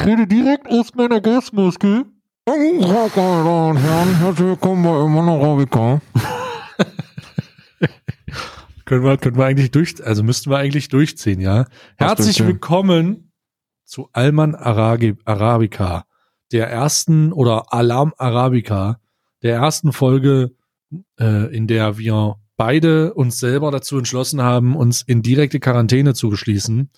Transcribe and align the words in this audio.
Ich 0.00 0.06
rede 0.06 0.28
direkt 0.28 0.68
aus 0.70 0.94
meiner 0.94 1.20
Gasmuskel. 1.20 2.04
Meine 2.46 2.78
Damen 2.78 3.70
und 3.70 3.76
Herren, 3.78 4.16
herzlich 4.20 4.46
willkommen 4.46 4.84
bei 4.84 5.08
Monorabica. 5.08 6.00
können 8.84 9.02
wir, 9.02 9.16
können 9.16 9.36
wir 9.36 9.46
eigentlich 9.46 9.72
durch, 9.72 9.96
also 10.06 10.22
müssten 10.22 10.50
wir 10.50 10.58
eigentlich 10.58 10.86
durchziehen, 10.88 11.40
ja? 11.40 11.66
Herzlich 11.96 12.38
willkommen 12.46 13.32
zu 13.84 14.08
Alman 14.12 14.54
Aragi- 14.54 15.16
Arabica, 15.24 16.04
der 16.52 16.70
ersten 16.70 17.32
oder 17.32 17.72
Alarm 17.72 18.14
Arabica, 18.18 19.00
der 19.42 19.56
ersten 19.56 19.92
Folge, 19.92 20.52
äh, 21.18 21.52
in 21.52 21.66
der 21.66 21.98
wir 21.98 22.36
beide 22.56 23.14
uns 23.14 23.40
selber 23.40 23.72
dazu 23.72 23.98
entschlossen 23.98 24.42
haben, 24.42 24.76
uns 24.76 25.02
in 25.02 25.22
direkte 25.22 25.58
Quarantäne 25.58 26.14
zu 26.14 26.30
geschließen. 26.30 26.88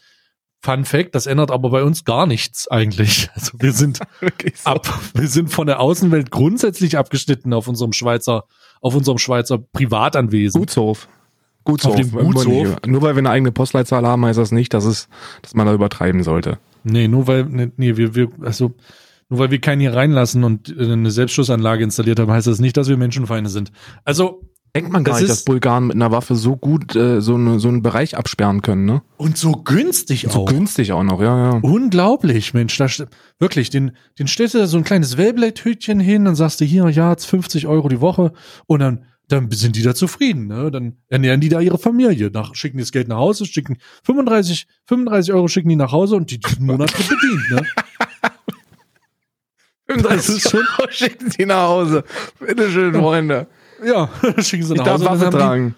Fun 0.63 0.85
Fact, 0.85 1.15
das 1.15 1.27
ändert 1.27 1.51
aber 1.51 1.71
bei 1.71 1.83
uns 1.83 2.05
gar 2.05 2.27
nichts 2.27 2.69
eigentlich. 2.69 3.31
Also 3.35 3.53
wir 3.59 3.73
sind 3.73 3.99
so. 3.99 4.71
ab, 4.71 4.87
wir 5.15 5.29
sind 5.29 5.51
von 5.51 5.67
der 5.67 5.81
Außenwelt 5.81 6.31
grundsätzlich 6.31 6.99
abgeschnitten 6.99 7.55
auf 7.55 7.69
unserem 7.69 7.93
Schweizer, 7.93 8.45
auf 8.81 8.95
unserem 8.95 9.19
Schweizer 9.19 9.59
Privatanwesen. 9.59 10.61
Gutshof. 10.61 11.09
Gutshof. 11.65 11.93
Auf 11.93 12.01
dem 12.01 12.11
Gutshof. 12.11 12.77
Nur 12.87 13.03
weil 13.03 13.15
wir 13.15 13.21
eine 13.21 13.31
eigene 13.31 13.53
Postleitzahl 13.53 14.07
haben, 14.07 14.25
heißt 14.25 14.39
das 14.39 14.53
nicht, 14.53 14.75
dass 14.75 14.85
es, 14.85 15.09
dass 15.43 15.55
man 15.55 15.67
da 15.67 15.73
übertreiben 15.73 16.23
sollte. 16.23 16.59
Nee, 16.85 17.09
nur 17.09 17.27
weil, 17.27 17.45
nee, 17.45 17.71
nee, 17.77 17.97
wir, 17.97 18.15
wir, 18.15 18.29
also, 18.43 18.75
nur 19.29 19.39
weil 19.39 19.51
wir 19.51 19.61
keinen 19.61 19.81
hier 19.81 19.95
reinlassen 19.95 20.45
und 20.45 20.75
äh, 20.77 20.93
eine 20.93 21.11
Selbstschussanlage 21.11 21.85
installiert 21.85 22.19
haben, 22.19 22.31
heißt 22.31 22.47
das 22.47 22.59
nicht, 22.59 22.77
dass 22.77 22.89
wir 22.89 22.97
Menschenfeinde 22.97 23.51
sind. 23.51 23.71
Also, 24.05 24.43
Denkt 24.77 24.93
man 24.93 25.03
gar 25.03 25.15
Das 25.15 25.23
nicht, 25.23 25.31
dass 25.31 25.45
Bulgaren 25.45 25.89
mit 25.89 25.97
einer 25.97 26.13
Waffe 26.13 26.37
so 26.37 26.57
gut 26.57 26.95
äh, 26.95 27.21
so, 27.21 27.35
eine, 27.35 27.59
so 27.59 27.69
einen 27.69 27.83
Bereich 27.83 28.17
absperren 28.17 28.63
können, 28.63 28.85
ne? 28.85 29.03
und 29.17 29.37
so 29.37 29.51
günstig 29.53 30.27
So 30.31 30.43
auch. 30.43 30.47
günstig 30.47 30.93
auch 30.93 31.03
noch, 31.03 31.21
ja, 31.21 31.55
ja. 31.55 31.59
Unglaublich, 31.61 32.55
Mensch. 32.55 32.77
Da, 32.77 32.87
wirklich, 33.41 33.71
den, 33.71 33.93
den 34.19 34.29
stellst 34.29 34.55
du 34.55 34.59
da 34.59 34.67
so 34.69 34.77
ein 34.79 34.85
kleines 34.85 35.17
Wellblade-Hütchen 35.17 35.99
hin, 35.99 36.25
dann 36.25 36.37
sagst 36.37 36.61
du 36.61 36.65
hier, 36.65 36.89
ja, 36.89 37.11
jetzt 37.11 37.27
50 37.27 37.67
Euro 37.67 37.89
die 37.89 38.01
Woche 38.01 38.33
und 38.67 38.79
dann, 38.81 39.05
dann 39.27 39.51
sind 39.51 39.75
die 39.77 39.83
da 39.83 39.95
zufrieden, 39.95 40.47
ne? 40.47 40.71
Dann 40.71 40.97
ernähren 41.09 41.41
die 41.41 41.49
da 41.49 41.61
ihre 41.61 41.79
Familie. 41.79 42.31
Nach, 42.33 42.55
schicken 42.55 42.77
die 42.79 42.83
das 42.85 42.93
Geld 42.93 43.09
nach 43.09 43.17
Hause, 43.19 43.47
schicken 43.47 43.79
35, 44.05 44.67
35 44.87 45.35
Euro 45.35 45.49
schicken 45.49 45.69
die 45.69 45.77
nach 45.77 45.93
Hause 45.93 46.15
und 46.17 46.31
die 46.31 46.39
diesen 46.39 46.67
Monat 46.67 46.97
wird 46.97 47.09
bedient, 47.09 47.51
ne? 47.51 47.67
Das 50.03 50.29
ist 50.29 50.49
schon- 50.49 50.65
Schicken 50.91 51.31
Sie 51.31 51.47
nach 51.47 51.67
Hause. 51.67 52.05
Bitteschön, 52.39 52.95
Freunde. 52.95 53.49
Ja, 53.85 54.09
schicken 54.43 54.65
sie 54.65 54.75
nach 54.75 54.85
darf 54.85 54.95
Hause. 55.01 55.05
Dann 55.05 55.33
Waffe 55.33 55.49
haben, 55.49 55.69
die, 55.71 55.75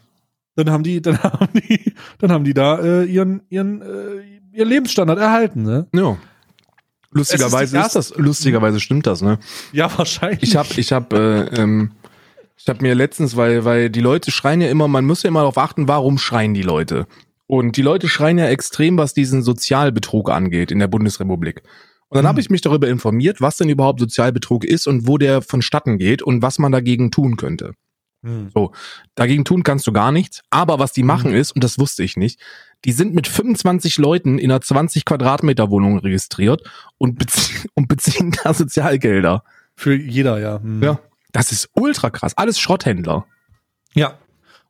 dann 0.57 0.71
haben 0.71 0.83
die, 0.83 1.03
dann 1.03 1.19
haben 1.23 1.49
die, 1.55 1.95
dann 2.19 2.33
haben 2.33 2.45
die 2.45 2.55
da 2.55 2.79
äh, 2.79 3.05
ihren, 3.05 3.43
ihren, 3.49 3.83
äh, 3.83 4.23
ihren 4.53 4.69
Lebensstandard 4.69 5.19
erhalten, 5.19 5.63
ne? 5.63 5.87
Ja. 5.95 6.17
Lustigerweise 7.11 7.79
ist 7.79 7.87
ist 7.87 7.97
das, 7.97 8.17
lustigerweise 8.17 8.81
stimmt 8.81 9.07
das, 9.07 9.21
ne? 9.21 9.39
Ja, 9.73 9.91
wahrscheinlich. 9.99 10.43
Ich 10.43 10.57
habe, 10.57 10.69
ich 10.77 10.93
habe, 10.93 11.51
äh, 11.53 11.61
ähm, 11.61 11.93
ich 12.57 12.69
habe 12.69 12.81
mir 12.83 12.95
letztens, 12.95 13.37
weil, 13.37 13.65
weil 13.65 13.91
die 13.91 14.01
Leute 14.01 14.31
schreien 14.31 14.61
ja 14.61 14.71
immer, 14.71 14.89
man 14.89 15.05
muss 15.05 15.23
ja 15.23 15.29
immer 15.29 15.41
darauf 15.41 15.59
achten, 15.59 15.89
warum 15.89 16.17
schreien 16.17 16.55
die 16.55 16.63
Leute. 16.63 17.07
Und 17.47 17.77
die 17.77 17.83
Leute 17.83 18.09
schreien 18.09 18.39
ja 18.39 18.47
extrem, 18.47 18.97
was 18.97 19.13
diesen 19.13 19.43
Sozialbetrug 19.43 20.31
angeht 20.31 20.71
in 20.71 20.79
der 20.79 20.89
Bundesrepublik. 20.89 21.63
Und 22.09 22.17
dann 22.17 22.25
Hm. 22.25 22.29
habe 22.29 22.41
ich 22.41 22.51
mich 22.51 22.61
darüber 22.61 22.89
informiert, 22.89 23.41
was 23.41 23.57
denn 23.57 23.69
überhaupt 23.69 24.01
Sozialbetrug 24.01 24.65
ist 24.65 24.87
und 24.87 25.07
wo 25.07 25.19
der 25.19 25.43
vonstatten 25.43 25.99
geht 25.99 26.23
und 26.23 26.41
was 26.41 26.59
man 26.59 26.73
dagegen 26.73 27.11
tun 27.11 27.37
könnte. 27.37 27.75
Hm. 28.23 28.51
Dagegen 29.15 29.45
tun 29.45 29.63
kannst 29.63 29.87
du 29.87 29.93
gar 29.93 30.13
nichts. 30.13 30.43
Aber 30.51 30.79
was 30.79 30.93
die 30.93 31.03
machen 31.03 31.31
Mhm. 31.33 31.37
ist, 31.37 31.53
und 31.53 31.65
das 31.65 31.79
wusste 31.79 32.03
ich 32.03 32.17
nicht, 32.17 32.41
die 32.85 32.93
sind 32.93 33.15
mit 33.15 33.27
25 33.29 33.99
Leuten 33.99 34.39
in 34.39 34.51
einer 34.51 34.61
20 34.61 35.05
Quadratmeter 35.05 35.71
Wohnung 35.71 35.99
registriert 35.99 36.63
und, 36.99 37.19
bezie 37.19 37.69
und 37.75 37.89
beziehen 37.89 38.35
da 38.43 38.55
Sozialgelder. 38.55 39.45
Für 39.77 39.95
jeder, 39.95 40.39
ja. 40.41 40.61
Hm. 40.61 40.83
Ja. 40.83 40.99
Das 41.33 41.51
ist 41.53 41.71
ultra 41.75 42.11
krass. 42.11 42.37
Alles 42.37 42.59
Schrotthändler. 42.61 43.27
Ja. 43.95 44.19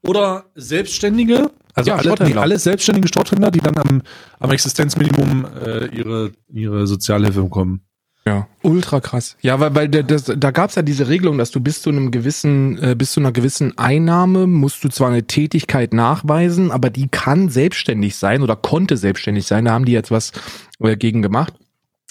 Oder 0.05 0.47
Selbstständige, 0.55 1.51
also 1.75 1.91
Ja, 1.91 1.97
alle, 1.97 2.09
Schrotthändler. 2.09 2.43
alle 2.43 2.59
selbstständige 2.59 3.09
Schrotthändler, 3.09 3.51
die 3.51 3.61
dann 3.61 3.77
am, 3.79 4.03
am 4.41 4.51
Existenzminimum 4.51 5.45
äh, 5.65 5.87
ihre, 5.97 6.33
ihre 6.53 6.87
Sozialhilfe 6.87 7.43
bekommen. 7.43 7.83
Ja, 8.25 8.47
ultra 8.63 9.01
krass. 9.01 9.37
Ja, 9.41 9.59
weil, 9.59 9.75
weil 9.75 9.89
das, 9.89 10.25
da 10.25 10.51
gab's 10.53 10.77
ja 10.77 10.83
diese 10.83 11.09
Regelung, 11.09 11.39
dass 11.39 11.51
du 11.51 11.61
bis 11.61 11.83
zu 11.83 11.91
einem 11.91 12.13
gewissen, 12.13 12.79
äh, 12.81 12.95
bis 12.97 13.13
zu 13.13 13.21
einer 13.21 13.33
gewissen 13.33 13.77
Einnahme 13.79 14.47
musst 14.47 14.85
du 14.85 14.89
zwar 14.89 15.09
eine 15.09 15.25
Tätigkeit 15.27 15.93
nachweisen, 15.93 16.71
aber 16.71 16.89
die 16.91 17.09
kann 17.09 17.49
selbstständig 17.49 18.15
sein 18.17 18.43
oder 18.43 18.55
konnte 18.55 18.97
selbstständig 18.97 19.47
sein. 19.47 19.65
Da 19.65 19.73
haben 19.73 19.87
die 19.87 19.93
jetzt 19.93 20.13
was 20.13 20.31
äh, 20.79 20.97
gegen 20.97 21.23
gemacht. 21.23 21.55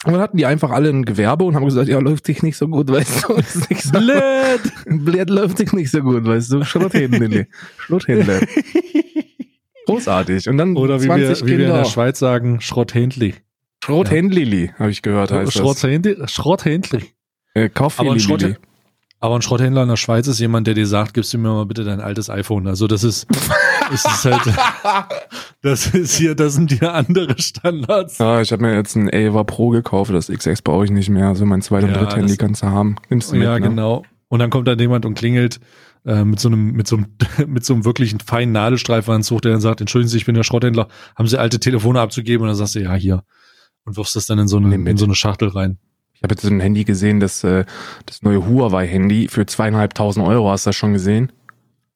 Und 0.03 0.13
dann 0.13 0.21
hatten 0.21 0.35
die 0.38 0.45
einfach 0.47 0.71
alle 0.71 0.89
ein 0.89 1.05
Gewerbe 1.05 1.45
und 1.45 1.55
haben 1.55 1.63
gesagt, 1.63 1.88
ja, 1.88 2.00
läuft 2.00 2.25
sich 2.25 2.41
nicht 2.44 2.57
so 2.57 2.67
gut, 2.67 2.91
weißt 2.91 3.25
du. 3.29 3.33
Ist 3.35 3.69
nicht 3.69 3.83
so, 3.83 3.91
Blöd! 3.91 4.61
Blöd 5.05 5.29
läuft 5.29 5.59
sich 5.59 5.71
nicht 5.73 5.91
so 5.91 6.01
gut, 6.01 6.25
weißt 6.25 6.51
du. 6.51 6.63
Schrotthändler. 6.66 7.45
Schrotthändler. 7.77 8.41
Großartig. 9.85 10.50
Und 10.50 10.57
dann 10.57 10.75
Oder 10.75 11.01
wie 11.01 11.05
20 11.05 11.41
wir, 11.41 11.45
wie 11.45 11.47
wir 11.47 11.53
in 11.53 11.59
Kinder. 11.66 11.77
der 11.77 11.85
Schweiz 11.85 12.19
sagen, 12.19 12.59
Schrotthändli. 12.61 13.35
Schrotthändlili, 13.84 14.72
habe 14.78 14.92
ich 14.92 15.02
gehört, 15.02 15.31
heißt. 15.31 15.53
Schrotthändli. 15.53 16.16
Schrotthändli. 16.28 17.03
Äh, 17.53 17.69
Aber 17.75 18.12
ein. 18.14 18.19
Schrott, 18.19 18.56
aber 19.19 19.36
ein 19.36 19.42
Schrotthändler 19.42 19.84
in 19.84 19.90
der 19.90 19.97
Schweiz 19.97 20.25
ist 20.28 20.40
jemand, 20.40 20.66
der 20.68 20.74
dir 20.74 20.88
sagt, 20.88 21.14
gibst 21.14 21.31
du 21.34 21.38
mir 21.38 21.50
mal 21.50 21.66
bitte 21.66 21.84
dein 21.84 22.00
altes 22.02 22.30
iPhone. 22.30 22.66
Also 22.68 22.88
das 22.88 23.03
ist, 23.03 23.28
das 23.92 24.03
ist 24.06 24.25
halt, 24.25 24.42
das 25.62 25.88
ist 25.94 26.16
hier, 26.16 26.34
das 26.34 26.53
sind 26.56 26.72
hier 26.72 26.94
andere 26.94 27.36
Standards. 27.40 28.18
Ja, 28.18 28.42
ich 28.42 28.52
habe 28.52 28.64
mir 28.64 28.74
jetzt 28.75 28.96
ein 28.96 29.09
Ava 29.14 29.44
Pro 29.44 29.69
gekauft, 29.69 30.12
das 30.12 30.28
XS 30.30 30.62
brauche 30.63 30.86
ich 30.86 30.92
nicht 30.92 31.09
mehr. 31.09 31.28
Also 31.28 31.46
mein 31.46 31.62
zweit- 31.62 31.84
und 31.84 31.92
Ja, 31.92 31.98
dritt-Handy 31.98 32.30
das- 32.30 32.38
kannst 32.40 32.63
du 32.63 32.68
haben. 32.68 32.96
Nimmst 33.09 33.31
du 33.31 33.36
mit, 33.36 33.44
Ja, 33.44 33.59
ne? 33.59 33.62
genau. 33.68 34.03
Und 34.28 34.40
dann 34.40 34.50
kommt 34.50 34.68
dann 34.68 34.80
jemand 34.80 35.06
und 35.06 35.13
klingelt 35.16 35.59
äh, 36.06 36.24
mit 36.24 36.40
so 36.40 36.48
einem, 36.50 36.72
mit 36.72 36.88
so 36.88 36.98
einem, 36.98 37.08
mit 37.48 37.63
so 37.63 37.74
einem 37.74 37.86
wirklichen 37.86 38.19
feinen 38.22 38.53
Nadelstreifenanzug, 38.53 39.42
der 39.44 39.52
dann 39.52 39.62
sagt, 39.62 39.81
entschuldigen 39.81 40.09
Sie, 40.09 40.18
ich 40.18 40.25
bin 40.25 40.34
der 40.34 40.44
Schrotthändler, 40.44 40.88
haben 41.16 41.28
Sie 41.28 41.38
alte 41.38 41.59
Telefone 41.59 42.00
abzugeben? 42.00 42.42
Und 42.44 42.48
dann 42.48 42.56
sagst 42.56 42.74
du, 42.75 42.80
ja, 42.80 42.94
hier. 42.96 43.24
Und 43.86 43.97
wirfst 43.97 44.16
das 44.16 44.25
dann 44.25 44.40
in 44.40 44.47
so 44.47 44.58
eine, 44.58 44.75
in 44.75 44.97
so 44.97 45.06
eine 45.06 45.16
Schachtel 45.16 45.50
rein. 45.50 45.78
Ich 46.14 46.24
habe 46.24 46.36
jetzt 46.36 46.44
so 46.44 46.50
ein 46.50 46.59
Handy 46.59 46.84
gesehen, 46.84 47.19
das, 47.19 47.44
äh, 47.44 47.66
das 48.06 48.22
neue 48.22 48.46
Huawei-Handy 48.46 49.28
für 49.28 49.46
zweieinhalbtausend 49.47 50.25
Euro. 50.25 50.52
Hast 50.52 50.66
du 50.66 50.69
das 50.69 50.75
schon 50.75 50.94
gesehen? 50.94 51.31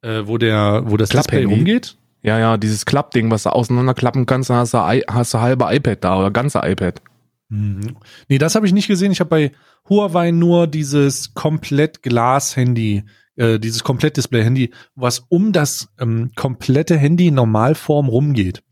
Äh, 0.02 0.26
wo 0.26 0.38
der, 0.38 0.84
wo 0.86 0.98
das 0.98 1.10
Display 1.10 1.46
umgeht. 1.46 1.98
Ja, 2.24 2.40
ja, 2.40 2.58
dieses 2.58 2.86
Klappding, 2.86 3.30
was 3.30 3.44
du 3.44 3.54
auseinanderklappen 3.54 4.26
kannst, 4.26 4.50
dann 4.50 4.58
hast 4.58 4.74
du, 4.74 4.80
hast 4.80 5.34
du 5.34 5.40
halbe 5.40 5.68
iPad 5.70 6.04
da 6.04 6.18
oder 6.18 6.32
ganze 6.32 6.60
iPad. 6.64 7.02
Mhm. 7.50 7.98
Nee, 8.28 8.40
das 8.40 8.56
habe 8.56 8.66
ich 8.66 8.74
nicht 8.74 8.88
gesehen. 8.88 9.12
Ich 9.12 9.20
habe 9.20 9.30
bei 9.30 9.52
Huawei 9.88 10.32
nur 10.32 10.66
dieses 10.66 11.36
komplett 11.36 12.02
Glas-Handy, 12.02 13.04
äh, 13.36 13.60
dieses 13.60 13.84
Komplett-Display-Handy, 13.84 14.72
was 14.96 15.20
um 15.30 15.52
das 15.52 15.90
ähm, 16.00 16.32
komplette 16.36 16.98
Handy 16.98 17.28
in 17.28 17.36
Normalform 17.36 18.10
rumgeht. 18.10 18.64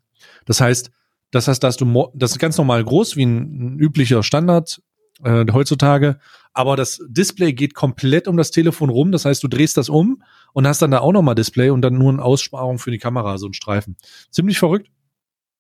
Das 0.46 0.60
heißt, 0.60 0.90
das 1.34 1.48
heißt, 1.48 1.64
dass 1.64 1.78
du 1.78 2.12
das 2.14 2.32
ist 2.32 2.40
ganz 2.40 2.58
normal 2.58 2.84
groß 2.84 3.16
wie 3.18 3.26
ein, 3.26 3.74
ein 3.76 3.80
üblicher 3.80 4.22
Standard 4.24 4.82
äh, 5.24 5.46
heutzutage, 5.52 6.20
aber 6.54 6.76
das 6.76 7.02
Display 7.08 7.54
geht 7.54 7.74
komplett 7.74 8.28
um 8.28 8.38
das 8.38 8.52
Telefon 8.52 8.90
rum. 8.90 9.12
Das 9.12 9.26
heißt, 9.26 9.44
du 9.44 9.48
drehst 9.48 9.76
das 9.76 9.90
um 9.90 10.22
und 10.54 10.68
hast 10.68 10.82
dann 10.82 10.92
da 10.92 11.00
auch 11.00 11.12
nochmal 11.12 11.36
Display 11.36 11.72
und 11.72 11.82
dann 11.82 11.98
nur 11.98 12.12
eine 12.14 12.22
Aussparung 12.22 12.78
für 12.78 12.92
die 12.92 13.00
Kamera, 13.00 13.38
so 13.40 13.48
ein 13.48 13.54
Streifen. 13.54 13.98
Ziemlich 14.30 14.60
verrückt, 14.60 14.90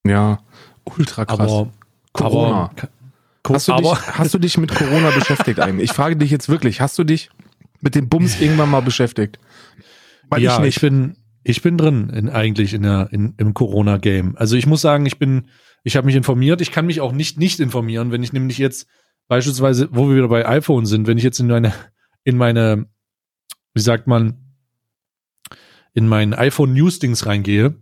Ja, 0.06 0.40
ultra 0.98 1.26
krass. 1.26 1.40
aber 1.40 1.70
Corona. 2.14 2.72
aber 3.42 3.56
hast, 3.56 3.68
du 3.68 3.74
aber 3.74 3.82
dich, 3.96 4.08
hast 4.18 4.34
du 4.36 4.38
dich 4.40 4.58
mit 4.60 4.74
Corona 4.76 5.10
beschäftigt 5.10 5.60
eigentlich? 5.60 5.90
Ich 5.90 5.96
frage 5.96 6.16
dich 6.16 6.30
jetzt 6.30 6.50
wirklich, 6.50 6.80
hast 6.82 6.98
du 7.00 7.04
dich 7.04 7.30
mit 7.82 7.96
dem 7.96 8.08
Bums 8.10 8.40
irgendwann 8.40 8.70
mal 8.70 8.82
beschäftigt? 8.82 9.40
Weil 10.30 10.42
ja, 10.44 10.52
ich 10.54 10.58
ich, 10.60 10.64
nicht. 10.66 10.82
bin, 10.82 11.16
ich 11.44 11.62
bin 11.62 11.78
drin 11.78 12.10
in, 12.10 12.30
eigentlich 12.30 12.74
in 12.74 12.84
der, 12.84 13.10
in, 13.12 13.34
im 13.38 13.54
Corona-Game. 13.54 14.36
Also 14.38 14.56
ich 14.56 14.66
muss 14.66 14.82
sagen, 14.82 15.06
ich 15.06 15.20
bin, 15.20 15.48
ich 15.84 15.96
habe 15.96 16.06
mich 16.06 16.16
informiert. 16.16 16.62
Ich 16.62 16.72
kann 16.72 16.86
mich 16.86 17.02
auch 17.02 17.12
nicht 17.12 17.38
nicht 17.38 17.60
informieren, 17.60 18.12
wenn 18.12 18.24
ich 18.24 18.34
nämlich 18.34 18.58
jetzt 18.58 18.88
beispielsweise, 19.28 19.90
wo 19.92 20.10
wir 20.10 20.16
wieder 20.16 20.28
bei 20.28 20.48
iPhone 20.48 20.86
sind, 20.86 21.08
wenn 21.08 21.18
ich 21.18 21.24
jetzt 21.24 21.40
in 21.40 21.48
meine, 21.48 21.74
in 22.24 22.38
meine, 22.38 22.86
wie 23.74 23.82
sagt 23.82 24.08
man, 24.08 24.56
in 25.94 26.08
mein 26.08 26.34
iPhone 26.34 26.74
News 26.74 27.00
Dings 27.00 27.26
reingehe 27.26 27.76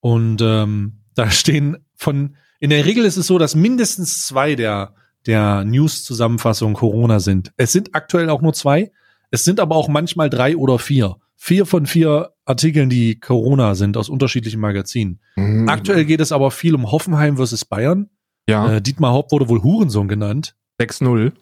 und 0.00 0.40
ähm, 0.42 1.02
da 1.14 1.30
stehen 1.30 1.78
von, 1.94 2.36
in 2.58 2.70
der 2.70 2.84
Regel 2.84 3.04
ist 3.04 3.16
es 3.16 3.26
so, 3.26 3.38
dass 3.38 3.54
mindestens 3.54 4.26
zwei 4.26 4.54
der 4.54 4.94
der 5.26 5.64
News-Zusammenfassungen 5.64 6.74
Corona 6.74 7.20
sind. 7.20 7.52
Es 7.56 7.72
sind 7.72 7.94
aktuell 7.94 8.30
auch 8.30 8.42
nur 8.42 8.52
zwei. 8.52 8.90
Es 9.30 9.44
sind 9.44 9.60
aber 9.60 9.76
auch 9.76 9.88
manchmal 9.88 10.30
drei 10.30 10.56
oder 10.56 10.78
vier. 10.78 11.16
Vier 11.36 11.66
von 11.66 11.86
vier 11.86 12.30
Artikeln, 12.50 12.90
die 12.90 13.18
Corona 13.18 13.74
sind, 13.74 13.96
aus 13.96 14.08
unterschiedlichen 14.08 14.60
Magazinen. 14.60 15.20
Mhm. 15.36 15.68
Aktuell 15.68 16.04
geht 16.04 16.20
es 16.20 16.32
aber 16.32 16.50
viel 16.50 16.74
um 16.74 16.90
Hoffenheim 16.92 17.36
versus 17.36 17.64
Bayern. 17.64 18.10
Ja, 18.48 18.74
Äh, 18.74 18.82
Dietmar 18.82 19.12
Haupt 19.12 19.32
wurde 19.32 19.48
wohl 19.48 19.62
Hurensohn 19.62 20.08
genannt. 20.08 20.54
6-0. 20.78 21.32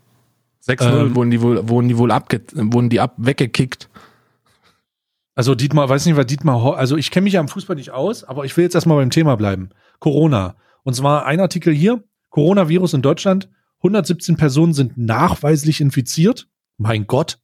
6-0 0.66 1.00
Ähm, 1.06 1.14
wurden 1.16 1.30
die 1.30 1.40
wohl, 1.42 1.68
wurden 1.68 1.88
die 1.88 1.96
wohl 1.98 2.10
abge, 2.10 2.42
wurden 2.52 2.88
die 2.90 3.00
ab, 3.00 3.14
weggekickt. 3.16 3.88
Also 5.34 5.54
Dietmar, 5.54 5.88
weiß 5.88 6.04
nicht, 6.06 6.16
was 6.16 6.26
Dietmar, 6.26 6.62
Hau- 6.62 6.72
also 6.72 6.96
ich 6.96 7.10
kenne 7.10 7.24
mich 7.24 7.34
ja 7.34 7.40
am 7.40 7.48
Fußball 7.48 7.76
nicht 7.76 7.90
aus, 7.92 8.24
aber 8.24 8.44
ich 8.44 8.56
will 8.56 8.64
jetzt 8.64 8.74
erstmal 8.74 8.96
beim 8.98 9.10
Thema 9.10 9.36
bleiben. 9.36 9.70
Corona. 10.00 10.56
Und 10.82 10.94
zwar 10.94 11.26
ein 11.26 11.40
Artikel 11.40 11.72
hier, 11.72 12.02
Coronavirus 12.30 12.94
in 12.94 13.02
Deutschland. 13.02 13.48
117 13.78 14.36
Personen 14.36 14.72
sind 14.72 14.98
nachweislich 14.98 15.80
infiziert. 15.80 16.48
Mein 16.76 17.06
Gott. 17.06 17.38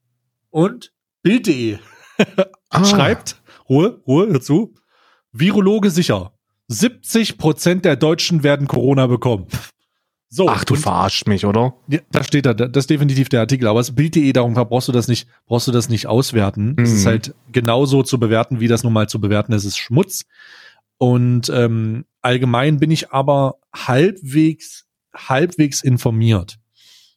Und 0.50 0.93
Bild.de 1.22 1.78
ah. 2.70 2.84
schreibt, 2.84 3.37
Ruhe, 3.69 4.02
Ruhe, 4.06 4.28
hör 4.28 4.40
zu. 4.40 4.75
Virologe 5.32 5.90
sicher. 5.90 6.32
70 6.69 7.38
Prozent 7.38 7.84
der 7.84 7.96
Deutschen 7.96 8.43
werden 8.43 8.66
Corona 8.66 9.06
bekommen. 9.06 9.46
So, 10.37 10.49
Ach, 10.49 10.64
du 10.64 10.75
verarscht 10.75 11.28
mich, 11.28 11.46
oder? 11.46 11.75
Ja, 11.87 12.00
da 12.11 12.25
steht 12.25 12.44
da, 12.44 12.55
das 12.55 12.69
ist 12.75 12.90
definitiv 12.90 13.28
der 13.28 13.40
Artikel. 13.40 13.69
Aber 13.69 13.78
das 13.78 13.94
Bild.de, 13.94 14.32
darum 14.32 14.55
brauchst 14.55 14.88
du 14.88 14.93
das 14.93 15.06
nicht, 15.06 15.28
brauchst 15.46 15.69
du 15.69 15.72
das 15.72 15.88
nicht 15.88 16.08
auswerten. 16.08 16.75
Es 16.76 16.90
mhm. 16.90 16.96
ist 16.96 17.06
halt 17.06 17.34
genauso 17.52 18.02
zu 18.02 18.19
bewerten, 18.19 18.58
wie 18.58 18.66
das 18.66 18.82
nun 18.82 18.93
mal 18.93 19.08
zu 19.08 19.20
bewerten 19.20 19.52
ist. 19.52 19.62
Es 19.62 19.75
ist 19.75 19.78
Schmutz. 19.78 20.25
Und 20.99 21.50
ähm, 21.50 22.05
allgemein 22.20 22.81
bin 22.81 22.90
ich 22.90 23.12
aber 23.12 23.58
halbwegs, 23.72 24.87
halbwegs 25.14 25.82
informiert, 25.82 26.58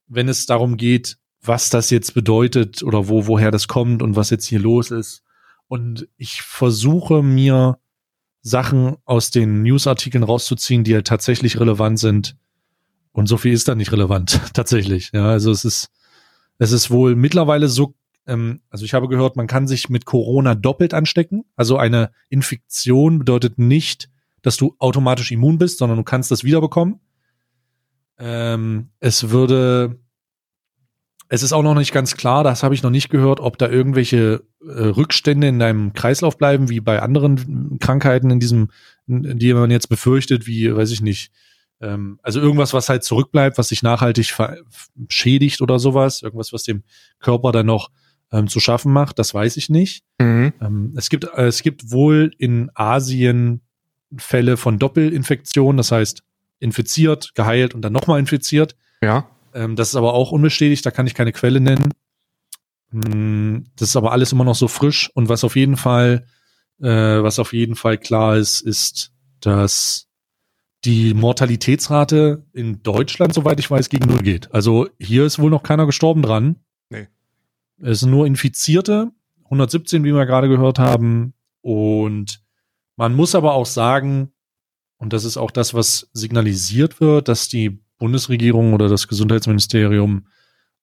wenn 0.08 0.30
es 0.30 0.46
darum 0.46 0.78
geht, 0.78 1.18
was 1.42 1.72
das 1.72 1.90
jetzt 1.90 2.14
bedeutet 2.14 2.84
oder 2.84 3.08
wo, 3.08 3.26
woher 3.26 3.50
das 3.50 3.68
kommt 3.68 4.04
und 4.04 4.16
was 4.16 4.30
jetzt 4.30 4.46
hier 4.46 4.60
los 4.60 4.92
ist. 4.92 5.24
Und 5.68 6.08
ich 6.18 6.42
versuche 6.42 7.24
mir 7.24 7.78
Sachen 8.42 8.96
aus 9.06 9.32
den 9.32 9.64
Newsartikeln 9.64 10.24
rauszuziehen, 10.24 10.84
die 10.84 10.94
halt 10.94 11.08
tatsächlich 11.08 11.60
relevant 11.60 12.00
sind 12.00 12.38
und 13.18 13.26
so 13.26 13.38
viel 13.38 13.52
ist 13.52 13.68
da 13.68 13.74
nicht 13.74 13.92
relevant, 13.92 14.40
tatsächlich. 14.54 15.10
Ja, 15.12 15.26
also 15.26 15.50
es 15.50 15.66
ist, 15.66 15.90
es 16.60 16.72
ist 16.72 16.92
wohl 16.92 17.16
mittlerweile 17.16 17.68
so, 17.68 17.96
ähm, 18.28 18.62
also 18.70 18.86
ich 18.86 18.94
habe 18.94 19.08
gehört, 19.08 19.36
man 19.36 19.48
kann 19.48 19.68
sich 19.68 19.90
mit 19.90 20.06
Corona 20.06 20.54
doppelt 20.54 20.94
anstecken. 20.94 21.44
Also 21.56 21.78
eine 21.78 22.12
Infektion 22.30 23.18
bedeutet 23.18 23.58
nicht, 23.58 24.12
dass 24.44 24.56
du 24.58 24.76
automatisch 24.78 25.32
immun 25.32 25.58
bist, 25.58 25.80
sondern 25.80 25.98
du 25.98 26.04
kannst 26.04 26.30
das 26.30 26.44
wiederbekommen. 26.44 27.00
Ähm, 28.20 28.90
es 29.00 29.32
würde, 29.32 30.00
es 31.30 31.44
ist 31.44 31.54
auch 31.54 31.64
noch 31.64 31.76
nicht 31.76 31.92
ganz 31.92 32.16
klar, 32.16 32.44
das 32.44 32.64
habe 32.64 32.74
ich 32.74 32.84
noch 32.84 32.90
nicht 32.90 33.10
gehört, 33.10 33.40
ob 33.40 33.58
da 33.58 33.68
irgendwelche 33.68 34.44
äh, 34.62 34.66
Rückstände 34.66 35.48
in 35.48 35.60
deinem 35.60 35.94
Kreislauf 35.94 36.38
bleiben, 36.38 36.70
wie 36.70 36.80
bei 36.80 37.02
anderen 37.02 37.78
Krankheiten 37.80 38.30
in 38.32 38.40
diesem, 38.40 38.70
die 39.08 39.54
man 39.54 39.72
jetzt 39.72 39.90
befürchtet, 39.90 40.48
wie, 40.48 40.74
weiß 40.74 40.92
ich 40.92 41.02
nicht, 41.02 41.32
ähm, 41.82 42.20
also 42.24 42.40
irgendwas, 42.40 42.74
was 42.74 42.90
halt 42.90 43.04
zurückbleibt, 43.04 43.58
was 43.58 43.70
sich 43.70 43.84
nachhaltig 43.84 44.36
schädigt 45.10 45.62
oder 45.62 45.80
sowas, 45.80 46.22
irgendwas, 46.22 46.54
was 46.54 46.64
dem 46.64 46.84
Körper 47.20 47.52
dann 47.52 47.66
noch 47.66 47.90
ähm, 48.32 48.48
zu 48.48 48.60
schaffen 48.60 48.92
macht, 48.92 49.20
das 49.20 49.34
weiß 49.34 49.58
ich 49.58 49.70
nicht. 49.70 50.04
Mhm. 50.20 50.54
Ähm, 50.62 50.94
es 50.98 51.10
gibt 51.10 51.26
äh, 51.26 51.48
es 51.48 51.62
gibt 51.62 51.92
wohl 51.92 52.32
in 52.38 52.72
Asien 52.74 53.62
Fälle 54.16 54.58
von 54.58 54.80
Doppelinfektion, 54.80 55.78
das 55.78 55.92
heißt 55.92 56.24
infiziert, 56.60 57.36
geheilt 57.36 57.76
und 57.76 57.82
dann 57.82 57.94
nochmal 57.94 58.20
infiziert. 58.20 58.76
Ja. 59.02 59.30
Ähm, 59.58 59.76
das 59.76 59.90
ist 59.90 59.96
aber 59.96 60.14
auch 60.14 60.32
unbestätigt, 60.32 60.86
da 60.86 60.92
kann 60.92 61.08
ich 61.08 61.16
keine 61.16 61.32
Quelle 61.32 61.60
nennen. 61.60 61.92
Mm, 62.92 63.64
das 63.76 63.90
ist 63.90 63.96
aber 63.96 64.12
alles 64.12 64.32
immer 64.32 64.44
noch 64.44 64.56
so 64.56 64.68
frisch 64.68 65.10
und 65.16 65.30
was 65.30 65.44
auf 65.44 65.56
jeden 65.56 65.78
Fall, 65.78 66.28
äh, 66.80 66.88
was 66.88 67.40
auf 67.40 67.54
jeden 67.54 67.76
Fall 67.76 67.98
klar 67.98 68.38
ist, 68.38 68.62
ist, 68.62 69.12
dass 69.40 70.08
die 70.86 71.16
Mortalitätsrate 71.16 72.46
in 72.54 72.84
Deutschland, 72.84 73.34
soweit 73.34 73.60
ich 73.60 73.70
weiß, 73.70 73.90
gegen 73.90 74.08
null 74.08 74.22
geht. 74.22 74.54
Also 74.54 74.88
hier 75.00 75.26
ist 75.26 75.40
wohl 75.40 75.50
noch 75.50 75.64
keiner 75.64 75.88
gestorben 75.88 76.22
dran. 76.22 76.58
Nee. 76.92 77.08
Es 77.82 78.02
sind 78.02 78.12
nur 78.12 78.28
Infizierte, 78.28 79.12
117, 79.46 80.04
wie 80.04 80.14
wir 80.14 80.26
gerade 80.28 80.50
gehört 80.50 80.78
haben. 80.78 81.34
Und 81.62 82.44
man 82.96 83.16
muss 83.16 83.34
aber 83.34 83.54
auch 83.54 83.66
sagen, 83.66 84.32
und 84.98 85.14
das 85.14 85.26
ist 85.26 85.38
auch 85.38 85.52
das, 85.52 85.74
was 85.74 86.10
signalisiert 86.14 87.02
wird, 87.02 87.28
dass 87.28 87.50
die 87.50 87.80
Bundesregierung 87.98 88.74
oder 88.74 88.90
das 88.90 89.08
Gesundheitsministerium 89.08 90.28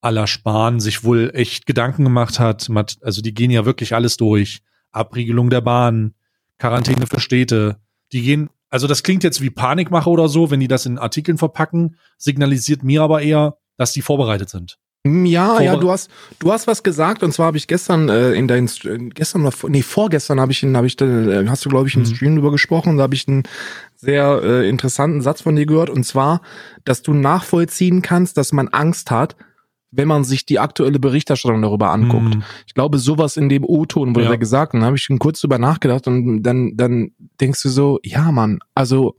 aller 0.01 0.27
Spahn 0.27 0.81
sich 0.81 1.05
wohl 1.05 1.31
echt 1.35 1.67
Gedanken 1.67 2.05
gemacht 2.05 2.39
hat. 2.39 2.69
Also 3.01 3.23
die 3.23 3.35
gehen 3.35 3.51
ja 3.51 3.65
wirklich 3.65 3.95
alles 3.95 4.17
durch. 4.17 4.63
Abriegelung 4.91 5.51
der 5.51 5.61
Bahn, 5.61 6.15
Quarantäne 6.59 7.07
für 7.07 7.21
Städte. 7.21 7.79
Die 8.13 8.23
gehen 8.23 8.51
also 8.75 8.89
das 8.89 9.05
klingt 9.05 9.23
jetzt 9.23 9.41
wie 9.41 9.51
Panikmache 9.51 10.11
oder 10.11 10.29
so, 10.29 10.51
wenn 10.51 10.59
die 10.59 10.67
das 10.67 10.85
in 10.85 10.99
Artikeln 10.99 11.39
verpacken, 11.39 11.97
signalisiert 12.19 12.83
mir 12.83 13.03
aber 13.03 13.23
eher, 13.23 13.57
dass 13.77 13.93
die 13.93 14.03
vorbereitet 14.03 14.51
sind. 14.51 14.81
Hm, 15.07 15.27
ja, 15.27 15.61
ja, 15.61 15.77
du 15.77 15.91
hast 15.91 16.11
du 16.39 16.51
hast 16.51 16.67
was 16.67 16.83
gesagt 16.83 17.23
und 17.23 17.33
zwar 17.33 17.47
habe 17.47 17.59
ich 17.59 17.67
gestern 17.67 18.09
äh, 18.09 18.33
in 18.33 18.49
deinen 18.49 18.71
gestern 19.15 19.51
nee 19.69 19.83
vorgestern 19.83 20.41
habe 20.41 20.53
ich 20.53 20.63
habe 20.63 20.87
ich 20.87 20.99
äh, 21.01 21.47
hast 21.47 21.65
du 21.65 21.69
glaube 21.69 21.89
ich 21.89 21.95
im 21.95 22.03
mhm. 22.03 22.07
Stream 22.07 22.37
drüber 22.37 22.51
gesprochen, 22.51 22.97
da 22.97 23.03
habe 23.03 23.15
ich 23.15 23.29
einen 23.29 23.43
sehr 23.97 24.41
äh, 24.43 24.69
interessanten 24.69 25.21
Satz 25.21 25.43
von 25.43 25.57
dir 25.57 25.67
gehört 25.67 25.91
und 25.91 26.05
zwar, 26.05 26.41
dass 26.87 27.03
du 27.03 27.13
nachvollziehen 27.13 28.01
kannst, 28.01 28.39
dass 28.39 28.53
man 28.53 28.69
Angst 28.69 29.11
hat, 29.11 29.37
wenn 29.91 30.09
man 30.09 30.25
sich 30.25 30.47
die 30.47 30.59
aktuelle 30.59 30.99
Berichterstattung 30.99 31.61
darüber 31.61 31.91
anguckt. 31.91 32.37
Mhm. 32.37 32.43
Ich 32.67 32.75
glaube, 32.75 32.99
sowas 32.99 33.37
in 33.37 33.49
dem 33.49 33.65
O-Ton 33.65 34.15
wurde 34.15 34.25
ja. 34.25 34.37
gesagt, 34.37 34.75
und 34.75 34.81
dann 34.81 34.87
habe 34.87 34.97
ich 34.97 35.03
schon 35.03 35.19
kurz 35.19 35.41
drüber 35.41 35.59
nachgedacht 35.59 36.07
und 36.07 36.43
dann, 36.43 36.77
dann 36.77 37.13
denkst 37.41 37.63
du 37.63 37.69
so, 37.69 38.01
ja, 38.03 38.33
Mann, 38.33 38.59
also 38.75 39.17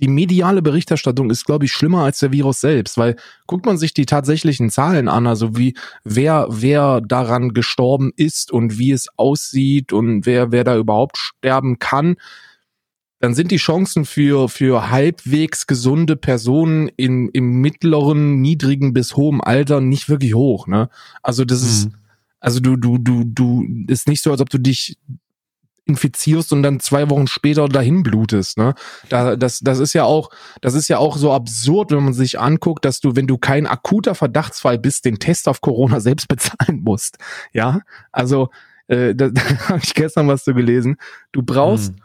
die 0.00 0.08
mediale 0.08 0.62
Berichterstattung 0.62 1.30
ist, 1.30 1.44
glaube 1.44 1.66
ich, 1.66 1.72
schlimmer 1.72 2.04
als 2.04 2.18
der 2.18 2.32
Virus 2.32 2.60
selbst, 2.60 2.98
weil 2.98 3.16
guckt 3.46 3.66
man 3.66 3.78
sich 3.78 3.94
die 3.94 4.06
tatsächlichen 4.06 4.70
Zahlen 4.70 5.08
an, 5.08 5.26
also 5.26 5.56
wie 5.56 5.74
wer 6.04 6.46
wer 6.50 7.00
daran 7.00 7.50
gestorben 7.50 8.12
ist 8.16 8.50
und 8.50 8.78
wie 8.78 8.92
es 8.92 9.08
aussieht 9.16 9.92
und 9.92 10.26
wer 10.26 10.52
wer 10.52 10.64
da 10.64 10.76
überhaupt 10.76 11.18
sterben 11.18 11.78
kann, 11.78 12.16
dann 13.20 13.34
sind 13.34 13.50
die 13.50 13.58
Chancen 13.58 14.06
für, 14.06 14.48
für 14.48 14.90
halbwegs 14.90 15.66
gesunde 15.66 16.16
Personen 16.16 16.88
in, 16.96 17.28
im 17.28 17.60
mittleren, 17.60 18.40
niedrigen 18.40 18.94
bis 18.94 19.14
hohem 19.14 19.42
Alter 19.42 19.82
nicht 19.82 20.08
wirklich 20.08 20.34
hoch, 20.34 20.66
ne? 20.66 20.88
Also 21.22 21.44
das 21.44 21.60
mhm. 21.60 21.68
ist, 21.68 21.88
also 22.40 22.60
du, 22.60 22.76
du, 22.76 22.96
du, 22.96 23.24
du, 23.26 23.66
ist 23.88 24.08
nicht 24.08 24.22
so, 24.22 24.32
als 24.32 24.40
ob 24.40 24.48
du 24.48 24.58
dich 24.58 24.96
infizierst 25.84 26.52
und 26.52 26.62
dann 26.62 26.80
zwei 26.80 27.08
Wochen 27.10 27.26
später 27.26 27.68
dahin 27.68 28.02
blutest, 28.02 28.58
ne? 28.58 28.74
Da, 29.08 29.36
das, 29.36 29.60
das 29.60 29.78
ist 29.78 29.92
ja 29.92 30.04
auch, 30.04 30.30
das 30.60 30.74
ist 30.74 30.88
ja 30.88 30.98
auch 30.98 31.16
so 31.16 31.32
absurd, 31.32 31.90
wenn 31.90 32.04
man 32.04 32.12
sich 32.12 32.38
anguckt, 32.38 32.84
dass 32.84 33.00
du, 33.00 33.16
wenn 33.16 33.26
du 33.26 33.38
kein 33.38 33.66
akuter 33.66 34.14
Verdachtsfall 34.14 34.78
bist, 34.78 35.04
den 35.04 35.18
Test 35.18 35.48
auf 35.48 35.60
Corona 35.60 36.00
selbst 36.00 36.28
bezahlen 36.28 36.80
musst. 36.82 37.18
Ja, 37.52 37.80
also 38.12 38.50
äh, 38.88 39.14
da, 39.14 39.28
da 39.30 39.42
habe 39.68 39.80
ich 39.82 39.94
gestern 39.94 40.28
was 40.28 40.44
zu 40.44 40.54
gelesen. 40.54 40.96
Du 41.32 41.42
brauchst 41.42 41.92
mhm 41.92 42.00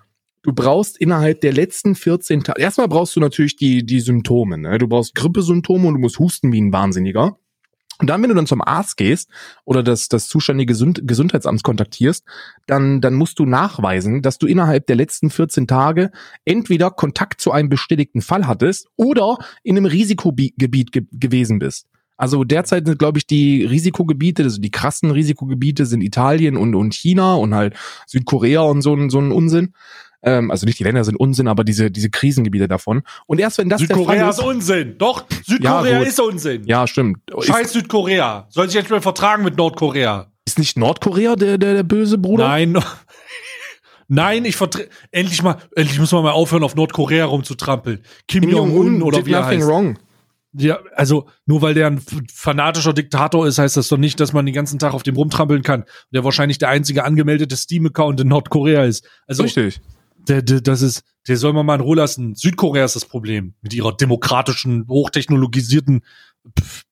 du 0.46 0.54
brauchst 0.54 0.98
innerhalb 0.98 1.42
der 1.42 1.54
letzten 1.54 1.96
14 1.96 2.44
Tage, 2.44 2.62
erstmal 2.62 2.88
brauchst 2.88 3.16
du 3.16 3.20
natürlich 3.20 3.56
die, 3.56 3.84
die 3.84 4.00
Symptome, 4.00 4.60
ne? 4.60 4.78
Du 4.78 4.88
brauchst 4.88 5.16
Grippesymptome 5.16 5.88
und 5.88 5.96
du 5.96 6.00
musst 6.00 6.20
husten 6.20 6.52
wie 6.52 6.62
ein 6.62 6.72
Wahnsinniger. 6.72 7.40
Und 8.00 8.10
dann, 8.10 8.22
wenn 8.22 8.30
du 8.30 8.36
dann 8.36 8.48
zum 8.48 8.62
Arzt 8.62 8.98
gehst 8.98 9.30
oder 9.64 9.82
das, 9.82 10.10
das 10.10 10.28
zuständige 10.28 10.74
Gesund 10.74 11.02
Gesundheitsamt 11.06 11.64
kontaktierst, 11.64 12.26
dann, 12.68 13.00
dann 13.00 13.14
musst 13.14 13.40
du 13.40 13.46
nachweisen, 13.46 14.22
dass 14.22 14.38
du 14.38 14.48
innerhalb 14.48 14.88
der 14.88 14.98
letzten 14.98 15.30
14 15.30 15.66
Tage 15.68 16.12
entweder 16.44 16.92
Kontakt 16.92 17.40
zu 17.40 17.52
einem 17.52 17.70
bestätigten 17.70 18.22
Fall 18.22 18.48
hattest 18.48 18.88
oder 18.98 19.38
in 19.64 19.78
einem 19.78 19.86
Risikogebiet 19.86 20.92
ge 20.92 21.06
gewesen 21.12 21.60
bist. 21.60 21.88
Also 22.18 22.46
derzeit 22.46 22.86
sind, 22.86 22.98
glaube 22.98 23.18
ich, 23.18 23.28
die 23.28 23.66
Risikogebiete, 23.66 24.44
also 24.44 24.62
die 24.62 24.72
krassen 24.72 25.12
Risikogebiete 25.12 25.86
sind 25.86 26.02
Italien 26.02 26.56
und, 26.56 26.74
und 26.74 26.94
China 26.94 27.36
und 27.36 27.54
halt 27.54 27.76
Südkorea 28.08 28.62
und 28.62 28.82
so, 28.82 29.10
so 29.10 29.20
ein 29.20 29.32
Unsinn. 29.32 29.74
Ähm, 30.26 30.50
also 30.50 30.66
nicht 30.66 30.80
die 30.80 30.84
Länder 30.84 31.04
sind 31.04 31.16
Unsinn, 31.18 31.48
aber 31.48 31.64
diese, 31.64 31.92
diese 31.92 32.10
Krisengebiete 32.10 32.68
davon. 32.68 33.04
Und 33.28 33.40
erst 33.40 33.60
wenn 33.60 33.70
das 33.70 33.80
Südkorea 33.80 34.06
der 34.06 34.18
Fall 34.18 34.30
ist, 34.32 34.40
ist 34.40 34.44
Unsinn. 34.44 34.98
Doch, 34.98 35.26
Südkorea 35.46 36.00
ja, 36.00 36.02
ist 36.02 36.20
Unsinn. 36.20 36.64
Ja, 36.66 36.88
stimmt. 36.88 37.20
Scheiß 37.40 37.74
Südkorea. 37.74 38.48
Soll 38.50 38.66
sich 38.66 38.76
jetzt 38.76 38.90
mal 38.90 39.02
vertragen 39.02 39.44
mit 39.44 39.56
Nordkorea. 39.56 40.32
Ist 40.46 40.58
nicht 40.58 40.78
Nordkorea 40.78 41.36
der, 41.36 41.60
der, 41.60 41.76
der 41.76 41.84
böse 41.84 42.18
Bruder? 42.18 42.48
Nein. 42.48 42.78
Nein, 44.08 44.46
ich 44.46 44.56
vertrete. 44.56 44.90
Endlich 45.12 45.44
mal, 45.44 45.58
endlich 45.76 46.00
müssen 46.00 46.18
wir 46.18 46.24
mal 46.24 46.32
aufhören, 46.32 46.64
auf 46.64 46.76
Nordkorea 46.76 47.26
rumzutrampeln. 47.26 48.02
Kim, 48.28 48.42
Kim 48.42 48.50
Jong-un 48.50 49.02
oder 49.04 49.26
wie 49.26 49.34
er 49.34 49.42
nothing 49.42 49.60
heißt. 49.60 49.70
wrong. 49.70 50.00
Ja, 50.58 50.80
also 50.96 51.28
nur 51.46 51.62
weil 51.62 51.74
der 51.74 51.88
ein 51.88 52.02
fanatischer 52.34 52.94
Diktator 52.94 53.46
ist, 53.46 53.58
heißt 53.58 53.78
das 53.78 53.90
doch 53.90 53.98
nicht, 53.98 54.20
dass 54.20 54.32
man 54.32 54.46
den 54.46 54.56
ganzen 54.56 54.80
Tag 54.80 54.94
auf 54.94 55.04
dem 55.04 55.16
rumtrampeln 55.16 55.64
kann. 55.64 55.84
Der 56.12 56.24
wahrscheinlich 56.24 56.60
der 56.60 56.70
einzige 56.70 57.04
angemeldete 57.04 57.58
Steam-Account 57.58 58.22
in 58.22 58.30
Nordkorea 58.30 58.86
ist. 58.86 59.08
Also, 59.28 59.44
Richtig 59.44 59.82
der, 60.30 60.42
der, 60.42 60.62
das 60.62 60.82
ist, 60.82 61.04
der 61.28 61.38
soll 61.38 61.54
man 61.54 61.66
mal 61.66 61.76
in 61.76 61.82
Ruhe 61.82 61.96
lassen. 61.96 62.36
Südkorea 62.36 62.86
ist 62.86 62.96
das 62.96 63.06
Problem 63.06 63.54
mit 63.62 63.74
ihrer 63.74 63.96
demokratischen, 63.96 64.88
hochtechnologisierten 64.88 66.04
pff, 66.60 66.84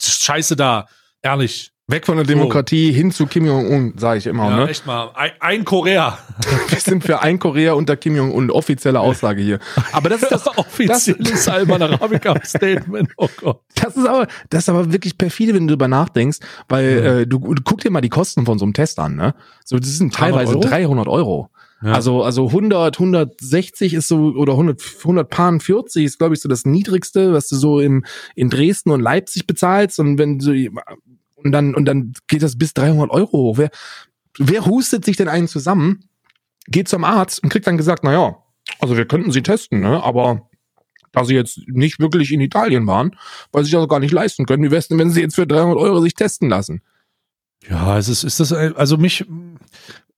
Scheiße 0.00 0.56
da. 0.56 0.86
Ehrlich. 1.22 1.72
Weg 1.86 2.06
von 2.06 2.16
der 2.16 2.24
Demokratie 2.24 2.92
so. 2.92 2.96
hin 2.96 3.10
zu 3.10 3.26
Kim 3.26 3.46
Jong-un, 3.46 3.94
sage 3.96 4.18
ich 4.18 4.26
immer. 4.28 4.48
Ja, 4.48 4.56
ne? 4.58 4.68
echt 4.68 4.86
mal. 4.86 5.10
Ein, 5.14 5.32
ein 5.40 5.64
Korea. 5.64 6.18
Wir 6.68 6.78
sind 6.78 7.02
für 7.02 7.20
ein 7.20 7.40
Korea 7.40 7.72
unter 7.72 7.96
Kim 7.96 8.14
Jong-un. 8.14 8.50
Offizielle 8.50 9.00
Aussage 9.00 9.42
hier. 9.42 9.58
Aber 9.90 10.08
das 10.08 10.22
ist 10.22 10.30
das 10.30 10.46
offizielles 10.56 11.48
Alman 11.48 11.82
Arabica 11.82 12.38
Statement. 12.44 13.10
Oh 13.16 13.28
Gott. 13.40 13.62
Das 13.74 13.96
ist 13.96 14.06
aber, 14.06 14.28
das 14.50 14.62
ist 14.62 14.68
aber 14.68 14.92
wirklich 14.92 15.18
perfide, 15.18 15.52
wenn 15.54 15.66
du 15.66 15.72
drüber 15.72 15.88
nachdenkst, 15.88 16.38
weil 16.68 16.84
ja. 16.86 17.18
äh, 17.18 17.26
du, 17.26 17.38
du 17.38 17.62
guck 17.64 17.80
dir 17.80 17.90
mal 17.90 18.00
die 18.00 18.08
Kosten 18.08 18.46
von 18.46 18.58
so 18.58 18.64
einem 18.64 18.72
Test 18.72 18.98
an. 18.98 19.16
Ne? 19.16 19.34
So, 19.64 19.78
das 19.78 19.90
sind 19.90 20.14
teilweise 20.14 20.52
300 20.52 20.56
Euro. 20.56 20.68
300 20.68 21.08
Euro. 21.08 21.50
Ja. 21.82 21.92
Also, 21.92 22.22
also 22.22 22.48
100, 22.48 22.98
160 22.98 23.94
ist 23.94 24.08
so, 24.08 24.34
oder 24.36 24.52
100, 24.52 24.82
140 24.98 26.04
ist, 26.04 26.18
glaube 26.18 26.34
ich, 26.34 26.40
so 26.40 26.48
das 26.48 26.66
niedrigste, 26.66 27.32
was 27.32 27.48
du 27.48 27.56
so 27.56 27.80
im, 27.80 28.04
in 28.34 28.50
Dresden 28.50 28.90
und 28.90 29.00
Leipzig 29.00 29.46
bezahlst. 29.46 29.98
Und 29.98 30.18
wenn 30.18 30.38
du, 30.38 30.70
und 31.36 31.52
dann, 31.52 31.74
und 31.74 31.86
dann 31.86 32.12
geht 32.26 32.42
das 32.42 32.58
bis 32.58 32.74
300 32.74 33.10
Euro 33.10 33.32
hoch. 33.32 33.58
Wer, 33.58 33.70
wer 34.38 34.66
hustet 34.66 35.04
sich 35.04 35.16
denn 35.16 35.28
einen 35.28 35.48
zusammen, 35.48 36.04
geht 36.66 36.88
zum 36.88 37.04
Arzt 37.04 37.42
und 37.42 37.48
kriegt 37.48 37.66
dann 37.66 37.78
gesagt, 37.78 38.04
na 38.04 38.12
ja, 38.12 38.36
also 38.78 38.96
wir 38.96 39.06
könnten 39.06 39.32
sie 39.32 39.42
testen, 39.42 39.80
ne, 39.80 40.02
aber 40.02 40.48
da 41.12 41.24
sie 41.24 41.34
jetzt 41.34 41.60
nicht 41.66 41.98
wirklich 41.98 42.32
in 42.32 42.40
Italien 42.40 42.86
waren, 42.86 43.16
weil 43.52 43.64
sie 43.64 43.70
sich 43.70 43.78
das 43.78 43.88
gar 43.88 44.00
nicht 44.00 44.12
leisten 44.12 44.46
können, 44.46 44.62
wie 44.62 44.70
wär's 44.70 44.88
denn, 44.88 44.98
wenn 44.98 45.10
sie 45.10 45.20
jetzt 45.20 45.34
für 45.34 45.46
300 45.46 45.76
Euro 45.76 46.00
sich 46.00 46.14
testen 46.14 46.48
lassen? 46.48 46.82
Ja, 47.68 47.98
es 47.98 48.08
ist, 48.08 48.24
ist 48.24 48.40
das, 48.40 48.52
also 48.52 48.96
mich, 48.96 49.26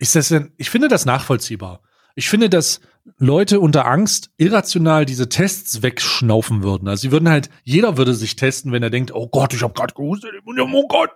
ist 0.02 0.16
das 0.16 0.30
denn, 0.30 0.50
ich 0.56 0.68
finde 0.68 0.88
das 0.88 1.06
nachvollziehbar. 1.06 1.80
Ich 2.16 2.28
finde, 2.28 2.50
dass 2.50 2.80
Leute 3.18 3.60
unter 3.60 3.86
Angst 3.86 4.30
irrational 4.36 5.06
diese 5.06 5.28
Tests 5.28 5.82
wegschnaufen 5.82 6.64
würden. 6.64 6.88
Also 6.88 7.02
sie 7.02 7.12
würden 7.12 7.28
halt, 7.28 7.50
jeder 7.62 7.96
würde 7.96 8.12
sich 8.12 8.34
testen, 8.34 8.72
wenn 8.72 8.82
er 8.82 8.90
denkt, 8.90 9.14
oh 9.14 9.28
Gott, 9.28 9.54
ich 9.54 9.62
habe 9.62 9.74
gerade 9.74 9.94
gehustet, 9.94 10.32
oh 10.44 10.88
Gott. 10.88 11.10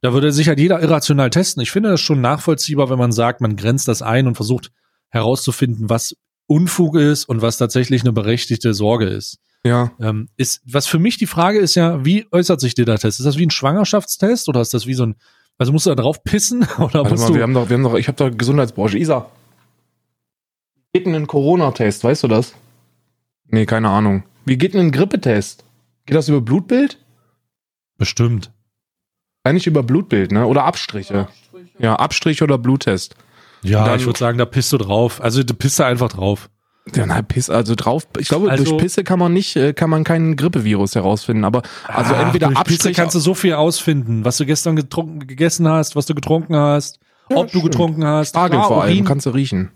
Da 0.00 0.14
würde 0.14 0.32
sich 0.32 0.48
halt 0.48 0.58
jeder 0.58 0.80
irrational 0.80 1.28
testen. 1.28 1.62
Ich 1.62 1.70
finde 1.70 1.90
das 1.90 2.00
schon 2.00 2.22
nachvollziehbar, 2.22 2.88
wenn 2.88 2.98
man 2.98 3.12
sagt, 3.12 3.42
man 3.42 3.56
grenzt 3.56 3.88
das 3.88 4.00
ein 4.00 4.26
und 4.26 4.36
versucht 4.36 4.72
herauszufinden, 5.10 5.90
was 5.90 6.16
Unfug 6.46 6.96
ist 6.96 7.26
und 7.26 7.42
was 7.42 7.58
tatsächlich 7.58 8.00
eine 8.00 8.12
berechtigte 8.12 8.72
Sorge 8.72 9.04
ist. 9.04 9.38
Ja. 9.64 9.92
Ähm, 10.00 10.30
ist, 10.38 10.62
was 10.64 10.86
für 10.86 10.98
mich 10.98 11.18
die 11.18 11.26
Frage 11.26 11.58
ist 11.58 11.74
ja, 11.74 12.06
wie 12.06 12.26
äußert 12.32 12.58
sich 12.58 12.74
der 12.74 12.86
Test? 12.86 13.20
Ist 13.20 13.26
das 13.26 13.36
wie 13.36 13.44
ein 13.44 13.50
Schwangerschaftstest 13.50 14.48
oder 14.48 14.62
ist 14.62 14.72
das 14.72 14.86
wie 14.86 14.94
so 14.94 15.04
ein, 15.04 15.16
also 15.60 15.72
musst 15.72 15.86
du 15.86 15.90
da 15.90 15.96
drauf 16.02 16.24
pissen 16.24 16.62
oder 16.78 16.94
Warte 17.04 17.10
musst 17.10 17.22
mal, 17.24 17.28
du? 17.28 17.34
wir 17.34 17.42
haben 17.42 17.54
doch, 17.54 17.68
wir 17.68 17.74
haben 17.76 17.82
doch, 17.84 17.94
ich 17.94 18.08
habe 18.08 18.16
doch 18.16 18.36
Gesundheitsbranche. 18.36 18.98
Isa. 18.98 19.26
Geht 20.92 21.06
denn 21.06 21.14
ein 21.14 21.26
Corona-Test, 21.26 22.02
weißt 22.02 22.24
du 22.24 22.28
das? 22.28 22.54
Nee, 23.46 23.66
keine 23.66 23.90
Ahnung. 23.90 24.24
Wie 24.44 24.56
geht 24.58 24.74
denn 24.74 24.80
ein 24.86 24.90
Grippetest? 24.92 25.64
Geht 26.06 26.16
das 26.16 26.28
über 26.28 26.40
Blutbild? 26.40 26.98
Bestimmt. 27.98 28.50
Eigentlich 29.44 29.66
über 29.66 29.82
Blutbild, 29.82 30.32
ne? 30.32 30.46
Oder 30.46 30.64
Abstriche. 30.64 31.28
Ja, 31.78 31.96
Abstrich 31.96 32.42
oder 32.42 32.58
Bluttest. 32.58 33.14
Ja, 33.62 33.84
Dann- 33.84 33.98
ich 34.00 34.06
würde 34.06 34.18
sagen, 34.18 34.38
da 34.38 34.44
pisst 34.46 34.72
du 34.72 34.78
drauf. 34.78 35.20
Also 35.20 35.42
du 35.42 35.54
pisst 35.54 35.78
da 35.78 35.86
einfach 35.86 36.08
drauf. 36.08 36.48
Ja, 36.94 37.06
na, 37.06 37.22
Piss, 37.22 37.50
also 37.50 37.74
drauf. 37.76 38.06
Ich 38.18 38.28
glaube, 38.28 38.50
Also- 38.50 38.64
durch 38.64 38.78
Pisse 38.78 39.04
kann 39.04 39.18
man 39.18 39.32
nicht, 39.32 39.54
äh, 39.56 39.72
kann 39.74 39.90
man 39.90 40.02
keinen 40.02 40.34
Grippevirus 40.36 40.94
herausfinden. 40.94 41.44
Aber 41.44 41.62
also 41.86 42.14
Ach, 42.14 42.24
entweder 42.26 42.48
durch 42.48 42.64
Pisse 42.64 42.92
kannst 42.92 43.14
du 43.14 43.20
so 43.20 43.34
viel 43.34 43.52
ausfinden, 43.54 44.24
was 44.24 44.38
du 44.38 44.46
gestern 44.46 44.76
getrunken, 44.76 45.26
gegessen 45.26 45.68
hast, 45.68 45.94
was 45.94 46.06
du 46.06 46.14
getrunken 46.14 46.56
hast, 46.56 46.98
Ja, 47.28 47.36
ob 47.36 47.44
du 47.46 47.58
stimmt. 47.58 47.64
getrunken 47.72 48.04
hast. 48.06 48.30
Spargel 48.30 48.58
Klar, 48.58 48.68
vor 48.68 48.82
allem, 48.82 49.04
kannst 49.04 49.26
du 49.26 49.30
riechen. 49.30 49.70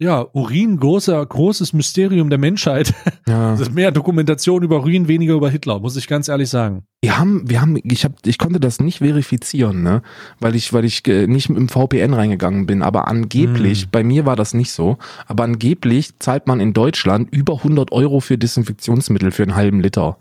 Ja, 0.00 0.24
Urin, 0.32 0.78
großer, 0.78 1.24
großes 1.26 1.72
Mysterium 1.72 2.30
der 2.30 2.38
Menschheit. 2.38 2.94
Ja. 3.26 3.50
Das 3.58 3.60
ist 3.60 3.74
mehr 3.74 3.90
Dokumentation 3.90 4.62
über 4.62 4.78
Urin, 4.78 5.08
weniger 5.08 5.34
über 5.34 5.50
Hitler, 5.50 5.80
muss 5.80 5.96
ich 5.96 6.06
ganz 6.06 6.28
ehrlich 6.28 6.48
sagen. 6.48 6.84
Wir 7.02 7.18
haben, 7.18 7.48
wir 7.50 7.60
haben, 7.60 7.76
ich 7.82 8.04
hab, 8.04 8.12
ich 8.26 8.38
konnte 8.38 8.60
das 8.60 8.80
nicht 8.80 8.98
verifizieren, 8.98 9.82
ne, 9.82 10.02
weil 10.38 10.54
ich, 10.54 10.72
weil 10.72 10.84
ich 10.84 11.06
äh, 11.08 11.26
nicht 11.26 11.48
mit 11.48 11.58
dem 11.58 11.68
VPN 11.68 12.14
reingegangen 12.14 12.66
bin. 12.66 12.82
Aber 12.82 13.08
angeblich, 13.08 13.82
Hm. 13.82 13.88
bei 13.90 14.04
mir 14.04 14.24
war 14.26 14.36
das 14.36 14.54
nicht 14.54 14.70
so. 14.72 14.98
Aber 15.26 15.44
angeblich 15.44 16.18
zahlt 16.20 16.46
man 16.46 16.60
in 16.60 16.72
Deutschland 16.74 17.32
über 17.32 17.54
100 17.56 17.90
Euro 17.92 18.20
für 18.20 18.38
Desinfektionsmittel 18.38 19.30
für 19.32 19.42
einen 19.42 19.56
halben 19.56 19.80
Liter. 19.80 20.16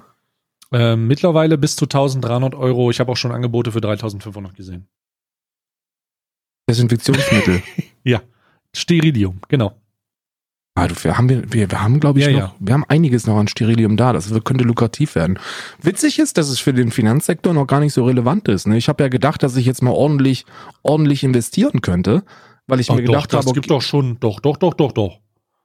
Ähm, 0.71 1.07
mittlerweile 1.07 1.57
bis 1.57 1.75
zu 1.75 1.85
1300 1.85 2.55
Euro. 2.55 2.89
Ich 2.91 2.99
habe 2.99 3.11
auch 3.11 3.17
schon 3.17 3.31
Angebote 3.31 3.71
für 3.71 3.79
3500 3.81 4.55
gesehen. 4.55 4.87
Desinfektionsmittel. 6.69 7.61
Ja, 8.03 8.21
Sterilium, 8.77 9.39
genau. 9.47 9.73
Ah, 10.75 10.87
du, 10.87 10.93
wir 11.03 11.17
haben, 11.17 11.27
wir, 11.27 11.71
wir, 11.71 11.81
haben, 11.81 11.99
glaube 11.99 12.19
ich, 12.19 12.25
Ja, 12.27 12.31
noch, 12.31 12.39
ja. 12.39 12.55
wir 12.59 12.73
haben 12.75 12.85
einiges 12.87 13.25
noch 13.25 13.37
an 13.37 13.47
Sterilium 13.47 13.97
da. 13.97 14.13
Das 14.13 14.31
könnte 14.43 14.63
lukrativ 14.63 15.15
werden. 15.15 15.39
Witzig 15.81 16.19
ist, 16.19 16.37
dass 16.37 16.49
es 16.49 16.59
für 16.59 16.71
den 16.71 16.91
Finanzsektor 16.91 17.51
noch 17.53 17.65
gar 17.65 17.79
nicht 17.79 17.93
so 17.93 18.05
relevant 18.05 18.47
ist. 18.47 18.67
Ne? 18.67 18.77
Ich 18.77 18.87
habe 18.87 19.03
ja 19.03 19.09
gedacht, 19.09 19.41
dass 19.41 19.55
ich 19.55 19.65
jetzt 19.65 19.81
mal 19.81 19.89
ordentlich, 19.91 20.45
ordentlich 20.83 21.23
investieren 21.23 21.81
könnte, 21.81 22.23
weil 22.67 22.79
ich 22.79 22.91
Ach 22.91 22.95
mir 22.95 23.05
doch, 23.05 23.13
gedacht 23.13 23.33
das 23.33 23.45
habe, 23.47 23.53
gibt 23.55 23.71
doch 23.71 23.81
schon, 23.81 24.19
doch, 24.19 24.39
doch, 24.39 24.57
doch, 24.57 24.75
doch, 24.75 24.91
doch. 24.91 25.17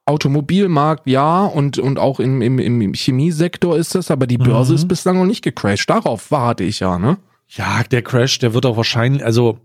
Automobilmarkt 0.06 1.06
ja 1.06 1.44
und, 1.44 1.78
und 1.78 1.98
auch 1.98 2.18
im, 2.18 2.40
im, 2.42 2.58
im 2.58 2.94
Chemiesektor 2.94 3.76
ist 3.76 3.94
das, 3.94 4.10
aber 4.10 4.26
die 4.26 4.38
Börse 4.38 4.72
Mhm. 4.72 4.76
ist 4.76 4.88
bislang 4.88 5.18
noch 5.18 5.26
nicht 5.26 5.42
gecrashed. 5.44 5.90
Darauf 5.90 6.30
warte 6.30 6.64
ich 6.64 6.80
ja, 6.80 6.98
ne? 6.98 7.18
Ja, 7.48 7.82
der 7.90 8.02
Crash, 8.02 8.38
der 8.38 8.54
wird 8.54 8.64
auch 8.64 8.78
wahrscheinlich, 8.78 9.22
also 9.24 9.58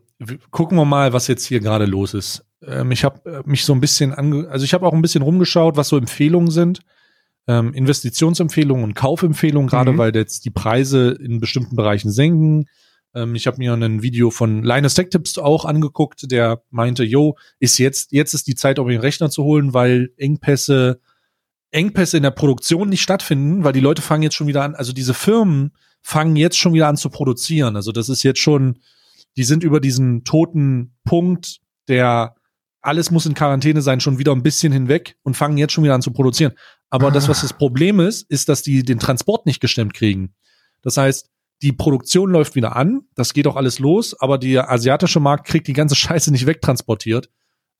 gucken 0.52 0.78
wir 0.78 0.84
mal, 0.86 1.14
was 1.14 1.28
jetzt 1.28 1.46
hier 1.46 1.60
gerade 1.62 1.86
los 1.86 2.14
ist. 2.14 2.44
Ähm, 2.66 2.92
ich 2.92 3.04
habe 3.04 3.44
mich 3.46 3.66
so 3.66 3.74
ein 3.74 3.82
bisschen 3.82 4.14
ange, 4.14 4.48
also 4.50 4.64
ich 4.66 4.74
habe 4.74 4.86
auch 4.86 4.94
ein 4.94 5.02
bisschen 5.02 5.22
rumgeschaut, 5.22 5.78
was 5.78 5.90
so 5.90 5.98
Empfehlungen 5.98 6.52
sind. 6.52 6.82
Ähm, 7.50 7.74
Investitionsempfehlungen 7.74 8.84
und 8.84 8.94
Kaufempfehlungen, 8.94 9.70
gerade 9.70 9.94
Mhm. 9.94 9.98
weil 9.98 10.16
jetzt 10.16 10.44
die 10.44 10.50
Preise 10.50 11.12
in 11.12 11.40
bestimmten 11.40 11.78
Bereichen 11.78 12.12
senken. 12.12 12.66
Ähm, 13.16 13.36
ich 13.36 13.48
habe 13.48 13.58
mir 13.58 13.74
ein 13.74 14.02
Video 14.02 14.32
von 14.32 14.64
Linus 14.64 14.96
Tech 14.96 15.10
Tips 15.12 15.38
auch 15.38 15.64
angeguckt, 15.64 16.30
der 16.30 16.62
meinte, 16.72 17.06
yo, 17.06 17.38
ist 17.60 17.78
jetzt, 17.78 18.12
jetzt 18.12 18.34
ist 18.34 18.48
die 18.48 18.56
Zeit, 18.56 18.80
um 18.80 18.90
den 18.90 19.00
Rechner 19.00 19.30
zu 19.30 19.46
holen, 19.46 19.74
weil 19.74 20.10
Engpässe, 20.18 21.00
Engpässe 21.72 22.18
in 22.18 22.24
der 22.24 22.32
Produktion 22.32 22.90
nicht 22.90 23.02
stattfinden, 23.02 23.64
weil 23.64 23.74
die 23.74 23.80
Leute 23.80 24.02
fangen 24.02 24.24
jetzt 24.24 24.36
schon 24.36 24.48
wieder 24.48 24.64
an, 24.64 24.76
also 24.76 24.92
diese 24.92 25.14
Firmen 25.14 25.72
fangen 26.02 26.36
jetzt 26.36 26.58
schon 26.58 26.74
wieder 26.74 26.88
an 26.90 26.98
zu 26.98 27.10
produzieren. 27.10 27.78
Also 27.78 27.94
das 27.94 28.10
ist 28.10 28.24
jetzt 28.24 28.40
schon, 28.40 28.80
die 29.38 29.44
sind 29.46 29.64
über 29.64 29.80
diesen 29.80 30.26
toten 30.26 30.96
Punkt, 31.06 31.60
der 31.88 32.36
alles 32.82 33.12
muss 33.12 33.26
in 33.26 33.34
Quarantäne 33.34 33.82
sein, 33.82 34.00
schon 34.00 34.20
wieder 34.20 34.32
ein 34.34 34.44
bisschen 34.44 34.72
hinweg 34.72 35.18
und 35.24 35.36
fangen 35.36 35.58
jetzt 35.58 35.74
schon 35.74 35.84
wieder 35.84 35.96
an 35.96 36.02
zu 36.02 36.12
produzieren. 36.12 36.54
Aber 36.90 37.12
das, 37.12 37.28
was 37.28 37.40
Ah. 37.40 37.42
das 37.44 37.54
Problem 37.54 38.00
ist, 38.00 38.30
ist, 38.30 38.50
dass 38.50 38.62
die 38.62 38.84
den 38.84 39.00
Transport 39.00 39.46
nicht 39.46 39.60
gestemmt 39.60 39.94
kriegen. 39.94 40.34
Das 40.82 40.98
heißt, 40.98 41.30
die 41.62 41.74
Produktion 41.74 42.30
läuft 42.30 42.56
wieder 42.56 42.76
an, 42.76 43.02
das 43.16 43.34
geht 43.34 43.48
auch 43.48 43.56
alles 43.56 43.80
los, 43.80 44.20
aber 44.20 44.38
der 44.38 44.70
asiatische 44.70 45.20
Markt 45.20 45.48
kriegt 45.48 45.68
die 45.68 45.74
ganze 45.74 45.96
Scheiße 45.98 46.32
nicht 46.32 46.46
wegtransportiert. 46.46 47.30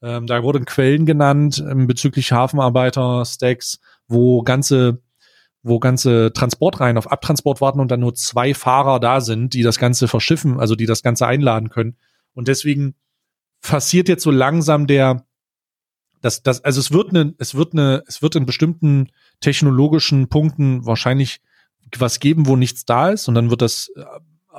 Ähm, 0.02 0.28
da 0.28 0.44
wurden 0.44 0.66
Quellen 0.66 1.06
genannt 1.06 1.64
ähm, 1.68 1.88
bezüglich 1.88 2.32
Hafenarbeiter, 2.32 3.24
Stacks, 3.26 3.80
wo 4.08 4.44
ganze, 4.44 5.02
wo 5.64 5.80
ganze 5.80 6.32
Transportreihen 6.34 6.98
auf 6.98 7.12
Abtransport 7.12 7.62
warten 7.62 7.80
und 7.80 7.90
dann 7.90 8.00
nur 8.00 8.14
zwei 8.14 8.54
Fahrer 8.54 9.00
da 9.00 9.22
sind, 9.22 9.54
die 9.54 9.64
das 9.64 9.80
Ganze 9.80 10.08
verschiffen, 10.08 10.60
also 10.60 10.76
die 10.76 10.86
das 10.86 11.02
Ganze 11.02 11.26
einladen 11.26 11.70
können. 11.70 11.98
Und 12.34 12.48
deswegen 12.48 12.96
passiert 13.68 14.10
jetzt 14.10 14.24
so 14.24 14.32
langsam 14.32 14.88
der, 14.88 15.26
das, 16.22 16.42
das, 16.42 16.64
also 16.64 16.80
es 16.80 16.92
wird 16.92 17.10
eine, 17.10 17.36
es 17.38 17.56
wird 17.56 17.74
eine, 17.74 18.04
es 18.08 18.22
wird 18.22 18.36
in 18.36 18.46
bestimmten 18.46 19.10
technologischen 19.40 20.30
Punkten 20.30 20.86
wahrscheinlich 20.86 21.42
was 21.98 22.20
geben, 22.20 22.48
wo 22.48 22.56
nichts 22.56 22.86
da 22.86 23.10
ist 23.10 23.28
und 23.28 23.36
dann 23.36 23.50
wird 23.50 23.62
das 23.62 23.92
äh, 23.96 24.04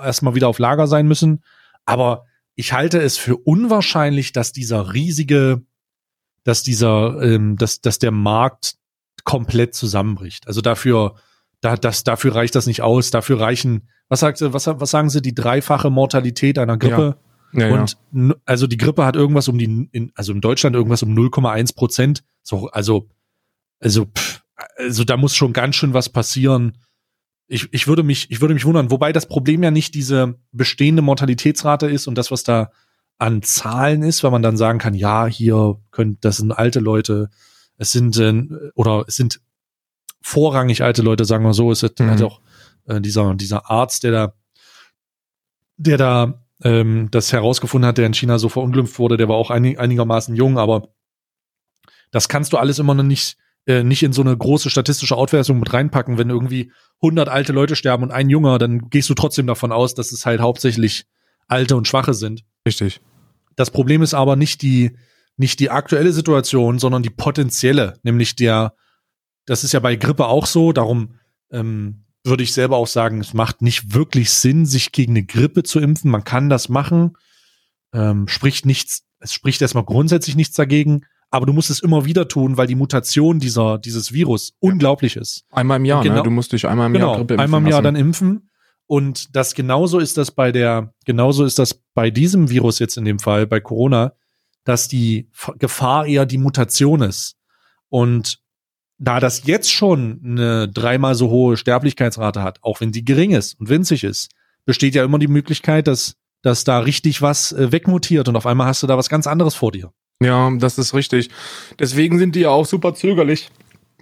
erstmal 0.03 0.35
wieder 0.35 0.49
auf 0.49 0.59
Lager 0.59 0.87
sein 0.87 1.07
müssen. 1.07 1.43
Aber 1.85 2.25
ich 2.55 2.73
halte 2.73 3.01
es 3.01 3.19
für 3.19 3.37
unwahrscheinlich, 3.37 4.33
dass 4.33 4.53
dieser 4.53 4.93
riesige, 4.93 5.63
dass 6.45 6.63
dieser, 6.63 7.21
ähm, 7.23 7.57
dass, 7.57 7.81
dass 7.81 7.99
der 7.99 8.11
Markt 8.11 8.77
komplett 9.25 9.75
zusammenbricht. 9.75 10.47
Also 10.47 10.61
dafür, 10.61 11.17
da, 11.61 11.77
das, 11.77 12.05
dafür 12.05 12.35
reicht 12.35 12.55
das 12.55 12.67
nicht 12.67 12.83
aus. 12.83 13.11
Dafür 13.11 13.41
reichen, 13.41 13.89
was 14.09 14.21
sagt 14.21 14.41
was, 14.41 14.67
was 14.67 14.91
sagen 14.91 15.11
sie, 15.11 15.21
die 15.21 15.35
dreifache 15.35 15.91
Mortalität 15.91 16.59
einer 16.59 16.79
Grippe? 16.79 17.17
Ja, 17.21 17.28
Und 17.73 17.97
n- 18.13 18.35
also 18.45 18.67
die 18.67 18.77
Grippe 18.77 19.05
hat 19.05 19.17
irgendwas 19.17 19.49
um 19.49 19.59
die, 19.59 19.89
in, 19.93 20.13
also 20.15 20.33
in 20.33 20.41
Deutschland 20.41 20.77
irgendwas 20.77 21.03
um 21.03 21.15
0,1 21.15 21.75
Prozent. 21.75 22.23
So, 22.43 22.69
also, 22.69 23.09
also, 23.81 24.07
pff, 24.07 24.43
also 24.77 25.05
da 25.05 25.17
muss 25.17 25.35
schon 25.37 25.53
ganz 25.53 25.77
schön 25.77 25.95
was 25.95 26.09
passieren. 26.09 26.79
Ich, 27.47 27.69
ich 27.73 27.87
würde 27.87 28.03
mich, 28.03 28.31
ich 28.31 28.41
würde 28.43 28.55
mich 28.55 28.65
wundern, 28.67 28.91
wobei 28.91 29.13
das 29.13 29.27
Problem 29.27 29.63
ja 29.63 29.71
nicht 29.71 29.95
diese 29.95 30.35
bestehende 30.53 31.01
Mortalitätsrate 31.01 31.87
ist 31.87 32.07
und 32.07 32.17
das, 32.17 32.31
was 32.31 32.43
da 32.43 32.71
an 33.17 33.43
Zahlen 33.43 34.03
ist, 34.03 34.23
weil 34.23 34.31
man 34.31 34.43
dann 34.43 34.57
sagen 34.59 34.79
kann, 34.79 34.95
ja, 34.95 35.27
hier 35.27 35.81
können, 35.91 36.19
das 36.21 36.37
sind 36.37 36.53
alte 36.53 36.81
Leute, 36.81 37.31
es 37.79 37.91
sind, 37.93 38.17
äh, 38.19 38.45
oder 38.75 39.05
es 39.09 39.17
sind 39.17 39.41
vorrangig 40.21 40.83
alte 40.83 41.01
Leute, 41.03 41.25
sagen 41.25 41.45
wir 41.45 41.55
so, 41.55 41.71
es 41.73 41.83
ist 41.83 41.99
Mhm. 41.99 42.11
halt 42.11 42.23
auch 42.23 42.41
äh, 42.87 43.01
dieser, 43.01 43.35
dieser 43.35 43.71
Arzt, 43.71 44.03
der 44.05 44.13
da, 44.13 44.35
der 45.79 45.97
da 45.97 46.45
ähm, 46.63 47.09
das 47.11 47.33
herausgefunden 47.33 47.87
hat, 47.87 47.99
der 47.99 48.07
in 48.07 48.15
China 48.15 48.39
so 48.39 48.49
verunglimpft 48.49 48.99
wurde, 48.99 49.17
der 49.17 49.29
war 49.29 49.37
auch 49.37 49.51
einig, 49.51 49.79
einigermaßen 49.79 50.35
jung, 50.35 50.59
aber 50.59 50.89
das 52.11 52.29
kannst 52.29 52.53
du 52.53 52.57
alles 52.57 52.79
immer 52.79 52.95
noch 52.95 53.05
nicht, 53.05 53.37
äh, 53.67 53.83
nicht 53.83 54.03
in 54.03 54.13
so 54.13 54.23
eine 54.23 54.37
große 54.37 54.71
statistische 54.71 55.17
Auswertung 55.17 55.59
mit 55.59 55.73
reinpacken. 55.73 56.19
Wenn 56.19 56.31
irgendwie 56.31 56.73
100 57.03 57.29
alte 57.29 57.53
Leute 57.53 57.77
sterben 57.77 58.05
und 58.05 58.11
ein 58.11 58.31
Junger, 58.31 58.59
dann 58.59 58.89
gehst 58.91 59.11
du 59.11 59.15
trotzdem 59.15 59.47
davon 59.47 59.73
aus, 59.73 59.95
dass 59.95 60.13
es 60.13 60.27
halt 60.27 60.41
hauptsächlich 60.41 61.07
alte 61.47 61.77
und 61.77 61.87
schwache 61.87 62.15
sind. 62.15 62.45
richtig. 62.67 63.01
Das 63.57 63.71
Problem 63.71 64.03
ist 64.03 64.15
aber 64.15 64.37
nicht 64.37 64.63
die, 64.63 64.97
nicht 65.37 65.59
die 65.59 65.71
aktuelle 65.71 66.13
Situation, 66.13 66.79
sondern 66.79 67.03
die 67.03 67.11
potenzielle, 67.11 67.99
nämlich 68.03 68.37
der, 68.37 68.75
das 69.47 69.65
ist 69.65 69.73
ja 69.73 69.81
bei 69.81 69.97
Grippe 69.97 70.27
auch 70.27 70.47
so, 70.47 70.73
darum 70.73 71.15
ähm, 71.51 72.05
würde 72.25 72.43
ich 72.43 72.53
selber 72.53 72.77
auch 72.77 72.87
sagen, 72.87 73.21
es 73.21 73.35
macht 73.35 73.63
nicht 73.63 73.95
wirklich 73.95 74.31
Sinn, 74.31 74.67
sich 74.67 74.93
gegen 74.93 75.13
eine 75.13 75.25
Grippe 75.25 75.63
zu 75.63 75.81
impfen. 75.81 76.11
Man 76.11 76.25
kann 76.25 76.49
das 76.49 76.69
machen, 76.69 77.17
ähm, 77.93 78.29
spricht 78.29 78.67
nichts, 78.67 79.05
es 79.21 79.33
spricht 79.33 79.63
erstmal 79.63 79.85
grundsätzlich 79.85 80.37
nichts 80.37 80.55
dagegen, 80.57 81.05
aber 81.31 81.47
du 81.47 81.53
musst 81.53 81.71
es 81.71 81.81
immer 81.81 82.05
wieder 82.05 82.29
tun, 82.29 82.57
weil 82.57 82.67
die 82.67 82.75
Mutation 82.75 83.39
dieser, 83.39 83.79
dieses 83.79 84.13
Virus 84.13 84.51
ja. 84.51 84.71
unglaublich 84.71 85.17
ist. 85.17 85.45
Einmal 85.51 85.79
im 85.79 85.85
Jahr, 85.85 86.03
genau, 86.03 86.17
ne? 86.17 86.23
Du 86.23 86.31
musst 86.31 86.53
dich 86.53 86.67
einmal 86.67 86.87
im 86.87 86.95
genau, 86.95 87.09
Jahr 87.09 87.17
Grippe 87.19 87.35
impfen 87.35 87.45
einmal 87.45 87.61
im 87.61 87.67
Jahr 87.67 87.83
lassen. 87.83 87.95
dann 87.95 87.97
impfen. 87.97 88.51
Und 88.87 89.37
das 89.37 89.55
genauso 89.55 89.99
ist 89.99 90.17
das 90.17 90.31
bei 90.31 90.51
der, 90.51 90.95
genauso 91.05 91.45
ist 91.45 91.59
das 91.59 91.83
bei 91.93 92.11
diesem 92.11 92.49
Virus 92.49 92.79
jetzt 92.79 92.97
in 92.97 93.05
dem 93.05 93.19
Fall, 93.19 93.47
bei 93.47 93.61
Corona, 93.61 94.15
dass 94.65 94.89
die 94.89 95.31
Gefahr 95.59 96.07
eher 96.07 96.25
die 96.25 96.39
Mutation 96.39 97.03
ist. 97.03 97.37
Und 97.91 98.41
da 98.99 99.21
das 99.21 99.47
jetzt 99.47 99.73
schon 99.73 100.21
eine 100.25 100.69
dreimal 100.69 101.15
so 101.15 101.31
hohe 101.31 101.57
Sterblichkeitsrate 101.57 102.43
hat, 102.43 102.59
auch 102.63 102.81
wenn 102.81 102.93
sie 102.93 103.05
gering 103.05 103.31
ist 103.31 103.59
und 103.61 103.69
winzig 103.69 104.05
ist, 104.05 104.31
besteht 104.65 104.95
ja 104.95 105.05
immer 105.05 105.19
die 105.19 105.29
Möglichkeit, 105.29 105.87
dass, 105.87 106.15
dass 106.43 106.65
da 106.65 106.81
richtig 106.81 107.23
was 107.23 107.53
äh, 107.53 107.73
wegmutiert 107.73 108.29
und 108.29 108.37
auf 108.37 108.47
einmal 108.47 108.67
hast 108.67 108.83
du 108.83 108.87
da 108.87 108.99
was 108.99 109.09
ganz 109.09 109.27
anderes 109.27 109.55
vor 109.55 109.73
dir. 109.73 109.93
Ja, 110.21 110.51
das 110.59 110.79
ist 110.79 110.95
richtig. 110.95 111.31
Deswegen 111.79 112.19
sind 112.19 112.35
die 112.35 112.41
ja 112.41 112.51
auch 112.51 112.67
super 112.67 112.95
zögerlich 112.95 113.51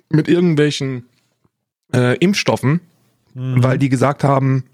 mit 0.08 0.28
irgendwelchen 0.28 1.04
äh, 1.94 2.16
Impfstoffen, 2.16 2.80
mhm. 3.34 3.62
weil 3.62 3.78
die 3.78 3.90
gesagt 3.90 4.24
haben, 4.24 4.64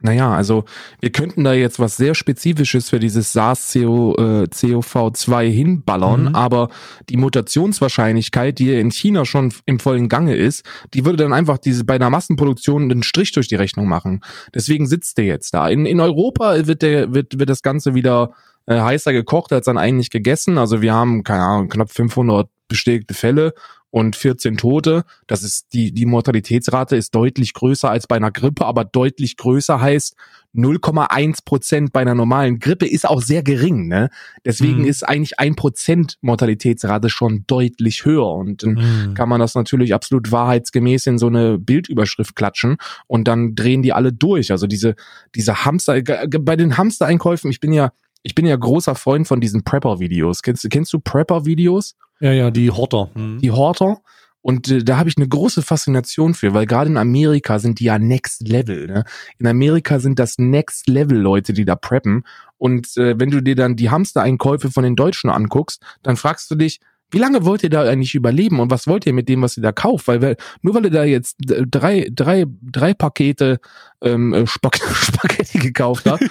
naja, 0.00 0.34
also 0.34 0.64
wir 1.00 1.12
könnten 1.12 1.44
da 1.44 1.54
jetzt 1.54 1.78
was 1.78 1.96
sehr 1.96 2.14
Spezifisches 2.14 2.90
für 2.90 3.00
dieses 3.00 3.34
SARS-CoV-2 3.34 5.42
äh, 5.42 5.50
hinballern, 5.50 6.28
mhm. 6.28 6.34
aber 6.34 6.68
die 7.08 7.16
Mutationswahrscheinlichkeit, 7.16 8.58
die 8.58 8.74
in 8.74 8.90
China 8.90 9.24
schon 9.24 9.54
im 9.64 9.78
vollen 9.78 10.10
Gange 10.10 10.36
ist, 10.36 10.62
die 10.92 11.06
würde 11.06 11.24
dann 11.24 11.32
einfach 11.32 11.56
diese 11.56 11.84
bei 11.84 11.94
einer 11.94 12.10
Massenproduktion 12.10 12.90
einen 12.90 13.02
Strich 13.02 13.32
durch 13.32 13.48
die 13.48 13.54
Rechnung 13.54 13.88
machen. 13.88 14.20
Deswegen 14.54 14.86
sitzt 14.86 15.16
der 15.16 15.24
jetzt 15.24 15.54
da. 15.54 15.68
In, 15.68 15.86
in 15.86 16.00
Europa 16.00 16.66
wird 16.66 16.82
der 16.82 17.14
wird 17.14 17.38
wird 17.38 17.48
das 17.48 17.62
Ganze 17.62 17.94
wieder 17.94 18.32
äh, 18.66 18.80
heißer 18.80 19.12
gekocht 19.12 19.52
als 19.52 19.66
dann 19.66 19.78
eigentlich 19.78 20.10
gegessen. 20.10 20.58
Also 20.58 20.82
wir 20.82 20.92
haben 20.92 21.22
keine 21.22 21.44
Ahnung 21.44 21.68
knapp 21.68 21.90
500 21.90 22.48
bestätigte 22.68 23.14
Fälle 23.14 23.54
und 23.94 24.16
14 24.16 24.56
Tote. 24.56 25.04
Das 25.28 25.44
ist 25.44 25.72
die, 25.72 25.92
die 25.92 26.04
Mortalitätsrate 26.04 26.96
ist 26.96 27.14
deutlich 27.14 27.54
größer 27.54 27.88
als 27.88 28.08
bei 28.08 28.16
einer 28.16 28.32
Grippe, 28.32 28.66
aber 28.66 28.84
deutlich 28.84 29.36
größer 29.36 29.80
heißt 29.80 30.16
0,1 30.52 31.44
Prozent 31.44 31.92
bei 31.92 32.00
einer 32.00 32.16
normalen 32.16 32.58
Grippe 32.58 32.88
ist 32.88 33.08
auch 33.08 33.22
sehr 33.22 33.44
gering. 33.44 33.86
Ne? 33.86 34.10
Deswegen 34.44 34.80
mhm. 34.80 34.86
ist 34.86 35.08
eigentlich 35.08 35.38
ein 35.38 35.54
Prozent 35.54 36.18
Mortalitätsrate 36.22 37.08
schon 37.08 37.44
deutlich 37.46 38.04
höher 38.04 38.26
und 38.34 38.64
dann 38.64 38.72
mhm. 38.72 39.14
kann 39.14 39.28
man 39.28 39.38
das 39.38 39.54
natürlich 39.54 39.94
absolut 39.94 40.32
wahrheitsgemäß 40.32 41.06
in 41.06 41.18
so 41.18 41.28
eine 41.28 41.60
Bildüberschrift 41.60 42.34
klatschen 42.34 42.78
und 43.06 43.28
dann 43.28 43.54
drehen 43.54 43.82
die 43.82 43.92
alle 43.92 44.12
durch. 44.12 44.50
Also 44.50 44.66
diese, 44.66 44.96
diese 45.36 45.64
Hamster, 45.64 46.02
bei 46.02 46.56
den 46.56 46.76
Hamstereinkäufen, 46.76 47.48
ich 47.48 47.60
bin 47.60 47.72
ja 47.72 47.92
ich 48.26 48.34
bin 48.34 48.46
ja 48.46 48.56
großer 48.56 48.94
Freund 48.94 49.28
von 49.28 49.40
diesen 49.42 49.64
Prepper-Videos. 49.64 50.40
Kennst, 50.42 50.68
kennst 50.70 50.94
du 50.94 50.98
Prepper-Videos? 50.98 51.94
Ja, 52.20 52.32
ja, 52.32 52.50
die 52.50 52.70
Horter. 52.70 53.10
Mhm. 53.14 53.38
Die 53.38 53.50
Horter. 53.50 53.98
Und 54.40 54.68
äh, 54.70 54.84
da 54.84 54.98
habe 54.98 55.08
ich 55.08 55.16
eine 55.16 55.26
große 55.26 55.62
Faszination 55.62 56.34
für, 56.34 56.52
weil 56.52 56.66
gerade 56.66 56.90
in 56.90 56.98
Amerika 56.98 57.58
sind 57.58 57.80
die 57.80 57.84
ja 57.84 57.98
Next 57.98 58.46
Level. 58.46 58.86
Ne? 58.86 59.04
In 59.38 59.46
Amerika 59.46 59.98
sind 59.98 60.18
das 60.18 60.36
Next 60.36 60.86
Level 60.86 61.18
Leute, 61.18 61.54
die 61.54 61.64
da 61.64 61.76
preppen. 61.76 62.24
Und 62.58 62.96
äh, 62.98 63.18
wenn 63.18 63.30
du 63.30 63.42
dir 63.42 63.56
dann 63.56 63.74
die 63.74 63.90
Hamstereinkäufe 63.90 64.70
von 64.70 64.84
den 64.84 64.96
Deutschen 64.96 65.30
anguckst, 65.30 65.82
dann 66.02 66.16
fragst 66.16 66.50
du 66.50 66.56
dich, 66.56 66.80
wie 67.10 67.18
lange 67.18 67.44
wollt 67.44 67.62
ihr 67.62 67.70
da 67.70 67.82
eigentlich 67.82 68.14
überleben 68.14 68.60
und 68.60 68.70
was 68.70 68.86
wollt 68.86 69.06
ihr 69.06 69.12
mit 69.12 69.28
dem, 69.28 69.42
was 69.42 69.56
ihr 69.56 69.62
da 69.62 69.72
kauft? 69.72 70.08
Weil 70.08 70.36
nur 70.62 70.74
weil 70.74 70.84
ihr 70.84 70.90
da 70.90 71.04
jetzt 71.04 71.36
drei, 71.38 72.08
drei, 72.12 72.46
drei 72.60 72.94
Pakete 72.94 73.60
ähm, 74.02 74.32
äh, 74.32 74.46
Spag 74.46 74.76
Spaghetti 74.94 75.58
gekauft 75.58 76.06
habt 76.06 76.22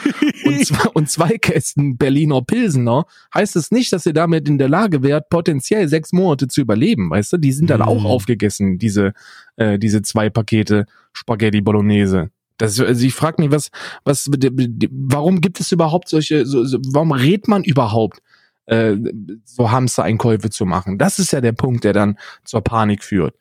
und, 0.46 0.66
zwei, 0.66 0.90
und 0.90 1.10
zwei 1.10 1.38
Kästen 1.38 1.98
Berliner 1.98 2.42
Pilsener, 2.42 3.06
heißt 3.34 3.56
es 3.56 3.70
das 3.70 3.72
nicht, 3.72 3.94
dass 3.94 4.06
ihr 4.06 4.14
damit 4.14 4.48
in 4.48 4.58
der 4.58 4.70
Lage 4.70 5.04
wärt, 5.04 5.30
potenziell 5.30 5.88
sechs 5.88 6.12
Monate 6.12 6.48
zu 6.48 6.62
überleben, 6.62 7.10
weißt 7.10 7.34
du? 7.34 7.38
Die 7.38 7.54
sind 7.54 7.70
dann 7.70 7.80
mm. 7.80 7.84
auch 7.84 8.06
aufgegessen, 8.06 8.78
diese, 8.78 9.14
äh, 9.56 9.80
diese 9.80 10.02
zwei 10.02 10.30
Pakete 10.30 10.86
Spaghetti 11.14 11.62
Bolognese. 11.62 12.30
Das, 12.58 12.80
also 12.80 13.06
ich 13.06 13.14
frage 13.14 13.42
mich, 13.42 13.52
was, 13.52 13.70
was, 14.04 14.30
warum 14.30 15.42
gibt 15.42 15.60
es 15.60 15.72
überhaupt 15.72 16.10
solche, 16.10 16.46
so, 16.46 16.64
so, 16.66 16.78
warum 16.92 17.12
redet 17.12 17.48
man 17.48 17.64
überhaupt 17.64 18.22
äh, 18.66 18.96
so 19.44 19.72
Hamster-Einkäufe 19.72 20.50
zu 20.50 20.66
machen. 20.66 20.98
Das 20.98 21.20
ist 21.20 21.32
ja 21.32 21.42
der 21.42 21.52
Punkt, 21.52 21.84
der 21.84 21.94
dann 21.94 22.18
zur 22.44 22.62
Panik 22.62 23.04
führt. 23.04 23.36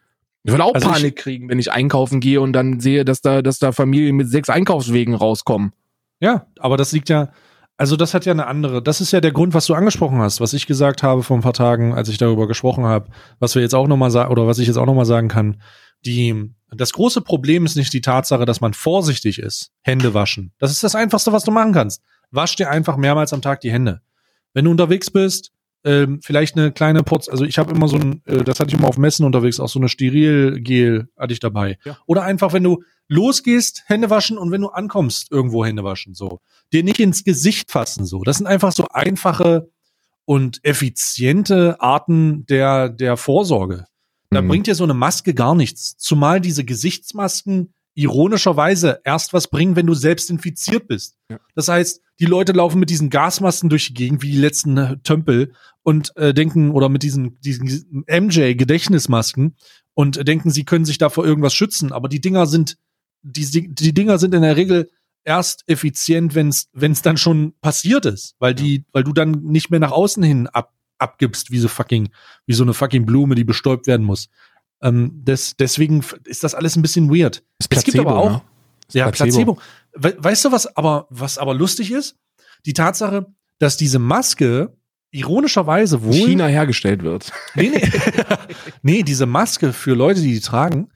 Ich 0.45 0.53
will 0.53 0.61
auch 0.61 0.75
also 0.75 0.89
Panik 0.89 1.15
ich, 1.17 1.17
kriegen, 1.17 1.49
wenn 1.49 1.59
ich 1.59 1.71
einkaufen 1.71 2.21
gehe 2.21 2.41
und 2.41 2.53
dann 2.53 2.81
sehe, 2.81 3.05
dass 3.05 3.21
da, 3.21 3.43
dass 3.43 3.59
da 3.59 3.73
Familien 3.73 4.17
mit 4.17 4.29
sechs 4.29 4.51
Einkaufswegen 4.51 5.15
rauskommen. 5.15 5.73
Ja, 6.21 6.47
aber 6.59 6.77
das 6.77 6.93
liegt 6.93 7.09
ja, 7.09 7.31
also 7.77 7.97
das 7.97 8.15
hat 8.15 8.27
ja 8.27 8.33
eine 8.33 8.47
andere, 8.47 8.83
das 8.83 9.01
ist 9.01 9.13
ja 9.13 9.21
der 9.21 9.33
Grund, 9.33 9.55
was 9.55 9.67
du 9.67 9.75
angesprochen 9.75 10.19
hast, 10.19 10.41
was 10.41 10.53
ich 10.53 10.67
gesagt 10.67 11.03
habe 11.03 11.23
vor 11.23 11.37
ein 11.37 11.43
paar 11.43 11.53
Tagen, 11.53 11.95
als 11.95 12.09
ich 12.09 12.19
darüber 12.19 12.47
gesprochen 12.47 12.85
habe, 12.85 13.11
was 13.39 13.55
wir 13.55 13.63
jetzt 13.63 13.75
auch 13.75 13.89
nochmal 13.89 14.11
sagen, 14.11 14.31
oder 14.31 14.47
was 14.47 14.59
ich 14.59 14.67
jetzt 14.67 14.77
auch 14.77 14.87
nochmal 14.87 15.05
sagen 15.05 15.29
kann. 15.29 15.61
Die, 16.05 16.51
das 16.71 16.93
große 16.93 17.23
Problem 17.23 17.65
ist 17.65 17.77
nicht 17.77 17.93
die 17.93 18.01
Tatsache, 18.01 18.45
dass 18.45 18.61
man 18.61 18.75
vorsichtig 18.75 19.39
ist. 19.39 19.71
Hände 19.83 20.15
waschen. 20.15 20.53
Das 20.59 20.73
ist 20.73 20.83
das 20.83 20.95
Einfachste, 20.95 21.33
was 21.33 21.45
du 21.45 21.53
machen 21.53 21.73
kannst. 21.73 22.03
Wasch 22.33 22.57
dir 22.57 22.71
einfach 22.71 22.97
mehrmals 22.97 23.33
am 23.33 23.43
Tag 23.43 23.61
die 23.61 23.71
Hände. 23.71 24.01
Wenn 24.55 24.65
du 24.65 24.71
unterwegs 24.71 25.11
bist, 25.11 25.53
ähm, 25.85 26.21
vielleicht 26.23 26.57
eine 26.57 26.71
kleine 26.71 27.03
Porz, 27.03 27.29
also 27.29 27.45
ich 27.45 27.59
habe 27.59 27.75
immer 27.75 27.89
so 27.89 27.97
ein, 27.97 28.23
äh, 28.27 28.45
das 28.45 28.61
hatte 28.61 28.69
ich 28.69 28.79
immer 28.79 28.89
auf 28.89 28.99
Messen 28.99 29.25
unterwegs, 29.25 29.59
auch 29.59 29.69
so 29.69 29.81
eine 29.81 29.89
Sterilgel 29.89 31.09
hatte 31.17 31.33
ich 31.33 31.41
dabei. 31.41 31.79
Ja. 31.85 31.99
Oder 32.07 32.23
einfach, 32.23 32.53
wenn 32.53 32.63
du 32.63 32.85
losgehst, 33.09 33.83
Hände 33.87 34.09
waschen 34.09 34.39
und 34.39 34.53
wenn 34.53 34.61
du 34.61 34.69
ankommst, 34.69 35.33
irgendwo 35.33 35.65
Hände 35.65 35.83
waschen, 35.83 36.15
so. 36.15 36.41
Dir 36.73 36.85
nicht 36.85 37.01
ins 37.01 37.25
Gesicht 37.25 37.71
fassen, 37.73 38.05
so. 38.05 38.23
Das 38.23 38.39
sind 38.39 38.47
einfach 38.47 38.73
so 38.73 38.87
einfache 38.89 39.71
und 40.25 40.61
effiziente 40.65 41.81
Arten 41.81 42.47
der, 42.47 42.89
der 42.89 43.17
Vorsorge. 43.17 43.87
Da 44.31 44.41
mhm. 44.41 44.49
bringt 44.49 44.67
dir 44.69 44.75
so 44.75 44.85
eine 44.85 44.95
Maske 44.95 45.35
gar 45.35 45.55
nichts. 45.55 45.97
Zumal 45.97 46.41
diese 46.41 46.65
Gesichtsmasken 46.65 47.75
ironischerweise 47.95 49.01
erst 49.05 49.33
was 49.33 49.49
bringen, 49.49 49.77
wenn 49.77 49.87
du 49.87 49.95
selbst 49.95 50.31
infiziert 50.31 50.87
bist. 50.89 51.17
Ja. 51.29 51.39
Das 51.55 51.69
heißt, 51.69 52.01
die 52.21 52.27
Leute 52.27 52.53
laufen 52.53 52.79
mit 52.79 52.91
diesen 52.91 53.11
Gasmasken 53.11 53.69
durch 53.69 53.89
die 53.89 53.95
Gegend 53.95 54.23
wie 54.23 54.31
die 54.31 54.39
letzten 54.39 54.77
äh, 54.77 54.97
Tömpel 54.99 55.53
und 55.83 56.17
äh, 56.17 56.33
denken 56.35 56.71
oder 56.71 56.89
mit 56.89 57.03
diesen 57.03 57.41
diesen 57.41 58.05
MJ 58.09 58.55
Gedächtnismasken 58.55 59.57
und 59.95 60.17
äh, 60.17 60.25
denken, 60.25 60.51
sie 60.51 60.65
können 60.65 60.85
sich 60.85 60.99
davor 60.99 61.25
irgendwas 61.25 61.55
schützen, 61.55 61.93
aber 61.93 62.09
die 62.09 62.21
Dinger 62.21 62.47
sind 62.47 62.79
die 63.23 63.75
die 63.75 63.95
Dinger 63.95 64.19
sind 64.19 64.35
in 64.35 64.43
der 64.43 64.57
Regel 64.57 64.91
erst 65.25 65.65
effizient, 65.69 66.35
wenn 66.35 66.49
es 66.49 66.69
wenn 66.73 66.93
es 66.93 67.03
dann 67.03 67.17
schon 67.17 67.55
passiert 67.61 68.07
ist, 68.07 68.35
weil 68.39 68.55
die 68.55 68.85
weil 68.93 69.05
du 69.05 69.13
dann 69.13 69.43
nicht 69.43 69.71
mehr 69.71 69.81
nach 69.81 69.93
außen 69.93 70.23
hin 70.23 70.47
ab 70.49 70.73
abgibst, 70.99 71.51
wie 71.51 71.59
so 71.59 71.69
fucking 71.69 72.11
wie 72.47 72.55
so 72.55 72.63
eine 72.63 72.75
fucking 72.75 73.05
Blume, 73.05 73.35
die 73.35 73.45
bestäubt 73.45 73.87
werden 73.87 74.07
muss. 74.07 74.29
Ähm, 74.83 75.25
des, 75.25 75.57
deswegen 75.57 76.05
ist 76.25 76.45
das 76.45 76.55
alles 76.55 76.77
ein 76.77 76.83
bisschen 76.83 77.09
weird. 77.09 77.45
Placebo, 77.59 77.79
es 77.79 77.85
gibt 77.85 77.99
aber 77.99 78.17
auch, 78.17 78.31
ne? 78.31 78.43
Ja, 78.95 79.11
Placebo. 79.11 79.59
Placebo. 79.93 80.23
weißt 80.23 80.45
du, 80.45 80.53
was 80.53 80.77
aber, 80.77 81.07
was 81.11 81.39
aber 81.39 81.55
lustig 81.55 81.91
ist? 81.91 82.17
Die 82.67 82.73
Tatsache, 82.73 83.27
dass 83.59 83.77
diese 83.77 83.99
Maske 83.99 84.77
ironischerweise 85.11 86.03
wohl. 86.03 86.15
China 86.15 86.47
hergestellt 86.47 87.03
wird. 87.03 87.33
Nee, 87.55 87.71
nee. 87.71 87.91
nee, 88.83 89.03
diese 89.03 89.27
Maske 89.27 89.73
für 89.73 89.95
Leute, 89.95 90.21
die 90.21 90.33
die 90.33 90.41
tragen, 90.41 90.91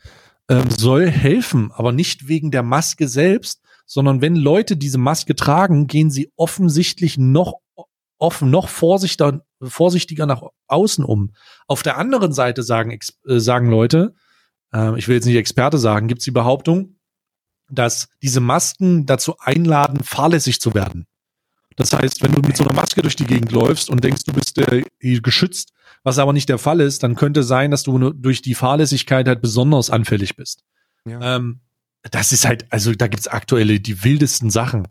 ähm, 0.48 0.70
soll 0.70 1.10
helfen, 1.10 1.70
aber 1.74 1.92
nicht 1.92 2.28
wegen 2.28 2.50
der 2.50 2.62
Maske 2.62 3.08
selbst, 3.08 3.62
sondern 3.84 4.20
wenn 4.20 4.34
Leute 4.34 4.76
diese 4.76 4.98
Maske 4.98 5.36
tragen, 5.36 5.86
gehen 5.86 6.10
sie 6.10 6.32
offensichtlich 6.36 7.18
noch 7.18 7.54
offen, 8.18 8.50
noch 8.50 8.68
vorsichtiger, 8.68 9.42
vorsichtiger 9.62 10.26
nach 10.26 10.42
außen 10.66 11.04
um. 11.04 11.32
Auf 11.66 11.82
der 11.82 11.98
anderen 11.98 12.32
Seite 12.32 12.62
sagen, 12.62 12.98
äh, 13.28 13.38
sagen 13.38 13.70
Leute, 13.70 14.14
äh, 14.72 14.98
ich 14.98 15.08
will 15.08 15.16
jetzt 15.16 15.26
nicht 15.26 15.36
Experte 15.36 15.78
sagen, 15.78 16.08
gibt 16.08 16.20
es 16.20 16.24
die 16.24 16.30
Behauptung, 16.30 16.95
dass 17.70 18.08
diese 18.22 18.40
Masken 18.40 19.06
dazu 19.06 19.36
einladen, 19.38 20.02
fahrlässig 20.02 20.60
zu 20.60 20.74
werden. 20.74 21.06
Das 21.76 21.92
heißt, 21.92 22.22
wenn 22.22 22.32
du 22.32 22.40
mit 22.40 22.56
so 22.56 22.64
einer 22.64 22.74
Maske 22.74 23.02
durch 23.02 23.16
die 23.16 23.26
Gegend 23.26 23.52
läufst 23.52 23.90
und 23.90 24.02
denkst, 24.02 24.24
du 24.24 24.32
bist 24.32 24.58
äh, 24.58 24.82
geschützt, 25.20 25.72
was 26.02 26.18
aber 26.18 26.32
nicht 26.32 26.48
der 26.48 26.58
Fall 26.58 26.80
ist, 26.80 27.02
dann 27.02 27.16
könnte 27.16 27.42
sein, 27.42 27.70
dass 27.70 27.82
du 27.82 28.12
durch 28.12 28.40
die 28.40 28.54
Fahrlässigkeit 28.54 29.28
halt 29.28 29.42
besonders 29.42 29.90
anfällig 29.90 30.36
bist. 30.36 30.64
Ja. 31.04 31.36
Ähm, 31.36 31.60
das 32.10 32.32
ist 32.32 32.46
halt, 32.46 32.66
also 32.70 32.92
da 32.92 33.08
gibt's 33.08 33.28
aktuelle, 33.28 33.80
die 33.80 34.04
wildesten 34.04 34.50
Sachen. 34.50 34.88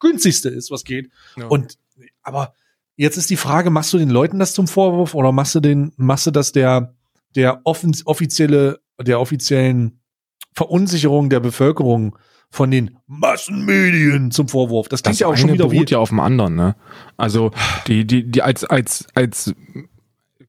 günstigste 0.00 0.48
ist, 0.48 0.70
was 0.70 0.84
geht. 0.84 1.10
Ja. 1.36 1.46
Und, 1.46 1.78
aber 2.22 2.54
jetzt 2.96 3.16
ist 3.16 3.30
die 3.30 3.36
Frage, 3.36 3.70
machst 3.70 3.92
du 3.92 3.98
den 3.98 4.10
Leuten 4.10 4.38
das 4.38 4.54
zum 4.54 4.68
Vorwurf 4.68 5.14
oder 5.14 5.32
machst 5.32 5.54
du 5.54 5.60
den, 5.60 5.92
machst 5.96 6.26
du 6.26 6.30
das 6.30 6.52
der, 6.52 6.94
der 7.34 7.60
offen, 7.64 7.96
offizielle, 8.04 8.80
der 9.00 9.20
offiziellen 9.20 10.00
Verunsicherung 10.52 11.30
der 11.30 11.40
Bevölkerung 11.40 12.16
von 12.50 12.70
den 12.70 12.96
Massenmedien 13.06 14.30
zum 14.30 14.48
Vorwurf? 14.48 14.88
Das 14.88 15.02
klingt 15.02 15.14
Das 15.14 15.20
ja 15.20 15.26
auch 15.26 15.36
schon 15.36 15.52
wieder 15.52 15.70
wie, 15.70 15.76
beruht 15.76 15.90
ja 15.90 15.98
auf 15.98 16.10
dem 16.10 16.20
anderen, 16.20 16.54
ne? 16.54 16.76
Also 17.16 17.50
die, 17.88 18.06
die, 18.06 18.30
die 18.30 18.42
als, 18.42 18.64
als, 18.64 19.06
als 19.14 19.54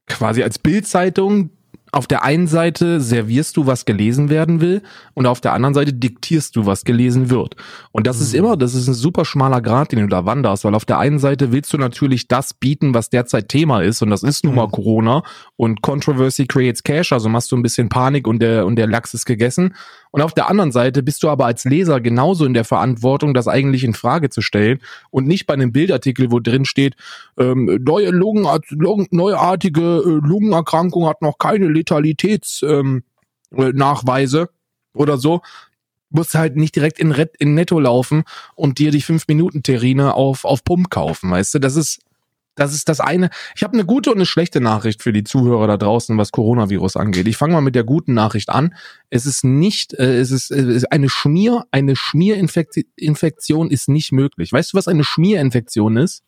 quasi 0.08 0.44
als 0.44 0.60
Bildzeitung 0.60 1.50
auf 1.96 2.08
der 2.08 2.24
einen 2.24 2.48
Seite 2.48 3.00
servierst 3.00 3.56
du, 3.56 3.68
was 3.68 3.86
gelesen 3.86 4.30
werden 4.30 4.60
will, 4.60 4.82
und 5.14 5.28
auf 5.28 5.40
der 5.40 5.54
anderen 5.54 5.74
Seite 5.74 5.94
diktierst 5.94 6.56
du, 6.58 6.66
was 6.66 6.84
gelesen 6.84 7.30
wird. 7.30 7.56
Und 7.94 8.06
das 8.06 8.20
ist 8.20 8.34
Mhm. 8.34 8.40
immer, 8.40 8.58
das 8.58 8.76
ist 8.76 8.90
ein 8.90 8.94
super 8.94 9.24
schmaler 9.24 9.62
Grad, 9.62 9.94
den 9.94 10.00
du 10.00 10.08
da 10.08 10.26
wanderst, 10.26 10.66
weil 10.66 10.76
auf 10.76 10.84
der 10.84 11.00
einen 11.00 11.20
Seite 11.20 11.54
willst 11.54 11.72
du 11.72 11.78
natürlich 11.78 12.28
das 12.28 12.54
bieten, 12.54 12.94
was 12.94 13.10
derzeit 13.10 13.48
Thema 13.48 13.82
ist, 13.82 14.02
und 14.02 14.10
das 14.10 14.24
ist 14.24 14.44
nun 14.44 14.56
mal 14.56 14.68
Mhm. 14.68 14.72
Corona 14.72 15.24
und 15.56 15.82
Controversy 15.82 16.48
creates 16.48 16.84
Cash, 16.84 17.14
also 17.14 17.30
machst 17.30 17.50
du 17.54 17.56
ein 17.56 17.64
bisschen 17.64 17.88
Panik 17.88 18.28
und 18.28 18.40
der, 18.40 18.66
und 18.66 18.76
der 18.76 18.88
Lachs 18.88 19.14
ist 19.14 19.26
gegessen. 19.26 19.74
Und 20.16 20.22
auf 20.22 20.34
der 20.34 20.50
anderen 20.50 20.72
Seite 20.72 21.04
bist 21.04 21.22
du 21.24 21.30
aber 21.30 21.46
als 21.46 21.66
Leser 21.66 22.00
genauso 22.00 22.46
in 22.46 22.54
der 22.54 22.64
Verantwortung, 22.64 23.34
das 23.34 23.50
eigentlich 23.50 23.84
in 23.84 23.94
Frage 23.94 24.30
zu 24.30 24.40
stellen 24.40 24.80
und 25.10 25.28
nicht 25.28 25.46
bei 25.46 25.54
einem 25.54 25.74
Bildartikel, 25.74 26.32
wo 26.32 26.40
drin 26.40 26.64
steht, 26.64 26.96
ähm, 27.38 27.82
neue 27.84 28.12
Lungen, 28.12 28.48
Lungen, 28.70 29.08
neuartige 29.12 29.82
äh, 29.82 30.26
Lungenerkrankung 30.26 31.06
hat 31.06 31.22
noch 31.22 31.38
keine 31.38 31.68
Letalitätsnachweise 31.68 34.40
ähm, 34.40 34.48
äh, 34.48 34.98
oder 34.98 35.18
so. 35.18 35.42
Musst 36.12 36.34
halt 36.34 36.56
nicht 36.56 36.78
direkt 36.78 36.98
in, 36.98 37.12
Red, 37.12 37.36
in 37.38 37.54
Netto 37.54 37.78
laufen 37.78 38.24
und 38.56 38.80
dir 38.80 38.92
die 38.92 39.04
5-Minuten-Terrine 39.04 40.14
auf, 40.14 40.46
auf 40.46 40.64
Pump 40.64 40.92
kaufen, 40.92 41.30
weißt 41.30 41.56
du? 41.56 41.60
Das 41.60 41.76
ist, 41.76 42.00
das 42.56 42.74
ist 42.74 42.90
das 42.90 43.00
eine. 43.00 43.30
Ich 43.56 43.64
habe 43.64 43.74
eine 43.74 43.86
gute 43.86 44.10
und 44.12 44.18
eine 44.18 44.26
schlechte 44.26 44.62
Nachricht 44.62 45.04
für 45.04 45.14
die 45.14 45.24
Zuhörer 45.24 45.68
da 45.68 45.78
draußen, 45.78 46.18
was 46.18 46.32
Coronavirus 46.32 46.96
angeht. 46.96 47.28
Ich 47.28 47.38
fange 47.38 47.54
mal 47.54 47.62
mit 47.62 47.76
der 47.76 47.84
guten 47.84 48.14
Nachricht 48.14 48.50
an. 48.50 48.74
Es 49.10 49.26
ist 49.26 49.44
nicht, 49.44 49.94
äh, 49.94 50.20
es 50.20 50.32
ist, 50.32 50.52
äh, 50.52 50.62
es 50.62 50.78
ist 50.78 50.92
eine 50.92 51.10
Schmier, 51.10 51.66
eine 51.72 51.96
Schmierinfektion 51.96 53.70
ist 53.70 53.90
nicht 53.90 54.12
möglich. 54.12 54.52
Weißt 54.52 54.74
du, 54.74 54.78
was 54.78 54.88
eine 54.88 55.04
Schmierinfektion 55.04 55.98
ist? 55.98 56.24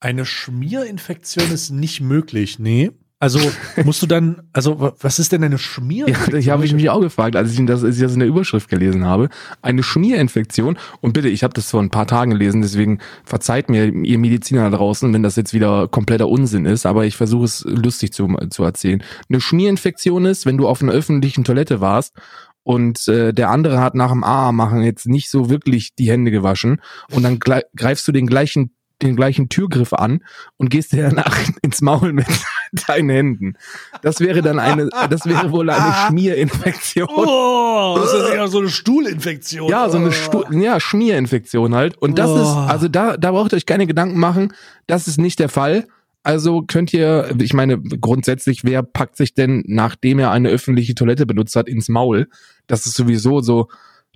Eine 0.00 0.24
Schmierinfektion 0.24 1.50
ist 1.50 1.70
nicht 1.70 2.00
möglich, 2.00 2.58
nee. 2.60 2.92
Also 3.20 3.40
musst 3.84 4.00
du 4.00 4.06
dann, 4.06 4.42
also 4.52 4.78
wa- 4.80 4.94
was 5.00 5.18
ist 5.18 5.32
denn 5.32 5.42
eine 5.42 5.54
Ja, 5.56 5.58
Schmierinfektion? 5.58 6.38
ich 6.40 6.50
habe 6.50 6.64
ich 6.64 6.72
mich 6.72 6.88
auch 6.88 7.00
gefragt, 7.00 7.34
als 7.34 7.52
ich 7.52 7.66
das, 7.66 7.82
als 7.82 7.96
ich 7.96 8.02
das 8.02 8.12
in 8.14 8.20
der 8.20 8.28
Überschrift 8.28 8.68
gelesen 8.68 9.04
habe. 9.06 9.28
Eine 9.60 9.82
Schmierinfektion. 9.82 10.78
Und 11.00 11.14
bitte, 11.14 11.28
ich 11.28 11.42
habe 11.42 11.52
das 11.54 11.70
vor 11.70 11.82
ein 11.82 11.90
paar 11.90 12.06
Tagen 12.06 12.30
gelesen, 12.30 12.62
deswegen 12.62 13.00
verzeiht 13.24 13.70
mir 13.70 13.86
ihr 13.86 14.18
Mediziner 14.18 14.70
da 14.70 14.76
draußen, 14.76 15.12
wenn 15.12 15.24
das 15.24 15.34
jetzt 15.36 15.52
wieder 15.52 15.88
kompletter 15.88 16.28
Unsinn 16.28 16.64
ist, 16.64 16.86
aber 16.86 17.06
ich 17.06 17.16
versuche 17.16 17.44
es 17.46 17.64
lustig 17.66 18.12
zu, 18.12 18.28
zu 18.50 18.62
erzählen. 18.62 19.02
Eine 19.28 19.40
Schmierinfektion 19.40 20.24
ist, 20.24 20.46
wenn 20.46 20.56
du 20.56 20.68
auf 20.68 20.80
einer 20.80 20.92
öffentlichen 20.92 21.42
Toilette 21.42 21.80
warst 21.80 22.14
und 22.62 23.08
äh, 23.08 23.32
der 23.32 23.50
andere 23.50 23.80
hat 23.80 23.94
nach 23.96 24.12
dem 24.12 24.22
AA 24.22 24.52
machen 24.52 24.82
jetzt 24.82 25.06
nicht 25.06 25.28
so 25.30 25.50
wirklich 25.50 25.94
die 25.96 26.08
Hände 26.10 26.30
gewaschen 26.30 26.80
und 27.10 27.24
dann 27.24 27.40
greifst 27.40 28.06
du 28.06 28.12
den 28.12 28.26
gleichen 28.28 28.70
den 29.00 29.14
gleichen 29.14 29.48
Türgriff 29.48 29.92
an 29.92 30.24
und 30.56 30.70
gehst 30.70 30.92
dir 30.92 31.02
danach 31.08 31.38
ins 31.62 31.80
Maul 31.82 32.12
mit 32.12 32.26
deinen 32.86 33.10
Händen. 33.10 33.54
Das 34.02 34.20
wäre 34.20 34.42
dann 34.42 34.58
eine, 34.58 34.88
das 35.10 35.26
wäre 35.26 35.50
wohl 35.52 35.70
eine 35.70 35.94
Schmierinfektion. 36.06 37.08
Oh, 37.10 37.96
das 38.00 38.12
ist 38.12 38.34
ja 38.34 38.46
so 38.48 38.58
eine 38.58 38.68
Stuhlinfektion. 38.68 39.68
Ja, 39.70 39.88
so 39.88 39.98
eine 39.98 40.12
Stu 40.12 40.42
ja, 40.52 40.80
Schmierinfektion 40.80 41.74
halt. 41.74 41.96
Und 41.98 42.18
das 42.18 42.30
Oh. 42.30 42.36
ist, 42.40 42.48
also 42.70 42.88
da, 42.88 43.16
da 43.16 43.30
braucht 43.32 43.52
ihr 43.52 43.56
euch 43.56 43.66
keine 43.66 43.86
Gedanken 43.86 44.18
machen. 44.18 44.52
Das 44.86 45.08
ist 45.08 45.18
nicht 45.18 45.38
der 45.38 45.48
Fall. 45.48 45.86
Also 46.22 46.62
könnt 46.62 46.92
ihr, 46.92 47.34
ich 47.40 47.54
meine, 47.54 47.80
grundsätzlich, 47.80 48.64
wer 48.64 48.82
packt 48.82 49.16
sich 49.16 49.34
denn, 49.34 49.62
nachdem 49.66 50.18
er 50.18 50.30
eine 50.30 50.50
öffentliche 50.50 50.94
Toilette 50.94 51.24
benutzt 51.26 51.56
hat, 51.56 51.68
ins 51.68 51.88
Maul? 51.88 52.28
Das 52.66 52.84
ist 52.86 52.94
sowieso 52.96 53.40
so, 53.40 53.68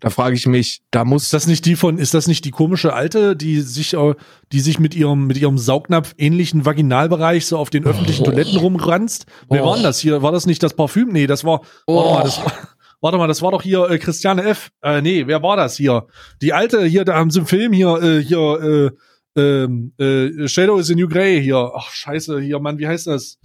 da 0.02 0.10
frage 0.10 0.34
ich 0.36 0.46
mich, 0.46 0.82
da 0.90 1.04
muss 1.04 1.22
Ist 1.24 1.32
das 1.32 1.46
nicht 1.46 1.64
die 1.64 1.76
von, 1.76 1.96
ist 1.96 2.12
das 2.12 2.26
nicht 2.26 2.44
die 2.44 2.50
komische 2.50 2.92
Alte, 2.92 3.36
die 3.36 3.60
sich, 3.60 3.94
äh, 3.94 4.14
die 4.52 4.60
sich 4.60 4.78
mit 4.78 4.94
ihrem, 4.94 5.26
mit 5.28 5.38
ihrem 5.38 5.56
Saugnapf 5.58 6.14
ähnlichen 6.18 6.66
Vaginalbereich 6.66 7.46
so 7.46 7.56
auf 7.56 7.70
den 7.70 7.84
öffentlichen 7.86 8.22
Oh. 8.22 8.26
Toiletten 8.26 8.56
rumranzt? 8.58 9.26
Wer 9.48 9.62
Oh. 9.64 9.68
war 9.68 9.74
denn 9.76 9.84
das 9.84 10.00
hier? 10.00 10.20
War 10.20 10.32
das 10.32 10.44
nicht 10.44 10.62
das 10.62 10.74
Parfüm? 10.74 11.08
Nee, 11.12 11.26
das 11.26 11.44
war, 11.44 11.62
Oh. 11.86 11.96
warte 11.96 12.12
mal, 12.14 12.22
das 12.24 12.38
war, 12.44 12.52
warte 13.00 13.18
mal, 13.18 13.28
das 13.28 13.42
war 13.42 13.52
doch 13.52 13.62
hier 13.62 13.88
äh, 13.90 13.98
Christiane 13.98 14.42
F. 14.42 14.70
Äh, 14.82 15.00
nee, 15.02 15.26
wer 15.28 15.42
war 15.42 15.56
das 15.56 15.76
hier? 15.76 16.06
Die 16.42 16.52
Alte 16.52 16.84
hier, 16.84 17.04
da 17.04 17.14
haben 17.14 17.30
sie 17.30 17.38
im 17.38 17.46
Film 17.46 17.72
hier, 17.72 18.02
äh, 18.02 18.22
hier, 18.22 18.92
äh, 19.36 19.40
ähm, 19.40 19.92
äh, 19.98 20.46
Shadow 20.48 20.78
is 20.78 20.90
a 20.90 20.94
New 20.94 21.08
Grey 21.08 21.40
hier. 21.42 21.70
Ach, 21.74 21.90
scheiße, 21.90 22.40
hier, 22.40 22.58
Mann, 22.58 22.78
wie 22.78 22.86
heißt 22.88 23.06
das? 23.06 23.38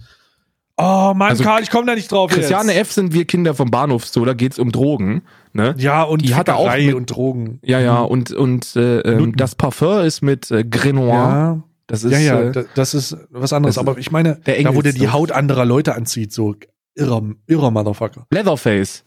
Oh 0.80 1.12
Mann, 1.14 1.30
Also, 1.30 1.42
Karl, 1.42 1.60
ich 1.62 1.70
komme 1.70 1.86
da 1.86 1.94
nicht 1.96 2.10
drauf 2.12 2.30
Christiane 2.30 2.72
jetzt. 2.72 2.88
F. 2.88 2.92
sind 2.92 3.12
wir 3.12 3.24
Kinder 3.24 3.54
vom 3.54 3.68
Bahnhof 3.70 4.06
so, 4.06 4.24
da 4.24 4.32
geht's 4.32 4.58
um 4.60 4.70
Drogen. 4.70 5.22
Ne? 5.52 5.74
Ja, 5.76 6.04
und 6.04 6.22
Die 6.24 6.34
hatte 6.36 6.54
auch 6.54 6.72
mit- 6.76 6.94
und 6.94 7.06
Drogen. 7.06 7.58
Ja, 7.64 7.80
ja, 7.80 8.00
und, 8.00 8.30
und 8.32 8.76
äh, 8.76 9.00
ähm, 9.00 9.34
das 9.36 9.56
Parfum 9.56 10.00
ist 10.04 10.22
mit 10.22 10.50
äh, 10.52 10.62
Grenoir. 10.64 11.14
Ja. 11.14 11.62
Das 11.88 12.04
ist 12.04 12.12
ja, 12.12 12.18
ja, 12.20 12.40
äh, 12.42 12.52
da- 12.52 12.64
das 12.74 12.94
ist 12.94 13.16
was 13.30 13.52
anderes. 13.52 13.74
ist 13.76 13.78
Aber 13.78 13.98
ich 13.98 14.12
meine, 14.12 14.36
der 14.46 14.62
da 14.62 14.74
wo 14.74 14.82
der 14.82 14.92
die 14.92 14.98
Engelsduft. 14.98 15.12
Haut 15.12 15.32
anderer 15.32 15.64
Leute 15.64 15.94
anzieht, 15.96 16.32
so 16.32 16.54
irrer, 16.94 17.22
irrer 17.48 17.70
Motherfucker. 17.72 18.26
Leatherface. 18.30 19.02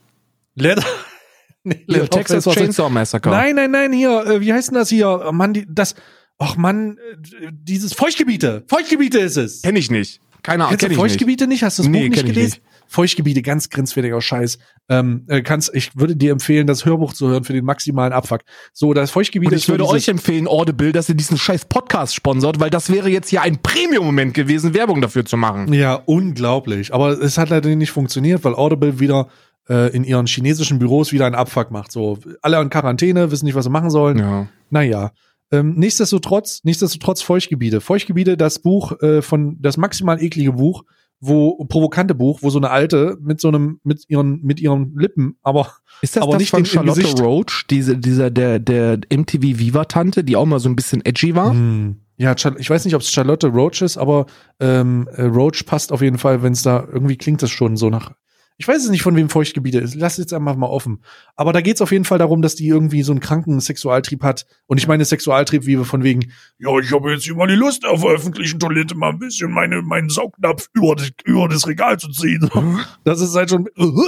Leather. 0.56 0.82
nee, 1.64 1.84
Leatherface 1.86 2.10
Texas 2.10 2.44
Chainsaw 2.54 2.90
Massacre. 2.90 3.30
Nein, 3.30 3.54
nein, 3.54 3.70
nein, 3.70 3.92
hier, 3.92 4.26
äh, 4.26 4.40
wie 4.42 4.52
heißt 4.52 4.68
denn 4.70 4.74
das 4.74 4.90
hier? 4.90 5.24
Oh 5.26 5.32
Mann, 5.32 5.54
die, 5.54 5.64
das, 5.70 5.94
ach 6.38 6.56
Mann, 6.56 6.98
äh, 7.40 7.50
dieses 7.52 7.94
Feuchtgebiete. 7.94 8.64
Feuchtgebiete 8.68 9.20
ist 9.20 9.36
es. 9.38 9.62
Kenn 9.62 9.76
ich 9.76 9.90
nicht. 9.90 10.20
Keine 10.42 10.64
Ahnung, 10.64 10.70
Kennst 10.70 10.82
du 10.82 10.86
ich 10.86 10.90
nicht. 10.90 10.98
Feuchtgebiete 10.98 11.46
nicht? 11.46 11.62
Hast 11.62 11.78
du 11.78 11.82
das 11.82 11.90
Nee, 11.90 12.08
Buch 12.08 12.16
nicht 12.16 12.26
gelesen? 12.26 12.60
nicht. 12.60 12.62
Feuchtgebiete, 12.88 13.42
ganz 13.42 13.70
grenzwertiger 13.70 14.20
Scheiß. 14.20 14.58
Ähm, 14.90 15.24
äh, 15.28 15.40
kannst, 15.40 15.74
ich 15.74 15.96
würde 15.96 16.14
dir 16.14 16.32
empfehlen, 16.32 16.66
das 16.66 16.84
Hörbuch 16.84 17.14
zu 17.14 17.28
hören 17.28 17.44
für 17.44 17.54
den 17.54 17.64
maximalen 17.64 18.12
Abfuck. 18.12 18.40
So, 18.74 18.92
das 18.92 19.10
Feuchtgebiete 19.10 19.52
Und 19.52 19.56
ist 19.56 19.62
ich 19.62 19.68
würde 19.68 19.86
euch 19.86 20.08
empfehlen, 20.08 20.46
Audible, 20.46 20.92
dass 20.92 21.08
ihr 21.08 21.14
diesen 21.14 21.38
scheiß 21.38 21.66
Podcast 21.66 22.14
sponsort, 22.14 22.60
weil 22.60 22.68
das 22.70 22.90
wäre 22.90 23.08
jetzt 23.08 23.32
ja 23.32 23.40
ein 23.42 23.62
Premium-Moment 23.62 24.34
gewesen, 24.34 24.74
Werbung 24.74 25.00
dafür 25.00 25.24
zu 25.24 25.36
machen. 25.36 25.72
Ja, 25.72 25.94
unglaublich. 25.94 26.92
Aber 26.92 27.10
es 27.12 27.38
hat 27.38 27.48
leider 27.48 27.74
nicht 27.74 27.92
funktioniert, 27.92 28.44
weil 28.44 28.54
Audible 28.54 29.00
wieder 29.00 29.28
äh, 29.70 29.94
in 29.94 30.04
ihren 30.04 30.26
chinesischen 30.26 30.78
Büros 30.78 31.12
wieder 31.12 31.24
einen 31.24 31.34
Abfuck 31.34 31.70
macht. 31.70 31.92
So, 31.92 32.18
alle 32.42 32.60
in 32.60 32.68
Quarantäne, 32.68 33.30
wissen 33.30 33.46
nicht, 33.46 33.54
was 33.54 33.64
sie 33.64 33.70
machen 33.70 33.90
sollen. 33.90 34.18
Ja. 34.18 34.48
Naja. 34.70 35.12
Ähm, 35.52 35.74
nichtsdestotrotz, 35.74 36.60
nichtsdestotrotz 36.64 37.22
Feuchtgebiete. 37.22 37.80
Feuchtgebiete, 37.80 38.36
das 38.36 38.58
Buch 38.60 39.00
äh, 39.02 39.20
von, 39.22 39.58
das 39.60 39.76
maximal 39.76 40.22
eklige 40.22 40.54
Buch, 40.54 40.84
wo, 41.20 41.64
provokante 41.66 42.14
Buch, 42.14 42.40
wo 42.42 42.50
so 42.50 42.58
eine 42.58 42.70
Alte 42.70 43.16
mit 43.20 43.40
so 43.40 43.48
einem, 43.48 43.78
mit 43.84 44.04
ihren, 44.08 44.42
mit 44.42 44.60
ihren 44.60 44.96
Lippen, 44.96 45.36
aber 45.42 45.72
Ist 46.00 46.16
das 46.16 46.22
Aber 46.22 46.32
das 46.32 46.40
nicht 46.40 46.50
von 46.50 46.64
Charlotte. 46.64 47.22
Roach, 47.22 47.66
diese, 47.70 47.96
dieser, 47.96 48.30
der, 48.30 48.58
der 48.58 48.98
MTV 49.08 49.58
Viva-Tante, 49.58 50.24
die 50.24 50.36
auch 50.36 50.46
mal 50.46 50.58
so 50.58 50.68
ein 50.68 50.74
bisschen 50.74 51.04
edgy 51.04 51.36
war? 51.36 51.52
Hm. 51.52 51.96
Ja, 52.16 52.34
ich 52.34 52.70
weiß 52.70 52.84
nicht, 52.84 52.94
ob 52.94 53.02
es 53.02 53.10
Charlotte 53.10 53.48
Roach 53.48 53.82
ist, 53.82 53.98
aber 53.98 54.26
ähm, 54.60 55.08
äh, 55.12 55.22
Roach 55.22 55.64
passt 55.66 55.92
auf 55.92 56.02
jeden 56.02 56.18
Fall, 56.18 56.42
wenn 56.42 56.52
es 56.52 56.62
da 56.62 56.86
irgendwie 56.90 57.16
klingt 57.16 57.42
das 57.42 57.50
schon 57.50 57.76
so 57.76 57.90
nach. 57.90 58.12
Ich 58.62 58.68
weiß 58.68 58.84
es 58.84 58.90
nicht, 58.90 59.02
von 59.02 59.16
wem 59.16 59.28
Feuchtgebiete 59.28 59.78
ist. 59.78 59.96
Lass 59.96 60.18
jetzt 60.18 60.32
einfach 60.32 60.54
mal 60.54 60.68
offen. 60.68 61.02
Aber 61.34 61.52
da 61.52 61.60
geht 61.60 61.74
es 61.74 61.82
auf 61.82 61.90
jeden 61.90 62.04
Fall 62.04 62.18
darum, 62.18 62.42
dass 62.42 62.54
die 62.54 62.68
irgendwie 62.68 63.02
so 63.02 63.10
einen 63.10 63.18
kranken 63.18 63.58
Sexualtrieb 63.58 64.22
hat. 64.22 64.46
Und 64.66 64.78
ich 64.78 64.86
meine 64.86 65.04
Sexualtrieb 65.04 65.66
wie 65.66 65.76
von 65.78 66.04
wegen, 66.04 66.30
ja, 66.58 66.70
ich 66.78 66.92
habe 66.92 67.12
jetzt 67.12 67.26
immer 67.26 67.48
die 67.48 67.56
Lust 67.56 67.84
auf 67.84 68.02
der 68.02 68.12
öffentlichen 68.12 68.60
Toilette 68.60 68.94
mal 68.94 69.10
ein 69.10 69.18
bisschen 69.18 69.50
meine, 69.50 69.82
meinen 69.82 70.10
Saugnapf 70.10 70.68
über, 70.74 70.94
das- 70.94 71.10
über 71.24 71.48
das 71.48 71.66
Regal 71.66 71.98
zu 71.98 72.08
ziehen. 72.10 72.48
Das 73.04 73.20
ist 73.20 73.34
halt 73.34 73.50
schon. 73.50 73.68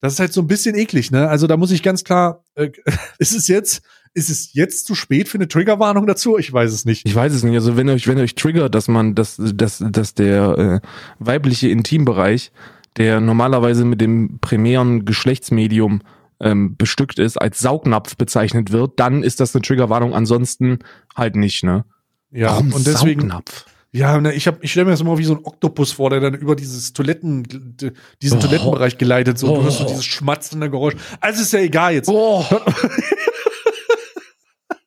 Das 0.00 0.12
ist 0.14 0.20
halt 0.20 0.34
so 0.34 0.42
ein 0.42 0.46
bisschen 0.46 0.74
eklig, 0.74 1.10
ne? 1.10 1.30
Also 1.30 1.46
da 1.46 1.56
muss 1.56 1.70
ich 1.70 1.82
ganz 1.82 2.04
klar, 2.04 2.44
äh, 2.56 2.68
ist 3.18 3.34
es 3.34 3.48
jetzt, 3.48 3.80
ist 4.12 4.28
es 4.28 4.52
jetzt 4.52 4.86
zu 4.86 4.94
spät 4.94 5.30
für 5.30 5.38
eine 5.38 5.48
Triggerwarnung 5.48 6.06
dazu? 6.06 6.36
Ich 6.36 6.52
weiß 6.52 6.72
es 6.74 6.84
nicht. 6.84 7.06
Ich 7.06 7.14
weiß 7.14 7.32
es 7.32 7.42
nicht. 7.42 7.54
Also 7.54 7.78
wenn 7.78 7.88
euch, 7.88 8.06
wenn 8.06 8.18
euch 8.18 8.34
triggert, 8.34 8.74
dass 8.74 8.86
man, 8.88 9.14
dass, 9.14 9.40
dass, 9.40 9.82
dass 9.88 10.12
der 10.12 10.80
äh, 10.84 10.86
weibliche 11.20 11.68
Intimbereich, 11.68 12.52
der 12.96 13.20
normalerweise 13.20 13.84
mit 13.84 14.00
dem 14.00 14.38
primären 14.40 15.04
Geschlechtsmedium 15.04 16.02
ähm, 16.40 16.76
bestückt 16.76 17.18
ist, 17.18 17.36
als 17.40 17.60
Saugnapf 17.60 18.16
bezeichnet 18.16 18.72
wird, 18.72 18.98
dann 19.00 19.22
ist 19.22 19.40
das 19.40 19.54
eine 19.54 19.62
Triggerwarnung. 19.62 20.14
Ansonsten 20.14 20.78
halt 21.16 21.36
nicht, 21.36 21.62
ne? 21.64 21.84
Ja, 22.30 22.48
Warum 22.48 22.72
und 22.72 22.86
deswegen, 22.86 23.20
Saugnapf? 23.22 23.66
ja, 23.92 24.20
ne, 24.20 24.32
ich, 24.34 24.46
hab, 24.48 24.62
ich 24.64 24.72
stelle 24.72 24.86
mir 24.86 24.90
das 24.90 25.00
immer 25.00 25.16
wie 25.18 25.24
so 25.24 25.34
ein 25.34 25.44
Oktopus 25.44 25.92
vor, 25.92 26.10
der 26.10 26.18
dann 26.20 26.34
über 26.34 26.56
dieses 26.56 26.92
Toiletten, 26.92 27.76
diesen 28.20 28.38
Oh. 28.38 28.40
Toilettenbereich 28.42 28.98
geleitet, 28.98 29.38
so, 29.38 29.48
und 29.52 29.58
du 29.60 29.62
hörst 29.64 29.78
so 29.78 29.84
Oh. 29.84 29.88
dieses 29.88 30.04
schmatzende 30.04 30.68
Geräusch. 30.70 30.94
Also 31.20 31.42
ist 31.42 31.52
ja 31.52 31.60
egal 31.60 31.94
jetzt. 31.94 32.08
Oh. 32.08 32.44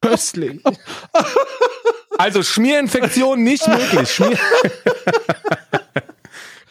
Köstlich. 0.01 0.61
Also 2.17 2.43
Schmierinfektion 2.43 3.43
nicht 3.43 3.67
möglich. 3.67 4.09
Schmier 4.11 4.37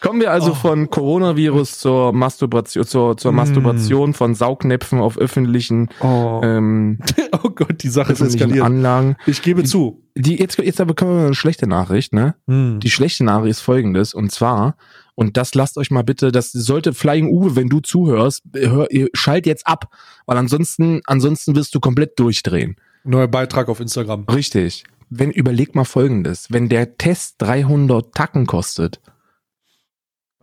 Kommen 0.07 0.21
wir 0.21 0.31
also 0.31 0.55
von 0.55 0.89
Coronavirus 0.89 1.81
zur 1.81 2.13
Masturbation, 2.13 2.85
zur, 2.85 3.17
zur 3.17 3.33
Mm. 3.33 3.35
Masturbation 3.35 4.15
von 4.15 4.37
Saugnäpfen 4.37 5.01
auf 5.01 5.19
öffentlichen, 5.19 5.89
Oh, 6.01 6.41
ähm, 6.45 6.99
oh 7.43 7.51
Gott, 7.51 7.83
die 7.83 7.89
Sache 7.89 8.13
ist 8.13 8.21
eskaliert. 8.21 8.65
Anlagen. 8.65 9.17
Ich 9.27 9.43
gebe 9.43 9.65
zu. 9.65 10.05
Die, 10.15 10.37
jetzt, 10.37 10.59
jetzt 10.59 10.81
aber 10.81 10.95
kommen 10.95 11.19
wir 11.19 11.27
eine 11.27 11.35
schlechte 11.35 11.67
Nachricht, 11.67 12.13
ne? 12.13 12.37
Hm. 12.47 12.79
Die 12.79 12.91
schlechte 12.91 13.25
Nachricht 13.25 13.51
ist 13.51 13.61
folgendes, 13.61 14.15
und 14.15 14.31
zwar, 14.31 14.77
und 15.17 15.37
das 15.37 15.55
lasst 15.55 15.77
euch 15.77 15.91
mal 15.91 16.05
bitte, 16.05 16.31
das 16.31 16.53
sollte 16.53 16.95
Flying 16.95 17.29
Uwe, 17.29 17.57
wenn 17.57 17.69
du 17.69 17.81
zuhörst, 17.81 18.43
hör, 18.55 18.87
schalt 19.13 19.45
jetzt 19.45 19.67
ab, 19.67 19.91
weil 20.27 20.37
ansonsten, 20.37 21.01
ansonsten 21.07 21.57
wirst 21.57 21.75
du 21.75 21.81
komplett 21.81 22.19
durchdrehen. 22.19 22.77
Neuer 23.03 23.29
Beitrag 23.29 23.69
auf 23.69 23.81
Instagram. 23.81 24.25
Richtig. 24.33 24.85
Wenn, 25.11 25.33
überleg 25.33 25.75
mal 25.75 25.85
folgendes, 25.85 26.47
wenn 26.51 26.69
der 26.69 26.97
Test 26.97 27.37
300 27.39 28.15
Tacken 28.15 28.47
kostet, 28.47 29.01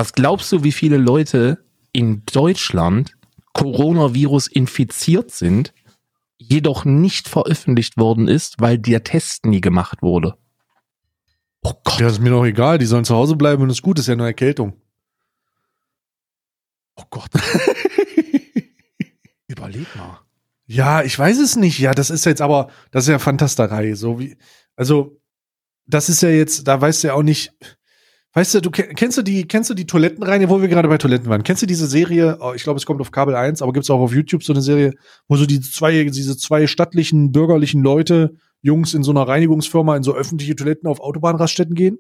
was 0.04 0.12
glaubst 0.12 0.52
du, 0.52 0.66
wie 0.66 0.74
viele 0.74 0.98
Leute 0.98 1.64
in 1.94 2.24
Deutschland 2.26 3.16
Coronavirus 3.54 4.48
infiziert 4.48 5.32
sind, 5.32 5.74
jedoch 6.38 6.84
nicht 6.84 7.30
veröffentlicht 7.30 7.96
worden 7.96 8.28
ist, 8.28 8.60
weil 8.60 8.78
der 8.78 9.06
Test 9.06 9.46
nie 9.46 9.62
gemacht 9.62 10.02
wurde? 10.02 10.36
Oh 11.62 11.72
Gott. 11.86 12.02
Ja, 12.02 12.10
ist 12.10 12.20
mir 12.20 12.32
doch 12.32 12.44
egal, 12.44 12.80
die 12.80 12.86
sollen 12.86 13.06
zu 13.06 13.16
Hause 13.16 13.38
bleiben 13.38 13.64
und 13.64 13.70
ist 13.70 13.82
gut, 13.82 13.98
ist 13.98 14.08
ja 14.08 14.18
nur 14.18 14.28
Erkältung. 14.28 14.74
Oh 16.98 17.06
Gott. 17.10 17.30
Überleg 19.48 19.96
mal. 19.96 20.20
Ja, 20.66 21.02
ich 21.02 21.18
weiß 21.18 21.40
es 21.40 21.56
nicht. 21.56 21.80
Ja, 21.80 21.94
das 21.94 22.10
ist 22.10 22.26
jetzt 22.26 22.42
aber, 22.42 22.70
das 22.92 23.06
ist 23.06 23.10
ja 23.10 23.20
Fantasterei. 23.20 23.94
So 23.94 24.20
wie, 24.20 24.36
also, 24.76 25.22
das 25.86 26.10
ist 26.10 26.22
ja 26.22 26.30
jetzt, 26.30 26.68
da 26.68 26.82
weißt 26.82 27.06
du 27.06 27.08
ja 27.08 27.14
auch 27.14 27.24
nicht. 27.24 27.54
Weißt 28.36 28.56
du, 28.56 28.62
du 28.62 28.72
ke- 28.72 28.88
kennst 28.96 29.18
du 29.18 29.22
die, 29.22 29.48
kennst 29.48 29.70
du 29.70 29.74
die 29.76 29.86
Toilettenreihe, 29.86 30.50
wo 30.50 30.60
wir 30.62 30.68
gerade 30.68 30.88
bei 30.90 30.98
Toiletten 30.98 31.30
waren? 31.30 31.44
Kennst 31.44 31.62
du 31.62 31.68
diese 31.68 31.86
Serie? 31.88 32.38
Oh, 32.42 32.54
ich 32.56 32.64
glaube, 32.64 32.78
es 32.78 32.86
kommt 32.86 33.00
auf 33.00 33.12
Kabel 33.12 33.36
1, 33.36 33.62
aber 33.62 33.74
gibt's 33.74 33.90
auch 33.92 34.00
auf 34.00 34.14
YouTube 34.14 34.44
so 34.44 34.54
eine 34.54 34.62
Serie, 34.64 34.94
wo 35.28 35.36
so 35.36 35.46
die 35.46 35.62
zwei, 35.62 36.04
diese 36.06 36.36
zwei 36.38 36.66
stattlichen, 36.66 37.32
bürgerlichen 37.32 37.84
Leute, 37.84 38.36
Jungs 38.62 38.94
in 38.96 39.04
so 39.04 39.12
einer 39.12 39.28
Reinigungsfirma 39.28 39.96
in 39.98 40.04
so 40.04 40.16
öffentliche 40.16 40.56
Toiletten 40.56 40.88
auf 40.90 41.00
Autobahnraststätten 41.00 41.76
gehen? 41.76 42.00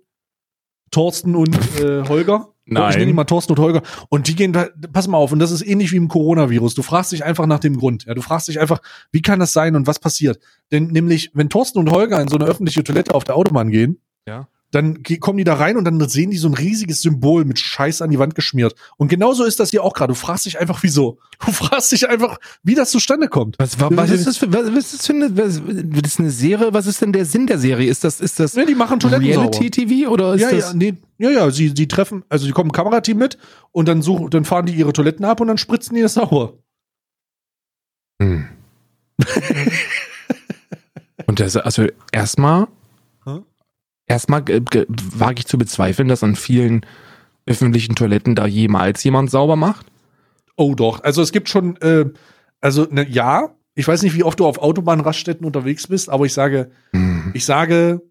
Thorsten 0.91 1.35
und 1.35 1.55
äh, 1.79 2.03
Holger? 2.07 2.49
Nein. 2.65 2.91
Ich 2.91 2.95
nenne 2.95 3.07
die 3.07 3.13
mal 3.13 3.25
Thorsten 3.25 3.53
und 3.53 3.59
Holger. 3.59 3.81
Und 4.09 4.27
die 4.27 4.35
gehen, 4.35 4.53
da, 4.53 4.67
pass 4.91 5.07
mal 5.07 5.17
auf, 5.17 5.31
und 5.33 5.39
das 5.39 5.51
ist 5.51 5.61
ähnlich 5.61 5.91
wie 5.91 5.97
im 5.97 6.07
Coronavirus. 6.07 6.75
Du 6.75 6.81
fragst 6.81 7.11
dich 7.11 7.23
einfach 7.25 7.45
nach 7.45 7.59
dem 7.59 7.77
Grund. 7.77 8.05
Ja, 8.05 8.13
du 8.13 8.21
fragst 8.21 8.47
dich 8.47 8.59
einfach, 8.59 8.79
wie 9.11 9.21
kann 9.21 9.39
das 9.39 9.53
sein 9.53 9.75
und 9.75 9.85
was 9.85 9.99
passiert? 9.99 10.39
Denn 10.71 10.87
nämlich, 10.87 11.31
wenn 11.33 11.49
Thorsten 11.49 11.79
und 11.79 11.91
Holger 11.91 12.21
in 12.21 12.27
so 12.27 12.37
eine 12.37 12.45
öffentliche 12.45 12.83
Toilette 12.83 13.13
auf 13.13 13.23
der 13.23 13.35
Autobahn 13.35 13.69
gehen, 13.69 13.99
Ja. 14.27 14.47
Dann 14.73 15.03
kommen 15.19 15.37
die 15.37 15.43
da 15.43 15.53
rein 15.55 15.77
und 15.77 15.85
dann 15.85 15.99
sehen 16.09 16.31
die 16.31 16.37
so 16.37 16.47
ein 16.47 16.53
riesiges 16.55 17.01
Symbol 17.01 17.45
mit 17.45 17.59
Scheiß 17.59 18.01
an 18.01 18.09
die 18.09 18.17
Wand 18.19 18.33
geschmiert. 18.35 18.73
Und 18.97 19.07
genauso 19.07 19.43
ist 19.43 19.59
das 19.59 19.69
hier 19.69 19.83
auch 19.83 19.93
gerade. 19.93 20.13
Du 20.13 20.19
fragst 20.19 20.45
dich 20.45 20.59
einfach, 20.59 20.81
wieso? 20.81 21.19
Du 21.45 21.51
fragst 21.51 21.91
dich 21.91 22.09
einfach, 22.09 22.39
wie 22.63 22.73
das 22.75 22.89
zustande 22.91 23.27
kommt. 23.27 23.55
Was, 23.59 23.79
wa- 23.79 23.89
was 23.91 24.09
ist 24.09 24.25
das 24.27 24.37
für, 24.37 24.51
was, 24.51 24.67
was 24.73 24.85
ist 24.85 24.93
das 24.99 25.07
für 25.07 25.13
eine, 25.13 25.37
was, 25.37 25.61
das 26.01 26.11
ist 26.13 26.19
eine 26.19 26.29
Serie? 26.31 26.73
Was 26.73 26.87
ist 26.87 27.01
denn 27.01 27.13
der 27.13 27.25
Sinn 27.25 27.45
der 27.47 27.59
Serie? 27.59 27.89
Ist 27.89 28.03
das, 28.03 28.19
ist 28.19 28.39
das 28.39 28.55
Ja, 28.55 28.65
die 28.65 28.75
machen 28.75 28.99
Toiletten 28.99 29.25
Reality 29.25 29.69
TV 29.69 30.09
oder 30.11 30.33
ist 30.33 30.41
Ja, 30.41 30.49
das? 30.51 30.69
ja, 30.71 30.73
nee, 30.73 30.95
ja, 31.19 31.29
ja, 31.29 31.51
sie, 31.51 31.71
sie 31.75 31.87
treffen, 31.87 32.23
also 32.29 32.45
sie 32.45 32.51
kommen 32.51 32.69
ein 32.69 32.73
Kamerateam 32.73 33.17
mit 33.17 33.37
und 33.71 33.87
dann 33.87 34.01
suchen, 34.01 34.29
dann 34.31 34.43
fahren 34.43 34.65
die 34.65 34.73
ihre 34.73 34.91
Toiletten 34.93 35.23
ab 35.25 35.39
und 35.39 35.47
dann 35.47 35.57
spritzen 35.57 35.95
die 35.95 36.01
das 36.01 36.15
sauer. 36.15 36.57
Hm. 38.21 38.45
Und 41.25 41.39
das, 41.39 41.55
also 41.55 41.85
erstmal, 42.11 42.67
Hä? 43.25 43.39
Erstmal 44.07 44.41
äh, 44.49 44.61
ge- 44.61 44.85
wage 44.89 45.39
ich 45.39 45.45
zu 45.47 45.57
bezweifeln, 45.57 46.07
dass 46.07 46.23
an 46.23 46.35
vielen 46.35 46.85
öffentlichen 47.45 47.95
Toiletten 47.95 48.35
da 48.35 48.45
jemals 48.45 49.03
jemand 49.03 49.29
sauber 49.31 49.55
macht. 49.55 49.85
Oh 50.55 50.75
doch, 50.75 51.03
also 51.03 51.21
es 51.21 51.31
gibt 51.31 51.49
schon, 51.49 51.77
äh, 51.77 52.05
also 52.61 52.87
ne, 52.89 53.07
ja, 53.09 53.49
ich 53.75 53.87
weiß 53.87 54.03
nicht, 54.03 54.15
wie 54.15 54.23
oft 54.23 54.39
du 54.39 54.45
auf 54.45 54.59
Autobahnraststätten 54.59 55.45
unterwegs 55.45 55.87
bist, 55.87 56.09
aber 56.09 56.25
ich 56.25 56.33
sage, 56.33 56.71
Hm. 56.93 57.31
ich 57.33 57.43
sage, 57.45 58.01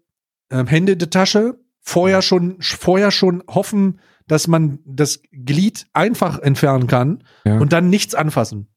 ähm, 0.51 0.67
Hände 0.67 0.91
in 0.93 0.99
der 0.99 1.09
Tasche, 1.09 1.57
vorher 1.81 2.21
schon, 2.21 2.57
vorher 2.61 3.11
schon 3.11 3.43
hoffen, 3.47 3.99
dass 4.27 4.47
man 4.47 4.79
das 4.85 5.21
Glied 5.31 5.87
einfach 5.93 6.39
entfernen 6.39 6.87
kann 6.87 7.23
Ja. 7.45 7.57
und 7.59 7.73
dann 7.73 7.89
nichts 7.89 8.13
anfassen. 8.15 8.67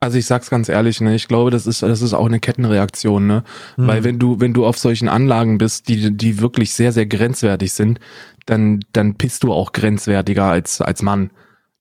Also 0.00 0.16
ich 0.16 0.26
sag's 0.26 0.48
ganz 0.48 0.68
ehrlich, 0.68 1.00
ne, 1.00 1.16
ich 1.16 1.26
glaube, 1.26 1.50
das 1.50 1.66
ist, 1.66 1.82
das 1.82 2.02
ist 2.02 2.14
auch 2.14 2.26
eine 2.26 2.38
Kettenreaktion, 2.38 3.26
ne? 3.26 3.42
Hm. 3.74 3.86
Weil 3.88 4.04
wenn 4.04 4.18
du, 4.20 4.38
wenn 4.40 4.54
du 4.54 4.64
auf 4.64 4.78
solchen 4.78 5.08
Anlagen 5.08 5.58
bist, 5.58 5.88
die, 5.88 6.16
die 6.16 6.40
wirklich 6.40 6.72
sehr, 6.72 6.92
sehr 6.92 7.06
grenzwertig 7.06 7.72
sind, 7.72 7.98
dann, 8.46 8.80
dann 8.92 9.16
pisst 9.16 9.42
du 9.42 9.52
auch 9.52 9.72
grenzwertiger 9.72 10.44
als, 10.44 10.80
als 10.80 11.02
Mann. 11.02 11.30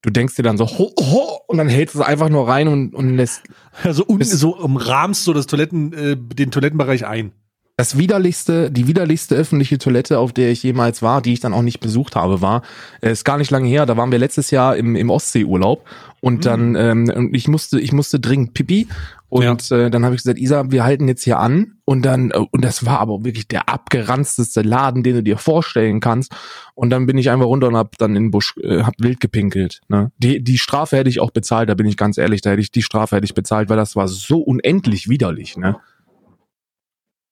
Du 0.02 0.10
denkst 0.10 0.36
dir 0.36 0.44
dann 0.44 0.58
so, 0.58 0.66
ho, 0.66 0.94
ho, 1.00 1.42
und 1.48 1.58
dann 1.58 1.70
hältst 1.70 1.96
du 1.96 2.00
es 2.00 2.06
einfach 2.06 2.30
nur 2.30 2.48
rein 2.48 2.68
und, 2.68 2.96
und 2.96 3.16
lässt 3.16 3.44
Also 3.84 4.04
un, 4.08 4.24
so 4.24 4.56
umrahmst 4.56 5.28
du 5.28 5.34
das 5.34 5.48
Toiletten, 5.48 5.94
äh, 5.94 6.18
den 6.18 6.50
Toilettenbereich 6.50 7.06
ein. 7.06 7.32
Das 7.80 7.96
widerlichste, 7.96 8.72
die 8.72 8.88
widerlichste 8.88 9.36
öffentliche 9.36 9.78
Toilette, 9.78 10.18
auf 10.18 10.34
der 10.34 10.50
ich 10.50 10.64
jemals 10.64 11.04
war, 11.04 11.22
die 11.22 11.34
ich 11.34 11.42
dann 11.42 11.54
auch 11.54 11.62
nicht 11.62 11.80
besucht 11.80 12.16
habe, 12.16 12.42
war, 12.42 12.64
äh, 13.02 13.12
ist 13.12 13.24
gar 13.24 13.38
nicht 13.38 13.52
lange 13.52 13.70
her, 13.70 13.86
da 13.86 13.96
waren 13.96 14.12
wir 14.12 14.18
letztes 14.18 14.50
Jahr 14.50 14.76
im, 14.76 14.96
im 14.96 15.12
Ostseeurlaub 15.12 15.88
und 16.20 16.48
dann, 16.48 16.74
ähm, 16.74 17.30
ich 17.36 17.48
musste, 17.48 17.80
ich 17.80 17.94
musste 17.94 18.20
dringend 18.20 18.56
pipi 18.56 18.88
und 19.30 19.70
äh, 19.70 19.92
dann 19.92 20.06
habe 20.06 20.16
ich 20.16 20.24
gesagt, 20.24 20.40
Isa, 20.40 20.72
wir 20.72 20.86
halten 20.86 21.08
jetzt 21.08 21.24
hier 21.24 21.38
an 21.38 21.74
und 21.86 22.02
dann, 22.02 22.32
äh, 22.32 22.40
und 22.50 22.66
das 22.66 22.84
war 22.84 23.00
aber 23.00 23.24
wirklich 23.24 23.48
der 23.48 23.70
abgeranzteste 23.70 24.64
Laden, 24.64 25.04
den 25.04 25.18
du 25.18 25.22
dir 25.22 25.38
vorstellen 25.38 26.00
kannst 26.00 26.36
und 26.74 26.90
dann 26.90 27.06
bin 27.06 27.20
ich 27.20 27.30
einfach 27.30 27.46
runter 27.46 27.68
und 27.68 27.78
hab 27.78 27.96
dann 28.00 28.16
in 28.16 28.24
den 28.24 28.32
Busch, 28.32 28.56
äh, 28.60 28.82
hab 28.82 28.96
wild 28.98 29.20
gepinkelt. 29.20 29.82
Ne? 29.88 30.12
Die, 30.18 30.44
die 30.44 30.58
Strafe 30.58 30.98
hätte 30.98 31.12
ich 31.12 31.20
auch 31.20 31.30
bezahlt, 31.30 31.70
da 31.70 31.76
bin 31.76 31.86
ich 31.86 31.96
ganz 31.96 32.18
ehrlich, 32.18 32.42
da 32.42 32.50
hätte 32.50 32.62
ich, 32.62 32.72
die 32.72 32.82
Strafe 32.82 33.18
hätte 33.18 33.26
ich 33.26 33.36
bezahlt, 33.36 33.70
weil 33.70 33.78
das 33.78 33.96
war 33.96 34.08
so 34.08 34.40
unendlich 34.40 35.10
widerlich, 35.10 35.58
ne? 35.58 35.76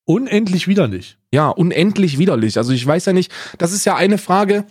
Unendlich 0.06 0.68
widerlich. 0.68 1.18
Ja, 1.32 1.50
unendlich 1.50 2.18
widerlich. 2.18 2.58
Also 2.58 2.72
ich 2.74 2.86
weiß 2.86 3.06
ja 3.06 3.14
nicht, 3.14 3.32
das 3.58 3.72
ist 3.72 3.86
ja 3.86 3.96
eine 3.96 4.18
Frage, 4.18 4.66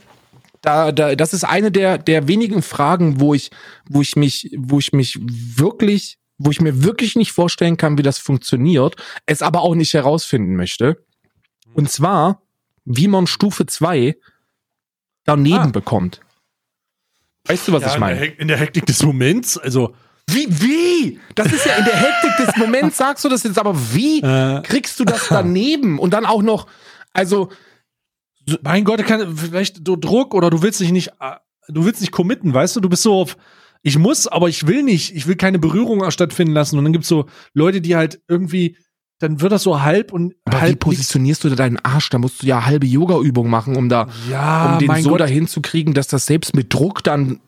da, 0.63 0.93
da, 0.93 1.15
das 1.15 1.35
ist 1.35 1.45
eine 1.45 1.71
der, 1.71 1.99
der 1.99 2.27
wenigen 2.29 2.63
Fragen, 2.63 3.21
wo 3.21 3.35
ich, 3.35 3.51
wo 3.89 4.01
ich 4.01 4.17
mich, 4.17 4.51
wo 4.57 4.79
ich 4.79 4.93
mich 4.93 5.19
wirklich, 5.21 6.19
wo 6.39 6.51
ich 6.51 6.61
mir 6.61 6.83
wirklich 6.85 7.17
nicht 7.17 7.33
vorstellen 7.33 7.77
kann, 7.77 7.99
wie 7.99 8.03
das 8.03 8.19
funktioniert, 8.19 8.97
es 9.27 9.43
aber 9.43 9.63
auch 9.63 9.75
nicht 9.75 9.93
herausfinden 9.93 10.57
möchte. 10.57 11.05
Und 11.75 11.91
zwar, 11.91 12.43
wie 12.85 13.09
man 13.09 13.27
Stufe 13.27 13.67
2 13.67 14.17
daneben 15.25 15.59
Ah. 15.59 15.67
bekommt. 15.67 16.21
Weißt 17.47 17.69
du, 17.69 17.73
was 17.73 17.85
ich 17.87 17.95
in, 17.95 18.01
meine? 18.01 18.25
in 18.25 18.49
der 18.49 18.57
Hektik 18.57 18.87
des 18.87 19.03
Moments, 19.03 19.59
also 19.59 19.95
Wie, 20.31 20.47
wie? 20.49 21.21
Das 21.35 21.53
ist 21.53 21.67
ja 21.67 21.75
in 21.77 21.85
der 21.85 21.95
Hektik 21.97 22.47
des 22.47 22.57
Moments, 22.57 22.97
sagst 22.97 23.25
du 23.25 23.29
das 23.29 23.43
jetzt, 23.43 23.59
aber 23.59 23.75
wie 23.93 24.21
Äh. 24.21 24.63
kriegst 24.63 24.99
du 24.99 25.05
das 25.05 25.29
daneben? 25.29 25.99
Und 25.99 26.13
dann 26.15 26.25
auch 26.25 26.43
noch, 26.43 26.67
also, 27.13 27.51
so, 28.47 28.57
mein 28.63 28.85
Gott, 28.85 29.05
kann, 29.07 29.37
vielleicht 29.37 29.87
so 29.87 29.97
Druck 29.97 30.35
oder 30.35 30.51
du 30.51 30.63
willst 30.63 30.81
dich 30.81 30.93
nicht, 30.93 31.09
äh, 31.21 31.37
du 31.69 31.85
willst 31.85 32.01
nicht 32.01 32.13
committen, 32.13 32.53
weißt 32.55 32.77
du? 32.77 32.81
Du 32.81 32.89
bist 32.89 33.03
so 33.03 33.15
auf, 33.15 33.37
ich 33.83 33.99
muss, 33.99 34.27
aber 34.27 34.49
ich 34.49 34.67
will 34.67 34.83
nicht, 34.83 35.15
ich 35.15 35.27
will 35.27 35.37
keine 35.37 35.59
Berührung 35.59 36.11
stattfinden 36.11 36.55
lassen. 36.55 36.79
Und 36.79 36.85
dann 36.85 36.93
gibt's 36.95 37.09
so 37.09 37.27
Leute, 37.53 37.81
die 37.83 37.95
halt 37.97 38.21
irgendwie, 38.29 38.77
dann 39.19 39.41
wird 39.43 39.53
das 39.53 39.63
so 39.63 39.83
halb 39.83 40.13
und 40.13 40.35
aber 40.47 40.57
wie 40.57 40.61
halb 40.63 40.73
nix- 40.73 40.85
positionierst 40.85 41.45
du 41.45 41.51
da 41.51 41.55
deinen 41.55 41.79
Arsch? 41.79 42.09
Da 42.11 42.19
musst 42.19 42.43
du 42.43 42.47
ja 42.47 42.65
halbe 42.65 42.87
Yoga-Übung 42.87 43.49
machen, 43.51 43.77
um 43.77 43.89
da, 43.91 44.09
Ja, 44.31 44.73
um 44.73 44.79
den 44.79 45.03
so 45.03 45.11
Gott. 45.11 45.21
dahin 45.21 45.47
zu 45.49 45.61
kriegen, 45.61 45.93
dass 45.95 46.09
das 46.09 46.27
selbst 46.27 46.57
mit 46.57 46.73
Druck 46.73 47.05
dann 47.05 47.41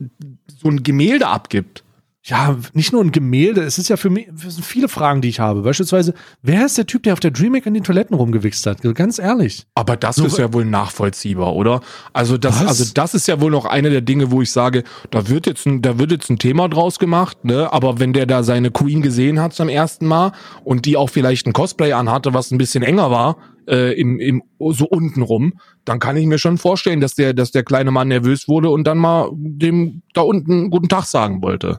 so 0.47 0.69
ein 0.69 0.83
Gemälde 0.83 1.27
abgibt. 1.27 1.83
Ja, 2.29 2.57
nicht 2.73 2.93
nur 2.93 3.05
ein 3.05 3.13
Gemälde, 3.13 3.63
es 3.63 3.79
ist 3.79 3.89
ja 3.89 3.97
für 3.97 4.11
mich, 4.11 4.27
es 4.27 4.57
sind 4.57 4.65
viele 4.65 4.89
Fragen, 4.89 5.21
die 5.21 5.29
ich 5.29 5.39
habe. 5.39 5.63
Beispielsweise, 5.63 6.13
wer 6.43 6.67
ist 6.67 6.77
der 6.77 6.85
Typ, 6.85 7.05
der 7.05 7.13
auf 7.13 7.21
der 7.21 7.31
DreamHack 7.31 7.67
in 7.67 7.75
den 7.75 7.85
Toiletten 7.85 8.17
rumgewichst 8.17 8.67
hat? 8.67 8.83
Ganz 8.97 9.21
ehrlich. 9.21 9.65
Aber 9.77 9.97
das 9.97 10.17
So, 10.17 10.27
ist 10.27 10.37
ja 10.37 10.53
wohl 10.53 10.65
nachvollziehbar, 10.65 11.55
oder? 11.55 11.83
Also 12.13 12.37
das, 12.37 12.61
Was? 12.63 12.67
also 12.67 12.85
das 12.95 13.15
ist 13.15 13.29
ja 13.29 13.41
wohl 13.41 13.53
noch 13.53 13.65
eine 13.65 13.91
der 13.91 14.01
Dinge, 14.01 14.33
wo 14.33 14.43
ich 14.43 14.51
sage, 14.51 14.83
da 15.13 15.29
wird 15.29 15.47
jetzt 15.47 15.67
ein, 15.67 15.83
da 15.83 16.01
wird 16.01 16.11
jetzt 16.11 16.29
ein 16.29 16.39
Thema 16.41 16.69
draus 16.69 16.99
gemacht, 16.99 17.45
ne? 17.45 17.73
Aber 17.73 18.01
wenn 18.01 18.13
der 18.13 18.27
da 18.27 18.43
seine 18.43 18.73
Queen 18.73 19.03
gesehen 19.03 19.41
hat 19.41 19.53
zum 19.53 19.69
ersten 19.69 20.07
Mal 20.07 20.33
und 20.65 20.85
die 20.85 20.97
auch 20.97 21.11
vielleicht 21.11 21.47
ein 21.47 21.53
Cosplay 21.53 21.93
anhatte, 21.93 22.35
was 22.35 22.51
ein 22.51 22.59
bisschen 22.59 22.83
enger 22.83 23.13
war, 23.13 23.37
äh, 23.69 23.93
im, 23.93 24.19
im 24.19 24.43
so 24.73 24.87
unten 24.87 25.23
rum, 25.23 25.55
dann 25.85 26.01
kann 26.01 26.17
ich 26.17 26.27
mir 26.27 26.39
schon 26.39 26.59
vorstellen, 26.59 27.01
dass 27.01 27.15
der, 27.15 27.35
dass 27.35 27.53
der 27.53 27.63
kleine 27.63 27.93
Mann 27.93 28.09
nervös 28.09 28.49
wurde 28.49 28.71
und 28.71 28.85
dann 28.85 28.99
mal 28.99 29.31
dem 29.33 30.03
da 30.13 30.23
unten 30.23 30.71
guten 30.71 30.89
Tag 30.89 31.05
sagen 31.05 31.41
wollte. 31.41 31.79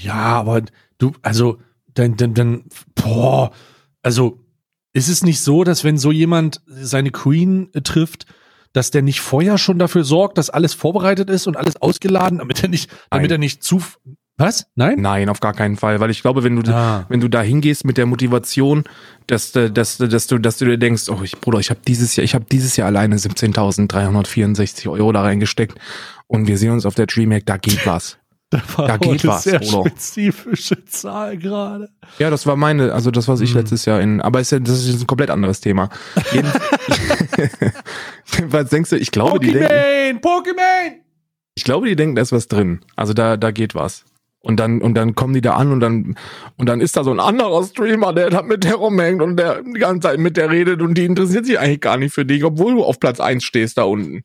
Ja, 0.00 0.14
aber 0.14 0.62
du, 0.98 1.12
also, 1.22 1.58
dann, 1.94 2.16
dann, 2.16 2.34
dann, 2.34 2.64
boah, 2.94 3.52
also, 4.02 4.38
ist 4.94 5.08
es 5.08 5.22
nicht 5.22 5.40
so, 5.40 5.64
dass 5.64 5.84
wenn 5.84 5.98
so 5.98 6.12
jemand 6.12 6.62
seine 6.66 7.10
Queen 7.10 7.68
äh, 7.74 7.82
trifft, 7.82 8.26
dass 8.72 8.90
der 8.90 9.02
nicht 9.02 9.20
vorher 9.20 9.58
schon 9.58 9.78
dafür 9.78 10.04
sorgt, 10.04 10.38
dass 10.38 10.50
alles 10.50 10.74
vorbereitet 10.74 11.28
ist 11.28 11.46
und 11.46 11.56
alles 11.56 11.76
ausgeladen, 11.80 12.38
damit 12.38 12.62
er 12.62 12.68
nicht, 12.68 12.90
damit 13.10 13.30
Nein. 13.30 13.36
er 13.36 13.38
nicht 13.38 13.62
zu, 13.62 13.82
was? 14.38 14.66
Nein? 14.76 14.98
Nein, 14.98 15.28
auf 15.28 15.40
gar 15.40 15.52
keinen 15.52 15.76
Fall, 15.76 16.00
weil 16.00 16.10
ich 16.10 16.22
glaube, 16.22 16.42
wenn 16.42 16.56
du 16.56 16.72
Ah. 16.72 17.04
wenn 17.08 17.20
du 17.20 17.28
da 17.28 17.42
hingehst 17.42 17.84
mit 17.84 17.98
der 17.98 18.06
Motivation, 18.06 18.84
dass 19.26 19.54
äh, 19.54 19.70
dass 19.70 19.98
dass 19.98 20.26
du 20.26 20.38
dass 20.38 20.56
du 20.56 20.64
dir 20.64 20.78
denkst, 20.78 21.10
oh 21.10 21.20
ich 21.22 21.38
Bruder, 21.38 21.58
ich 21.58 21.68
habe 21.70 21.80
dieses 21.86 22.16
Jahr 22.16 22.24
ich 22.24 22.34
habe 22.34 22.46
dieses 22.50 22.76
Jahr 22.76 22.86
alleine 22.86 23.16
17.364 23.16 24.90
Euro 24.90 25.12
da 25.12 25.22
reingesteckt 25.22 25.78
und 26.26 26.48
wir 26.48 26.56
sehen 26.56 26.72
uns 26.72 26.86
auf 26.86 26.94
der 26.94 27.06
DreamHack, 27.06 27.44
da 27.44 27.58
geht 27.58 27.86
was. 27.86 28.18
Da, 28.52 28.60
war 28.76 28.86
Da 28.86 28.96
geht 28.98 29.24
eine 29.24 29.32
was, 29.32 29.42
sehr 29.44 29.58
Bruder. 29.60 29.88
spezifische 29.90 30.84
Zahl 30.84 31.38
gerade. 31.38 31.88
Ja, 32.18 32.28
das 32.30 32.46
war 32.46 32.54
meine, 32.54 32.92
also 32.92 33.10
das 33.10 33.26
was 33.26 33.40
ich 33.40 33.50
Hm. 33.50 33.60
letztes 33.60 33.86
Jahr 33.86 34.00
in, 34.00 34.20
aber 34.20 34.40
ist 34.40 34.52
ja, 34.52 34.58
das 34.60 34.78
ist 34.80 34.88
jetzt 34.88 35.00
ein 35.00 35.06
komplett 35.06 35.30
anderes 35.30 35.60
Thema. 35.60 35.88
Was 38.48 38.70
denkst 38.70 38.90
du? 38.90 38.96
Ich 38.96 39.10
glaube, 39.10 39.40
die 39.40 39.52
denken! 39.52 40.18
Pokémon! 40.20 40.92
ich 41.54 41.64
glaube, 41.64 41.86
die 41.88 41.96
denken, 41.96 42.14
da 42.14 42.22
ist 42.22 42.32
was 42.32 42.48
drin. 42.48 42.80
Also 42.96 43.12
da 43.12 43.36
da 43.36 43.50
geht 43.50 43.74
was. 43.74 44.04
Und 44.40 44.58
dann, 44.58 44.80
und 44.80 44.94
dann 44.94 45.14
kommen 45.14 45.34
die 45.34 45.40
da 45.40 45.52
an 45.54 45.70
und 45.70 45.80
dann, 45.80 46.16
und 46.56 46.68
dann 46.68 46.80
ist 46.80 46.96
da 46.96 47.04
so 47.04 47.12
ein 47.12 47.20
anderer 47.20 47.62
Streamer, 47.64 48.12
der 48.12 48.32
hat 48.32 48.46
mit 48.46 48.64
der 48.64 48.74
rumhängt 48.74 49.22
und 49.22 49.36
der 49.36 49.62
die 49.62 49.78
ganze 49.78 50.08
Zeit 50.08 50.18
mit 50.18 50.36
der 50.36 50.50
redet 50.50 50.82
und 50.82 50.94
die 50.98 51.04
interessiert 51.04 51.46
sich 51.46 51.58
eigentlich 51.60 51.80
gar 51.80 51.96
nicht 51.96 52.12
für 52.12 52.24
dich, 52.24 52.42
obwohl 52.44 52.74
du 52.74 52.82
auf 52.84 52.98
Platz 52.98 53.20
eins 53.20 53.44
stehst 53.44 53.78
da 53.78 53.84
unten. 53.84 54.22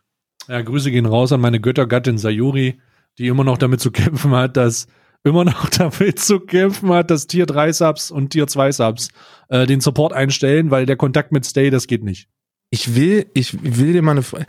Ja, 0.47 0.61
Grüße 0.61 0.89
gehen 0.89 1.05
raus 1.05 1.31
an 1.33 1.41
meine 1.41 1.59
Göttergattin 1.59 2.17
Sayuri, 2.17 2.79
die 3.17 3.27
immer 3.27 3.43
noch 3.43 3.57
damit 3.57 3.81
zu 3.81 3.91
kämpfen 3.91 4.31
hat, 4.31 4.57
dass 4.57 4.87
immer 5.23 5.43
noch 5.45 5.69
damit 5.77 6.19
zu 6.19 6.39
kämpfen 6.39 6.89
hat, 6.89 7.11
dass 7.11 7.27
Tier 7.27 7.45
3 7.45 7.71
Subs 7.73 8.11
und 8.11 8.29
Tier 8.29 8.47
2 8.47 8.71
Subs 8.71 9.09
äh, 9.49 9.65
den 9.65 9.81
Support 9.81 10.13
einstellen, 10.13 10.71
weil 10.71 10.85
der 10.85 10.95
Kontakt 10.95 11.31
mit 11.31 11.45
Stay, 11.45 11.69
das 11.69 11.87
geht 11.87 12.03
nicht. 12.03 12.27
Ich 12.69 12.95
will, 12.95 13.25
ich 13.33 13.57
will 13.63 13.93
dir 13.93 14.01
mal 14.01 14.11
eine 14.11 14.23
Frage. 14.23 14.45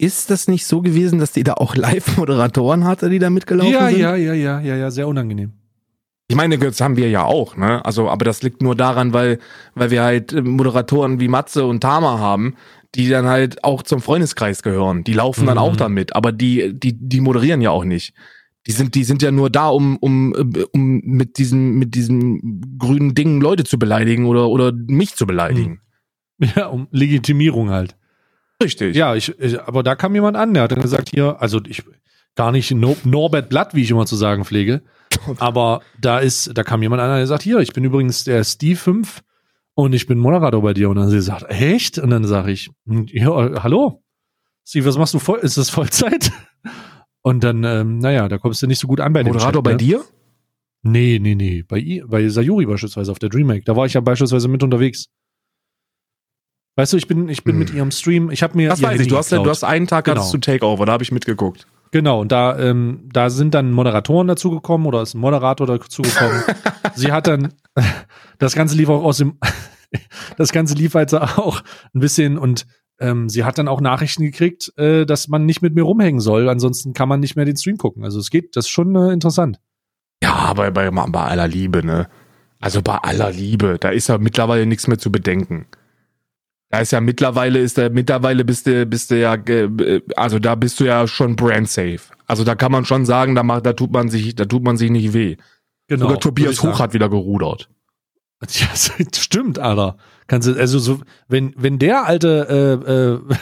Ist 0.00 0.30
das 0.30 0.46
nicht 0.46 0.64
so 0.64 0.80
gewesen, 0.80 1.18
dass 1.18 1.32
die 1.32 1.42
da 1.42 1.54
auch 1.54 1.74
Live-Moderatoren 2.18 2.84
hatte, 2.84 3.10
die 3.10 3.18
da 3.18 3.30
mitgelaufen 3.30 3.72
Ja, 3.72 3.88
sind? 3.88 3.98
ja, 4.00 4.14
ja, 4.16 4.32
ja, 4.32 4.60
ja, 4.60 4.76
ja, 4.76 4.90
sehr 4.90 5.08
unangenehm. 5.08 5.52
Ich 6.30 6.36
meine, 6.36 6.58
das 6.58 6.80
haben 6.82 6.96
wir 6.96 7.08
ja 7.08 7.24
auch, 7.24 7.56
ne? 7.56 7.82
Also, 7.86 8.10
aber 8.10 8.24
das 8.26 8.42
liegt 8.42 8.60
nur 8.60 8.76
daran, 8.76 9.14
weil, 9.14 9.38
weil 9.74 9.90
wir 9.90 10.02
halt 10.02 10.32
äh, 10.34 10.42
Moderatoren 10.42 11.20
wie 11.20 11.28
Matze 11.28 11.64
und 11.64 11.80
Tama 11.80 12.18
haben, 12.18 12.54
die 12.94 13.08
dann 13.08 13.26
halt 13.26 13.64
auch 13.64 13.82
zum 13.82 14.00
Freundeskreis 14.00 14.62
gehören. 14.62 15.04
Die 15.04 15.12
laufen 15.12 15.46
dann 15.46 15.56
Mhm. 15.56 15.62
auch 15.62 15.76
damit, 15.76 16.16
aber 16.16 16.32
die, 16.32 16.72
die, 16.78 16.94
die 16.98 17.20
moderieren 17.20 17.60
ja 17.60 17.70
auch 17.70 17.84
nicht. 17.84 18.14
Die 18.66 18.72
sind, 18.72 18.94
die 18.94 19.04
sind 19.04 19.22
ja 19.22 19.30
nur 19.30 19.50
da, 19.50 19.68
um, 19.68 19.96
um, 19.98 20.34
äh, 20.34 20.64
um 20.72 21.00
mit 21.04 21.38
diesem, 21.38 21.78
mit 21.78 21.94
diesem 21.94 22.60
grünen 22.78 23.14
Ding 23.14 23.40
Leute 23.40 23.64
zu 23.64 23.78
beleidigen 23.78 24.26
oder, 24.26 24.48
oder 24.48 24.72
mich 24.72 25.14
zu 25.14 25.26
beleidigen. 25.26 25.80
Ja, 26.54 26.66
um 26.66 26.86
Legitimierung 26.90 27.70
halt. 27.70 27.96
Richtig. 28.62 28.94
Ja, 28.96 29.14
ich, 29.14 29.36
ich, 29.38 29.60
aber 29.60 29.82
da 29.82 29.94
kam 29.94 30.14
jemand 30.14 30.36
an, 30.36 30.54
der 30.54 30.64
hat 30.64 30.72
dann 30.72 30.82
gesagt, 30.82 31.10
hier, 31.10 31.40
also 31.40 31.60
ich, 31.66 31.82
gar 32.34 32.52
nicht 32.52 32.70
no, 32.70 32.96
Norbert 33.04 33.48
Blatt, 33.48 33.74
wie 33.74 33.82
ich 33.82 33.90
immer 33.90 34.06
zu 34.06 34.16
sagen 34.16 34.44
pflege, 34.44 34.82
aber 35.38 35.80
da 36.00 36.18
ist, 36.18 36.56
da 36.56 36.62
kam 36.62 36.82
jemand 36.82 37.02
an, 37.02 37.16
der 37.16 37.26
sagt, 37.26 37.42
hier, 37.42 37.58
ich 37.58 37.72
bin 37.72 37.84
übrigens 37.84 38.24
der 38.24 38.44
Steve 38.44 38.76
5 38.76 39.22
und 39.78 39.92
ich 39.92 40.08
bin 40.08 40.18
Moderator 40.18 40.60
bei 40.60 40.74
dir. 40.74 40.90
Und 40.90 40.96
dann 40.96 41.08
sie 41.08 41.14
gesagt, 41.14 41.44
echt? 41.48 41.98
Und 41.98 42.10
dann 42.10 42.24
sage 42.24 42.50
ich, 42.50 42.68
hm, 42.88 43.06
ja, 43.12 43.62
hallo? 43.62 44.02
Steve, 44.66 44.86
was 44.86 44.98
machst 44.98 45.14
du 45.14 45.20
voll? 45.20 45.38
Ist 45.38 45.56
das 45.56 45.70
Vollzeit? 45.70 46.32
Und 47.22 47.44
dann, 47.44 47.62
ähm, 47.62 47.98
naja, 47.98 48.28
da 48.28 48.38
kommst 48.38 48.60
du 48.60 48.66
nicht 48.66 48.80
so 48.80 48.88
gut 48.88 49.00
an 49.00 49.12
bei 49.12 49.22
dem 49.22 49.32
Moderator 49.32 49.62
bei 49.62 49.72
ne? 49.72 49.76
dir? 49.76 50.04
Nee, 50.82 51.18
nee, 51.20 51.34
nee, 51.36 51.62
bei, 51.62 52.02
bei 52.06 52.28
Sayuri 52.28 52.66
beispielsweise 52.66 53.12
auf 53.12 53.18
der 53.20 53.28
DreamHack. 53.28 53.64
Da 53.66 53.76
war 53.76 53.86
ich 53.86 53.94
ja 53.94 54.00
beispielsweise 54.00 54.48
mit 54.48 54.62
unterwegs. 54.64 55.06
Weißt 56.76 56.92
du, 56.92 56.96
ich 56.96 57.06
bin, 57.06 57.28
ich 57.28 57.44
bin 57.44 57.52
Hm. 57.54 57.58
mit 57.60 57.72
ihrem 57.72 57.90
Stream, 57.92 58.30
ich 58.30 58.42
habe 58.42 58.56
mir 58.56 58.70
Das 58.70 58.82
weiß 58.82 58.94
ich. 58.94 58.98
Handy 59.00 59.10
Du 59.10 59.16
hast, 59.16 59.30
geklaut. 59.30 59.46
du 59.46 59.50
hast 59.50 59.62
einen 59.64 59.86
Tag 59.86 60.06
Genau. 60.06 60.16
hattest 60.18 60.34
du 60.34 60.38
Takeover, 60.38 60.86
da 60.86 60.92
habe 60.92 61.02
ich 61.04 61.12
mitgeguckt. 61.12 61.66
Genau, 61.90 62.20
und 62.20 62.32
da, 62.32 62.58
ähm, 62.58 63.08
da 63.12 63.30
sind 63.30 63.54
dann 63.54 63.72
Moderatoren 63.72 64.28
dazugekommen 64.28 64.86
oder 64.86 65.02
ist 65.02 65.14
ein 65.14 65.20
Moderator 65.20 65.66
dazugekommen. 65.66 66.42
Sie 66.94 67.12
hat 67.12 67.26
dann, 67.26 67.54
das 68.38 68.54
Ganze 68.54 68.76
lief 68.76 68.88
auch 68.88 69.04
aus 69.04 69.18
dem, 69.18 69.38
das 70.36 70.52
Ganze 70.52 70.74
lief 70.74 70.94
halt 70.94 71.14
auch 71.14 71.62
ein 71.94 72.00
bisschen 72.00 72.38
und 72.38 72.66
ähm, 73.00 73.28
sie 73.28 73.44
hat 73.44 73.58
dann 73.58 73.68
auch 73.68 73.80
Nachrichten 73.80 74.24
gekriegt, 74.24 74.72
äh, 74.76 75.06
dass 75.06 75.28
man 75.28 75.46
nicht 75.46 75.62
mit 75.62 75.74
mir 75.74 75.82
rumhängen 75.82 76.20
soll, 76.20 76.48
ansonsten 76.48 76.94
kann 76.94 77.08
man 77.08 77.20
nicht 77.20 77.36
mehr 77.36 77.44
den 77.44 77.56
Stream 77.56 77.76
gucken. 77.76 78.04
Also 78.04 78.18
es 78.18 78.28
geht, 78.28 78.56
das 78.56 78.66
ist 78.66 78.70
schon 78.70 78.94
äh, 78.96 79.12
interessant. 79.12 79.60
Ja, 80.22 80.52
bei, 80.54 80.70
bei, 80.70 80.90
bei 80.90 81.22
aller 81.22 81.46
Liebe, 81.46 81.86
ne? 81.86 82.08
Also 82.60 82.82
bei 82.82 82.96
aller 82.96 83.30
Liebe, 83.30 83.76
da 83.78 83.90
ist 83.90 84.08
ja 84.08 84.18
mittlerweile 84.18 84.66
nichts 84.66 84.88
mehr 84.88 84.98
zu 84.98 85.12
bedenken. 85.12 85.66
Da 86.70 86.80
ist 86.80 86.92
ja 86.92 87.00
mittlerweile, 87.00 87.60
ist 87.60 87.78
da, 87.78 87.88
mittlerweile 87.88 88.44
bist 88.44 88.66
du, 88.66 88.84
bist 88.84 89.10
du 89.10 89.18
ja, 89.18 89.34
äh, 89.34 90.02
also 90.16 90.38
da 90.38 90.54
bist 90.54 90.78
du 90.80 90.84
ja 90.84 91.06
schon 91.06 91.34
brand 91.34 91.68
safe. 91.68 92.00
Also 92.26 92.44
da 92.44 92.54
kann 92.54 92.72
man 92.72 92.84
schon 92.84 93.06
sagen, 93.06 93.34
da 93.34 93.42
macht, 93.42 93.64
da 93.64 93.72
tut 93.72 93.90
man 93.90 94.10
sich, 94.10 94.34
da 94.34 94.44
tut 94.44 94.62
man 94.62 94.76
sich 94.76 94.90
nicht 94.90 95.14
weh. 95.14 95.36
Genau. 95.86 96.04
Sogar 96.04 96.20
Tobias. 96.20 96.62
Hoch 96.62 96.78
hat 96.78 96.92
wieder 96.92 97.08
gerudert. 97.08 97.70
Ja, 98.50 98.68
stimmt, 99.16 99.58
Alter. 99.58 99.96
Kannst 100.26 100.46
du, 100.46 100.54
also 100.54 100.78
so, 100.78 101.00
wenn, 101.26 101.54
wenn 101.56 101.78
der 101.78 102.04
alte 102.04 102.80
äh, 102.86 102.92
äh, 102.92 103.36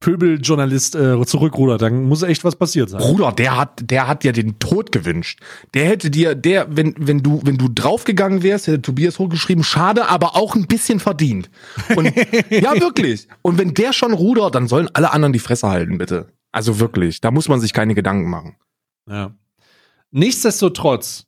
Pöbeljournalist 0.00 0.94
äh, 0.94 1.26
zurückrudert, 1.26 1.82
dann 1.82 2.04
muss 2.04 2.22
echt 2.22 2.44
was 2.44 2.54
passiert 2.54 2.88
sein. 2.88 3.00
Bruder, 3.00 3.32
der 3.32 3.56
hat, 3.56 3.90
der 3.90 4.06
hat 4.06 4.22
dir 4.22 4.32
den 4.32 4.58
Tod 4.60 4.92
gewünscht. 4.92 5.40
Der 5.74 5.86
hätte 5.86 6.08
dir, 6.08 6.36
der, 6.36 6.76
wenn, 6.76 6.94
wenn 6.98 7.22
du, 7.22 7.40
wenn 7.44 7.58
du 7.58 7.68
draufgegangen 7.68 8.44
wärst, 8.44 8.68
hätte 8.68 8.82
Tobias 8.82 9.18
hochgeschrieben, 9.18 9.64
schade, 9.64 10.08
aber 10.08 10.36
auch 10.36 10.54
ein 10.54 10.68
bisschen 10.68 11.00
verdient. 11.00 11.50
Und, 11.96 12.12
ja, 12.50 12.80
wirklich. 12.80 13.26
Und 13.42 13.58
wenn 13.58 13.74
der 13.74 13.92
schon 13.92 14.12
rudert, 14.12 14.54
dann 14.54 14.68
sollen 14.68 14.88
alle 14.92 15.12
anderen 15.12 15.32
die 15.32 15.40
Fresse 15.40 15.68
halten, 15.68 15.98
bitte. 15.98 16.28
Also 16.52 16.78
wirklich. 16.78 17.20
Da 17.20 17.32
muss 17.32 17.48
man 17.48 17.60
sich 17.60 17.72
keine 17.72 17.96
Gedanken 17.96 18.30
machen. 18.30 18.56
Ja. 19.08 19.34
Nichtsdestotrotz 20.12 21.26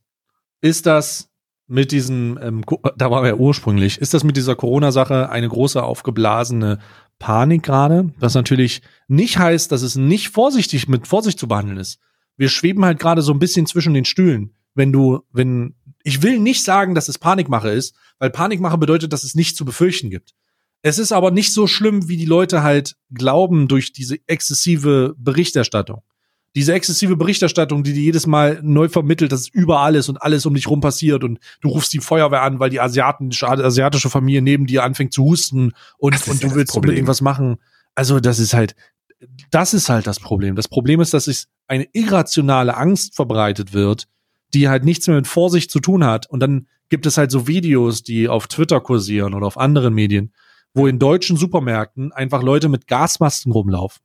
ist 0.60 0.86
das 0.86 1.28
mit 1.66 1.92
diesem, 1.92 2.38
ähm, 2.42 2.64
da 2.96 3.10
waren 3.10 3.22
wir 3.22 3.30
ja 3.30 3.36
ursprünglich, 3.36 3.98
ist 3.98 4.14
das 4.14 4.24
mit 4.24 4.36
dieser 4.36 4.56
Corona-Sache 4.56 5.30
eine 5.30 5.48
große 5.48 5.82
aufgeblasene 5.82 6.78
Panik 7.20 7.62
gerade, 7.62 8.12
was 8.18 8.34
natürlich 8.34 8.82
nicht 9.06 9.38
heißt, 9.38 9.70
dass 9.70 9.82
es 9.82 9.94
nicht 9.94 10.30
vorsichtig 10.30 10.88
mit 10.88 11.06
Vorsicht 11.06 11.38
zu 11.38 11.46
behandeln 11.46 11.78
ist. 11.78 12.00
Wir 12.36 12.48
schweben 12.48 12.84
halt 12.84 12.98
gerade 12.98 13.22
so 13.22 13.32
ein 13.32 13.38
bisschen 13.38 13.66
zwischen 13.66 13.94
den 13.94 14.04
Stühlen. 14.06 14.56
Wenn 14.74 14.90
du, 14.90 15.20
wenn, 15.30 15.76
ich 16.02 16.22
will 16.22 16.40
nicht 16.40 16.64
sagen, 16.64 16.94
dass 16.94 17.08
es 17.08 17.18
Panikmache 17.18 17.68
ist, 17.68 17.94
weil 18.18 18.30
Panikmache 18.30 18.78
bedeutet, 18.78 19.12
dass 19.12 19.22
es 19.22 19.34
nichts 19.34 19.56
zu 19.56 19.64
befürchten 19.64 20.10
gibt. 20.10 20.32
Es 20.82 20.98
ist 20.98 21.12
aber 21.12 21.30
nicht 21.30 21.52
so 21.52 21.66
schlimm, 21.66 22.08
wie 22.08 22.16
die 22.16 22.24
Leute 22.24 22.62
halt 22.62 22.96
glauben 23.12 23.68
durch 23.68 23.92
diese 23.92 24.16
exzessive 24.26 25.14
Berichterstattung 25.18 26.02
diese 26.56 26.72
exzessive 26.72 27.16
Berichterstattung, 27.16 27.84
die 27.84 27.92
dir 27.92 28.02
jedes 28.02 28.26
Mal 28.26 28.60
neu 28.62 28.88
vermittelt, 28.88 29.30
dass 29.30 29.40
es 29.40 29.48
überall 29.48 29.94
ist 29.94 30.08
und 30.08 30.20
alles 30.20 30.46
um 30.46 30.54
dich 30.54 30.68
rum 30.68 30.80
passiert 30.80 31.22
und 31.22 31.38
du 31.60 31.68
rufst 31.68 31.92
die 31.92 32.00
Feuerwehr 32.00 32.42
an, 32.42 32.58
weil 32.58 32.70
die 32.70 32.80
asiatische, 32.80 33.48
asiatische 33.48 34.10
Familie 34.10 34.42
neben 34.42 34.66
dir 34.66 34.82
anfängt 34.82 35.12
zu 35.12 35.24
husten 35.24 35.72
und, 35.98 36.14
ist 36.14 36.28
und 36.28 36.34
ja 36.34 36.40
du 36.40 36.46
das 36.48 36.56
willst 36.56 36.76
unbedingt 36.76 37.06
was 37.06 37.20
machen. 37.20 37.58
Also 37.94 38.18
das 38.18 38.40
ist 38.40 38.54
halt, 38.54 38.74
das 39.50 39.74
ist 39.74 39.88
halt 39.88 40.06
das 40.06 40.18
Problem. 40.18 40.56
Das 40.56 40.68
Problem 40.68 41.00
ist, 41.00 41.14
dass 41.14 41.26
sich 41.26 41.44
eine 41.68 41.86
irrationale 41.92 42.76
Angst 42.76 43.14
verbreitet 43.14 43.72
wird, 43.72 44.08
die 44.54 44.68
halt 44.68 44.84
nichts 44.84 45.06
mehr 45.06 45.16
mit 45.16 45.28
Vorsicht 45.28 45.70
zu 45.70 45.78
tun 45.78 46.04
hat. 46.04 46.28
Und 46.28 46.40
dann 46.40 46.66
gibt 46.88 47.06
es 47.06 47.16
halt 47.16 47.30
so 47.30 47.46
Videos, 47.46 48.02
die 48.02 48.28
auf 48.28 48.48
Twitter 48.48 48.80
kursieren 48.80 49.34
oder 49.34 49.46
auf 49.46 49.56
anderen 49.56 49.94
Medien, 49.94 50.32
wo 50.74 50.88
in 50.88 50.98
deutschen 50.98 51.36
Supermärkten 51.36 52.12
einfach 52.12 52.42
Leute 52.42 52.68
mit 52.68 52.88
Gasmasken 52.88 53.52
rumlaufen. 53.52 54.02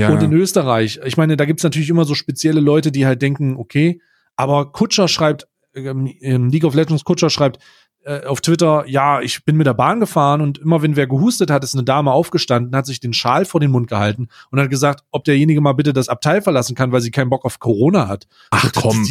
Ja. 0.00 0.10
Und 0.10 0.22
in 0.22 0.32
Österreich, 0.32 1.00
ich 1.04 1.16
meine, 1.16 1.36
da 1.36 1.44
gibt's 1.44 1.62
natürlich 1.62 1.88
immer 1.90 2.04
so 2.04 2.14
spezielle 2.14 2.60
Leute, 2.60 2.90
die 2.92 3.06
halt 3.06 3.22
denken, 3.22 3.56
okay, 3.56 4.00
aber 4.36 4.72
Kutscher 4.72 5.08
schreibt, 5.08 5.46
ähm, 5.74 6.06
ähm, 6.20 6.48
League 6.48 6.64
of 6.64 6.74
Legends 6.74 7.04
Kutscher 7.04 7.30
schreibt 7.30 7.58
äh, 8.04 8.24
auf 8.24 8.40
Twitter, 8.40 8.84
ja, 8.86 9.20
ich 9.20 9.44
bin 9.44 9.56
mit 9.56 9.66
der 9.66 9.74
Bahn 9.74 10.00
gefahren 10.00 10.40
und 10.40 10.58
immer 10.58 10.80
wenn 10.82 10.96
wer 10.96 11.06
gehustet 11.06 11.50
hat, 11.50 11.62
ist 11.64 11.74
eine 11.74 11.84
Dame 11.84 12.12
aufgestanden, 12.12 12.74
hat 12.74 12.86
sich 12.86 12.98
den 13.00 13.12
Schal 13.12 13.44
vor 13.44 13.60
den 13.60 13.70
Mund 13.70 13.88
gehalten 13.88 14.28
und 14.50 14.58
hat 14.58 14.70
gesagt, 14.70 15.04
ob 15.10 15.24
derjenige 15.24 15.60
mal 15.60 15.74
bitte 15.74 15.92
das 15.92 16.08
Abteil 16.08 16.40
verlassen 16.40 16.74
kann, 16.74 16.92
weil 16.92 17.02
sie 17.02 17.10
keinen 17.10 17.28
Bock 17.30 17.44
auf 17.44 17.58
Corona 17.58 18.08
hat. 18.08 18.26
Ach 18.50 18.70
Das- 18.70 18.82
komm. 18.82 19.04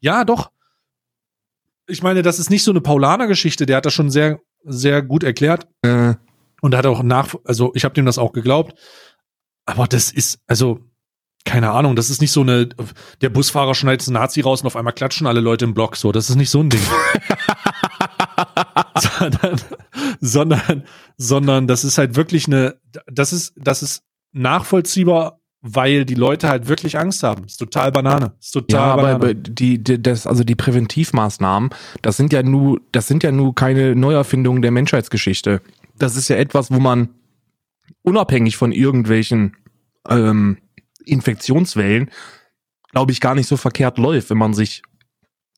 Ja, 0.00 0.24
doch. 0.24 0.50
Ich 1.86 2.02
meine, 2.02 2.22
das 2.22 2.38
ist 2.38 2.50
nicht 2.50 2.62
so 2.64 2.70
eine 2.70 2.80
Paulaner-Geschichte, 2.80 3.66
der 3.66 3.76
hat 3.78 3.86
das 3.86 3.92
schon 3.92 4.10
sehr, 4.10 4.40
sehr 4.64 5.02
gut 5.02 5.22
erklärt. 5.24 5.66
Äh, 5.82 6.14
Und 6.62 6.74
hat 6.76 6.86
auch 6.86 7.02
nach, 7.02 7.34
also 7.44 7.72
ich 7.74 7.84
habe 7.84 7.94
dem 7.94 8.06
das 8.06 8.18
auch 8.18 8.32
geglaubt. 8.32 8.74
Aber 9.70 9.86
das 9.86 10.10
ist, 10.10 10.40
also, 10.46 10.80
keine 11.44 11.70
Ahnung, 11.70 11.96
das 11.96 12.10
ist 12.10 12.20
nicht 12.20 12.32
so 12.32 12.42
eine, 12.42 12.68
der 13.20 13.30
Busfahrer 13.30 13.74
schneidet 13.74 14.06
einen 14.06 14.14
Nazi 14.14 14.40
raus 14.40 14.60
und 14.60 14.66
auf 14.66 14.76
einmal 14.76 14.92
klatschen 14.92 15.26
alle 15.26 15.40
Leute 15.40 15.64
im 15.64 15.74
Block 15.74 15.96
so. 15.96 16.12
Das 16.12 16.28
ist 16.28 16.36
nicht 16.36 16.50
so 16.50 16.60
ein 16.60 16.70
Ding. 16.70 16.80
sondern, 19.18 19.60
sondern, 20.20 20.84
sondern 21.16 21.66
das 21.66 21.84
ist 21.84 21.98
halt 21.98 22.16
wirklich 22.16 22.46
eine, 22.46 22.76
das 23.06 23.32
ist, 23.32 23.54
das 23.56 23.82
ist 23.82 24.02
nachvollziehbar 24.32 25.40
weil 25.62 26.04
die 26.04 26.14
Leute 26.14 26.48
halt 26.48 26.68
wirklich 26.68 26.98
Angst 26.98 27.22
haben. 27.22 27.44
Ist 27.44 27.58
total 27.58 27.92
Banane. 27.92 28.32
Ist 28.40 28.52
total 28.52 28.80
Ja, 28.80 28.96
Banane. 28.96 29.14
aber 29.14 29.34
die, 29.34 29.82
die, 29.82 30.02
das, 30.02 30.26
also 30.26 30.42
die 30.42 30.54
Präventivmaßnahmen, 30.54 31.70
das 32.02 32.16
sind 32.16 32.32
ja 32.32 32.42
nur, 32.42 32.80
das 32.92 33.06
sind 33.06 33.22
ja 33.22 33.30
nur 33.30 33.54
keine 33.54 33.94
Neuerfindungen 33.94 34.62
der 34.62 34.70
Menschheitsgeschichte. 34.70 35.60
Das 35.98 36.16
ist 36.16 36.28
ja 36.28 36.36
etwas, 36.36 36.70
wo 36.70 36.78
man 36.78 37.10
unabhängig 38.02 38.56
von 38.56 38.72
irgendwelchen 38.72 39.56
ähm, 40.10 40.58
Infektionswellen, 41.04 42.10
glaube 42.92 43.12
ich, 43.12 43.20
gar 43.20 43.34
nicht 43.34 43.46
so 43.48 43.56
verkehrt 43.56 43.98
läuft, 43.98 44.30
wenn 44.30 44.38
man 44.38 44.54
sich 44.54 44.82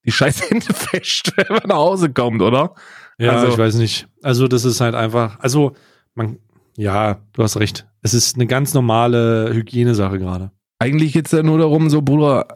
die 0.05 0.13
scheiß 0.13 0.51
Hände 0.51 0.67
wäscht, 0.93 1.33
wenn 1.37 1.47
man 1.49 1.63
nach 1.69 1.77
Hause 1.77 2.13
kommt, 2.13 2.43
oder? 2.43 2.75
Ja, 3.19 3.33
Also- 3.33 3.49
ich 3.53 3.59
weiß 3.59 3.75
nicht. 3.77 4.09
Also 4.23 4.49
das 4.49 4.65
ist 4.65 4.81
halt 4.81 4.95
einfach, 4.95 5.39
also 5.41 5.75
man, 6.15 6.39
ja, 6.77 7.21
du 7.33 7.43
hast 7.43 7.57
recht. 7.59 7.87
Es 8.03 8.15
ist 8.15 8.37
eine 8.37 8.47
ganz 8.47 8.75
normale 8.75 9.53
Hygienesache 9.53 10.19
gerade. 10.19 10.51
Eigentlich 10.79 11.13
geht's 11.13 11.31
ja 11.33 11.43
nur 11.43 11.59
darum, 11.59 11.89
so, 11.91 12.03
Bruder, 12.03 12.47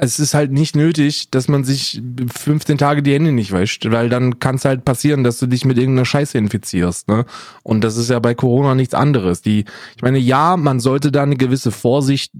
es 0.00 0.20
ist 0.20 0.32
halt 0.32 0.52
nicht 0.52 0.76
nötig, 0.76 1.28
dass 1.32 1.48
man 1.48 1.64
sich 1.64 2.00
15 2.32 2.78
Tage 2.78 3.02
die 3.02 3.12
Hände 3.12 3.32
nicht 3.32 3.50
wäscht, 3.50 3.90
weil 3.90 4.08
dann 4.08 4.38
kann 4.38 4.54
es 4.54 4.64
halt 4.64 4.84
passieren, 4.84 5.24
dass 5.24 5.38
du 5.40 5.46
dich 5.48 5.64
mit 5.64 5.76
irgendeiner 5.76 6.04
Scheiße 6.04 6.38
infizierst, 6.38 7.08
ne? 7.08 7.24
Und 7.64 7.82
das 7.82 7.96
ist 7.96 8.08
ja 8.08 8.20
bei 8.20 8.34
Corona 8.34 8.76
nichts 8.76 8.94
anderes. 8.94 9.42
Die, 9.42 9.64
ich 9.96 10.02
meine, 10.02 10.18
ja, 10.18 10.56
man 10.56 10.78
sollte 10.78 11.10
da 11.10 11.24
eine 11.24 11.36
gewisse 11.36 11.72
Vorsicht, 11.72 12.30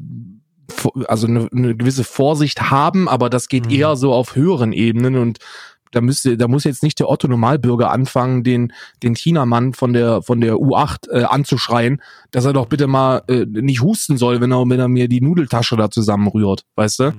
also 1.08 1.26
eine, 1.26 1.48
eine 1.52 1.74
gewisse 1.74 2.04
Vorsicht 2.04 2.70
haben, 2.70 3.08
aber 3.08 3.28
das 3.28 3.48
geht 3.48 3.66
Mhm. 3.66 3.72
eher 3.72 3.96
so 3.96 4.12
auf 4.12 4.36
höheren 4.36 4.72
Ebenen 4.72 5.16
und 5.16 5.38
da 5.90 6.02
müsste, 6.02 6.36
da 6.36 6.48
muss 6.48 6.64
jetzt 6.64 6.82
nicht 6.82 6.98
der 7.00 7.08
Otto 7.08 7.28
Normalbürger 7.28 7.90
anfangen, 7.90 8.44
den 8.44 8.72
den 9.02 9.14
Chinamann 9.14 9.72
von 9.72 9.94
der 9.94 10.20
von 10.22 10.40
der 10.42 10.56
U8 10.56 11.10
äh, 11.10 11.24
anzuschreien, 11.24 12.02
dass 12.30 12.44
er 12.44 12.52
doch 12.52 12.66
bitte 12.66 12.86
mal 12.86 13.22
äh, 13.26 13.46
nicht 13.48 13.80
husten 13.80 14.18
soll, 14.18 14.42
wenn 14.42 14.52
er 14.52 14.68
wenn 14.68 14.78
er 14.78 14.88
mir 14.88 15.08
die 15.08 15.22
Nudeltasche 15.22 15.76
da 15.76 15.90
zusammenrührt, 15.90 16.64
weißt 16.76 16.98
du? 17.00 17.14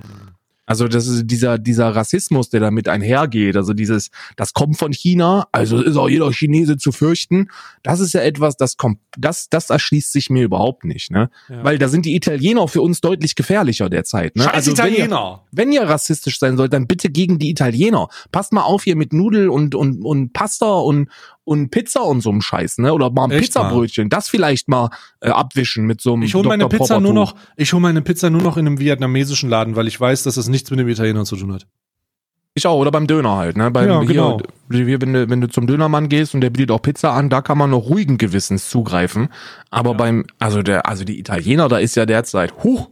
Also 0.70 0.86
das 0.86 1.08
ist 1.08 1.26
dieser 1.26 1.58
dieser 1.58 1.88
Rassismus, 1.96 2.48
der 2.48 2.60
damit 2.60 2.86
einhergeht. 2.86 3.56
Also 3.56 3.72
dieses, 3.72 4.10
das 4.36 4.52
kommt 4.52 4.78
von 4.78 4.92
China, 4.92 5.48
also 5.50 5.82
ist 5.82 5.96
auch 5.96 6.08
jeder 6.08 6.30
Chinese 6.30 6.76
zu 6.76 6.92
fürchten. 6.92 7.48
Das 7.82 7.98
ist 7.98 8.12
ja 8.12 8.20
etwas, 8.20 8.56
das 8.56 8.76
kommt, 8.76 9.00
das 9.18 9.48
das 9.48 9.70
erschließt 9.70 10.12
sich 10.12 10.30
mir 10.30 10.44
überhaupt 10.44 10.84
nicht, 10.84 11.10
ne? 11.10 11.28
Ja. 11.48 11.64
Weil 11.64 11.78
da 11.78 11.88
sind 11.88 12.06
die 12.06 12.14
Italiener 12.14 12.68
für 12.68 12.82
uns 12.82 13.00
deutlich 13.00 13.34
gefährlicher 13.34 13.90
derzeit. 13.90 14.36
Ne? 14.36 14.44
Scheiß 14.44 14.66
wenn 14.68 14.74
ihr- 14.76 14.92
Italiener. 14.92 15.42
wenn 15.50 15.72
ihr 15.72 15.82
rassistisch 15.82 16.38
sein 16.38 16.56
sollt, 16.56 16.72
dann 16.72 16.86
bitte 16.86 17.10
gegen 17.10 17.40
die 17.40 17.50
Italiener. 17.50 18.06
Passt 18.30 18.52
mal 18.52 18.62
auf 18.62 18.84
hier 18.84 18.94
mit 18.94 19.12
Nudel 19.12 19.48
und, 19.48 19.74
und, 19.74 20.04
und 20.04 20.32
Pasta 20.32 20.72
und, 20.72 21.08
und 21.44 21.70
Pizza 21.70 22.02
und 22.02 22.20
so 22.20 22.30
einem 22.30 22.42
Scheiß, 22.42 22.78
ne? 22.78 22.92
Oder 22.92 23.10
mal 23.10 23.24
ein 23.24 23.30
Echt 23.32 23.44
Pizzabrötchen. 23.46 24.08
Das 24.08 24.28
vielleicht 24.28 24.68
mal 24.68 24.90
äh, 25.20 25.30
abwischen 25.30 25.86
mit 25.86 26.00
so 26.00 26.12
einem 26.14 26.22
Ich 26.22 26.34
hole 26.34 26.48
meine 26.48 26.64
Dr. 26.64 26.78
Pizza 26.80 27.00
nur 27.00 27.12
noch, 27.12 27.34
ich 27.56 27.72
hole 27.72 27.80
meine 27.82 28.02
Pizza 28.02 28.30
nur 28.30 28.42
noch 28.42 28.56
in 28.56 28.66
einem 28.66 28.78
vietnamesischen 28.78 29.48
Laden, 29.50 29.76
weil 29.76 29.88
ich 29.88 30.00
weiß, 30.00 30.22
dass 30.24 30.34
das 30.36 30.48
nichts 30.48 30.70
mit 30.70 30.78
dem 30.80 30.88
Italiener 30.88 31.24
zu 31.24 31.36
tun 31.36 31.52
hat. 31.52 31.66
Ich 32.54 32.66
auch, 32.66 32.76
oder 32.78 32.90
beim 32.90 33.06
Döner 33.06 33.36
halt, 33.36 33.56
ne? 33.56 33.70
Beim, 33.70 33.88
Ja, 33.88 34.00
genau. 34.00 34.38
Hier, 34.72 34.84
hier, 34.84 35.00
wenn, 35.00 35.12
du, 35.12 35.30
wenn 35.30 35.40
du 35.40 35.48
zum 35.48 35.66
Dönermann 35.68 36.08
gehst 36.08 36.34
und 36.34 36.40
der 36.40 36.50
bietet 36.50 36.72
auch 36.72 36.82
Pizza 36.82 37.12
an, 37.12 37.30
da 37.30 37.42
kann 37.42 37.56
man 37.56 37.70
noch 37.70 37.88
ruhigen 37.88 38.18
Gewissens 38.18 38.68
zugreifen. 38.68 39.28
Aber 39.70 39.90
Ja. 39.92 39.96
beim, 39.96 40.24
also 40.40 40.62
der, 40.62 40.86
also 40.86 41.04
die 41.04 41.18
Italiener, 41.20 41.68
da 41.68 41.78
ist 41.78 41.94
ja 41.94 42.06
derzeit, 42.06 42.52
huch, 42.64 42.90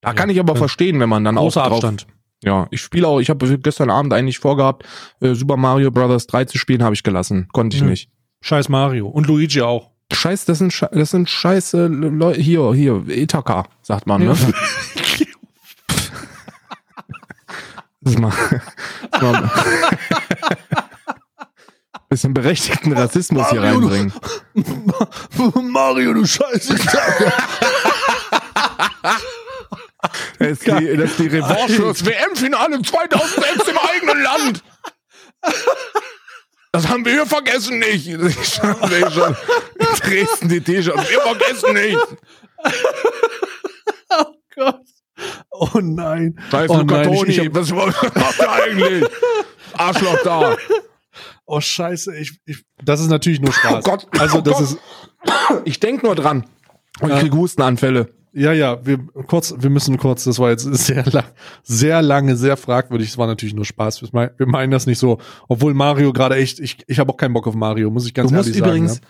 da 0.00 0.10
Ja. 0.10 0.14
kann 0.14 0.30
ich 0.30 0.40
aber 0.40 0.56
verstehen, 0.56 0.98
wenn 1.00 1.08
man 1.08 1.22
dann 1.24 1.36
Großer 1.36 1.62
auch 1.62 1.66
drauf, 1.68 1.76
Abstand. 1.84 2.06
Ja, 2.44 2.66
ich 2.70 2.80
spiele 2.80 3.06
auch, 3.08 3.18
ich 3.20 3.30
habe 3.30 3.58
gestern 3.58 3.90
Abend 3.90 4.12
eigentlich 4.12 4.38
vorgehabt, 4.38 4.84
äh, 5.20 5.34
Super 5.34 5.56
Mario 5.56 5.90
Bros. 5.90 6.26
3 6.26 6.44
zu 6.44 6.56
spielen, 6.58 6.82
habe 6.84 6.94
ich 6.94 7.02
gelassen. 7.02 7.48
Konnte 7.52 7.76
ich 7.76 7.82
Nö. 7.82 7.90
nicht. 7.90 8.10
Scheiß 8.42 8.68
Mario. 8.68 9.08
Und 9.08 9.26
Luigi 9.26 9.60
auch. 9.62 9.90
Scheiß, 10.12 10.44
das 10.46 10.58
sind, 10.58 10.72
Sche- 10.72 10.88
das 10.96 11.10
sind 11.10 11.28
scheiße 11.28 11.86
Leute, 11.88 12.40
hier, 12.40 12.72
hier, 12.74 13.06
Itaka, 13.08 13.64
sagt 13.82 14.06
man, 14.06 14.22
ne? 14.24 14.36
Das 18.00 18.12
ist 18.14 18.20
mal, 18.20 18.32
das 19.10 19.22
ist 19.22 19.22
mal 19.22 19.50
bisschen 22.08 22.32
berechtigten 22.32 22.92
Rassismus 22.92 23.50
hier 23.50 23.60
Mario, 23.60 23.80
du- 23.80 23.88
reinbringen. 23.88 24.12
Mario, 25.72 26.14
du 26.14 26.24
Scheiße. 26.24 26.76
Das 30.38 30.48
ist 30.50 30.66
die, 30.66 30.96
das 30.96 31.10
ist 31.10 31.18
die 31.18 31.26
Revanche 31.26 31.74
fürs 31.74 32.04
WM-Finale 32.06 32.80
2006 32.82 33.68
im 33.68 33.78
eigenen 33.78 34.22
Land. 34.22 34.62
Das 36.72 36.88
haben 36.88 37.04
wir 37.04 37.12
hier 37.12 37.26
vergessen 37.26 37.78
nicht. 37.80 38.06
Ich 38.08 38.54
schon, 38.54 38.76
ich 38.82 39.14
schon. 39.14 39.36
Dresden 40.00 40.48
die 40.48 40.60
T-Shirts. 40.60 41.10
Wir 41.10 41.20
vergessen 41.20 41.72
nicht. 41.74 41.98
oh 44.10 44.24
Gott. 44.54 44.80
Oh 45.50 45.68
nein. 45.80 46.38
Scheiß 46.50 46.70
Oh 46.70 46.76
Luca 46.78 46.96
nein, 46.98 47.12
ich- 47.12 47.18
Toni, 47.18 47.30
ich 47.32 47.40
hab- 47.40 47.54
was 47.54 47.70
macht 47.72 48.38
er 48.38 48.52
eigentlich? 48.52 49.04
Arschloch 49.72 50.22
da. 50.22 50.56
Oh 51.46 51.60
Scheiße. 51.60 52.14
Ich, 52.16 52.38
ich, 52.46 52.64
das 52.84 53.00
ist 53.00 53.08
natürlich 53.08 53.40
nur 53.40 53.52
Spaß. 53.52 53.74
Oh 53.74 53.80
Gott. 53.80 54.06
Also 54.18 54.38
Oh 54.38 54.42
das 54.42 54.54
Gott. 54.54 54.62
ist, 54.62 54.78
Ich 55.64 55.80
denk 55.80 56.02
nur 56.04 56.14
dran. 56.14 56.46
Und 57.00 57.10
Ja. 57.10 57.18
krieg 57.20 57.32
Hustenanfälle. 57.32 58.12
Ja, 58.38 58.52
ja, 58.52 58.78
wir 58.86 58.98
kurz, 59.26 59.54
wir 59.58 59.70
müssen 59.70 59.96
kurz, 59.98 60.24
das 60.24 60.38
war 60.38 60.50
jetzt 60.50 60.62
sehr 60.74 61.04
lang, 61.04 61.24
sehr 61.62 62.02
lange, 62.02 62.36
sehr 62.36 62.56
fragwürdig. 62.56 63.08
Es 63.08 63.18
war 63.18 63.26
natürlich 63.26 63.54
nur 63.54 63.64
Spaß. 63.64 64.02
Wir 64.02 64.46
meinen- 64.46 64.70
das 64.70 64.86
nicht 64.86 64.98
so. 64.98 65.18
Obwohl 65.48 65.74
Mario 65.74 66.12
gerade 66.12 66.36
echt, 66.36 66.60
ich, 66.60 66.78
ich 66.86 66.98
habe 66.98 67.12
auch 67.12 67.16
keinen 67.16 67.32
Bock 67.34 67.46
auf 67.46 67.54
Mario, 67.54 67.90
muss 67.90 68.06
ich 68.06 68.14
ganz 68.14 68.30
Du 68.30 68.36
musst 68.36 68.48
ehrlich 68.48 68.60
übrigens, 68.62 68.94
sagen. 68.94 69.06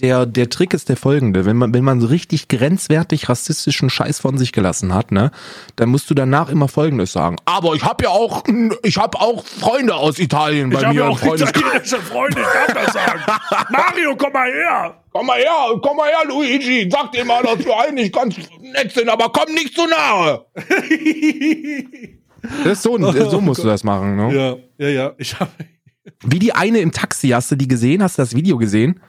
Der, 0.00 0.26
der 0.26 0.50
Trick 0.50 0.74
ist 0.74 0.88
der 0.90 0.96
folgende, 0.96 1.46
wenn 1.46 1.56
man, 1.56 1.72
wenn 1.72 1.82
man 1.82 2.00
so 2.02 2.06
richtig 2.08 2.48
grenzwertig 2.48 3.28
rassistischen 3.30 3.88
Scheiß 3.88 4.20
von 4.20 4.36
sich 4.36 4.52
gelassen 4.52 4.92
hat, 4.92 5.10
ne, 5.10 5.30
dann 5.76 5.88
musst 5.88 6.10
du 6.10 6.14
danach 6.14 6.50
immer 6.50 6.68
folgendes 6.68 7.12
sagen. 7.12 7.36
Aber 7.46 7.74
ich 7.74 7.82
habe 7.82 8.04
ja 8.04 8.10
auch, 8.10 8.44
ich 8.82 8.98
habe 8.98 9.18
auch 9.18 9.44
Freunde 9.44 9.94
aus 9.94 10.18
Italien 10.18 10.68
bei 10.70 10.92
mir. 10.92 11.06
im 11.06 11.16
Freundes- 11.16 11.48
italienische 11.48 11.96
Freunde, 11.96 12.40
ich 12.40 12.74
darf 12.74 12.84
das 12.84 12.92
sagen. 12.94 13.20
Mario, 13.70 14.14
komm 14.16 14.32
mal 14.32 14.50
her. 14.52 15.02
Komm 15.12 15.26
mal 15.26 15.38
her, 15.38 15.80
komm 15.80 15.96
mal 15.96 16.08
her, 16.10 16.28
Luigi. 16.28 16.90
Sag 16.92 17.12
dir 17.12 17.24
mal, 17.24 17.42
dass 17.42 17.64
wir 17.64 17.78
eigentlich 17.78 18.12
ganz 18.12 18.36
nett 18.60 18.92
sind, 18.92 19.08
aber 19.08 19.30
komm 19.30 19.54
nicht 19.54 19.74
zu 19.74 19.86
nahe. 19.86 20.44
Das 22.62 22.74
ist 22.74 22.82
so, 22.82 22.96
so 23.30 23.40
musst 23.40 23.64
du 23.64 23.66
das 23.66 23.82
machen, 23.82 24.14
ne? 24.14 24.32
Ja, 24.78 24.86
ja, 24.86 24.88
ja. 24.92 25.12
Ich 25.18 25.40
habe, 25.40 25.50
Wie 26.24 26.38
die 26.38 26.52
eine 26.52 26.78
im 26.78 26.92
Taxi, 26.92 27.30
hast 27.30 27.50
du 27.50 27.56
die 27.56 27.66
gesehen? 27.66 28.02
Hast 28.04 28.18
du 28.18 28.22
das 28.22 28.36
Video 28.36 28.56
gesehen? 28.56 29.00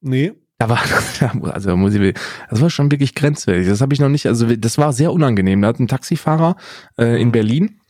Nee. 0.00 0.32
Da 0.58 0.68
war, 0.68 0.78
also 1.54 1.74
muss 1.76 1.94
ich, 1.94 2.14
das 2.50 2.60
war 2.60 2.68
schon 2.68 2.90
wirklich 2.90 3.14
grenzwertig. 3.14 3.66
Das 3.66 3.80
habe 3.80 3.94
ich 3.94 4.00
noch 4.00 4.10
nicht, 4.10 4.26
also 4.26 4.54
das 4.56 4.76
war 4.76 4.92
sehr 4.92 5.10
unangenehm. 5.10 5.62
Da 5.62 5.68
hat 5.68 5.80
ein 5.80 5.88
Taxifahrer 5.88 6.56
äh, 6.98 7.20
in 7.20 7.32
Berlin, 7.32 7.80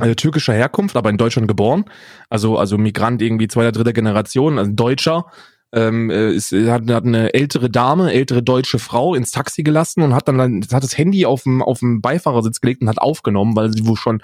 also 0.00 0.14
türkischer 0.14 0.52
Herkunft, 0.52 0.96
aber 0.96 1.10
in 1.10 1.16
Deutschland 1.16 1.48
geboren, 1.48 1.84
also 2.28 2.58
also 2.58 2.76
Migrant 2.76 3.22
irgendwie 3.22 3.48
zweiter, 3.48 3.72
dritter 3.72 3.92
Generation, 3.92 4.58
also 4.58 4.70
Deutscher, 4.72 5.26
ähm, 5.72 6.10
äh, 6.10 6.32
ist, 6.32 6.52
hat, 6.52 6.88
hat 6.90 7.04
eine 7.04 7.34
ältere 7.34 7.68
Dame, 7.68 8.12
ältere 8.12 8.42
deutsche 8.42 8.78
Frau 8.78 9.14
ins 9.14 9.30
Taxi 9.30 9.62
gelassen 9.62 10.02
und 10.02 10.14
hat 10.14 10.28
dann, 10.28 10.38
dann 10.38 10.66
hat 10.72 10.82
das 10.82 10.96
Handy 10.96 11.26
auf 11.26 11.42
dem 11.42 11.62
auf 11.62 11.80
dem 11.80 12.00
Beifahrersitz 12.00 12.60
gelegt 12.60 12.80
und 12.80 12.88
hat 12.88 12.98
aufgenommen, 12.98 13.54
weil 13.54 13.72
sie 13.72 13.86
wohl 13.86 13.96
schon 13.96 14.22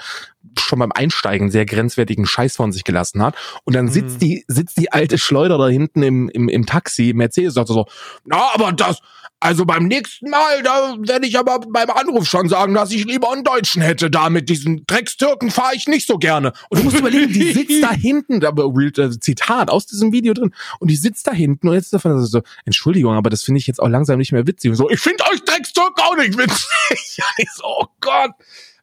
schon 0.58 0.78
beim 0.78 0.92
Einsteigen 0.92 1.50
sehr 1.50 1.66
grenzwertigen 1.66 2.26
Scheiß 2.26 2.56
von 2.56 2.72
sich 2.72 2.84
gelassen 2.84 3.22
hat. 3.22 3.34
Und 3.64 3.74
dann 3.74 3.88
sitzt 3.88 4.16
Mhm. 4.16 4.20
die 4.20 4.44
sitzt 4.48 4.78
die 4.78 4.92
alte 4.92 5.18
Schleuder 5.18 5.58
da 5.58 5.68
hinten 5.68 6.02
im 6.02 6.28
im, 6.30 6.48
im 6.48 6.66
Taxi, 6.66 7.12
Mercedes 7.14 7.54
sagt 7.54 7.68
so, 7.68 7.86
na, 8.24 8.50
aber 8.54 8.72
das 8.72 9.00
also 9.40 9.66
beim 9.66 9.84
nächsten 9.84 10.30
Mal, 10.30 10.62
da 10.62 10.96
werde 11.00 11.26
ich 11.26 11.38
aber 11.38 11.60
beim 11.60 11.90
Anruf 11.90 12.26
schon 12.26 12.48
sagen, 12.48 12.72
dass 12.72 12.90
ich 12.92 13.04
lieber 13.04 13.30
einen 13.30 13.44
Deutschen 13.44 13.82
hätte. 13.82 14.10
Da 14.10 14.30
mit 14.30 14.48
diesen 14.48 14.86
Dreckstürken 14.86 15.50
fahre 15.50 15.74
ich 15.74 15.86
nicht 15.86 16.06
so 16.06 16.16
gerne. 16.16 16.52
Und 16.70 16.78
du 16.78 16.84
musst 16.84 16.98
überlegen, 16.98 17.30
die 17.32 17.52
sitzt 17.52 17.82
da 17.82 17.90
hinten, 17.92 18.40
da 18.40 18.50
äh, 18.50 19.10
Zitat 19.20 19.68
aus 19.68 19.86
diesem 19.86 20.12
Video 20.12 20.32
drin, 20.32 20.54
und 20.78 20.90
die 20.90 20.96
sitzt 20.96 21.26
da 21.26 21.32
hinten 21.32 21.68
und 21.68 21.74
jetzt 21.74 21.92
davon 21.92 22.24
so, 22.24 22.40
Entschuldigung, 22.64 23.14
aber 23.14 23.28
das 23.28 23.42
finde 23.42 23.58
ich 23.58 23.66
jetzt 23.66 23.80
auch 23.80 23.88
langsam 23.88 24.18
nicht 24.18 24.32
mehr 24.32 24.46
witzig. 24.46 24.70
Und 24.70 24.76
so, 24.76 24.88
ich 24.88 25.00
finde 25.00 25.24
euch 25.32 25.42
Dreckstürken 25.44 26.02
auch 26.02 26.16
nicht 26.16 26.38
witzig. 26.38 26.66
Ich 27.36 27.50
so, 27.54 27.64
oh 27.64 27.86
Gott, 28.00 28.30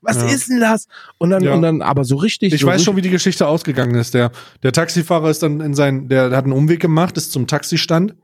was 0.01 0.17
Ja. 0.17 0.25
ist 0.25 0.49
denn 0.49 0.59
das? 0.59 0.87
Und 1.17 1.29
dann, 1.29 1.43
Ja. 1.43 1.53
und 1.53 1.61
dann, 1.61 1.81
aber 1.81 2.03
so 2.03 2.15
richtig. 2.17 2.53
Ich 2.53 2.61
so 2.61 2.67
weiß 2.67 2.73
richtig, 2.75 2.85
schon, 2.85 2.95
wie 2.97 3.01
die 3.01 3.09
Geschichte 3.09 3.47
ausgegangen 3.47 3.95
ist. 3.95 4.13
Der, 4.13 4.31
der 4.63 4.71
Taxifahrer 4.71 5.29
ist 5.29 5.43
dann 5.43 5.61
in 5.61 5.73
sein, 5.73 6.07
der 6.09 6.31
hat 6.31 6.43
einen 6.43 6.53
Umweg 6.53 6.79
gemacht, 6.79 7.17
ist 7.17 7.31
zum 7.31 7.47
Taxistand, 7.47 8.15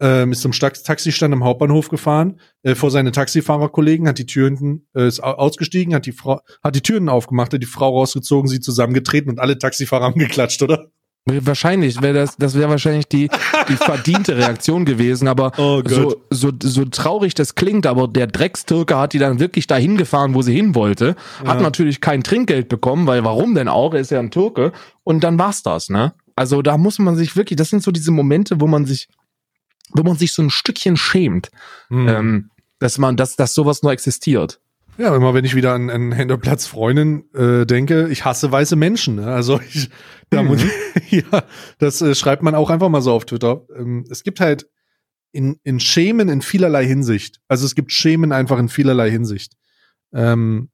ähm, 0.00 0.32
ist 0.32 0.40
zum 0.42 0.52
Sta- 0.52 0.70
Taxistand 0.70 1.32
am 1.34 1.44
Hauptbahnhof 1.44 1.88
gefahren, 1.88 2.40
äh, 2.62 2.74
vor 2.74 2.90
seine 2.90 3.12
Taxifahrerkollegen, 3.12 4.08
hat 4.08 4.18
die 4.18 4.26
Tür 4.26 4.46
hinten, 4.48 4.86
äh, 4.94 5.06
ist 5.06 5.22
au- 5.22 5.32
ausgestiegen, 5.34 5.94
hat 5.94 6.06
die 6.06 6.12
Frau, 6.12 6.40
hat 6.62 6.74
die 6.74 6.80
Türen 6.82 7.08
aufgemacht, 7.08 7.52
hat 7.52 7.62
die 7.62 7.66
Frau 7.66 7.90
rausgezogen, 7.98 8.48
sie 8.48 8.60
zusammengetreten 8.60 9.30
und 9.30 9.38
alle 9.38 9.58
Taxifahrer 9.58 10.04
haben 10.04 10.18
geklatscht, 10.18 10.62
oder? 10.62 10.86
Wahrscheinlich 11.24 12.02
wäre 12.02 12.14
das, 12.14 12.36
das 12.36 12.56
wäre 12.56 12.68
wahrscheinlich 12.68 13.06
die, 13.06 13.28
die 13.68 13.76
verdiente 13.76 14.36
Reaktion 14.36 14.84
gewesen, 14.84 15.28
aber 15.28 15.52
Oh 15.56 15.80
so, 15.86 16.16
so, 16.30 16.50
so 16.60 16.84
traurig 16.86 17.34
das 17.34 17.54
klingt, 17.54 17.86
aber 17.86 18.08
der 18.08 18.26
Dreckstürke 18.26 18.96
hat 18.98 19.12
die 19.12 19.20
dann 19.20 19.38
wirklich 19.38 19.68
dahin 19.68 19.96
gefahren, 19.96 20.34
wo 20.34 20.42
sie 20.42 20.52
hin 20.52 20.74
wollte, 20.74 21.14
hat 21.44 21.58
Ja. 21.58 21.62
natürlich 21.62 22.00
kein 22.00 22.24
Trinkgeld 22.24 22.68
bekommen, 22.68 23.06
weil 23.06 23.22
warum 23.24 23.54
denn 23.54 23.68
auch? 23.68 23.94
Er 23.94 24.00
ist 24.00 24.10
ja 24.10 24.18
ein 24.18 24.32
Türke 24.32 24.72
und 25.04 25.22
dann 25.22 25.38
war's 25.38 25.62
das, 25.62 25.90
ne? 25.90 26.12
Also 26.34 26.60
da 26.60 26.76
muss 26.76 26.98
man 26.98 27.14
sich 27.14 27.36
wirklich, 27.36 27.56
das 27.56 27.70
sind 27.70 27.84
so 27.84 27.92
diese 27.92 28.10
Momente, 28.10 28.60
wo 28.60 28.66
man 28.66 28.84
sich, 28.84 29.06
wo 29.94 30.02
man 30.02 30.16
sich 30.16 30.32
so 30.32 30.42
ein 30.42 30.50
Stückchen 30.50 30.96
schämt. 30.96 31.50
Hm. 31.88 32.08
Ähm, 32.08 32.50
dass 32.78 32.98
man, 32.98 33.16
dass, 33.16 33.36
dass 33.36 33.54
sowas 33.54 33.82
nur 33.82 33.92
existiert. 33.92 34.60
Ja, 34.98 35.16
immer 35.16 35.32
wenn 35.32 35.44
ich 35.44 35.54
wieder 35.54 35.72
an, 35.72 35.88
an 35.88 36.12
Händlerplatz 36.12 36.66
Freundin 36.66 37.24
äh, 37.34 37.64
denke, 37.64 38.08
ich 38.08 38.24
hasse 38.24 38.52
weiße 38.52 38.76
Menschen. 38.76 39.16
Ne? 39.16 39.26
Also 39.26 39.60
ich, 39.60 39.88
da 40.30 40.42
muss, 40.42 40.62
ja, 41.10 41.44
das 41.78 42.02
äh, 42.02 42.14
schreibt 42.14 42.42
man 42.42 42.54
auch 42.54 42.70
einfach 42.70 42.88
mal 42.88 43.00
so 43.00 43.12
auf 43.12 43.24
Twitter. 43.24 43.62
Ähm, 43.76 44.04
es 44.10 44.22
gibt 44.22 44.40
halt 44.40 44.68
in, 45.32 45.58
in 45.62 45.80
Schemen 45.80 46.28
in 46.28 46.42
vielerlei 46.42 46.84
Hinsicht. 46.84 47.40
Also 47.48 47.64
es 47.64 47.74
gibt 47.74 47.90
Schemen 47.90 48.32
einfach 48.32 48.58
in 48.58 48.68
vielerlei 48.68 49.10
Hinsicht. 49.10 49.54
Ähm, 50.12 50.68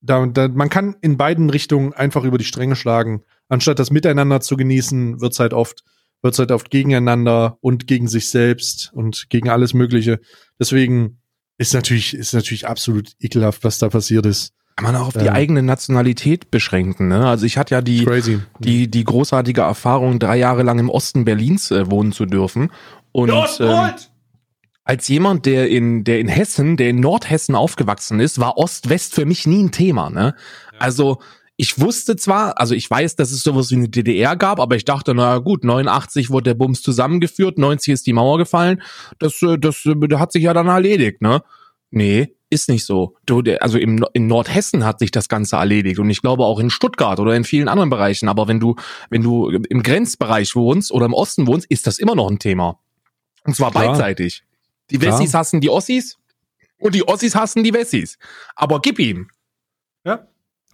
da, 0.00 0.24
da, 0.26 0.48
man 0.48 0.68
kann 0.68 0.96
in 1.00 1.16
beiden 1.16 1.50
Richtungen 1.50 1.92
einfach 1.92 2.24
über 2.24 2.38
die 2.38 2.44
Stränge 2.44 2.76
schlagen. 2.76 3.22
Anstatt 3.48 3.78
das 3.78 3.90
Miteinander 3.90 4.40
zu 4.40 4.56
genießen, 4.56 5.20
wird's 5.20 5.40
halt 5.40 5.52
oft, 5.52 5.82
wird's 6.24 6.38
halt 6.38 6.50
oft 6.50 6.70
gegeneinander 6.70 7.58
und 7.60 7.86
gegen 7.86 8.08
sich 8.08 8.30
selbst 8.30 8.90
und 8.94 9.26
gegen 9.28 9.50
alles 9.50 9.74
Mögliche. 9.74 10.18
Deswegen 10.58 11.18
ist 11.58 11.74
natürlich, 11.74 12.14
ist 12.14 12.34
natürlich 12.34 12.66
absolut 12.66 13.12
ekelhaft, 13.20 13.62
was 13.62 13.78
da 13.78 13.88
passiert 13.90 14.26
ist. 14.26 14.52
Kann 14.76 14.86
man 14.86 14.96
auch 14.96 15.08
auf 15.08 15.12
die 15.12 15.26
Ähm. 15.26 15.34
eigene 15.34 15.62
Nationalität 15.62 16.50
beschränken, 16.50 17.06
ne? 17.06 17.28
Also 17.28 17.46
ich 17.46 17.58
hatte 17.58 17.76
ja 17.76 17.80
die, 17.80 18.04
Crazy. 18.04 18.40
die, 18.58 18.90
die 18.90 19.04
großartige 19.04 19.60
Erfahrung, 19.60 20.18
drei 20.18 20.36
Jahre 20.36 20.64
lang 20.64 20.80
im 20.80 20.90
Osten 20.90 21.24
Berlins 21.24 21.70
äh, 21.70 21.88
wohnen 21.90 22.10
zu 22.10 22.26
dürfen. 22.26 22.72
Und 23.12 23.30
ähm, 23.60 23.90
als 24.82 25.06
jemand, 25.06 25.46
der 25.46 25.68
in, 25.68 26.02
der 26.02 26.18
in 26.18 26.26
Hessen, 26.28 26.76
der 26.76 26.88
in 26.90 26.98
Nordhessen 27.00 27.54
aufgewachsen 27.54 28.18
ist, 28.18 28.40
war 28.40 28.58
Ost-West 28.58 29.14
für 29.14 29.26
mich 29.26 29.46
nie 29.46 29.62
ein 29.62 29.70
Thema, 29.70 30.10
ne? 30.10 30.34
Also, 30.80 31.20
ich 31.56 31.78
wusste 31.80 32.16
zwar, 32.16 32.58
also 32.58 32.74
ich 32.74 32.90
weiß, 32.90 33.16
dass 33.16 33.30
es 33.30 33.42
sowas 33.42 33.70
wie 33.70 33.76
eine 33.76 33.88
DDR 33.88 34.36
gab, 34.36 34.58
aber 34.58 34.76
ich 34.76 34.84
dachte, 34.84 35.14
na 35.14 35.38
gut, 35.38 35.62
89 35.62 36.30
wurde 36.30 36.50
der 36.50 36.54
Bums 36.54 36.82
zusammengeführt, 36.82 37.58
90 37.58 37.94
ist 37.94 38.06
die 38.06 38.12
Mauer 38.12 38.38
gefallen, 38.38 38.82
das, 39.18 39.40
äh, 39.42 39.58
das, 39.58 39.84
äh, 39.86 39.94
das 39.96 40.18
hat 40.18 40.32
sich 40.32 40.42
ja 40.42 40.52
dann 40.52 40.66
erledigt, 40.66 41.22
ne? 41.22 41.42
Nee, 41.90 42.34
ist 42.50 42.68
nicht 42.68 42.84
so. 42.84 43.14
Du, 43.24 43.40
also 43.60 43.78
im, 43.78 44.04
in 44.14 44.26
Nordhessen 44.26 44.84
hat 44.84 44.98
sich 44.98 45.12
das 45.12 45.28
Ganze 45.28 45.56
erledigt 45.56 46.00
und 46.00 46.10
ich 46.10 46.22
glaube 46.22 46.44
auch 46.44 46.58
in 46.58 46.70
Stuttgart 46.70 47.20
oder 47.20 47.36
in 47.36 47.44
vielen 47.44 47.68
anderen 47.68 47.90
Bereichen. 47.90 48.28
Aber 48.28 48.48
wenn 48.48 48.58
du, 48.58 48.74
wenn 49.10 49.22
du 49.22 49.48
im 49.48 49.82
Grenzbereich 49.82 50.56
wohnst 50.56 50.90
oder 50.90 51.06
im 51.06 51.12
Osten 51.12 51.46
wohnst, 51.46 51.70
ist 51.70 51.86
das 51.86 51.98
immer 51.98 52.16
noch 52.16 52.28
ein 52.28 52.40
Thema. 52.40 52.80
Und 53.44 53.54
zwar 53.54 53.70
Klar. 53.70 53.88
beidseitig. 53.88 54.42
Die 54.90 54.98
Klar. 54.98 55.18
Wessis 55.18 55.34
hassen 55.34 55.60
die 55.60 55.70
Ossis 55.70 56.16
und 56.78 56.94
die 56.94 57.06
Ossis 57.06 57.34
hassen 57.34 57.62
die 57.62 57.72
Wessis. 57.72 58.18
Aber 58.56 58.80
gib 58.80 58.98
ihm. 58.98 59.28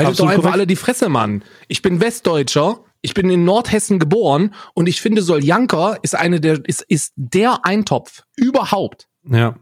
Haltet 0.07 0.21
doch 0.21 0.25
Absolut 0.25 0.31
einfach 0.31 0.43
korrekt. 0.43 0.55
alle 0.55 0.67
die 0.67 0.77
Fresse, 0.77 1.09
Mann. 1.09 1.45
Ich 1.69 1.83
bin 1.83 2.01
Westdeutscher. 2.01 2.85
Ich 3.03 3.15
bin 3.15 3.31
in 3.31 3.45
Nordhessen 3.45 3.99
geboren 3.99 4.55
und 4.75 4.87
ich 4.87 5.01
finde, 5.01 5.23
Soljanka 5.23 5.97
ist 6.03 6.15
eine 6.15 6.39
der, 6.39 6.61
ist, 6.67 6.83
ist 6.83 7.15
der 7.17 7.65
Eintopf 7.65 8.25
überhaupt. 8.37 9.09
Ja. 9.25 9.57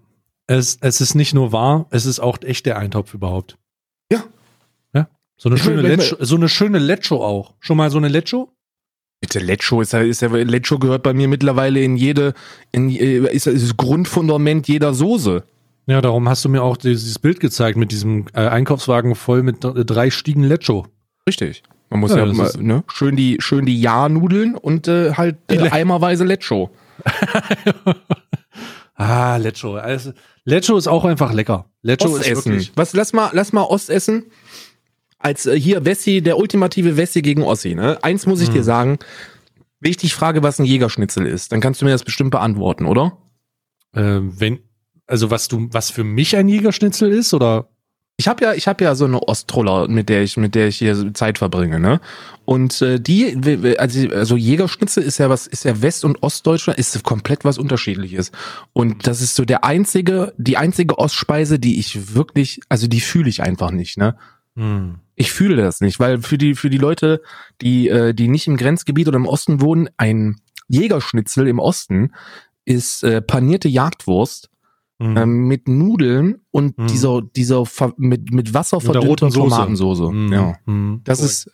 Es, 0.49 0.78
es 0.80 1.01
ist 1.01 1.14
nicht 1.14 1.34
nur 1.34 1.53
wahr, 1.53 1.86
es 1.91 2.05
ist 2.05 2.18
auch 2.18 2.39
echt 2.43 2.66
der 2.66 2.78
Eintopf 2.78 3.14
überhaupt. 3.14 3.57
Ja. 4.11 4.24
Ja. 4.93 5.09
So 5.36 5.51
eine 5.51 5.57
Ich 5.57 5.62
schöne 5.62 5.82
Lecho, 5.82 6.16
so 6.18 6.34
eine 6.34 6.49
schöne 6.49 6.78
Lecho 6.80 7.24
auch. 7.24 7.55
Schon 7.61 7.76
mal 7.76 7.91
so 7.91 7.99
eine 7.99 8.09
Lecho? 8.09 8.53
Bitte, 9.20 9.39
Lecho 9.39 9.80
ist 9.82 9.93
ja, 9.93 10.01
ist 10.01 10.22
ja, 10.22 10.28
Lecho 10.28 10.80
gehört 10.80 11.05
bei 11.05 11.12
mir 11.12 11.28
mittlerweile 11.28 11.80
in 11.80 11.97
jede, 11.97 12.34
in, 12.72 12.91
äh, 12.91 13.32
ist, 13.32 13.47
ist 13.47 13.62
das 13.70 13.76
Grundfundament 13.76 14.66
jeder 14.66 14.95
Soße. 14.95 15.45
Ja, 15.89 16.01
darum 16.03 16.28
hast 16.28 16.45
du 16.45 16.49
mir 16.51 16.62
auch 16.62 16.76
dieses 16.76 17.18
Bild 17.18 17.41
gezeigt 17.41 17.78
mit 17.78 17.91
diesem 17.93 18.26
äh, 18.34 18.41
Einkaufswagen 18.47 19.14
voll 19.14 19.43
mit 19.43 19.64
d- 19.64 19.84
drei 19.86 20.11
Stiegen 20.11 20.45
Lecho. 20.45 20.86
Richtig. 21.26 21.62
Man 21.89 22.01
muss 22.01 22.11
Ja, 22.11 22.18
ja, 22.26 22.32
mal, 22.32 22.53
ne, 22.59 22.84
schön 22.93 23.16
die, 23.16 23.39
schön 23.41 23.64
die 23.64 23.80
Ja-Nudeln 23.80 24.55
und 24.55 24.86
äh, 24.89 25.14
halt 25.14 25.39
äh, 25.51 25.70
eimerweise 25.70 26.24
Lecho. 26.24 26.70
Ah, 29.01 29.36
Lecho. 29.36 29.76
Also, 29.76 30.12
Lecho 30.45 30.76
ist 30.76 30.89
auch 30.89 31.05
einfach 31.05 31.32
lecker. 31.32 31.66
Lecho 31.82 32.16
ist 32.16 32.28
wirklich. 32.28 32.72
Was, 32.74 32.95
lass 32.95 33.12
mal, 33.12 33.30
lass 33.32 33.53
mal 33.53 33.62
Ostessen. 33.62 34.24
Als 35.20 35.47
äh, 35.47 35.59
hier 35.59 35.84
Wessi, 35.84 36.20
der 36.20 36.36
ultimative 36.36 36.97
Wessi 36.97 37.22
gegen 37.22 37.43
Ossi, 37.45 37.76
ne? 37.76 37.99
Eins 38.03 38.26
muss 38.26 38.41
ich 38.41 38.49
Hm. 38.49 38.55
dir 38.55 38.64
sagen. 38.64 38.99
Wenn 39.78 39.91
ich 39.93 39.99
dich 39.99 40.14
frage, 40.16 40.43
was 40.43 40.59
ein 40.59 40.64
Jägerschnitzel 40.64 41.26
ist, 41.26 41.53
dann 41.53 41.61
kannst 41.61 41.80
du 41.80 41.84
mir 41.84 41.93
das 41.93 42.03
bestimmt 42.03 42.32
beantworten, 42.32 42.86
oder? 42.86 43.18
Äh, 43.95 44.18
wenn, 44.20 44.59
also 45.09 45.30
was 45.30 45.48
du, 45.48 45.68
was 45.72 45.90
für 45.90 46.04
mich 46.04 46.36
ein 46.36 46.48
Jägerschnitzel 46.48 47.11
ist, 47.11 47.34
oder? 47.34 47.68
Ich 48.20 48.26
habe 48.26 48.44
ja, 48.44 48.52
ich 48.52 48.66
habe 48.66 48.82
ja 48.82 48.96
so 48.96 49.04
eine 49.04 49.22
Osttroller, 49.22 49.86
mit 49.86 50.09
der 50.09 50.24
ich, 50.24 50.36
mit 50.36 50.56
der 50.56 50.68
ich 50.68 50.78
hier 50.78 51.14
Zeit 51.14 51.38
verbringe, 51.38 51.78
ne? 51.78 52.00
Und 52.44 52.82
äh, 52.82 52.98
die, 52.98 53.76
also, 53.78 54.09
also 54.09 54.36
Jägerschnitzel 54.36 55.04
ist 55.04 55.18
ja 55.18 55.30
was, 55.30 55.46
ist 55.46 55.64
ja 55.64 55.80
West- 55.82 56.04
und 56.04 56.20
Ostdeutschland, 56.22 56.80
ist 56.80 57.04
komplett 57.04 57.44
was 57.44 57.59
Unterschiedliches. 57.59 58.32
Und 58.72 59.06
das 59.06 59.20
ist 59.22 59.36
so 59.36 59.44
der 59.44 59.62
einzige, 59.62 60.34
die 60.36 60.56
einzige 60.56 60.98
Ostspeise, 60.98 61.61
die 61.61 61.78
ich 61.78 62.14
wirklich, 62.14 62.61
also 62.68 62.88
die 62.88 63.00
fühle 63.00 63.28
ich 63.28 63.42
einfach 63.42 63.70
nicht, 63.70 63.96
ne? 63.98 64.16
Hm. 64.56 64.96
Ich 65.14 65.30
fühle 65.30 65.62
das 65.62 65.80
nicht, 65.80 66.00
weil 66.00 66.20
für 66.20 66.38
die 66.38 66.56
für 66.56 66.70
die 66.70 66.78
Leute, 66.78 67.22
die 67.61 67.88
äh, 67.88 68.14
die 68.14 68.26
nicht 68.26 68.48
im 68.48 68.56
Grenzgebiet 68.56 69.06
oder 69.06 69.16
im 69.16 69.26
Osten 69.26 69.61
wohnen, 69.61 69.88
ein 69.96 70.40
Jägerschnitzel 70.66 71.46
im 71.46 71.61
Osten 71.61 72.12
ist 72.64 73.04
äh, 73.04 73.22
panierte 73.22 73.68
Jagdwurst 73.68 74.50
Hm. 75.01 75.16
ähm, 75.16 75.46
mit 75.49 75.68
Nudeln 75.68 76.40
und 76.51 76.76
Mhm. 76.78 76.86
dieser 76.88 77.22
dieser 77.22 77.64
mit 77.96 78.32
mit 78.32 78.53
Wasser 78.55 78.80
verdünnter. 78.80 79.28
Tomatensoße. 79.30 80.09
Hm. 80.09 80.32
Ja, 80.32 80.57
Hm. 80.66 81.03
das 81.05 81.20
ist 81.20 81.51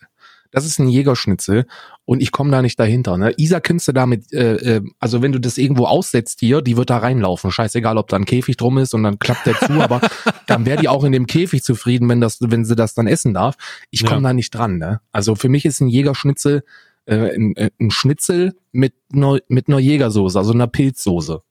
das 0.51 0.64
ist 0.66 0.78
ein 0.78 0.88
Jägerschnitzel 0.88 1.66
und 2.05 2.22
ich 2.22 2.30
komme 2.30 2.53
da 2.53 2.62
nicht 2.62 2.78
dahinter. 2.78 3.16
Ne? 3.18 3.34
Isa 3.36 3.59
kannst 3.59 3.88
du 3.88 3.92
damit, 3.92 4.32
äh, 4.32 4.76
äh, 4.76 4.82
also 5.01 5.20
wenn 5.20 5.32
du 5.32 5.40
das 5.40 5.59
irgendwo 5.59 5.86
aussetzt 5.86 6.38
hier, 6.38 6.62
die 6.62 6.76
wird 6.76 6.90
da 6.90 6.99
reinlaufen. 6.99 7.51
Scheißegal, 7.51 7.99
ob 7.99 8.07
da 8.07 8.16
ein 8.16 8.24
Käfig 8.24 8.57
drum 8.57 8.78
ist 8.78 8.95
und 8.95 9.03
dann 9.03 9.18
klappt 9.18 9.47
der 9.47 9.57
zu, 9.59 9.72
aber 9.82 10.01
dann 10.47 10.64
wäre 10.64 10.80
die 10.80 10.88
auch 10.88 11.03
in 11.03 11.11
dem 11.11 11.26
Käfig 11.26 11.64
zufrieden, 11.64 12.09
wenn 12.09 12.20
das, 12.20 12.38
wenn 12.40 12.64
sie 12.64 12.76
das 12.76 12.95
dann 12.95 13.09
essen 13.09 13.34
darf. 13.34 13.57
Ich 13.90 14.05
komme 14.05 14.22
Ja. 14.22 14.28
da 14.28 14.32
nicht 14.32 14.51
dran. 14.55 14.78
Ne? 14.78 15.01
Also 15.11 15.34
für 15.34 15.49
mich 15.49 15.64
ist 15.64 15.80
ein 15.80 15.88
Jägerschnitzel 15.88 16.62
äh, 17.07 17.34
ein, 17.34 17.57
äh, 17.57 17.70
ein 17.80 17.90
Schnitzel 17.90 18.55
mit 18.70 18.95
einer, 19.12 19.38
mit 19.49 19.66
einer 19.68 19.80
Jägersoße, 19.80 20.38
also 20.38 20.53
einer 20.53 20.68
Pilzsoße. 20.68 21.42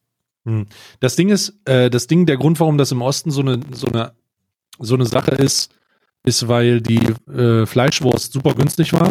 Das 1.00 1.16
Ding 1.16 1.30
ist, 1.30 1.60
äh, 1.66 1.90
das 1.90 2.08
Ding, 2.08 2.26
der 2.26 2.38
Grund, 2.38 2.60
warum 2.60 2.78
das 2.78 2.92
im 2.92 3.02
Osten 3.02 3.32
so 3.32 3.42
eine, 3.42 3.60
so 3.72 3.88
eine, 3.88 4.14
so 4.80 4.96
eine 4.96 5.06
Sache 5.06 5.32
ist, 5.32 5.74
ist, 6.24 6.48
weil 6.48 6.82
die 6.82 7.14
äh, 7.32 7.66
Fleischwurst 7.66 8.34
super 8.34 8.54
günstig 8.54 8.94
war 8.94 9.10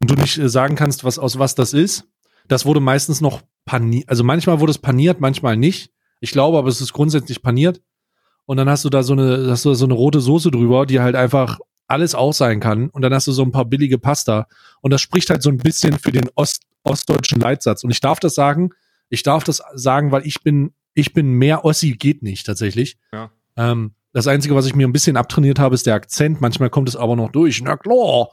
und 0.00 0.10
du 0.10 0.14
nicht 0.14 0.38
äh, 0.38 0.48
sagen 0.48 0.76
kannst, 0.76 1.04
was 1.04 1.18
aus 1.18 1.38
was 1.38 1.54
das 1.54 1.72
ist. 1.72 2.04
Das 2.48 2.64
wurde 2.66 2.80
meistens 2.80 3.20
noch 3.20 3.42
paniert, 3.64 4.08
also 4.08 4.24
manchmal 4.24 4.60
wurde 4.60 4.70
es 4.70 4.78
paniert, 4.78 5.20
manchmal 5.20 5.56
nicht. 5.56 5.92
Ich 6.20 6.32
glaube, 6.32 6.58
aber 6.58 6.68
es 6.68 6.80
ist 6.80 6.92
grundsätzlich 6.92 7.42
paniert. 7.42 7.80
Und 8.46 8.56
dann 8.56 8.68
hast 8.68 8.84
du 8.84 8.90
da 8.90 9.02
so 9.02 9.12
eine, 9.12 9.48
hast 9.50 9.64
du 9.64 9.70
da 9.70 9.74
so 9.74 9.84
eine 9.84 9.94
rote 9.94 10.20
Soße 10.20 10.50
drüber, 10.50 10.84
die 10.84 11.00
halt 11.00 11.14
einfach 11.14 11.60
alles 11.86 12.14
auch 12.14 12.32
sein 12.32 12.60
kann. 12.60 12.90
Und 12.90 13.02
dann 13.02 13.14
hast 13.14 13.26
du 13.26 13.32
so 13.32 13.42
ein 13.42 13.52
paar 13.52 13.64
billige 13.64 13.98
Pasta. 13.98 14.46
Und 14.80 14.92
das 14.92 15.00
spricht 15.00 15.30
halt 15.30 15.42
so 15.42 15.50
ein 15.50 15.58
bisschen 15.58 15.98
für 15.98 16.12
den 16.12 16.28
Ost, 16.34 16.62
ostdeutschen 16.82 17.40
Leitsatz. 17.40 17.84
Und 17.84 17.90
ich 17.90 18.00
darf 18.00 18.20
das 18.20 18.34
sagen, 18.34 18.70
ich 19.10 19.22
darf 19.22 19.44
das 19.44 19.62
sagen, 19.74 20.10
weil 20.12 20.26
ich 20.26 20.42
bin, 20.42 20.72
ich 20.94 21.12
bin 21.12 21.32
mehr 21.32 21.64
Ossi 21.64 21.92
geht 21.92 22.22
nicht 22.22 22.46
tatsächlich. 22.46 22.96
Ja. 23.12 23.30
Ähm, 23.56 23.92
das 24.12 24.26
Einzige, 24.26 24.56
was 24.56 24.66
ich 24.66 24.74
mir 24.74 24.88
ein 24.88 24.92
bisschen 24.92 25.16
abtrainiert 25.16 25.60
habe, 25.60 25.74
ist 25.76 25.86
der 25.86 25.94
Akzent. 25.94 26.40
Manchmal 26.40 26.68
kommt 26.70 26.88
es 26.88 26.96
aber 26.96 27.14
noch 27.14 27.30
durch. 27.30 27.60
Na 27.62 27.76
klar. 27.76 28.28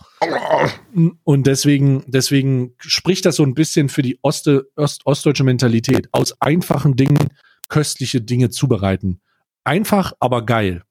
Und 1.24 1.46
deswegen, 1.48 2.04
deswegen 2.08 2.74
spricht 2.80 3.26
das 3.26 3.36
so 3.36 3.44
ein 3.44 3.54
bisschen 3.54 3.88
für 3.90 4.02
die 4.02 4.18
Oste, 4.24 4.70
Ost, 4.76 5.06
ostdeutsche 5.06 5.44
Mentalität. 5.44 6.10
Aus 6.14 6.42
einfachen 6.42 6.96
Dingen 6.96 7.30
köstliche 7.70 8.22
Dinge 8.22 8.50
zubereiten. 8.50 9.20
Einfach, 9.64 10.14
aber 10.20 10.46
geil. 10.46 10.82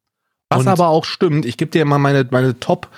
Was 0.51 0.61
Und- 0.61 0.69
aber 0.69 0.89
auch 0.89 1.05
stimmt, 1.05 1.47
ich 1.47 1.57
gebe 1.57 1.73
dir 1.73 1.85
mal 1.85 1.99
meine, 1.99 2.27
meine 2.31 2.61
Top 2.61 2.89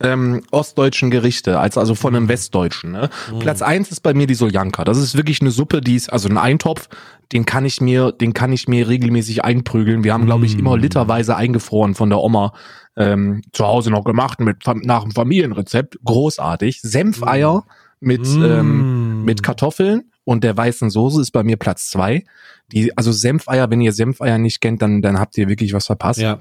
ähm, 0.00 0.42
ostdeutschen 0.50 1.10
Gerichte, 1.10 1.58
als 1.58 1.76
also 1.76 1.94
von 1.94 2.14
einem 2.14 2.28
Westdeutschen. 2.28 2.92
Ne? 2.92 3.10
Platz 3.40 3.62
eins 3.62 3.90
ist 3.90 4.00
bei 4.00 4.14
mir 4.14 4.26
die 4.26 4.34
Soljanka. 4.34 4.84
Das 4.84 4.98
ist 4.98 5.16
wirklich 5.16 5.40
eine 5.40 5.50
Suppe, 5.50 5.80
die 5.80 5.96
ist, 5.96 6.12
also 6.12 6.28
ein 6.28 6.38
Eintopf, 6.38 6.88
den 7.32 7.44
kann 7.46 7.64
ich 7.64 7.80
mir, 7.80 8.12
den 8.12 8.32
kann 8.32 8.52
ich 8.52 8.68
mir 8.68 8.88
regelmäßig 8.88 9.44
einprügeln. 9.44 10.04
Wir 10.04 10.12
haben, 10.14 10.26
glaube 10.26 10.46
ich, 10.46 10.58
immer 10.58 10.76
Mm. 10.76 10.80
literweise 10.80 11.36
eingefroren 11.36 11.94
von 11.94 12.08
der 12.10 12.20
Oma 12.20 12.52
ähm, 12.96 13.42
zu 13.52 13.66
Hause 13.66 13.90
noch 13.90 14.04
gemacht 14.04 14.40
mit 14.40 14.58
nach 14.84 15.02
dem 15.02 15.10
Familienrezept. 15.12 15.98
Großartig. 16.04 16.80
Senfeier 16.82 17.64
mit, 18.00 18.26
ähm, 18.26 19.20
Mm. 19.20 19.24
mit 19.24 19.42
Kartoffeln 19.42 20.10
und 20.24 20.44
der 20.44 20.56
weißen 20.56 20.90
Soße 20.90 21.20
ist 21.20 21.32
bei 21.32 21.42
mir 21.42 21.56
Platz 21.56 21.90
zwei. 21.90 22.24
Die, 22.72 22.96
also 22.96 23.12
Senfeier, 23.12 23.70
wenn 23.70 23.80
ihr 23.80 23.92
Senfeier 23.92 24.38
nicht 24.38 24.60
kennt, 24.60 24.80
dann, 24.82 25.02
dann 25.02 25.18
habt 25.18 25.36
ihr 25.38 25.48
wirklich 25.48 25.72
was 25.72 25.86
verpasst. 25.86 26.20
Ja. 26.20 26.40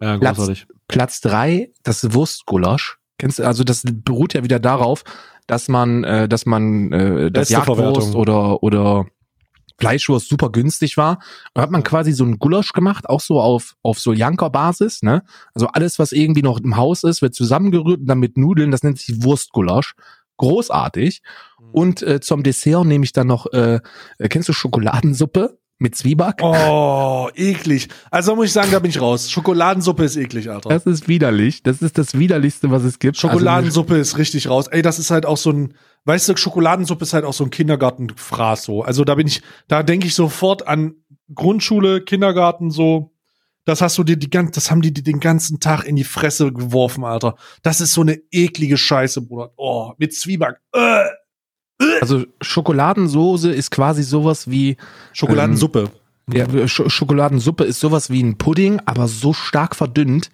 Ja, 0.00 0.16
großartig. 0.16 0.66
Platz 0.66 0.75
drei, 1.20 1.72
das 1.82 2.12
Wurstgulasch. 2.14 2.98
Kennst 3.18 3.38
du, 3.38 3.46
also 3.46 3.64
das 3.64 3.82
beruht 3.84 4.34
ja 4.34 4.44
wieder 4.44 4.60
darauf, 4.60 5.04
dass 5.46 5.68
man, 5.68 6.04
äh, 6.04 6.28
dass 6.28 6.46
man 6.46 6.92
äh, 6.92 7.30
das 7.30 7.48
Jagdwurst 7.48 8.14
oder 8.14 8.62
oder 8.62 9.06
Fleischwurst 9.78 10.28
super 10.28 10.50
günstig 10.50 10.96
war. 10.96 11.18
Und 11.54 11.62
hat 11.62 11.70
man 11.70 11.82
quasi 11.82 12.12
so 12.12 12.24
ein 12.24 12.38
Gulasch 12.38 12.72
gemacht, 12.72 13.08
auch 13.08 13.20
so 13.20 13.40
auf 13.40 13.76
auf 13.82 13.98
Soljanka-Basis, 13.98 15.02
ne? 15.02 15.22
Also 15.54 15.68
alles, 15.68 15.98
was 15.98 16.12
irgendwie 16.12 16.42
noch 16.42 16.60
im 16.60 16.76
Haus 16.76 17.04
ist, 17.04 17.22
wird 17.22 17.34
zusammengerührt 17.34 18.00
und 18.00 18.06
dann 18.06 18.18
mit 18.18 18.36
Nudeln. 18.36 18.70
Das 18.70 18.82
nennt 18.82 18.98
sich 18.98 19.22
Wurstgulasch. 19.22 19.94
Großartig. 20.38 21.22
Und 21.72 22.02
äh, 22.02 22.20
zum 22.20 22.42
Dessert 22.42 22.84
nehme 22.84 23.04
ich 23.04 23.12
dann 23.12 23.26
noch, 23.26 23.46
äh, 23.52 23.80
kennst 24.28 24.48
du 24.48 24.52
Schokoladensuppe? 24.52 25.58
Mit 25.78 25.94
Zwieback. 25.94 26.42
Oh, 26.42 27.28
eklig. 27.34 27.88
Also 28.10 28.34
muss 28.34 28.46
ich 28.46 28.52
sagen, 28.52 28.70
da 28.70 28.78
bin 28.78 28.90
ich 28.90 29.00
raus. 29.00 29.30
Schokoladensuppe 29.30 30.04
ist 30.04 30.16
eklig, 30.16 30.50
Alter. 30.50 30.70
Das 30.70 30.86
ist 30.86 31.06
widerlich. 31.06 31.62
Das 31.62 31.82
ist 31.82 31.98
das 31.98 32.18
widerlichste, 32.18 32.70
was 32.70 32.82
es 32.84 32.98
gibt. 32.98 33.18
Schokoladensuppe 33.18 33.94
also, 33.94 34.02
ist 34.02 34.18
richtig 34.18 34.48
raus. 34.48 34.68
Ey, 34.68 34.82
das 34.82 34.98
ist 34.98 35.10
halt 35.10 35.26
auch 35.26 35.36
so 35.36 35.50
ein, 35.50 35.74
weißt 36.04 36.30
du, 36.30 36.36
Schokoladensuppe 36.36 37.02
ist 37.02 37.12
halt 37.12 37.24
auch 37.24 37.34
so 37.34 37.44
ein 37.44 37.50
Kindergartenfraß 37.50 38.64
so. 38.64 38.82
Also 38.82 39.04
da 39.04 39.14
bin 39.14 39.26
ich, 39.26 39.42
da 39.68 39.82
denke 39.82 40.06
ich 40.06 40.14
sofort 40.14 40.66
an 40.66 40.94
Grundschule, 41.34 42.00
Kindergarten 42.02 42.70
so. 42.70 43.12
Das 43.66 43.82
hast 43.82 43.98
du 43.98 44.04
dir 44.04 44.16
die 44.16 44.30
ganze, 44.30 44.52
das 44.52 44.70
haben 44.70 44.80
die 44.80 44.94
dir 44.94 45.02
den 45.02 45.18
ganzen 45.18 45.58
Tag 45.58 45.84
in 45.84 45.96
die 45.96 46.04
Fresse 46.04 46.52
geworfen, 46.52 47.04
Alter. 47.04 47.34
Das 47.62 47.80
ist 47.80 47.92
so 47.92 48.00
eine 48.00 48.20
eklige 48.30 48.76
Scheiße, 48.76 49.22
Bruder. 49.22 49.52
Oh, 49.56 49.92
mit 49.98 50.14
Zwieback. 50.14 50.60
Äh. 50.72 51.04
Also 52.00 52.24
Schokoladensoße 52.40 53.50
ist 53.52 53.70
quasi 53.70 54.02
sowas 54.02 54.50
wie 54.50 54.76
Schokoladensuppe. 55.12 55.90
Ähm, 56.32 56.58
ja, 56.58 56.66
Sch 56.68 56.82
Schokoladensuppe 56.88 57.64
ist 57.64 57.80
sowas 57.80 58.10
wie 58.10 58.22
ein 58.22 58.36
Pudding, 58.38 58.80
aber 58.84 59.06
so 59.08 59.32
stark 59.32 59.76
verdünnt, 59.76 60.30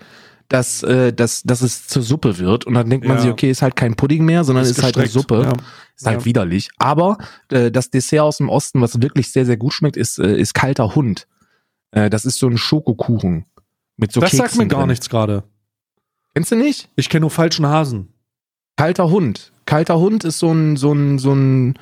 dass, 0.48 0.82
äh, 0.82 1.12
dass, 1.12 1.42
dass 1.42 1.60
es 1.62 1.86
zur 1.86 2.02
Suppe 2.02 2.38
wird. 2.38 2.64
Und 2.66 2.74
dann 2.74 2.88
denkt 2.90 3.06
man 3.06 3.16
Ja. 3.16 3.22
sich, 3.22 3.30
okay, 3.30 3.50
ist 3.50 3.62
halt 3.62 3.76
kein 3.76 3.94
Pudding 3.94 4.24
mehr, 4.24 4.44
sondern 4.44 4.64
ist, 4.64 4.70
Ist 4.78 4.82
halt 4.82 4.96
eine 4.98 5.06
Suppe. 5.08 5.42
ja. 5.42 5.52
Ist 5.96 6.06
halt 6.06 6.20
Ja. 6.20 6.24
widerlich. 6.24 6.70
Aber 6.78 7.18
äh, 7.50 7.70
das 7.70 7.90
Dessert 7.90 8.20
aus 8.20 8.38
dem 8.38 8.48
Osten, 8.48 8.80
was 8.80 9.00
wirklich 9.00 9.30
sehr, 9.32 9.46
sehr 9.46 9.56
gut 9.56 9.72
schmeckt, 9.72 9.96
ist, 9.96 10.18
äh, 10.18 10.36
ist 10.36 10.54
kalter 10.54 10.94
Hund. 10.94 11.26
Äh, 11.90 12.10
das 12.10 12.24
ist 12.24 12.38
so 12.38 12.48
ein 12.48 12.58
Schokokuchen. 12.58 13.46
Mit 13.96 14.12
so 14.12 14.20
das 14.20 14.30
sagt 14.32 14.42
Keksen 14.50 14.58
mir 14.62 14.68
gar 14.68 14.80
drin. 14.80 14.88
nichts 14.90 15.08
gerade. 15.10 15.44
Kennst 16.34 16.50
du 16.50 16.56
nicht? 16.56 16.88
Ich 16.96 17.08
kenne 17.10 17.20
nur 17.22 17.30
falschen 17.30 17.66
Hasen. 17.66 18.08
Kalter 18.76 19.10
Hund. 19.10 19.51
Kalter 19.66 19.98
Hund 19.98 20.24
ist 20.24 20.38
so 20.38 20.52
ein, 20.52 20.76
so 20.76 20.92
ein, 20.92 21.18
so 21.18 21.32
ein, 21.32 21.78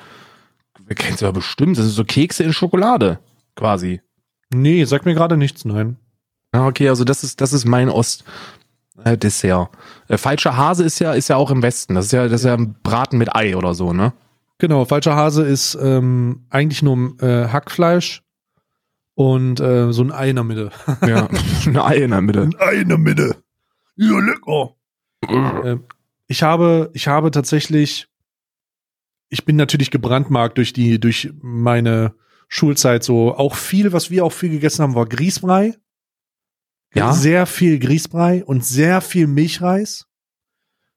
wer 0.85 0.95
kennt's 0.95 1.21
ja 1.21 1.31
bestimmt, 1.31 1.77
das 1.77 1.85
ist 1.85 1.95
so 1.95 2.03
Kekse 2.03 2.43
in 2.43 2.53
Schokolade, 2.53 3.19
quasi. 3.55 4.01
Nee, 4.53 4.83
sagt 4.85 5.05
mir 5.05 5.13
gerade 5.13 5.37
nichts, 5.37 5.65
nein. 5.65 5.97
Ja, 6.53 6.67
okay, 6.67 6.89
also 6.89 7.03
das 7.03 7.23
ist, 7.23 7.41
das 7.41 7.53
ist 7.53 7.65
mein 7.65 7.89
Ost. 7.89 8.25
Äh, 9.03 9.17
Dessert. 9.17 9.69
Äh, 10.09 10.17
falscher 10.17 10.57
Hase 10.57 10.83
ist 10.83 10.99
ja, 10.99 11.13
ist 11.13 11.29
ja 11.29 11.37
auch 11.37 11.49
im 11.49 11.63
Westen. 11.63 11.95
Das 11.95 12.05
ist 12.05 12.11
ja, 12.11 12.27
das 12.27 12.41
ist 12.41 12.45
ja 12.45 12.53
ein 12.53 12.75
Braten 12.83 13.17
mit 13.17 13.35
Ei 13.35 13.55
oder 13.55 13.73
so, 13.73 13.93
ne? 13.93 14.13
Genau, 14.59 14.85
falscher 14.85 15.15
Hase 15.15 15.43
ist 15.43 15.77
ähm, 15.81 16.45
eigentlich 16.49 16.83
nur 16.83 17.19
äh, 17.21 17.47
Hackfleisch 17.47 18.21
und 19.15 19.59
äh, 19.59 19.91
so 19.91 20.03
ein 20.03 20.11
Ei 20.11 20.29
in 20.29 20.35
der 20.35 20.43
Mitte. 20.43 20.71
Ja. 21.07 21.27
ein 21.65 21.77
Ei 21.77 21.95
in 21.95 22.11
der 22.11 22.21
Mitte. 22.21 22.49
Ei 22.59 22.75
in 22.75 22.89
der 22.89 22.97
Mitte. 22.97 23.37
Ja, 23.95 24.19
lecker. 24.19 24.75
Ähm, 25.27 25.83
ich 26.31 26.43
habe, 26.43 26.89
ich 26.93 27.09
habe 27.09 27.29
tatsächlich, 27.29 28.07
ich 29.27 29.43
bin 29.43 29.57
natürlich 29.57 29.91
gebrandmarkt 29.91 30.57
durch 30.57 30.71
die, 30.71 30.97
durch 30.97 31.29
meine 31.41 32.15
Schulzeit 32.47 33.03
so. 33.03 33.35
Auch 33.35 33.55
viel, 33.55 33.91
was 33.91 34.09
wir 34.09 34.23
auch 34.23 34.31
viel 34.31 34.49
gegessen 34.49 34.81
haben, 34.81 34.95
war 34.95 35.05
Grießbrei. 35.05 35.75
Ja. 36.93 37.11
Sehr 37.11 37.45
viel 37.45 37.79
Grießbrei 37.79 38.45
und 38.45 38.63
sehr 38.63 39.01
viel 39.01 39.27
Milchreis. 39.27 40.07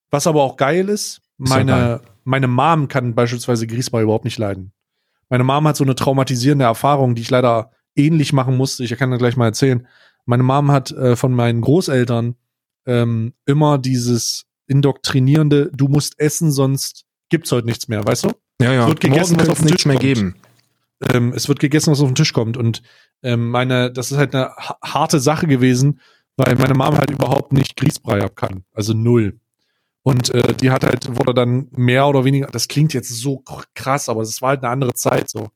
Was 0.09 0.29
aber 0.29 0.45
auch 0.45 0.57
geil 0.57 0.89
ist, 0.89 1.21
Ist 1.39 1.49
meine, 1.49 1.73
geil. 1.73 2.01
meine 2.23 2.47
Mom 2.47 2.87
kann 2.87 3.17
beispielsweise 3.17 3.67
Grießbrei 3.67 4.03
überhaupt 4.03 4.25
nicht 4.25 4.39
leiden. 4.39 4.73
Meine 5.29 5.43
Mom 5.43 5.67
hat 5.67 5.77
so 5.77 5.83
eine 5.83 5.97
traumatisierende 5.97 6.65
Erfahrung, 6.65 7.17
die 7.17 7.23
ich 7.23 7.31
leider 7.31 7.73
ähnlich 7.97 8.33
machen 8.33 8.57
musste. 8.57 8.85
Ich 8.85 8.97
kann 8.97 9.11
das 9.11 9.19
gleich 9.19 9.37
mal 9.37 9.47
erzählen. 9.47 9.89
Meine 10.27 10.45
Mom 10.45 10.71
hat 10.71 10.93
äh, 10.93 11.17
von 11.17 11.33
meinen 11.33 11.61
Großeltern 11.61 12.37
ähm, 12.87 13.35
immer 13.47 13.79
dieses 13.79 14.47
indoktrinierende, 14.67 15.71
du 15.73 15.89
musst 15.89 16.19
essen, 16.19 16.51
sonst 16.51 17.05
gibt's 17.31 17.53
heute 17.53 17.67
nichts 17.67 17.89
mehr, 17.89 18.05
weißt 18.05 18.25
du? 18.25 18.33
Ja, 18.61 18.73
ja. 18.73 18.87
Wird 18.87 19.01
gegessen, 19.01 19.37
was 19.37 19.47
Morgen 19.47 19.51
auf 19.51 19.59
könnte 19.59 19.73
den 19.73 19.77
Tisch 19.77 19.87
mehr 19.87 19.97
kommt. 19.97 20.03
geben. 20.05 20.35
ähm, 21.13 21.33
es 21.35 21.49
wird 21.49 21.59
gegessen, 21.61 21.91
was 21.91 22.01
auf 22.01 22.09
den 22.09 22.15
Tisch 22.15 22.33
kommt. 22.33 22.57
Und 22.57 22.83
ähm, 23.23 23.51
meine, 23.51 23.91
das 23.93 24.13
ist 24.13 24.19
halt 24.19 24.35
eine 24.35 24.51
ha- 24.57 24.79
harte 24.83 25.21
Sache 25.21 25.47
gewesen, 25.47 26.01
weil 26.37 26.55
meine 26.57 26.75
Mama 26.75 26.99
halt 26.99 27.11
überhaupt 27.11 27.53
nicht 27.53 27.77
Grießbrei 27.77 28.23
ab 28.23 28.37
kann. 28.37 28.65
Also 28.73 28.93
null. 28.95 29.39
Und 30.03 30.31
äh, 30.35 30.55
die 30.55 30.71
hat 30.71 30.85
halt, 30.85 31.09
wurde 31.19 31.33
dann 31.35 31.69
mehr 31.73 32.07
oder 32.07 32.25
weniger, 32.25 32.47
das 32.49 32.69
klingt 32.69 32.93
jetzt 32.93 33.09
so 33.09 33.43
krass, 33.75 34.09
aber 34.09 34.23
es 34.23 34.43
war 34.43 34.51
halt 34.51 34.63
eine 34.63 34.71
andere 34.71 34.95
Zeit 34.95 35.31
so. 35.31 35.49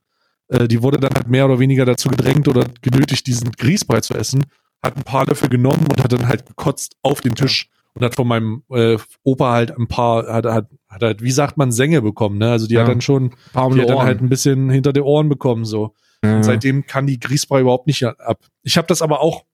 Äh, 0.49 0.67
die 0.69 0.83
wurde 0.83 0.99
dann 0.99 1.13
halt 1.15 1.29
mehr 1.29 1.45
oder 1.45 1.59
weniger 1.59 1.85
dazu 1.85 2.09
gedrängt 2.09 2.49
oder 2.49 2.65
genötigt, 2.81 3.27
diesen 3.27 3.53
Grießbrei 3.53 4.01
zu 4.01 4.15
essen, 4.15 4.47
hat 4.83 4.97
ein 4.97 5.03
paar 5.03 5.27
Löffel 5.27 5.49
genommen 5.51 5.87
und 5.91 6.03
hat 6.03 6.13
dann 6.13 6.27
halt 6.29 6.47
gekotzt 6.47 6.97
auf 7.03 7.21
den 7.21 7.35
Tisch 7.35 7.69
und 7.99 8.05
hat 8.05 8.15
von 8.15 8.29
meinem 8.29 8.63
äh, 8.71 8.97
Opa 9.25 9.53
halt 9.53 9.77
ein 9.77 9.89
paar, 9.89 10.27
hat, 10.33 10.47
hat, 10.47 10.67
hat 10.89 11.03
halt, 11.03 11.23
wie 11.23 11.31
sagt 11.33 11.57
man, 11.57 11.73
Sänge 11.73 12.01
bekommen, 12.01 12.39
ne? 12.39 12.51
Also 12.51 12.67
die 12.67 12.75
Ja. 12.75 12.83
hat 12.83 12.89
dann 12.89 13.01
schon, 13.01 13.35
Paar 13.53 13.67
um 13.67 13.75
die 13.75 13.81
hat 13.81 13.91
dann 13.91 13.99
halt 14.03 14.21
ein 14.21 14.29
bisschen 14.29 14.71
hinter 14.71 14.93
die 14.93 15.01
Ohren 15.01 15.29
bekommen, 15.29 15.65
so. 15.65 15.95
ja. 16.25 16.37
Und 16.37 16.45
seitdem 16.45 16.87
kann 16.87 17.07
die 17.07 17.19
Grießbrei 17.19 17.61
überhaupt 17.61 17.87
nicht 17.89 18.05
ab. 18.05 18.45
Ich 18.63 18.77
habe 18.77 18.87
das 18.87 19.03
aber 19.03 19.21
auch, 19.21 19.45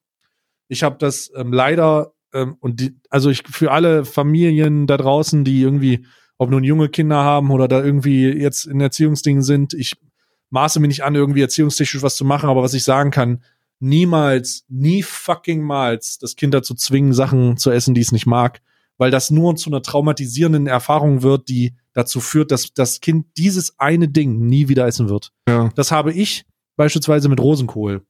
ich 0.68 0.82
habe 0.82 0.96
das 0.98 1.32
ähm, 1.36 1.52
leider 1.52 2.12
ähm, 2.34 2.56
und 2.60 2.80
die, 2.80 2.94
also 3.10 3.30
ich 3.30 3.42
für 3.48 3.70
alle 3.72 4.04
Familien 4.04 4.86
da 4.86 4.96
draußen, 4.96 5.44
die 5.44 5.62
irgendwie, 5.62 6.04
ob 6.36 6.50
nun 6.50 6.64
junge 6.64 6.88
Kinder 6.88 7.16
haben 7.16 7.50
oder 7.50 7.68
da 7.68 7.82
irgendwie 7.82 8.26
jetzt 8.28 8.66
in 8.66 8.80
Erziehungsdingen 8.80 9.42
sind, 9.42 9.72
ich 9.72 9.94
maße 10.50 10.80
mir 10.80 10.88
nicht 10.88 11.04
an, 11.04 11.14
irgendwie 11.14 11.40
erziehungstechnisch 11.42 12.02
was 12.02 12.16
zu 12.16 12.24
machen, 12.24 12.48
aber 12.48 12.62
was 12.62 12.74
ich 12.74 12.84
sagen 12.84 13.10
kann, 13.10 13.42
niemals, 13.84 14.64
nie 14.68 15.02
fucking 15.02 15.62
mals 15.62 16.18
das 16.18 16.36
Kind 16.36 16.54
dazu 16.54 16.74
zwingen, 16.74 17.12
Sachen 17.12 17.56
zu 17.56 17.70
essen, 17.70 17.94
die 17.94 18.00
es 18.00 18.12
nicht 18.12 18.26
mag, 18.26 18.62
weil 18.96 19.10
das 19.10 19.30
nur 19.30 19.56
zu 19.56 19.70
einer 19.70 19.82
traumatisierenden 19.82 20.66
Erfahrung 20.66 21.22
wird, 21.22 21.48
die 21.48 21.74
dazu 21.92 22.20
führt, 22.20 22.50
dass 22.50 22.72
das 22.72 23.00
Kind 23.00 23.26
dieses 23.36 23.78
eine 23.78 24.08
Ding 24.08 24.40
nie 24.46 24.68
wieder 24.68 24.86
essen 24.86 25.08
wird. 25.08 25.32
ja. 25.48 25.70
Das 25.76 25.92
habe 25.92 26.12
ich 26.12 26.44
beispielsweise 26.76 27.28
mit 27.28 27.40
Rosenkohl. 27.40 28.04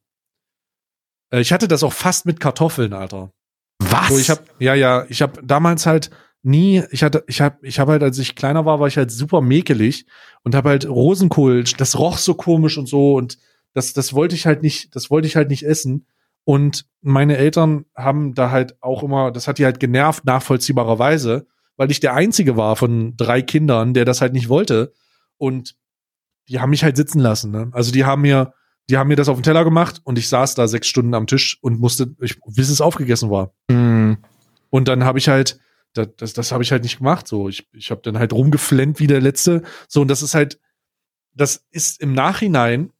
Äh, 1.31 1.41
Ich 1.41 1.51
hatte 1.51 1.67
das 1.67 1.83
auch 1.83 1.93
fast 1.93 2.25
mit 2.25 2.39
Kartoffeln, 2.39 2.93
Alter. 2.93 3.31
Was? 3.79 4.07
So, 4.07 4.17
ich 4.17 4.29
habe 4.29 4.41
ja, 4.59 4.73
ja, 4.73 5.05
ich 5.09 5.21
habe 5.21 5.41
damals 5.43 5.85
halt 5.85 6.09
nie, 6.41 6.83
ich 6.91 7.03
hatte, 7.03 7.23
ich 7.27 7.41
habe, 7.41 7.57
ich 7.63 7.79
habe 7.79 7.93
halt, 7.93 8.03
als 8.03 8.17
ich 8.19 8.35
kleiner 8.35 8.65
war, 8.65 8.79
war 8.79 8.87
ich 8.87 8.97
halt 8.97 9.11
super 9.11 9.41
mäkelig 9.41 10.05
und 10.43 10.55
habe 10.55 10.69
halt 10.69 10.87
Rosenkohl, 10.87 11.63
das 11.77 11.97
roch 11.97 12.17
so 12.17 12.35
komisch 12.35 12.77
und 12.77 12.87
so 12.87 13.15
und 13.15 13.37
das, 13.75 13.93
das 13.93 14.13
wollte 14.13 14.35
ich 14.35 14.45
halt 14.47 14.63
nicht, 14.63 14.95
das 14.95 15.11
wollte 15.11 15.27
ich 15.27 15.35
halt 15.35 15.49
nicht 15.49 15.63
essen. 15.63 16.07
Und 16.45 16.85
meine 17.01 17.37
Eltern 17.37 17.85
haben 17.93 18.33
da 18.33 18.49
halt 18.49 18.81
auch 18.81 19.03
immer, 19.03 19.31
das 19.31 19.47
hat 19.47 19.57
die 19.57 19.65
halt 19.65 19.79
genervt, 19.79 20.25
nachvollziehbarerweise, 20.25 21.45
weil 21.75 21.91
ich 21.91 21.99
der 21.99 22.13
Einzige 22.13 22.55
war 22.55 22.77
von 22.77 23.17
drei 23.17 23.41
Kindern, 23.41 23.93
der 23.93 24.05
das 24.05 24.21
halt 24.21 24.31
nicht 24.31 24.47
wollte. 24.47 24.93
Und 25.37 25.75
die 26.47 26.61
haben 26.61 26.69
mich 26.69 26.85
halt 26.85 26.95
sitzen 26.95 27.19
lassen. 27.19 27.51
Ne? 27.51 27.69
Also 27.73 27.91
die 27.91 28.05
haben 28.05 28.21
mir, 28.21 28.53
die 28.89 28.97
haben 28.97 29.09
mir 29.09 29.17
das 29.17 29.27
auf 29.27 29.37
den 29.37 29.43
Teller 29.43 29.65
gemacht 29.65 29.99
und 30.05 30.17
ich 30.17 30.29
saß 30.29 30.55
da 30.55 30.69
sechs 30.69 30.87
Stunden 30.87 31.13
am 31.13 31.27
Tisch 31.27 31.57
und 31.61 31.79
musste, 31.79 32.15
ich, 32.21 32.39
bis 32.45 32.69
es 32.69 32.79
aufgegessen 32.79 33.29
war. 33.29 33.53
Hm. 33.69 34.17
Und 34.69 34.87
dann 34.87 35.03
habe 35.03 35.17
ich 35.17 35.27
halt, 35.27 35.59
das, 35.93 36.07
das, 36.15 36.33
das 36.33 36.51
habe 36.53 36.63
ich 36.63 36.71
halt 36.71 36.83
nicht 36.83 36.99
gemacht. 36.99 37.27
So, 37.27 37.49
ich, 37.49 37.67
ich 37.73 37.91
habe 37.91 38.01
dann 38.03 38.19
halt 38.19 38.31
rumgeflennt 38.31 39.01
wie 39.01 39.07
der 39.07 39.19
letzte. 39.19 39.63
So, 39.89 40.01
und 40.01 40.07
das 40.07 40.21
ist 40.21 40.33
halt, 40.33 40.61
das 41.33 41.65
ist 41.71 41.99
im 41.99 42.13
Nachhinein 42.13 42.91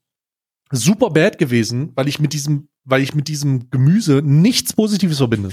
super 0.76 1.10
bad 1.10 1.38
gewesen, 1.38 1.92
weil 1.96 2.08
ich 2.08 2.20
mit 2.20 2.34
diesem, 2.34 2.70
weil 2.84 3.02
ich 3.02 3.14
mit 3.14 3.28
diesem 3.28 3.70
Gemüse 3.70 4.22
nichts 4.24 4.74
Positives 4.74 5.18
verbinde. 5.18 5.50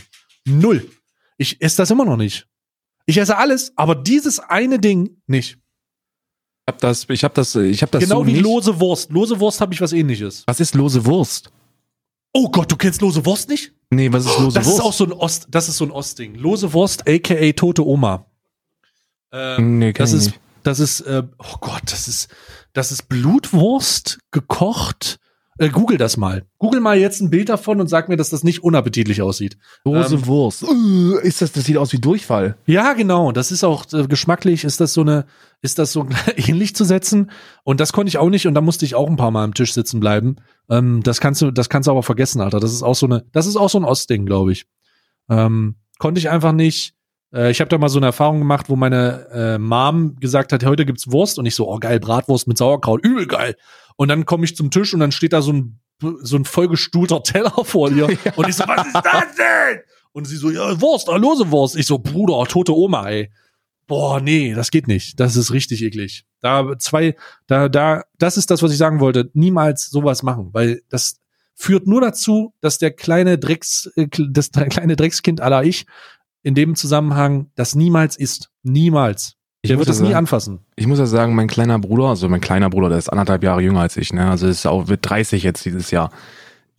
Null. 0.47 0.89
Ich 1.39 1.61
esse 1.61 1.79
das 1.79 1.91
immer 1.91 2.05
noch 2.05 2.17
nicht. 2.17 2.47
Ich 3.07 3.19
esse 3.19 3.37
alles, 3.37 3.73
aber 3.77 3.95
dieses 3.95 4.39
eine 4.39 4.79
Ding 4.79 5.21
nicht. 5.27 5.59
Ich 6.65 6.73
hab 6.73 6.79
das, 6.79 7.07
ich 7.09 7.25
hab 7.25 7.35
das, 7.35 7.55
ich 7.57 7.83
hab 7.83 7.91
das 7.91 8.05
genau 8.05 8.21
so 8.21 8.27
wie 8.27 8.35
nicht. 8.35 8.43
lose 8.43 8.79
Wurst. 8.79 9.11
Lose 9.11 9.41
Wurst 9.41 9.61
habe 9.61 9.75
ich 9.75 9.81
was 9.81 9.93
ähnliches. 9.93 10.45
Was 10.47 10.61
ist 10.61 10.75
lose 10.75 11.05
Wurst? 11.05 11.51
Oh 12.33 12.49
Gott, 12.49 12.71
du 12.71 12.77
kennst 12.77 13.01
lose 13.01 13.27
Wurst 13.27 13.49
nicht? 13.49 13.73
Nee, 13.91 14.13
was 14.13 14.25
ist 14.25 14.39
lose 14.39 14.55
das 14.55 14.67
Wurst? 14.67 14.79
ist 14.79 14.85
auch 14.85 14.93
so 14.93 15.05
ein 15.05 15.13
Ost, 15.13 15.49
das 15.51 15.69
ist 15.69 15.77
so 15.77 15.85
ein 15.85 15.91
Ostding. 15.91 16.37
Lose 16.37 16.73
Wurst, 16.73 17.09
aka 17.09 17.53
tote 17.53 17.85
Oma. 17.85 18.27
Ähm, 19.33 19.79
nee, 19.79 19.93
kenn 19.93 20.05
das 20.05 20.13
ich 20.13 20.19
ist, 20.19 20.27
nicht. 20.27 20.41
Das 20.63 20.81
ist, 20.81 21.01
äh, 21.03 21.23
oh 21.39 21.57
Gott, 21.61 21.83
das 21.87 22.09
ist, 22.09 22.29
das 22.73 22.93
ist 22.93 23.09
Blutwurst 23.09 24.21
gekocht. 24.31 25.19
Äh, 25.59 25.69
Google 25.69 25.99
das 25.99 26.17
mal. 26.17 26.47
Google 26.59 26.81
mal 26.81 26.99
jetzt 26.99 27.21
ein 27.21 27.31
Bild 27.31 27.49
davon 27.49 27.81
und 27.81 27.87
sag 27.87 28.09
mir, 28.09 28.17
dass 28.17 28.31
das 28.31 28.43
nicht 28.43 28.63
unappetitlich 28.63 29.21
aussieht. 29.21 29.59
lose 29.85 30.15
ähm, 30.15 30.27
Wurst. 30.27 30.63
Uh, 30.63 31.17
ist 31.19 31.43
das, 31.43 31.53
das 31.53 31.65
sieht 31.65 31.77
aus 31.77 31.93
wie 31.93 31.99
Durchfall. 31.99 32.57
Ja, 32.67 32.95
genau. 32.95 33.33
Das 33.33 33.53
ist 33.53 33.63
auch 33.63 33.85
äh, 33.93 34.07
geschmacklich, 34.07 34.65
ist 34.65 34.81
das 34.81 34.95
so 34.95 35.03
eine, 35.03 35.27
ist 35.61 35.79
das 35.79 35.93
so 35.93 36.07
ähnlich 36.37 36.75
zu 36.75 36.85
setzen. 36.85 37.31
Und 37.65 37.81
das 37.81 37.93
konnte 37.93 38.09
ich 38.09 38.19
auch 38.19 38.31
nicht 38.31 38.47
und 38.47 38.55
da 38.55 38.63
musste 38.63 38.87
ich 38.87 38.95
auch 38.95 39.09
ein 39.09 39.17
paar 39.17 39.31
Mal 39.31 39.45
am 39.45 39.55
Tisch 39.55 39.75
sitzen 39.75 40.01
bleiben. 40.01 40.37
Ähm, 40.71 41.03
das 41.03 41.21
kannst 41.21 41.43
du, 41.43 41.51
das 41.51 41.69
kannst 41.69 41.87
du 41.87 41.91
aber 41.91 42.03
vergessen, 42.03 42.41
Alter. 42.41 42.59
Das 42.59 42.73
ist 42.73 42.83
auch 42.83 42.97
so 42.97 43.07
eine, 43.07 43.25
das 43.33 43.47
ist 43.47 43.57
auch 43.57 43.71
so 43.71 43.79
ein 43.79 43.85
Ostding, 43.85 44.25
glaube 44.25 44.53
ich. 44.53 44.67
Ähm, 45.29 45.77
konnte 45.99 46.19
ich 46.19 46.31
einfach 46.31 46.53
nicht. 46.53 46.95
Äh, 47.33 47.51
ich 47.51 47.61
habe 47.61 47.69
da 47.69 47.79
mal 47.79 47.89
so 47.89 47.99
eine 47.99 48.07
Erfahrung 48.07 48.39
gemacht, 48.39 48.69
wo 48.69 48.77
meine 48.77 49.29
äh, 49.33 49.59
Mom 49.59 50.17
gesagt 50.17 50.53
hat, 50.53 50.65
heute 50.65 50.87
gibt's 50.87 51.11
Wurst 51.11 51.39
und 51.39 51.47
ich 51.47 51.55
so, 51.55 51.69
oh 51.69 51.79
geil, 51.79 52.01
Bratwurst 52.01 52.49
mit 52.49 52.59
Sauerkraut, 52.59 53.05
übel 53.05 53.27
geil. 53.27 53.57
Und 53.97 54.09
dann 54.09 54.27
komme 54.27 54.45
ich 54.45 54.57
zum 54.57 54.71
Tisch 54.71 54.95
und 54.95 55.01
dann 55.01 55.13
steht 55.13 55.33
da 55.33 55.43
so 55.43 55.53
ein 55.53 55.79
so 56.23 56.37
ein 56.37 56.45
vollgestuhlter 56.45 57.23
Teller 57.23 57.53
vor 57.65 57.91
dir 57.91 58.07
und 58.37 58.49
ich 58.49 58.57
so, 58.57 58.65
was 58.67 58.87
ist 58.87 58.95
das 58.95 59.37
denn? 59.37 59.81
Und 60.13 60.27
sie 60.27 60.37
so, 60.37 60.51
ja, 60.51 60.81
Wurst, 60.81 61.09
ah, 61.09 61.17
lose 61.17 61.51
Wurst. 61.51 61.77
Ich 61.77 61.87
so, 61.87 61.99
Bruder, 61.99 62.45
tote 62.47 62.77
Oma, 62.77 63.09
ey. 63.09 63.31
boah, 63.87 64.21
nee, 64.21 64.53
das 64.53 64.71
geht 64.71 64.89
nicht. 64.89 65.21
Das 65.21 65.37
ist 65.37 65.53
richtig 65.53 65.83
eklig. 65.83 66.25
Da 66.41 66.77
zwei, 66.79 67.17
da, 67.47 67.69
da, 67.69 68.03
das 68.19 68.37
ist 68.37 68.51
das, 68.51 68.63
was 68.63 68.73
ich 68.73 68.79
sagen 68.79 69.01
wollte. 69.01 69.31
Niemals 69.33 69.91
sowas 69.91 70.23
machen, 70.23 70.51
weil 70.53 70.83
das 70.89 71.21
führt 71.55 71.87
nur 71.87 72.01
dazu, 72.01 72.53
dass 72.61 72.79
der 72.79 72.91
kleine 72.91 73.39
Drecks, 73.39 73.91
äh, 73.97 74.09
das 74.09 74.51
kleine 74.51 74.97
Dreckskind 74.97 75.41
aller 75.41 75.63
ich 75.63 75.87
in 76.43 76.55
dem 76.55 76.75
Zusammenhang 76.75 77.47
das 77.55 77.75
niemals 77.75 78.17
isst. 78.17 78.51
Niemals. 78.63 79.35
Ich 79.65 79.69
Der 79.69 79.79
wird 79.79 79.89
das 79.89 80.01
ja 80.01 80.07
nie 80.07 80.15
anfassen. 80.15 80.61
Ich 80.75 80.87
muss 80.89 80.99
ja 80.99 81.07
sagen, 81.07 81.35
mein 81.37 81.47
kleiner 81.47 81.79
Bruder, 81.79 82.09
also 82.09 82.29
mein 82.29 82.41
kleiner 82.41 82.69
Bruder, 82.69 82.89
der 82.89 82.99
ist 82.99 83.09
anderthalb 83.09 83.45
Jahre 83.45 83.61
jünger 83.63 83.81
als 83.81 83.97
ich, 83.97 84.13
ne? 84.13 84.29
Also 84.29 84.49
ist 84.49 84.67
auch 84.67 84.89
wird 84.89 85.09
30 85.09 85.45
jetzt 85.45 85.65
dieses 85.65 85.91
Jahr. 85.93 86.11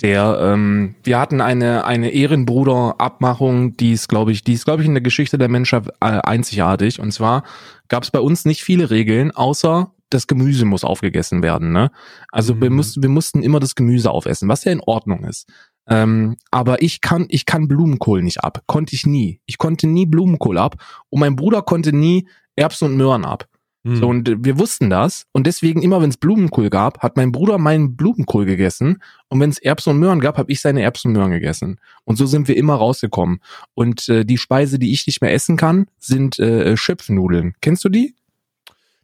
Der, 0.01 0.37
ähm, 0.41 0.95
wir 1.03 1.17
hatten 1.19 1.39
eine 1.39 1.85
eine 1.85 2.09
Ehrenbruder-Abmachung, 2.09 3.77
die 3.77 3.93
ist, 3.93 4.09
glaube 4.09 4.31
ich, 4.31 4.43
die 4.43 4.53
ist, 4.53 4.65
glaube 4.65 4.81
ich, 4.81 4.87
in 4.87 4.95
der 4.95 5.01
Geschichte 5.03 5.37
der 5.37 5.49
Menschheit 5.49 5.87
äh, 6.01 6.19
einzigartig. 6.23 6.99
Und 6.99 7.11
zwar 7.11 7.43
gab 7.87 8.03
es 8.03 8.11
bei 8.11 8.19
uns 8.19 8.45
nicht 8.45 8.63
viele 8.63 8.89
Regeln, 8.89 9.31
außer 9.31 9.91
das 10.09 10.27
Gemüse 10.27 10.65
muss 10.65 10.83
aufgegessen 10.83 11.41
werden. 11.41 11.71
Ne? 11.71 11.89
Also 12.31 12.59
wir 12.61 12.69
Mhm. 12.69 12.75
mussten 12.75 13.01
wir 13.03 13.09
mussten 13.09 13.41
immer 13.43 13.59
das 13.59 13.75
Gemüse 13.75 14.11
aufessen, 14.11 14.47
was 14.49 14.63
ja 14.63 14.71
in 14.71 14.81
Ordnung 14.81 15.23
ist. 15.23 15.47
Ähm, 15.87 16.37
aber 16.51 16.81
ich 16.81 17.01
kann 17.01 17.25
ich 17.29 17.45
kann 17.45 17.67
Blumenkohl 17.67 18.21
nicht 18.21 18.43
ab, 18.43 18.63
konnte 18.67 18.95
ich 18.95 19.05
nie. 19.05 19.41
Ich 19.45 19.57
konnte 19.57 19.87
nie 19.87 20.05
Blumenkohl 20.05 20.57
ab 20.57 20.75
und 21.09 21.19
mein 21.19 21.35
Bruder 21.35 21.61
konnte 21.61 21.93
nie 21.93 22.27
Erbsen 22.55 22.85
und 22.89 22.97
Möhren 22.97 23.25
ab. 23.25 23.47
Hm. 23.85 23.95
So, 23.97 24.07
und 24.07 24.45
wir 24.45 24.57
wussten 24.59 24.89
das. 24.89 25.25
Und 25.33 25.45
deswegen, 25.45 25.81
immer 25.81 26.01
wenn 26.01 26.09
es 26.09 26.17
Blumenkohl 26.17 26.69
gab, 26.69 26.99
hat 26.99 27.17
mein 27.17 27.31
Bruder 27.31 27.57
meinen 27.57 27.97
Blumenkohl 27.97 28.45
gegessen. 28.45 29.01
Und 29.27 29.39
wenn 29.41 29.49
es 29.49 29.59
Erbsen 29.59 29.91
und 29.91 29.99
Möhren 29.99 30.21
gab, 30.21 30.37
habe 30.37 30.51
ich 30.51 30.61
seine 30.61 30.81
Erbsen 30.81 31.09
und 31.09 31.13
Möhren 31.17 31.31
gegessen. 31.31 31.79
Und 32.05 32.17
so 32.17 32.25
sind 32.25 32.47
wir 32.47 32.55
immer 32.55 32.75
rausgekommen. 32.75 33.39
Und 33.73 34.07
äh, 34.07 34.23
die 34.25 34.37
Speise, 34.37 34.79
die 34.79 34.93
ich 34.93 35.05
nicht 35.05 35.21
mehr 35.21 35.33
essen 35.33 35.57
kann, 35.57 35.87
sind 35.99 36.39
äh, 36.39 36.77
Schöpfnudeln. 36.77 37.55
Kennst 37.59 37.83
du 37.83 37.89
die? 37.89 38.15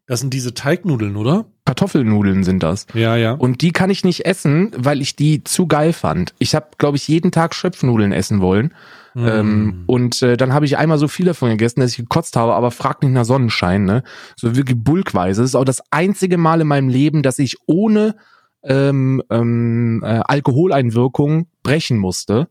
Das 0.05 0.21
sind 0.21 0.33
diese 0.33 0.53
Teignudeln, 0.53 1.17
oder? 1.17 1.45
Kartoffelnudeln 1.69 2.43
sind 2.43 2.63
das. 2.63 2.87
Ja, 2.95 3.15
ja. 3.15 3.33
Und 3.33 3.61
die 3.61 3.71
kann 3.71 3.91
ich 3.91 4.03
nicht 4.03 4.25
essen, 4.25 4.71
weil 4.75 5.01
ich 5.01 5.15
die 5.15 5.43
zu 5.43 5.67
geil 5.67 5.93
fand. 5.93 6.33
Ich 6.39 6.55
habe, 6.55 6.69
glaube 6.79 6.97
ich, 6.97 7.07
jeden 7.07 7.29
Tag 7.31 7.53
Schöpfnudeln 7.53 8.11
essen 8.11 8.41
wollen. 8.41 8.73
Hm. 9.13 9.27
Ähm, 9.27 9.83
und 9.85 10.19
äh, 10.23 10.35
dann 10.35 10.51
habe 10.51 10.65
ich 10.65 10.79
einmal 10.79 10.97
so 10.97 11.07
viel 11.07 11.27
davon 11.27 11.49
gegessen, 11.49 11.81
dass 11.81 11.91
ich 11.91 11.97
gekotzt 11.97 12.35
habe, 12.35 12.55
aber 12.55 12.71
frag 12.71 13.03
nicht 13.03 13.11
nach 13.11 13.23
Sonnenschein, 13.23 13.85
ne? 13.85 14.01
So 14.35 14.55
wirklich 14.55 14.83
bulkweise. 14.83 15.43
Das 15.43 15.51
ist 15.51 15.55
auch 15.55 15.63
das 15.63 15.83
einzige 15.91 16.39
Mal 16.39 16.61
in 16.61 16.67
meinem 16.67 16.89
Leben, 16.89 17.21
dass 17.21 17.37
ich 17.37 17.57
ohne 17.67 18.15
ähm, 18.63 19.21
ähm, 19.29 20.01
äh, 20.03 20.21
Alkoholeinwirkung 20.25 21.49
brechen 21.61 21.99
musste. 21.99 22.47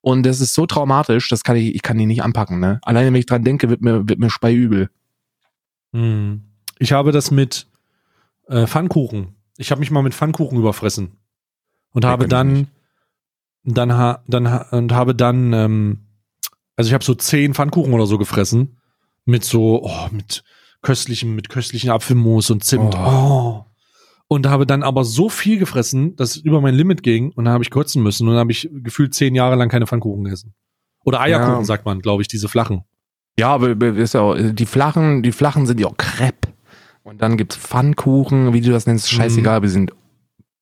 Und 0.00 0.26
das 0.26 0.40
ist 0.40 0.54
so 0.54 0.66
traumatisch, 0.66 1.28
das 1.28 1.44
kann 1.44 1.54
ich, 1.54 1.72
ich 1.72 1.82
kann 1.82 1.98
die 1.98 2.06
nicht 2.06 2.24
anpacken, 2.24 2.58
ne? 2.58 2.80
Alleine 2.82 3.12
wenn 3.12 3.20
ich 3.20 3.26
dran 3.26 3.44
denke, 3.44 3.70
wird 3.70 3.82
mir, 3.82 4.08
wird 4.08 4.18
mir 4.18 4.28
speiübel. 4.28 4.90
Hm. 5.92 6.42
Ich 6.80 6.90
habe 6.90 7.12
das 7.12 7.30
mit 7.30 7.69
äh, 8.50 8.66
Pfannkuchen. 8.66 9.36
Ich 9.56 9.70
habe 9.70 9.78
mich 9.80 9.90
mal 9.90 10.02
mit 10.02 10.14
Pfannkuchen 10.14 10.58
überfressen 10.58 11.18
und 11.92 12.04
habe 12.04 12.28
dann, 12.28 12.68
dann, 13.64 13.92
ha, 13.94 14.22
dann 14.26 14.46
und 14.70 14.92
habe 14.92 15.14
dann, 15.14 15.52
ähm, 15.52 15.98
also 16.76 16.88
ich 16.88 16.94
habe 16.94 17.04
so 17.04 17.14
zehn 17.14 17.54
Pfannkuchen 17.54 17.92
oder 17.92 18.06
so 18.06 18.18
gefressen 18.18 18.78
mit 19.24 19.44
so 19.44 19.82
oh, 19.84 20.08
mit 20.10 20.42
köstlichem, 20.82 21.34
mit 21.34 21.48
köstlichen 21.48 21.90
Apfelmus 21.90 22.50
und 22.50 22.64
Zimt. 22.64 22.94
Oh. 22.94 22.98
Oh. 23.06 23.64
Und 24.28 24.46
habe 24.48 24.64
dann 24.66 24.82
aber 24.82 25.04
so 25.04 25.28
viel 25.28 25.58
gefressen, 25.58 26.16
dass 26.16 26.30
es 26.30 26.36
über 26.36 26.60
mein 26.60 26.74
Limit 26.74 27.02
ging 27.02 27.32
und 27.32 27.44
dann 27.44 27.52
habe 27.54 27.64
ich 27.64 27.70
kotzen 27.70 28.02
müssen 28.02 28.26
und 28.26 28.34
dann 28.34 28.40
habe 28.40 28.52
ich 28.52 28.68
gefühlt 28.72 29.12
zehn 29.14 29.34
Jahre 29.34 29.56
lang 29.56 29.68
keine 29.68 29.86
Pfannkuchen 29.86 30.24
gegessen. 30.24 30.54
Oder 31.04 31.20
Eierkuchen 31.20 31.54
Ja. 31.54 31.64
sagt 31.64 31.84
man, 31.84 32.00
glaube 32.00 32.22
ich, 32.22 32.28
diese 32.28 32.48
flachen. 32.48 32.84
Ja, 33.38 33.48
aber 33.54 33.70
aber 33.70 33.88
ist 33.88 34.14
ja 34.14 34.20
auch, 34.20 34.36
die 34.38 34.66
flachen, 34.66 35.22
die 35.22 35.32
flachen 35.32 35.66
sind 35.66 35.80
ja 35.80 35.86
auch 35.88 35.96
Crepe. 35.96 36.48
Und 37.02 37.22
dann 37.22 37.36
gibt's 37.36 37.56
Pfannkuchen, 37.56 38.52
wie 38.52 38.60
du 38.60 38.70
das 38.70 38.86
nennst, 38.86 39.10
scheißegal, 39.10 39.56
aber 39.56 39.66
die 39.66 39.72
sind 39.72 39.92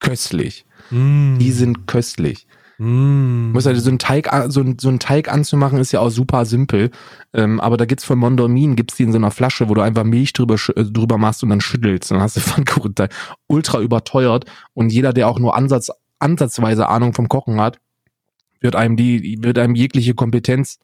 köstlich. 0.01 0.64
Mm. 0.91 1.39
Die 1.39 1.53
sind 1.53 1.86
köstlich. 1.86 2.47
Mm. 2.78 3.51
Muss 3.51 3.66
halt 3.66 3.76
so 3.78 3.91
ein 3.91 3.99
Teig, 3.99 4.30
so 4.49 4.61
ein, 4.61 4.78
so 4.78 4.89
ein 4.89 5.01
Teig 5.01 5.30
anzumachen, 5.30 5.78
ist 5.78 5.93
ja 5.93 6.01
auch 6.01 6.11
super 6.11 6.45
simpel. 6.45 6.91
Ähm, 7.34 7.61
aber 7.61 7.76
da 7.76 7.84
gibt's 7.84 8.05
von 8.05 8.18
Mondormin, 8.18 8.76
gibt's 8.76 8.97
die 8.97 9.03
in 9.03 9.12
so 9.12 9.18
einer 9.18 9.32
Flasche, 9.32 9.68
wo 9.68 9.74
du 9.74 9.80
einfach 9.80 10.05
Milch 10.05 10.32
drüber, 10.32 10.55
äh, 10.76 10.84
drüber 10.84 11.18
machst 11.18 11.43
und 11.43 11.49
dann 11.49 11.61
schüttelst. 11.61 12.11
Dann 12.11 12.20
hast 12.20 12.36
du 12.36 12.41
Pfannkuchenteig. 12.41 13.12
Ultra 13.49 13.80
überteuert. 13.80 14.45
Und 14.74 14.93
jeder, 14.93 15.12
der 15.12 15.28
auch 15.28 15.41
nur 15.41 15.57
Ansatz, 15.57 15.91
ansatzweise 16.20 16.89
Ahnung 16.89 17.14
vom 17.14 17.28
Kochen 17.28 17.61
hat, 17.61 17.80
wird 18.61 18.76
einem 18.76 18.97
die, 18.97 19.39
wird 19.43 19.59
einem 19.59 19.74
jegliche 19.74 20.14
Kompetenz 20.14 20.78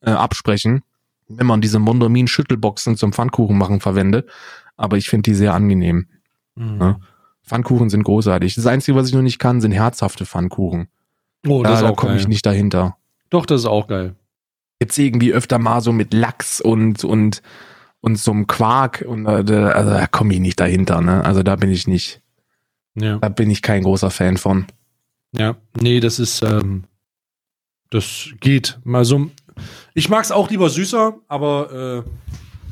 äh, 0.00 0.10
absprechen, 0.10 0.82
wenn 1.28 1.46
man 1.46 1.60
diese 1.60 1.78
Mondormin 1.78 2.28
Schüttelboxen 2.28 2.96
zum 2.96 3.12
Pfannkuchen 3.12 3.56
machen 3.56 3.80
verwendet. 3.80 4.28
Aber 4.76 4.96
ich 4.96 5.08
finde 5.08 5.30
die 5.30 5.34
sehr 5.34 5.54
angenehm. 5.54 6.06
Mm. 6.54 6.80
Ja. 6.80 7.00
Pfannkuchen 7.44 7.90
sind 7.90 8.02
großartig. 8.02 8.54
Das 8.56 8.66
Einzige, 8.66 8.96
was 8.96 9.08
ich 9.08 9.14
noch 9.14 9.22
nicht 9.22 9.38
kann, 9.38 9.60
sind 9.60 9.72
herzhafte 9.72 10.26
Pfannkuchen. 10.26 10.88
Oh, 11.46 11.62
Da, 11.62 11.70
das 11.70 11.80
da 11.80 11.90
auch 11.90 11.96
komme 11.96 12.16
ich 12.16 12.26
nicht 12.28 12.44
dahinter. 12.44 12.96
Doch, 13.30 13.46
das 13.46 13.60
ist 13.62 13.66
auch 13.66 13.86
geil. 13.86 14.16
Jetzt 14.80 14.98
irgendwie 14.98 15.32
öfter 15.32 15.58
mal 15.58 15.80
so 15.80 15.92
mit 15.92 16.12
Lachs 16.12 16.60
und 16.60 17.04
und 17.04 17.42
und 18.00 18.18
so 18.18 18.30
einem 18.32 18.46
Quark 18.46 19.04
und 19.08 19.26
äh, 19.26 19.44
da- 19.44 19.68
also 19.70 19.90
da 19.90 20.06
komme 20.06 20.34
ich 20.34 20.40
nicht 20.40 20.60
dahinter, 20.60 21.00
ne? 21.00 21.24
Also 21.24 21.42
da 21.42 21.56
bin 21.56 21.70
ich 21.70 21.86
nicht, 21.88 22.20
Ja. 22.94 23.18
da 23.18 23.28
bin 23.28 23.48
ich 23.50 23.62
kein 23.62 23.82
großer 23.84 24.10
Fan 24.10 24.36
von. 24.36 24.66
Ja. 25.32 25.56
Nee, 25.80 26.00
das 26.00 26.18
ist, 26.18 26.42
ähm, 26.42 26.84
das 27.90 28.28
geht. 28.40 28.78
Mal 28.84 29.04
so. 29.04 29.30
Ich 29.94 30.08
mag 30.08 30.22
es 30.24 30.32
auch 30.32 30.50
lieber 30.50 30.68
süßer, 30.68 31.14
aber 31.28 32.04
äh, 32.04 32.10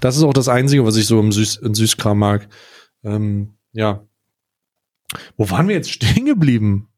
das 0.05 0.19
ist 0.19 0.23
auch 0.23 0.35
das 0.35 0.51
Einzige, 0.51 0.85
was 0.85 0.97
ich 0.97 1.07
so 1.07 1.19
im, 1.19 1.33
Süß, 1.33 1.57
im 1.57 1.75
Süßkram 1.75 2.19
mag. 2.19 2.47
Ähm, 3.05 3.57
ja. 3.73 4.07
Wo 5.39 5.49
waren 5.49 5.67
wir 5.67 5.77
jetzt 5.77 5.91
stehen 5.91 6.27
geblieben? 6.27 6.89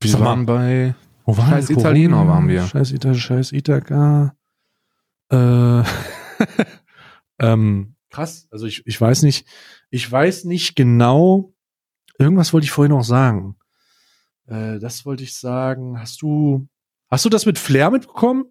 Wir 0.00 0.10
Sag 0.10 0.20
mal, 0.20 0.26
waren 0.26 0.46
bei 0.46 0.94
Wo 1.26 1.36
waren 1.36 1.50
Scheiß 1.50 1.68
wir? 1.68 1.76
Italiener 1.76 2.26
waren 2.26 2.48
wir. 2.48 2.66
Scheiß 2.66 2.92
Italiener, 2.92 3.20
scheiß 3.20 3.52
Ithaka. 3.52 4.34
Äh, 5.30 5.82
ähm, 7.38 7.96
krass. 8.08 8.48
Also 8.50 8.64
ich, 8.64 8.86
ich 8.86 8.98
weiß 8.98 9.24
nicht, 9.24 9.46
ich 9.90 10.10
weiß 10.10 10.44
nicht 10.44 10.74
genau. 10.74 11.52
Irgendwas 12.18 12.54
wollte 12.54 12.64
ich 12.64 12.70
vorhin 12.70 12.92
noch 12.92 13.04
sagen. 13.04 13.56
Äh, 14.46 14.78
das 14.78 15.04
wollte 15.04 15.22
ich 15.22 15.34
sagen. 15.34 16.00
Hast 16.00 16.22
du, 16.22 16.66
hast 17.10 17.26
du 17.26 17.28
das 17.28 17.44
mit 17.44 17.58
Flair 17.58 17.90
mitbekommen? 17.90 18.46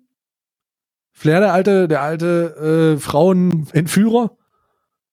Flair, 1.13 1.39
der 1.39 1.53
alte, 1.53 1.87
der 1.87 2.01
alte 2.01 2.95
äh, 2.95 2.99
Frauenentführer? 2.99 4.31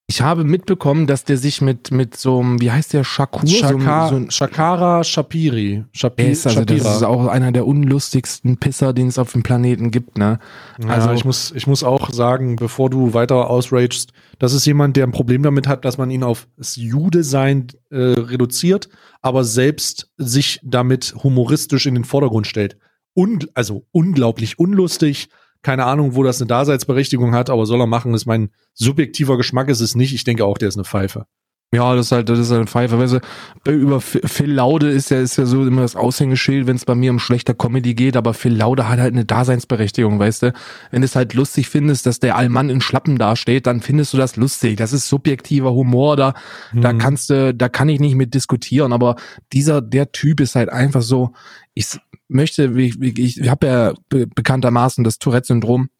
Ich 0.08 0.22
habe 0.22 0.42
mitbekommen, 0.42 1.06
dass 1.06 1.22
der 1.22 1.36
sich 1.36 1.60
mit 1.62 1.92
mit 1.92 2.16
so 2.16 2.40
einem, 2.40 2.60
wie 2.60 2.72
heißt 2.72 2.92
der 2.94 3.04
Shakur, 3.04 3.46
so, 3.46 3.54
Shaka, 3.54 4.08
so 4.08 4.16
ein 4.16 4.28
Shakara 4.32 5.04
Shapiri. 5.04 5.84
Shapi, 5.92 6.24
ist 6.24 6.48
also 6.48 6.64
das 6.64 6.78
ist 6.96 7.04
auch 7.04 7.28
einer 7.28 7.52
der 7.52 7.64
unlustigsten 7.64 8.56
Pisser, 8.56 8.92
den 8.92 9.06
es 9.06 9.20
auf 9.20 9.30
dem 9.30 9.44
Planeten 9.44 9.92
gibt, 9.92 10.18
ne? 10.18 10.40
Also 10.80 11.10
Also- 11.10 11.12
ich 11.12 11.24
muss, 11.24 11.52
ich 11.54 11.68
muss 11.68 11.84
auch 11.84 12.10
sagen, 12.10 12.56
bevor 12.56 12.90
du 12.90 13.14
weiter 13.14 13.48
ausragest, 13.48 14.12
das 14.40 14.52
ist 14.52 14.66
jemand, 14.66 14.96
der 14.96 15.06
ein 15.06 15.12
Problem 15.12 15.44
damit 15.44 15.68
hat, 15.68 15.84
dass 15.84 15.96
man 15.96 16.10
ihn 16.10 16.24
auf 16.24 16.48
das 16.56 16.74
Jude-Sein 16.74 17.68
äh, 17.90 17.96
reduziert, 17.96 18.88
aber 19.22 19.44
selbst 19.44 20.10
sich 20.16 20.58
damit 20.64 21.14
humoristisch 21.22 21.86
in 21.86 21.94
den 21.94 22.04
Vordergrund 22.04 22.48
stellt. 22.48 22.78
Un 23.16 23.46
also 23.54 23.86
unglaublich 23.92 24.58
unlustig. 24.58 25.28
Keine 25.62 25.84
Ahnung, 25.84 26.14
wo 26.14 26.22
das 26.22 26.40
eine 26.40 26.48
Daseinsberechtigung 26.48 27.34
hat, 27.34 27.50
aber 27.50 27.66
soll 27.66 27.80
er 27.80 27.86
machen, 27.86 28.14
ist 28.14 28.26
mein 28.26 28.50
subjektiver 28.74 29.36
Geschmack, 29.36 29.68
ist 29.68 29.80
es 29.80 29.94
nicht. 29.94 30.14
Ich 30.14 30.24
denke 30.24 30.44
auch, 30.44 30.56
der 30.58 30.68
ist 30.68 30.76
eine 30.76 30.84
Pfeife. 30.84 31.26
Ja, 31.72 31.94
das 31.94 32.06
ist 32.06 32.12
halt, 32.12 32.28
das 32.28 32.40
ist 32.40 32.50
halt 32.50 32.62
ein 32.62 32.66
Pfeife. 32.66 32.98
Weißt 32.98 33.20
du, 33.64 33.70
über 33.70 34.00
Phil 34.00 34.50
Laude 34.50 34.90
ist 34.90 35.10
ja, 35.10 35.20
ist 35.20 35.36
ja 35.36 35.46
so 35.46 35.64
immer 35.64 35.82
das 35.82 35.94
Aushängeschild, 35.94 36.66
wenn 36.66 36.74
es 36.74 36.84
bei 36.84 36.96
mir 36.96 37.12
um 37.12 37.20
schlechter 37.20 37.54
Comedy 37.54 37.94
geht, 37.94 38.16
aber 38.16 38.34
Phil 38.34 38.56
Laude 38.56 38.88
hat 38.88 38.98
halt 38.98 39.12
eine 39.12 39.24
Daseinsberechtigung, 39.24 40.18
weißt 40.18 40.42
du? 40.42 40.52
Wenn 40.90 41.02
du 41.02 41.04
es 41.04 41.14
halt 41.14 41.32
lustig 41.34 41.68
findest, 41.68 42.06
dass 42.06 42.18
der 42.18 42.34
Allmann 42.34 42.70
in 42.70 42.80
Schlappen 42.80 43.18
dasteht, 43.18 43.68
dann 43.68 43.82
findest 43.82 44.12
du 44.12 44.16
das 44.16 44.34
lustig. 44.34 44.78
Das 44.78 44.92
ist 44.92 45.08
subjektiver 45.08 45.72
Humor, 45.72 46.16
da, 46.16 46.34
da 46.74 46.92
Mhm. 46.92 46.98
kannst 46.98 47.30
du, 47.30 47.54
da 47.54 47.68
kann 47.68 47.88
ich 47.88 48.00
nicht 48.00 48.16
mit 48.16 48.34
diskutieren, 48.34 48.92
aber 48.92 49.14
dieser, 49.52 49.80
der 49.80 50.10
Typ 50.10 50.40
ist 50.40 50.56
halt 50.56 50.70
einfach 50.70 51.02
so, 51.02 51.30
ich 51.74 51.86
möchte, 52.30 52.64
ich, 52.76 53.00
ich, 53.00 53.40
ich 53.40 53.48
habe 53.48 53.66
ja 53.66 53.94
be 54.08 54.26
bekanntermaßen 54.26 55.04
das 55.04 55.18
Tourette-Syndrom 55.18 55.90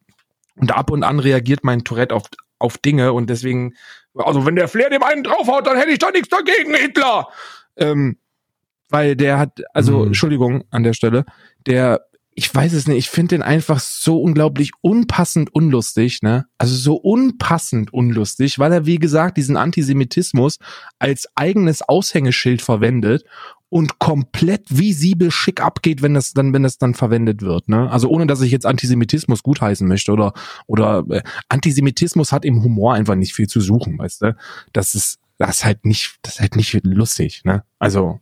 und 0.57 0.72
ab 0.72 0.91
und 0.91 1.03
an 1.03 1.18
reagiert 1.18 1.64
mein 1.64 1.85
Tourette 1.85 2.14
auf, 2.14 2.24
auf 2.59 2.78
Dinge 2.78 3.12
und 3.12 3.28
deswegen, 3.28 3.74
also 4.14 4.47
wenn 4.47 4.57
der 4.57 4.68
Flair 4.68 4.91
dem 4.91 5.03
einen 5.03 5.24
draufhaut, 5.24 5.66
dann 5.66 5.76
hätte 5.76 5.91
ich 5.91 5.99
da 5.99 6.11
nichts 6.11 6.28
dagegen, 6.28 6.74
Hitler. 6.74 7.28
Ähm, 7.76 8.16
weil 8.89 9.16
der 9.16 9.39
hat, 9.39 9.62
also 9.72 10.01
Mhm. 10.01 10.07
Entschuldigung 10.09 10.64
an 10.70 10.83
der 10.83 10.95
Stelle, 10.95 11.24
der 11.66 12.07
ich 12.41 12.55
weiß 12.55 12.72
es 12.72 12.88
nicht, 12.88 12.97
ich 12.97 13.11
finde 13.11 13.34
den 13.36 13.43
einfach 13.43 13.80
so 13.80 14.18
unglaublich 14.18 14.70
unpassend 14.80 15.55
unlustig, 15.55 16.22
ne? 16.22 16.47
Also 16.57 16.74
so 16.74 16.95
unpassend 16.95 17.93
unlustig, 17.93 18.59
weil 18.59 18.72
er, 18.72 18.86
wie 18.86 18.99
gesagt, 18.99 19.36
diesen 19.36 19.59
Antisemitismus 19.59 20.57
als 20.99 21.28
eigenes 21.34 21.82
Aushängeschild 21.82 22.62
verwendet 22.62 23.26
und 23.68 23.99
komplett 23.99 24.62
visibel 24.70 25.30
schick 25.30 25.61
abgeht, 25.61 26.01
wenn 26.01 26.14
das 26.14 26.32
dann, 26.32 26.55
wenn 26.55 26.62
das 26.62 26.78
dann 26.78 26.95
verwendet 26.95 27.43
wird, 27.43 27.68
ne? 27.68 27.91
Also 27.91 28.09
ohne, 28.09 28.26
dass 28.26 28.41
ich 28.41 28.53
jetzt 28.53 28.64
Antisemitismus 28.64 29.43
gutheißen 29.43 29.86
möchte 29.86 30.11
oder, 30.11 30.32
oder 30.66 31.05
äh, 31.11 31.22
Antisemitismus 31.51 32.32
hat 32.32 32.47
im 32.47 32.62
Humor 32.62 32.95
einfach 32.95 33.16
nicht 33.16 33.34
viel 33.34 33.49
zu 33.49 33.61
suchen, 33.61 33.99
weißt 33.99 34.22
du? 34.22 34.36
Das 34.72 34.95
ist, 34.95 35.18
das 35.36 35.59
ist 35.59 35.64
halt 35.66 35.84
nicht, 35.84 36.16
das 36.22 36.36
ist 36.36 36.41
halt 36.41 36.57
nicht 36.57 36.72
lustig, 36.84 37.43
ne? 37.45 37.64
Also. 37.78 38.18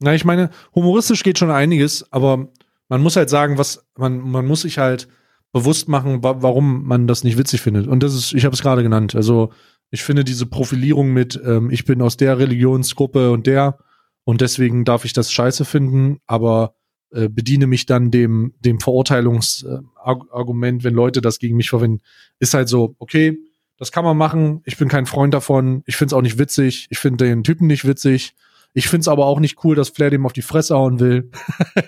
Na, 0.00 0.12
ich 0.14 0.24
meine, 0.24 0.50
humoristisch 0.74 1.22
geht 1.22 1.38
schon 1.38 1.50
einiges, 1.50 2.10
aber 2.10 2.48
man 2.90 3.00
muss 3.00 3.16
halt 3.16 3.30
sagen, 3.30 3.56
was 3.56 3.86
man 3.96 4.20
man 4.20 4.46
muss 4.46 4.62
sich 4.62 4.76
halt 4.76 5.08
bewusst 5.52 5.88
machen, 5.88 6.22
wa 6.22 6.42
warum 6.42 6.84
man 6.84 7.06
das 7.06 7.24
nicht 7.24 7.38
witzig 7.38 7.62
findet. 7.62 7.86
Und 7.86 8.02
das 8.02 8.14
ist, 8.14 8.34
ich 8.34 8.44
habe 8.44 8.54
es 8.54 8.60
gerade 8.60 8.82
genannt. 8.82 9.14
Also 9.14 9.52
ich 9.90 10.02
finde 10.02 10.24
diese 10.24 10.46
Profilierung 10.46 11.12
mit, 11.12 11.40
ähm, 11.44 11.70
ich 11.70 11.84
bin 11.84 12.02
aus 12.02 12.18
der 12.18 12.38
Religionsgruppe 12.38 13.30
und 13.30 13.46
der 13.46 13.78
und 14.24 14.42
deswegen 14.42 14.84
darf 14.84 15.04
ich 15.04 15.12
das 15.12 15.32
scheiße 15.32 15.64
finden, 15.64 16.18
aber 16.26 16.74
äh, 17.12 17.28
bediene 17.28 17.66
mich 17.66 17.86
dann 17.86 18.10
dem 18.10 18.54
dem 18.60 18.80
Verurteilungsargument, 18.80 20.84
wenn 20.84 20.94
Leute 20.94 21.20
das 21.20 21.38
gegen 21.38 21.56
mich 21.56 21.70
verwenden, 21.70 22.00
ist 22.38 22.54
halt 22.54 22.68
so, 22.68 22.96
okay, 22.98 23.38
das 23.78 23.92
kann 23.92 24.04
man 24.04 24.16
machen. 24.16 24.62
Ich 24.66 24.76
bin 24.76 24.88
kein 24.88 25.06
Freund 25.06 25.32
davon. 25.32 25.82
Ich 25.86 25.96
finde 25.96 26.12
es 26.12 26.18
auch 26.18 26.22
nicht 26.22 26.38
witzig. 26.38 26.86
Ich 26.90 26.98
finde 26.98 27.24
den 27.24 27.44
Typen 27.44 27.66
nicht 27.66 27.86
witzig. 27.86 28.34
Ich 28.72 28.88
find's 28.88 29.08
aber 29.08 29.26
auch 29.26 29.40
nicht 29.40 29.64
cool, 29.64 29.74
dass 29.74 29.88
Flair 29.88 30.10
dem 30.10 30.26
auf 30.26 30.32
die 30.32 30.42
Fresse 30.42 30.76
hauen 30.76 31.00
will. 31.00 31.30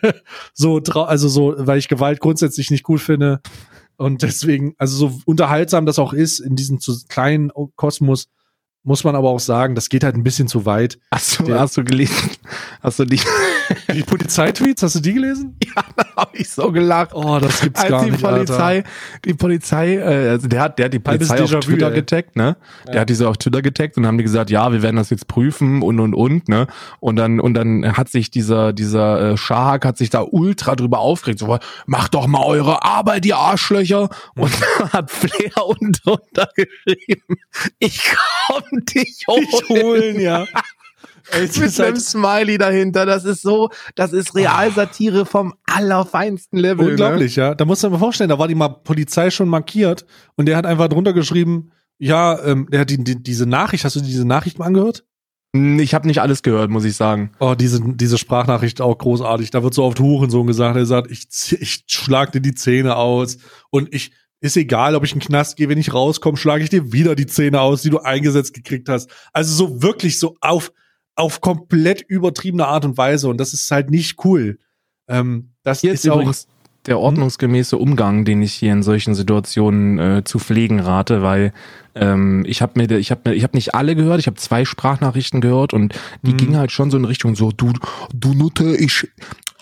so, 0.53 0.79
also 0.79 1.29
so, 1.29 1.55
weil 1.57 1.79
ich 1.79 1.89
Gewalt 1.89 2.21
grundsätzlich 2.21 2.71
nicht 2.71 2.89
cool 2.89 2.99
finde. 2.99 3.41
Und 3.97 4.23
deswegen, 4.23 4.75
also 4.79 4.97
so 4.97 5.21
unterhaltsam 5.27 5.87
das 5.87 5.99
auch 5.99 6.13
ist 6.13 6.41
in 6.41 6.57
diesem 6.57 6.81
zu 6.81 6.97
kleinen 7.09 7.51
Kosmos, 7.77 8.29
muss 8.83 9.05
man 9.05 9.15
aber 9.15 9.31
auch 9.31 9.41
sagen, 9.41 9.77
das 9.77 9.89
geht 9.89 10.03
halt 10.03 10.17
ein 10.17 10.25
bisschen 10.25 10.49
zu 10.49 10.67
weit. 10.67 10.99
Hast 11.13 11.39
du, 11.39 11.55
hast 11.55 11.77
du 11.77 11.85
gelesen? 11.85 12.31
Hast 12.81 12.99
du 12.99 13.05
die, 13.05 13.21
die 13.93 14.03
Polizeitweets, 14.03 14.83
hast 14.83 14.97
du 14.97 15.01
die 15.01 15.15
gelesen? 15.15 15.57
Ja, 15.75 15.83
da 15.97 16.05
habe 16.17 16.37
ich 16.37 16.51
so 16.51 16.71
gelacht. 16.71 17.11
Oh, 17.15 17.39
das 17.39 17.61
gibt's 17.63 17.81
Als 17.81 17.89
gar 17.91 18.05
die 18.05 18.11
nicht, 18.11 18.23
Polizei, 18.23 18.77
Alter. 18.77 18.89
die 19.25 19.33
Polizei, 19.35 19.95
äh, 19.97 20.29
also 20.31 20.47
der 20.49 20.61
hat, 20.61 20.79
der 20.79 20.85
hat 20.87 20.93
die 20.93 20.99
Polizei 20.99 21.43
auf 21.43 21.51
Twitter 21.61 21.89
ey. 21.89 21.95
getaggt, 21.95 22.37
ne? 22.37 22.57
Der 22.87 22.95
Ja. 22.97 23.01
hat 23.01 23.09
diese 23.09 23.27
auf 23.29 23.39
Twitter 23.39 23.63
getaggt 23.63 23.97
und 23.97 24.07
haben 24.07 24.19
die 24.19 24.25
gesagt, 24.25 24.51
ja, 24.51 24.71
wir 24.71 24.83
werden 24.83 24.97
das 24.97 25.09
jetzt 25.09 25.29
prüfen 25.29 25.81
und 25.83 25.99
und 25.99 26.15
und, 26.15 26.49
ne? 26.49 26.67
Und 27.01 27.17
dann 27.17 27.41
und 27.41 27.55
dann 27.55 27.97
hat 27.97 28.11
sich 28.11 28.31
dieser 28.31 28.75
dieser 28.75 29.33
äh, 29.33 29.37
Schahak 29.39 29.87
hat 29.87 29.97
sich 29.97 30.11
da 30.11 30.23
ultra 30.31 30.77
drüber 30.77 30.99
aufgeregt, 30.99 31.39
so 31.39 31.59
macht 31.87 32.13
doch 32.15 32.27
mal 32.27 32.45
eure 32.45 32.85
Arbeit, 32.85 33.25
ihr 33.25 33.39
Arschlöcher. 33.39 34.11
Und 34.35 34.53
dann 34.79 34.93
hat 34.93 35.11
Flair 35.11 35.67
unten 35.67 35.93
drunter 35.93 36.49
geschrieben, 36.55 37.37
ich 37.79 38.05
komm 38.47 38.85
dich 38.85 39.25
holen. 39.27 39.47
Ich 39.49 39.69
holen, 39.69 40.21
ja. 40.21 40.45
Ey, 41.33 41.45
es 41.45 41.59
mit 41.59 41.69
ist 41.69 41.81
einem 41.81 41.97
Smiley 41.97 42.59
dahinter. 42.59 43.07
Das 43.07 43.25
ist 43.25 43.43
so, 43.43 43.71
das 43.95 44.13
ist 44.13 44.35
Realsatire 44.35 45.27
vom 45.27 45.55
allerfeinsten 45.65 46.59
Level. 46.59 46.91
unglaublich, 46.91 47.37
ja. 47.37 47.55
Da 47.55 47.65
muss 47.65 47.83
man 47.83 47.93
mal 47.93 47.99
vorstellen, 47.99 48.31
da 48.31 48.39
war 48.39 48.49
die 48.49 48.55
mal 48.55 48.69
Polizei 48.69 49.31
schon 49.31 49.49
markiert 49.49 50.05
und 50.37 50.47
der 50.47 50.57
hat 50.57 50.67
einfach 50.67 50.89
drunter 50.89 51.13
geschrieben, 51.13 51.73
ja, 51.99 52.43
ähm, 52.45 52.69
der 52.71 52.81
hat 52.81 52.91
die, 52.91 53.03
die, 53.03 53.23
diese 53.23 53.47
Nachricht, 53.47 53.85
hast 53.85 53.97
du 53.97 54.01
diese 54.01 54.27
Nachricht 54.27 54.59
mal 54.59 54.67
angehört? 54.67 55.05
Ne? 55.53 55.83
Ich 55.83 55.95
habe 55.95 56.07
nicht 56.07 56.21
alles 56.21 56.43
gehört, 56.43 56.71
muss 56.71 56.85
ich 56.85 56.97
sagen. 56.97 57.33
Oh, 57.39 57.55
diese, 57.55 57.81
diese 57.81 58.19
Sprachnachricht 58.19 58.81
auch 58.81 58.97
großartig. 58.97 59.51
Da 59.51 59.63
wird 59.63 59.75
so 59.75 59.85
oft 59.85 60.01
Hurensohn 60.01 60.47
gesagt. 60.47 60.77
Er 60.77 60.87
sagt, 60.87 61.11
ich, 61.11 61.29
ich 61.61 61.85
schlag 61.87 62.33
dir 62.33 62.41
die 62.41 62.55
Zähne 62.55 62.97
aus 62.97 63.39
und 63.71 63.95
ich, 63.95 64.13
ist 64.41 64.57
egal, 64.57 64.97
ob 64.97 65.05
ich 65.05 65.13
in 65.13 65.21
den 65.21 65.27
Knast 65.27 65.57
gehe, 65.57 65.69
wenn 65.69 65.79
ich 65.79 65.95
rauskomme, 65.95 66.37
schlage 66.37 66.65
ich 66.65 66.71
dir 66.71 66.93
wieder 66.93 67.15
die 67.15 67.27
Zähne 67.27 67.61
aus, 67.61 67.83
die 67.83 67.91
du 67.91 68.01
eingesetzt 68.01 68.55
gekriegt 68.55 68.89
hast. 68.89 69.09
Also 69.33 69.55
so 69.55 69.83
wirklich 69.83 70.19
so 70.19 70.37
auf, 70.41 70.73
auf 71.15 71.41
komplett 71.41 72.03
übertriebene 72.03 72.67
Art 72.67 72.85
und 72.85 72.97
Weise 72.97 73.29
und 73.29 73.39
das 73.39 73.53
ist 73.53 73.71
halt 73.71 73.91
nicht 73.91 74.25
cool. 74.25 74.59
Ähm, 75.09 75.53
das 75.63 75.81
Hier 75.81 75.93
ist 75.93 76.05
ist 76.05 76.11
auch, 76.11 76.17
übrigens 76.17 76.47
der 76.87 76.99
ordnungsgemäße 76.99 77.77
Umgang, 77.77 78.25
den 78.25 78.43
ich 78.43 78.55
hier 78.55 78.73
in 78.73 78.83
solchen 78.83 79.15
Situationen 79.15 79.99
äh, 79.99 80.25
zu 80.25 80.39
pflegen 80.41 80.81
rate, 80.81 81.23
weil 81.23 81.53
ähm, 81.95 82.43
ich 82.47 82.61
habe 82.61 82.73
mir, 82.81 82.91
ich 82.99 83.11
habe 83.13 83.31
mir, 83.31 83.37
ich 83.37 83.45
habe 83.45 83.57
nicht 83.57 83.75
alle 83.75 83.95
gehört, 83.95 84.19
ich 84.19 84.27
habe 84.27 84.37
zwei 84.37 84.65
Sprachnachrichten 84.65 85.41
gehört 85.41 85.75
und 85.75 85.95
die 86.23 86.33
Mhm. 86.33 86.37
gingen 86.39 86.57
halt 86.57 86.73
schon 86.73 86.91
so 86.91 86.97
in 86.97 87.05
Richtung 87.05 87.37
so, 87.37 87.53
du, 87.53 87.73
du 88.13 88.35
Nutte, 88.35 88.75
ich, 88.77 89.07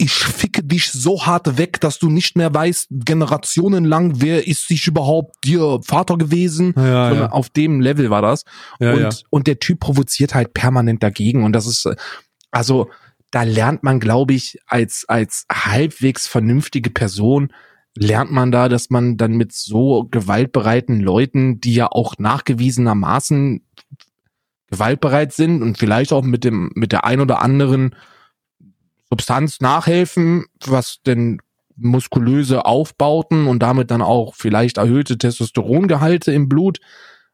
ich 0.00 0.12
ficke 0.12 0.62
dich 0.62 0.90
so 0.90 1.26
hart 1.26 1.58
weg, 1.58 1.78
dass 1.80 1.98
du 1.98 2.08
nicht 2.08 2.34
mehr 2.34 2.52
weißt, 2.54 2.88
generationenlang, 2.90 4.22
wer 4.22 4.46
ist 4.46 4.66
sich 4.66 4.86
überhaupt 4.86 5.44
dir 5.44 5.80
Vater 5.84 6.16
gewesen. 6.16 6.72
Ja, 6.74 7.12
ja. 7.12 7.30
Auf 7.30 7.50
dem 7.50 7.80
Level 7.80 8.08
war 8.08 8.22
das. 8.22 8.44
Ja, 8.80 8.94
und, 8.94 9.24
und 9.28 9.46
der 9.46 9.58
Typ 9.58 9.80
provoziert 9.80 10.34
halt 10.34 10.54
permanent 10.54 11.02
dagegen. 11.02 11.44
Und 11.44 11.52
das 11.52 11.66
ist, 11.66 11.84
äh, 11.84 11.96
also, 12.50 12.88
da 13.30 13.42
lernt 13.42 13.82
man, 13.82 14.00
glaube 14.00 14.32
ich, 14.32 14.58
als, 14.66 15.04
als 15.06 15.44
halbwegs 15.52 16.26
vernünftige 16.26 16.88
Person, 16.88 17.52
lernt 17.94 18.32
man 18.32 18.50
da, 18.50 18.70
dass 18.70 18.88
man 18.88 19.18
dann 19.18 19.32
mit 19.32 19.52
so 19.52 20.08
gewaltbereiten 20.10 21.00
Leuten, 21.00 21.60
die 21.60 21.74
ja 21.74 21.88
auch 21.88 22.14
nachgewiesenermaßen 22.18 23.66
gewaltbereit 24.70 25.34
sind 25.34 25.62
und 25.62 25.76
vielleicht 25.76 26.12
auch 26.12 26.22
mit 26.22 26.44
dem, 26.44 26.70
mit 26.74 26.92
der 26.92 27.04
ein 27.04 27.20
oder 27.20 27.42
anderen 27.42 27.94
Substanz 29.10 29.60
nachhelfen, 29.60 30.46
was 30.64 30.98
denn 31.06 31.40
muskulöse 31.76 32.64
Aufbauten 32.66 33.46
und 33.46 33.60
damit 33.60 33.90
dann 33.90 34.02
auch 34.02 34.34
vielleicht 34.34 34.76
erhöhte 34.76 35.18
Testosterongehalte 35.18 36.30
im 36.32 36.48
Blut 36.48 36.78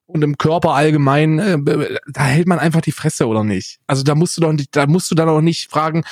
und 0.06 0.22
im 0.22 0.38
Körper 0.38 0.74
allgemein, 0.74 1.38
äh, 1.38 1.98
da 2.06 2.24
hält 2.24 2.46
man 2.46 2.58
einfach 2.60 2.80
die 2.80 2.92
Fresse 2.92 3.26
oder 3.26 3.42
nicht. 3.44 3.78
Also 3.88 4.04
da 4.04 4.14
musst 4.14 4.36
du 4.36 4.40
doch 4.40 4.52
nicht, 4.52 4.74
da 4.76 4.86
musst 4.86 5.10
du 5.10 5.14
dann 5.16 5.28
auch 5.28 5.40
nicht 5.40 5.68
fragen, 5.70 6.04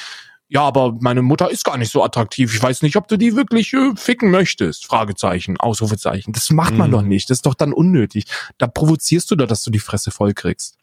ja, 0.49 0.63
aber 0.63 0.97
meine 1.01 1.23
Mutter 1.23 1.51
ist 1.51 1.65
gar 1.65 1.79
nicht 1.79 1.91
so 1.91 2.05
attraktiv. 2.05 2.55
Ich 2.55 2.63
weiß 2.63 2.83
nicht, 2.83 2.97
ob 2.97 3.09
du 3.09 3.17
die 3.17 3.35
wirklich 3.35 3.73
äh, 3.73 3.93
ficken 3.97 4.31
möchtest. 4.31 4.85
Fragezeichen, 4.85 5.59
Ausrufezeichen. 5.59 6.33
Das 6.33 6.51
macht 6.51 6.75
man 6.75 6.91
Mhm. 6.91 6.93
doch 6.93 7.03
nicht. 7.03 7.31
Das 7.31 7.39
ist 7.39 7.47
doch 7.47 7.55
dann 7.55 7.73
unnötig. 7.73 8.27
Da 8.59 8.67
provozierst 8.67 9.31
du 9.31 9.37
doch, 9.37 9.47
dass 9.47 9.63
du 9.63 9.71
die 9.71 9.79
Fresse 9.79 10.11
voll 10.11 10.35
kriegst. 10.35 10.77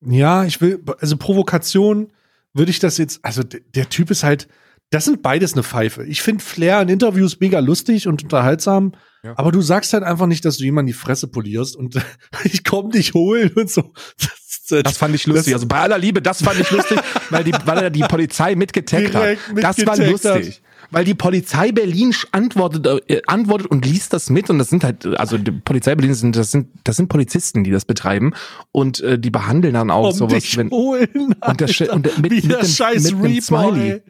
Ja, 0.00 0.44
ich 0.44 0.60
will, 0.60 0.82
also 1.00 1.16
Provokation 1.16 2.12
würde 2.54 2.70
ich 2.70 2.78
das 2.78 2.96
jetzt, 2.98 3.20
also 3.24 3.42
der 3.42 3.88
Typ 3.90 4.10
ist 4.10 4.24
halt, 4.24 4.48
das 4.90 5.04
sind 5.06 5.22
beides 5.22 5.54
eine 5.54 5.62
Pfeife. 5.64 6.04
Ich 6.04 6.22
finde 6.22 6.42
Flair 6.44 6.80
in 6.82 6.88
Interviews 6.88 7.40
mega 7.40 7.58
lustig 7.58 8.06
und 8.06 8.22
unterhaltsam, 8.22 8.92
Ja. 9.24 9.34
aber 9.36 9.50
du 9.50 9.60
sagst 9.60 9.92
halt 9.92 10.04
einfach 10.04 10.26
nicht, 10.26 10.44
dass 10.44 10.58
du 10.58 10.64
jemanden 10.64 10.86
die 10.88 10.92
Fresse 10.92 11.26
polierst 11.26 11.74
und 11.76 11.96
ich 12.44 12.64
komm 12.64 12.90
dich 12.90 13.12
holen 13.14 13.50
und 13.56 13.70
so. 13.70 13.92
Das, 14.20 14.82
Das 14.82 14.96
fand 14.96 15.14
ich 15.14 15.26
lustig. 15.26 15.52
Also 15.52 15.66
bei 15.66 15.80
aller 15.80 15.98
Liebe, 15.98 16.22
das 16.22 16.42
fand 16.42 16.58
ich 16.58 16.70
lustig, 16.70 16.98
weil, 17.30 17.44
die, 17.44 17.52
weil 17.64 17.78
er 17.78 17.90
die 17.90 18.00
Polizei 18.00 18.54
mitgetaggt 18.54 19.14
hat. 19.14 19.36
Das 19.56 19.84
war 19.86 19.96
lustig. 19.98 20.62
Weil 20.90 21.04
die 21.04 21.14
Polizei 21.14 21.72
Berlin 21.72 22.14
antwortet, 22.32 22.86
äh, 23.08 23.20
antwortet 23.26 23.66
und 23.68 23.84
liest 23.86 24.12
das 24.12 24.30
mit 24.30 24.50
und 24.50 24.58
das 24.58 24.68
sind 24.70 24.84
halt, 24.84 25.06
also 25.18 25.38
die 25.38 25.50
Polizei 25.52 25.94
Berlin 25.94 26.14
sind, 26.14 26.36
das 26.36 26.50
sind, 26.50 26.68
das 26.84 26.96
sind 26.96 27.08
Polizisten, 27.08 27.64
die 27.64 27.70
das 27.70 27.84
betreiben 27.84 28.32
und 28.72 29.00
äh, 29.00 29.18
die 29.18 29.30
behandeln 29.30 29.74
dann 29.74 29.90
auch 29.90 30.08
komm 30.10 30.18
sowas, 30.18 30.42
dich 30.42 30.56
wenn, 30.56 30.70
holen. 30.70 31.08
Und 31.46 31.60
der 31.60 31.92
und 31.92 32.04
mit- 32.22 32.32
mit 32.44 32.50
der 32.50 32.58
dem- 32.60 32.68
scheiß 32.68 33.02
mit 33.02 33.12
dem 33.12 33.20
Reaper, 33.22 33.42
Smiley. 33.42 33.90
ey. 33.90 34.02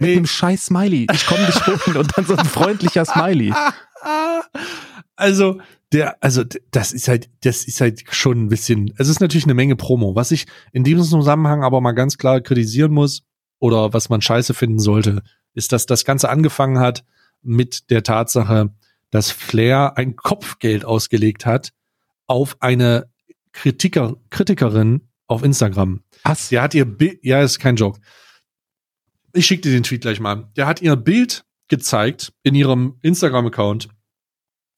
mit 0.00 0.10
einem 0.16 0.26
scheiß 0.26 0.66
Smiley. 0.66 1.06
Ich 1.12 1.26
komm 1.26 1.38
dich 1.46 1.66
holen 1.66 1.96
und 1.96 2.12
dann 2.16 2.24
so 2.26 2.36
ein 2.36 2.44
freundlicher 2.46 3.04
Smiley. 3.04 3.52
Also, 5.16 5.58
der, 5.92 6.22
also, 6.22 6.44
das 6.70 6.92
ist 6.92 7.08
halt, 7.08 7.28
das 7.42 7.64
ist 7.64 7.80
halt 7.80 8.04
schon 8.10 8.44
ein 8.44 8.48
bisschen, 8.48 8.92
es 8.98 9.08
ist 9.08 9.20
natürlich 9.20 9.44
eine 9.46 9.54
Menge 9.54 9.74
Promo. 9.74 10.14
Was 10.14 10.30
ich 10.30 10.46
in 10.72 10.84
diesem 10.84 11.02
Zusammenhang 11.02 11.64
aber 11.64 11.80
mal 11.80 11.92
ganz 11.92 12.18
klar 12.18 12.40
kritisieren 12.40 12.92
muss 12.92 13.22
oder 13.58 13.92
was 13.92 14.08
man 14.08 14.20
scheiße 14.20 14.54
finden 14.54 14.78
sollte, 14.78 15.22
ist, 15.54 15.72
dass 15.72 15.86
das 15.86 16.04
Ganze 16.04 16.28
angefangen 16.28 16.78
hat 16.78 17.04
mit 17.42 17.90
der 17.90 18.02
Tatsache, 18.02 18.74
dass 19.10 19.30
Flair 19.30 19.96
ein 19.96 20.16
Kopfgeld 20.16 20.84
ausgelegt 20.84 21.46
hat 21.46 21.72
auf 22.26 22.56
eine 22.60 23.10
Kritiker, 23.52 24.16
Kritikerin 24.30 25.08
auf 25.26 25.42
Instagram. 25.42 26.02
Was? 26.24 26.48
Der 26.50 26.62
hat 26.62 26.74
ihr 26.74 26.84
Bild, 26.84 27.18
ja, 27.22 27.42
ist 27.42 27.58
kein 27.58 27.76
Joke. 27.76 28.00
Ich 29.32 29.46
schicke 29.46 29.62
dir 29.62 29.72
den 29.72 29.82
Tweet 29.82 30.02
gleich 30.02 30.20
mal. 30.20 30.50
Der 30.56 30.66
hat 30.66 30.82
ihr 30.82 30.96
Bild 30.96 31.44
gezeigt 31.68 32.32
in 32.42 32.54
ihrem 32.54 32.98
Instagram-Account, 33.02 33.88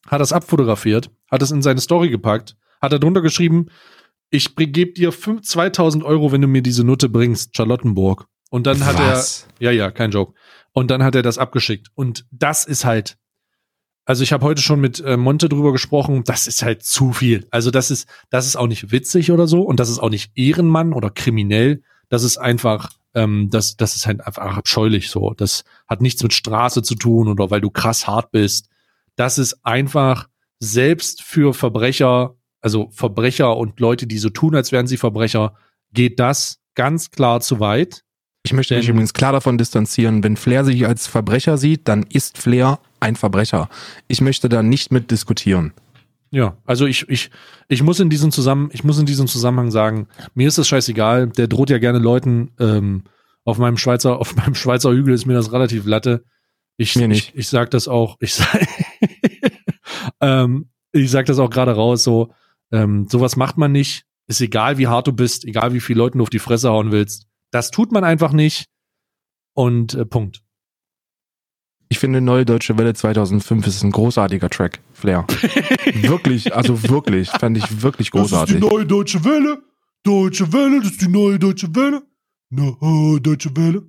hat 0.06 0.20
das 0.20 0.32
abfotografiert, 0.32 1.10
hat 1.30 1.42
es 1.42 1.50
in 1.50 1.62
seine 1.62 1.80
Story 1.80 2.10
gepackt, 2.10 2.56
hat 2.80 2.92
darunter 2.92 3.22
geschrieben, 3.22 3.66
ich 4.30 4.54
gebe 4.54 4.92
dir 4.92 5.12
5, 5.12 5.42
2000 5.42 6.04
Euro, 6.04 6.32
wenn 6.32 6.40
du 6.40 6.48
mir 6.48 6.62
diese 6.62 6.84
Nutte 6.84 7.08
bringst, 7.08 7.56
Charlottenburg. 7.56 8.26
Und 8.50 8.66
dann 8.66 8.84
hat 8.84 8.98
Was? 8.98 9.46
er, 9.58 9.66
ja, 9.66 9.70
ja, 9.70 9.90
kein 9.90 10.10
Joke. 10.10 10.34
Und 10.72 10.90
dann 10.90 11.02
hat 11.02 11.14
er 11.14 11.22
das 11.22 11.38
abgeschickt. 11.38 11.88
Und 11.94 12.26
das 12.30 12.64
ist 12.64 12.84
halt, 12.84 13.18
also 14.04 14.22
ich 14.22 14.32
habe 14.32 14.44
heute 14.44 14.62
schon 14.62 14.80
mit 14.80 15.00
äh, 15.00 15.16
Monte 15.16 15.48
drüber 15.48 15.72
gesprochen, 15.72 16.24
das 16.24 16.46
ist 16.46 16.62
halt 16.62 16.82
zu 16.82 17.12
viel. 17.12 17.46
Also 17.50 17.70
das 17.70 17.90
ist, 17.90 18.08
das 18.30 18.46
ist 18.46 18.56
auch 18.56 18.66
nicht 18.66 18.92
witzig 18.92 19.32
oder 19.32 19.46
so 19.46 19.62
und 19.62 19.80
das 19.80 19.88
ist 19.88 19.98
auch 19.98 20.10
nicht 20.10 20.32
Ehrenmann 20.36 20.92
oder 20.92 21.10
kriminell. 21.10 21.82
Das 22.08 22.22
ist 22.22 22.38
einfach 22.38 22.90
ähm, 23.14 23.48
das, 23.50 23.76
das 23.76 23.96
ist 23.96 24.06
halt 24.06 24.24
einfach 24.26 24.56
abscheulich 24.56 25.10
so. 25.10 25.34
Das 25.34 25.64
hat 25.88 26.00
nichts 26.00 26.22
mit 26.22 26.32
Straße 26.32 26.82
zu 26.82 26.94
tun 26.94 27.28
oder 27.28 27.50
weil 27.50 27.60
du 27.60 27.70
krass 27.70 28.06
hart 28.06 28.30
bist. 28.30 28.68
Das 29.16 29.38
ist 29.38 29.64
einfach 29.64 30.28
selbst 30.58 31.22
für 31.22 31.54
Verbrecher, 31.54 32.36
also 32.60 32.88
Verbrecher 32.90 33.56
und 33.56 33.80
Leute, 33.80 34.06
die 34.06 34.18
so 34.18 34.30
tun, 34.30 34.54
als 34.54 34.72
wären 34.72 34.86
sie 34.86 34.96
Verbrecher, 34.96 35.54
geht 35.92 36.20
das 36.20 36.60
ganz 36.74 37.10
klar 37.10 37.40
zu 37.40 37.60
weit. 37.60 38.04
Ich 38.42 38.52
möchte 38.52 38.74
mich 38.76 38.88
übrigens 38.88 39.12
klar 39.12 39.32
davon 39.32 39.58
distanzieren, 39.58 40.24
wenn 40.24 40.36
Flair 40.36 40.64
sich 40.64 40.86
als 40.86 41.06
Verbrecher 41.06 41.58
sieht, 41.58 41.88
dann 41.88 42.04
ist 42.04 42.38
Flair 42.38 42.78
ein 42.98 43.16
Verbrecher. 43.16 43.68
Ich 44.08 44.20
möchte 44.20 44.48
da 44.48 44.62
nicht 44.62 44.92
mit 44.92 45.10
diskutieren. 45.10 45.72
Ja, 46.30 46.56
also 46.64 46.86
ich, 46.86 47.08
ich, 47.08 47.30
ich 47.68 47.82
muss 47.82 47.98
in 48.00 48.08
diesem 48.08 48.30
Zusammen, 48.30 48.70
ich 48.72 48.84
muss 48.84 48.98
in 48.98 49.06
diesem 49.06 49.26
Zusammenhang 49.26 49.70
sagen, 49.70 50.06
mir 50.34 50.48
ist 50.48 50.58
das 50.58 50.68
scheißegal, 50.68 51.28
der 51.28 51.48
droht 51.48 51.70
ja 51.70 51.78
gerne 51.78 51.98
Leuten, 51.98 52.52
ähm, 52.60 53.04
auf 53.44 53.58
meinem 53.58 53.76
Schweizer, 53.76 54.18
auf 54.20 54.36
meinem 54.36 54.54
Schweizer 54.54 54.92
Hügel 54.92 55.14
ist 55.14 55.26
mir 55.26 55.34
das 55.34 55.52
relativ 55.52 55.86
latte. 55.86 56.24
Ich, 56.76 56.96
Mir 56.96 57.08
nicht. 57.08 57.30
ich, 57.30 57.40
ich 57.40 57.48
sag 57.48 57.70
das 57.72 57.88
auch, 57.88 58.16
ich 58.20 58.34
sag, 58.34 58.66
ähm, 60.20 60.70
ich 60.92 61.10
sag 61.10 61.26
das 61.26 61.38
auch 61.38 61.50
gerade 61.50 61.72
raus, 61.72 62.02
so, 62.02 62.32
ähm, 62.72 63.06
sowas 63.08 63.36
macht 63.36 63.58
man 63.58 63.72
nicht. 63.72 64.06
Ist 64.28 64.40
egal, 64.40 64.78
wie 64.78 64.86
hart 64.86 65.08
du 65.08 65.12
bist, 65.12 65.44
egal 65.44 65.74
wie 65.74 65.80
viele 65.80 65.98
Leuten 65.98 66.18
du 66.18 66.22
auf 66.22 66.30
die 66.30 66.38
Fresse 66.38 66.70
hauen 66.70 66.90
willst. 66.92 67.26
Das 67.50 67.70
tut 67.70 67.92
man 67.92 68.04
einfach 68.04 68.32
nicht. 68.32 68.66
Und 69.54 69.94
äh, 69.94 70.04
Punkt. 70.04 70.42
Ich 71.88 71.98
finde 71.98 72.20
Neue 72.20 72.44
Deutsche 72.44 72.78
Welle 72.78 72.94
2005 72.94 73.66
ist 73.66 73.82
ein 73.82 73.90
großartiger 73.90 74.48
Track, 74.48 74.78
Flair. 74.92 75.26
wirklich, 75.94 76.54
also 76.54 76.88
wirklich, 76.88 77.28
fand 77.30 77.58
ich 77.58 77.82
wirklich 77.82 78.12
großartig. 78.12 78.60
neue 78.60 78.86
deutsche 78.86 79.24
Welle. 79.24 79.60
Deutsche 80.04 80.52
Welle, 80.52 80.80
das 80.80 80.92
ist 80.92 81.02
die 81.02 81.08
neue 81.08 81.38
deutsche 81.38 81.74
Welle. 81.74 82.02
Neue 82.50 83.20
deutsche 83.20 83.54
Welle. 83.56 83.82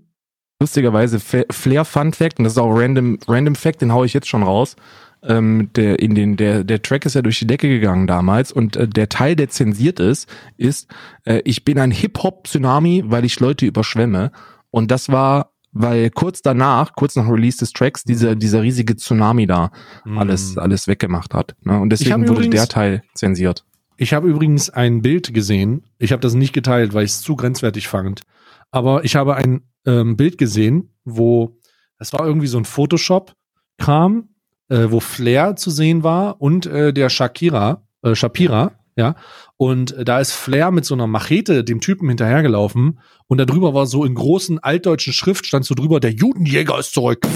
Lustigerweise, 0.60 1.20
Flair 1.20 1.86
Fun 1.86 2.12
Fact, 2.14 2.40
und 2.40 2.46
das 2.46 2.54
ist 2.54 2.60
auch 2.60 2.72
random, 2.74 3.20
random 3.28 3.56
Fact, 3.56 3.82
den 3.82 3.94
hau 3.94 4.04
ich 4.04 4.14
jetzt 4.14 4.28
schon 4.28 4.44
raus. 4.44 4.76
Ähm, 5.24 5.70
der, 5.76 6.00
in 6.00 6.16
den, 6.16 6.36
der, 6.36 6.64
der 6.64 6.82
Track 6.82 7.06
ist 7.06 7.14
ja 7.14 7.22
durch 7.22 7.38
die 7.38 7.46
Decke 7.46 7.70
gegangen 7.70 8.08
damals 8.08 8.52
und 8.52 8.76
äh, 8.76 8.88
der 8.88 9.08
Teil, 9.08 9.36
der 9.36 9.50
zensiert 9.50 10.00
ist, 10.00 10.28
ist, 10.58 10.88
äh, 11.26 11.42
ich 11.46 11.64
bin 11.64 11.78
ein 11.78 11.92
Hip-Hop-Tsunami, 11.92 13.04
weil 13.06 13.24
ich 13.24 13.40
Leute 13.40 13.68
überschwemme. 13.68 14.32
Und 14.72 14.90
das 14.90 15.10
war, 15.10 15.52
weil 15.74 16.10
kurz 16.10 16.42
danach, 16.42 16.96
kurz 16.96 17.16
nach 17.16 17.30
Release 17.30 17.60
des 17.60 17.72
Tracks, 17.72 18.04
dieser, 18.04 18.36
dieser 18.36 18.64
riesige 18.64 18.96
Tsunami 18.96 19.46
da 19.46 19.72
alles, 20.18 20.58
alles 20.58 20.88
weggemacht 20.88 21.34
hat. 21.36 21.56
Ne? 21.64 21.76
Und 21.76 21.84
Mhm. 21.86 21.90
deswegen 21.90 22.28
wurde 22.28 22.50
der 22.50 22.68
Teil 22.68 23.04
zensiert. 23.14 23.64
Ich 23.98 24.14
habe 24.14 24.28
übrigens 24.28 24.72
ein 24.72 25.04
Bild 25.04 25.34
gesehen. 25.36 25.84
Ich 26.00 26.12
habe 26.12 26.22
das 26.22 26.34
nicht 26.34 26.54
geteilt, 26.54 26.94
weil 26.96 27.06
ich 27.06 27.12
es 27.12 27.22
zu 27.22 27.36
grenzwertig 27.36 27.88
fand. 27.88 28.24
Aber 28.72 29.04
ich 29.06 29.16
habe 29.16 29.36
ein 29.36 29.62
ähm, 29.86 30.18
Bild 30.18 30.40
gesehen, 30.40 30.90
wo 31.06 31.58
das 32.00 32.12
war 32.14 32.26
irgendwie 32.26 32.48
so 32.48 32.58
ein 32.58 32.66
Photoshop-Kram, 32.66 34.30
äh, 34.72 34.90
wo 34.90 35.02
Flair 35.02 35.58
zu 35.58 35.70
sehen 35.70 36.04
war 36.04 36.42
und 36.42 36.66
äh, 36.66 36.94
der 36.94 37.10
Shakira, 37.10 37.84
äh, 38.04 38.16
Shapira, 38.16 38.72
ja. 38.96 39.16
Und 39.58 39.92
äh, 39.92 40.06
da 40.06 40.20
ist 40.20 40.32
Flair 40.32 40.72
mit 40.72 40.86
so 40.86 40.94
einer 40.94 41.08
Machete 41.08 41.64
dem 41.64 41.82
Typen 41.82 42.08
hinterhergelaufen 42.08 43.00
und 43.28 43.38
da 43.38 43.46
drüber 43.46 43.74
war 43.74 43.86
so 43.86 44.06
in 44.06 44.16
großen 44.16 44.60
altdeutschen 44.60 45.14
Schrift 45.14 45.46
stand 45.46 45.66
so 45.66 45.76
drüber, 45.76 46.00
der 46.00 46.12
Judenjäger 46.12 46.80
ist 46.80 46.94
zurück. 46.94 47.28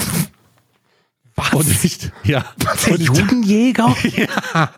Was? 1.36 1.54
Und 1.54 1.84
ich, 1.84 2.10
ja. 2.24 2.46
Und 2.90 3.02
ich, 3.02 3.08
Judenjäger? 3.08 3.94
ja, 4.16 4.72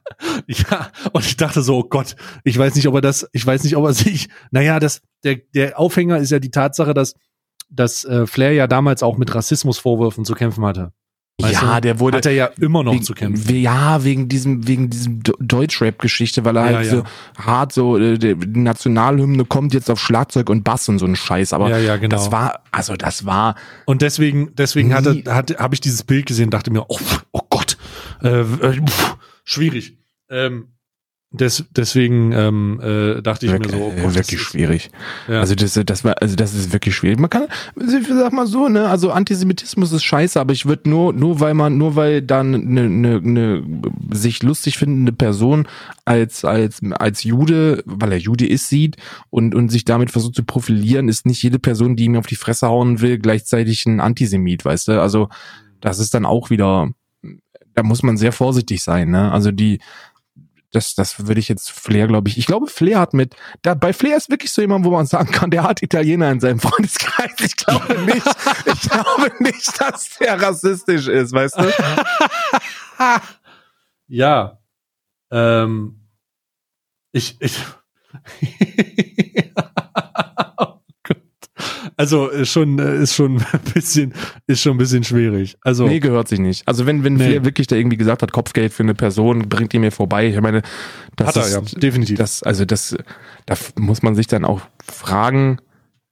ja, 0.47 0.91
und 1.14 1.24
ich 1.24 1.38
dachte 1.38 1.62
so, 1.62 1.78
oh 1.78 1.84
Gott, 1.84 2.16
ich 2.43 2.58
weiß 2.58 2.74
nicht, 2.74 2.88
ob 2.88 2.95
er 2.95 3.01
das, 3.01 3.30
ich 3.32 3.45
weiß 3.45 3.64
nicht, 3.64 3.76
ob 3.76 3.86
er 3.86 3.93
sich, 3.93 4.30
naja, 4.49 4.80
das, 4.80 5.01
der, 5.24 5.36
der 5.53 5.80
Aufhänger 5.80 6.18
ist 6.18 6.32
ja 6.32 6.39
die 6.39 6.49
Tatsache, 6.49 6.95
dass, 6.95 7.14
dass 7.70 8.03
äh, 8.05 8.26
Flair 8.26 8.53
ja 8.53 8.66
damals 8.66 9.03
auch 9.03 9.18
mit 9.18 9.36
Rassismusvorwürfen 9.36 10.26
zu 10.26 10.34
kämpfen 10.34 10.66
hatte. 10.66 10.93
Weißt 11.39 11.53
Ja, 11.61 11.75
du? 11.75 11.81
der 11.81 11.99
wurde 11.99 12.17
Hat 12.17 12.25
er 12.25 12.31
ja 12.31 12.45
immer 12.59 12.81
noch 12.83 12.93
wegen, 12.93 13.03
zu 13.03 13.13
kämpfen. 13.13 13.55
Ja, 13.55 14.03
wegen 14.03 14.27
diesem, 14.27 14.67
wegen 14.67 14.89
diesem 14.89 15.21
Deutschrap-Geschichte, 15.39 16.43
weil 16.45 16.57
er 16.57 16.71
Ja, 16.71 16.77
halt 16.77 16.85
ja. 16.88 16.91
so 16.97 17.03
hart 17.38 17.73
so, 17.73 17.95
äh, 17.97 18.17
die 18.17 18.33
Nationalhymne 18.59 19.45
kommt 19.45 19.75
jetzt 19.75 19.91
auf 19.91 19.99
Schlagzeug 19.99 20.49
und 20.49 20.63
Bass 20.63 20.89
und 20.89 20.97
so 20.97 21.05
ein 21.05 21.15
Scheiß. 21.15 21.53
Aber 21.53 21.69
Ja, 21.69 21.77
ja, 21.77 21.97
genau. 21.97 22.15
das 22.15 22.31
war, 22.31 22.63
also 22.71 22.95
das 22.95 23.27
war, 23.27 23.53
Und 23.85 24.01
deswegen, 24.01 24.55
deswegen 24.55 24.95
hatte, 24.95 25.23
hatte, 25.27 25.57
habe 25.59 25.75
ich 25.75 25.81
dieses 25.81 26.03
Bild 26.03 26.25
gesehen 26.25 26.45
und 26.45 26.53
dachte 26.55 26.71
mir, 26.71 26.85
oh, 26.88 26.99
oh 27.31 27.41
Gott, 27.51 27.77
äh, 28.23 28.39
äh, 28.41 28.81
pff, 28.83 29.17
schwierig. 29.43 29.95
Ähm, 30.31 30.69
des, 31.30 31.65
deswegen 31.75 32.32
ähm, 32.32 32.80
äh, 32.82 33.21
dachte 33.21 33.45
ich 33.47 33.51
mir 33.51 33.59
so, 33.69 33.75
oh 33.78 33.91
äh, 33.91 33.95
Gott, 34.01 34.05
das 34.05 34.15
wirklich 34.15 34.39
ist- 34.39 34.47
schwierig. 34.47 34.89
Ja. 35.28 35.41
Also 35.41 35.55
das, 35.55 35.73
das 35.86 36.03
war, 36.05 36.15
also 36.21 36.38
das 36.38 36.53
ist 36.53 36.71
wirklich 36.71 36.95
schwierig. 36.95 37.19
Man 37.19 37.30
kann, 37.30 37.47
ich 37.75 38.07
sag 38.07 38.32
mal 38.32 38.47
so, 38.47 38.69
ne, 38.69 38.88
also 38.88 39.11
Antisemitismus 39.11 39.91
ist 39.91 40.05
scheiße, 40.05 40.39
aber 40.39 40.53
ich 40.53 40.65
würde 40.65 40.89
nur, 40.89 41.11
nur 41.11 41.41
weil 41.41 41.53
man, 41.53 41.78
nur 41.78 41.97
weil 41.97 42.21
dann 42.21 42.55
eine, 42.55 42.82
eine, 42.84 43.15
eine 43.17 43.63
sich 44.11 44.41
lustig 44.41 44.78
findende 44.78 45.11
Person 45.11 45.67
als 46.05 46.45
als 46.45 46.80
als 46.91 47.23
Jude, 47.23 47.84
weil 47.86 48.13
er 48.13 48.19
Jude 48.19 48.47
ist, 48.47 48.69
sieht 48.69 48.95
und 49.30 49.53
und 49.53 49.67
sich 49.69 49.84
damit 49.84 50.11
versucht 50.11 50.36
zu 50.36 50.43
profilieren, 50.43 51.09
ist 51.09 51.25
nicht 51.25 51.43
jede 51.43 51.59
Person, 51.59 51.97
die 51.97 52.05
ihm 52.05 52.15
auf 52.15 52.28
die 52.28 52.36
Fresse 52.38 52.67
hauen 52.67 53.01
will, 53.01 53.19
gleichzeitig 53.19 53.86
ein 53.86 53.99
Antisemit, 53.99 54.63
weißt 54.63 54.88
du? 54.88 55.01
Also 55.01 55.28
das 55.82 55.99
ist 55.99 56.13
dann 56.13 56.25
auch 56.25 56.49
wieder, 56.49 56.89
da 57.75 57.84
muss 57.84 58.01
man 58.01 58.15
sehr 58.15 58.32
vorsichtig 58.32 58.82
sein, 58.82 59.11
ne? 59.11 59.30
Also 59.34 59.51
die 59.51 59.80
das, 60.72 60.95
das 60.95 61.28
würde 61.28 61.39
ich 61.39 61.49
jetzt 61.49 61.72
Flair, 61.72 62.07
glaube 62.07 62.30
ich. 62.30 62.38
Ich 62.38 62.45
glaube, 62.45 62.68
Flair 62.68 62.99
hat 62.99 63.13
mit, 63.13 63.36
da, 63.61 63.74
bei 63.74 63.93
Flair 63.93 64.18
ist 64.18 64.30
wirklich 64.30 64.51
so 64.51 64.61
jemand, 64.61 64.86
wo 64.86 64.91
man 64.91 65.05
sagen 65.05 65.32
kann, 65.32 65.49
der 65.49 65.63
hat 65.63 65.82
Italiener 65.82 66.30
in 66.32 66.39
seinem 66.39 66.59
Freundeskreis. 66.59 67.32
Ich 67.39 67.55
glaube 67.55 67.97
nicht, 68.01 68.28
ich 68.65 68.82
glaube 68.82 69.32
nicht, 69.39 69.82
dass 69.82 70.18
der 70.20 70.41
rassistisch 70.41 71.07
ist, 71.07 71.34
weißt 71.34 71.57
du? 71.57 71.72
Ja. 74.07 74.59
Ähm, 75.32 76.07
ich, 77.11 77.36
ich. 77.41 77.59
Also 81.95 82.28
ist 82.28 82.51
schon 82.51 82.80
äh, 82.80 82.97
ist 83.01 83.14
schon 83.16 83.38
ein 83.51 83.62
bisschen 83.74 84.14
ist 84.45 84.62
schon 84.62 84.74
ein 84.74 84.78
bisschen 84.78 85.03
schwierig. 85.03 85.58
Also 85.62 85.88
Nee, 85.88 85.99
gehört 85.99 86.28
sich 86.28 86.39
nicht. 86.39 86.68
Also 86.68 86.86
wenn, 86.86 87.03
wenn 87.03 87.16
Nee. 87.16 87.26
Flair 87.26 87.45
wirklich 87.45 87.68
da 87.68 87.76
irgendwie 87.76 87.97
gesagt 87.97 88.22
hat, 88.22 88.32
Kopfgeld 88.32 88.74
für 88.74 88.84
eine 88.84 88.93
Person, 88.95 89.49
bringt 89.49 89.74
die 89.74 89.80
mir 89.80 89.91
vorbei. 89.91 90.28
Ich 90.28 90.39
meine, 90.41 90.62
das 91.16 91.30
hat 91.30 91.36
er 91.38 91.45
ist, 91.45 91.53
ja 91.53 91.80
definitiv. 91.80 92.18
das, 92.18 92.43
also 92.43 92.66
das, 92.66 92.95
da 93.45 93.55
muss 93.78 94.01
man 94.03 94.16
sich 94.16 94.28
dann 94.28 94.45
auch 94.45 94.62
fragen. 94.86 95.60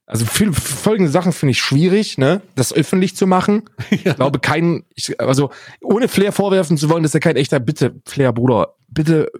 Also 0.08 0.24
viel, 0.24 0.52
folgende 0.52 1.10
Sachen 1.10 1.32
finde 1.32 1.50
ich 1.50 1.58
schwierig, 1.60 2.16
ne, 2.16 2.40
das 2.54 2.72
öffentlich 2.72 3.16
zu 3.16 3.26
machen. 3.26 3.62
Ich 3.90 4.04
glaube, 4.04 4.38
kein, 4.38 4.84
ich, 4.94 5.20
also 5.20 5.50
ohne 5.82 6.06
Flair 6.08 6.30
vorwerfen 6.32 6.76
zu 6.76 6.88
wollen, 6.88 7.02
dass 7.02 7.14
er 7.14 7.20
kein 7.20 7.36
echter, 7.36 7.58
bitte, 7.58 8.00
Flair, 8.06 8.32
Bruder, 8.32 8.74
bitte, 8.88 9.30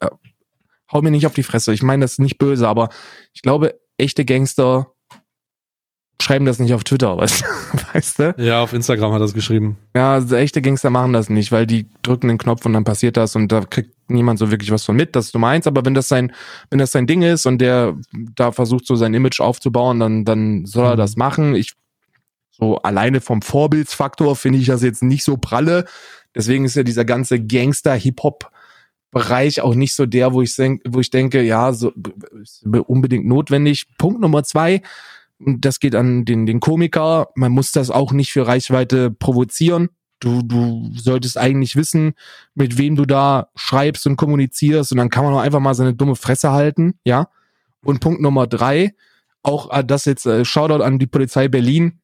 äh, 0.00 0.08
hau 0.90 1.02
mir 1.02 1.10
nicht 1.10 1.26
auf 1.26 1.34
die 1.34 1.42
Fresse. 1.42 1.74
Ich 1.74 1.82
meine 1.82 2.04
das 2.04 2.12
ist 2.12 2.20
nicht 2.20 2.38
böse, 2.38 2.66
aber 2.66 2.88
ich 3.34 3.42
glaube, 3.42 3.78
echte 3.98 4.24
Gangster 4.24 4.93
schreiben 6.22 6.44
das 6.46 6.58
nicht 6.58 6.72
auf 6.74 6.84
Twitter, 6.84 7.16
weißt, 7.16 7.42
du? 7.42 7.78
weißt 7.94 8.18
du? 8.18 8.34
ja, 8.38 8.62
auf 8.62 8.72
Instagram 8.72 9.12
hat 9.12 9.20
er 9.20 9.24
es 9.24 9.34
geschrieben. 9.34 9.76
Ja, 9.94 10.14
also 10.14 10.36
echte 10.36 10.62
Gangster 10.62 10.90
machen 10.90 11.12
das 11.12 11.28
nicht, 11.28 11.52
weil 11.52 11.66
die 11.66 11.86
drücken 12.02 12.28
den 12.28 12.38
Knopf 12.38 12.64
und 12.66 12.72
dann 12.72 12.84
passiert 12.84 13.16
das 13.16 13.36
und 13.36 13.50
da 13.52 13.60
kriegt 13.62 13.90
niemand 14.08 14.38
so 14.38 14.50
wirklich 14.50 14.70
was 14.70 14.84
von 14.84 14.96
mit, 14.96 15.16
das 15.16 15.26
ist 15.26 15.34
du 15.34 15.38
meinst. 15.38 15.66
Aber 15.66 15.84
wenn 15.84 15.94
das 15.94 16.08
sein, 16.08 16.32
wenn 16.70 16.78
das 16.78 16.92
sein 16.92 17.06
Ding 17.06 17.22
ist 17.22 17.46
und 17.46 17.58
der 17.58 17.94
da 18.34 18.52
versucht 18.52 18.86
so 18.86 18.96
sein 18.96 19.14
Image 19.14 19.40
aufzubauen, 19.40 20.00
dann, 20.00 20.24
dann 20.24 20.66
soll 20.66 20.86
er 20.86 20.94
Mhm. 20.94 20.98
das 20.98 21.16
machen. 21.16 21.54
Ich, 21.54 21.72
so 22.50 22.76
alleine 22.78 23.20
vom 23.20 23.42
Vorbildsfaktor 23.42 24.36
finde 24.36 24.58
ich 24.60 24.66
das 24.66 24.82
jetzt 24.82 25.02
nicht 25.02 25.24
so 25.24 25.36
pralle. 25.36 25.84
Deswegen 26.34 26.64
ist 26.64 26.76
ja 26.76 26.82
dieser 26.82 27.04
ganze 27.04 27.40
Gangster-Hip-Hop 27.44 28.50
Bereich 29.10 29.60
auch 29.60 29.76
nicht 29.76 29.94
so 29.94 30.06
der, 30.06 30.32
wo 30.32 30.42
ich 30.42 30.56
denk, 30.56 30.82
wo 30.88 30.98
ich 30.98 31.08
denke, 31.08 31.40
ja, 31.42 31.72
so 31.72 31.92
unbedingt 32.88 33.24
notwendig. 33.26 33.86
Punkt 33.96 34.20
Nummer 34.20 34.42
zwei, 34.42 34.82
das 35.44 35.80
geht 35.80 35.94
an 35.94 36.24
den, 36.24 36.46
den 36.46 36.60
Komiker. 36.60 37.28
Man 37.34 37.52
muss 37.52 37.72
das 37.72 37.90
auch 37.90 38.12
nicht 38.12 38.32
für 38.32 38.46
Reichweite 38.46 39.10
provozieren. 39.10 39.90
Du, 40.20 40.42
du 40.42 40.90
solltest 40.94 41.36
eigentlich 41.36 41.76
wissen, 41.76 42.14
mit 42.54 42.78
wem 42.78 42.96
du 42.96 43.04
da 43.04 43.48
schreibst 43.56 44.06
und 44.06 44.16
kommunizierst 44.16 44.92
und 44.92 44.98
dann 44.98 45.10
kann 45.10 45.24
man 45.24 45.34
auch 45.34 45.40
einfach 45.40 45.60
mal 45.60 45.74
seine 45.74 45.94
dumme 45.94 46.16
Fresse 46.16 46.52
halten, 46.52 46.98
ja. 47.04 47.28
Und 47.84 48.00
Punkt 48.00 48.22
Nummer 48.22 48.46
drei, 48.46 48.94
auch 49.42 49.70
äh, 49.70 49.84
das 49.84 50.06
jetzt 50.06 50.24
äh, 50.24 50.44
Shoutout 50.44 50.82
an 50.82 50.98
die 50.98 51.06
Polizei 51.06 51.48
Berlin. 51.48 52.00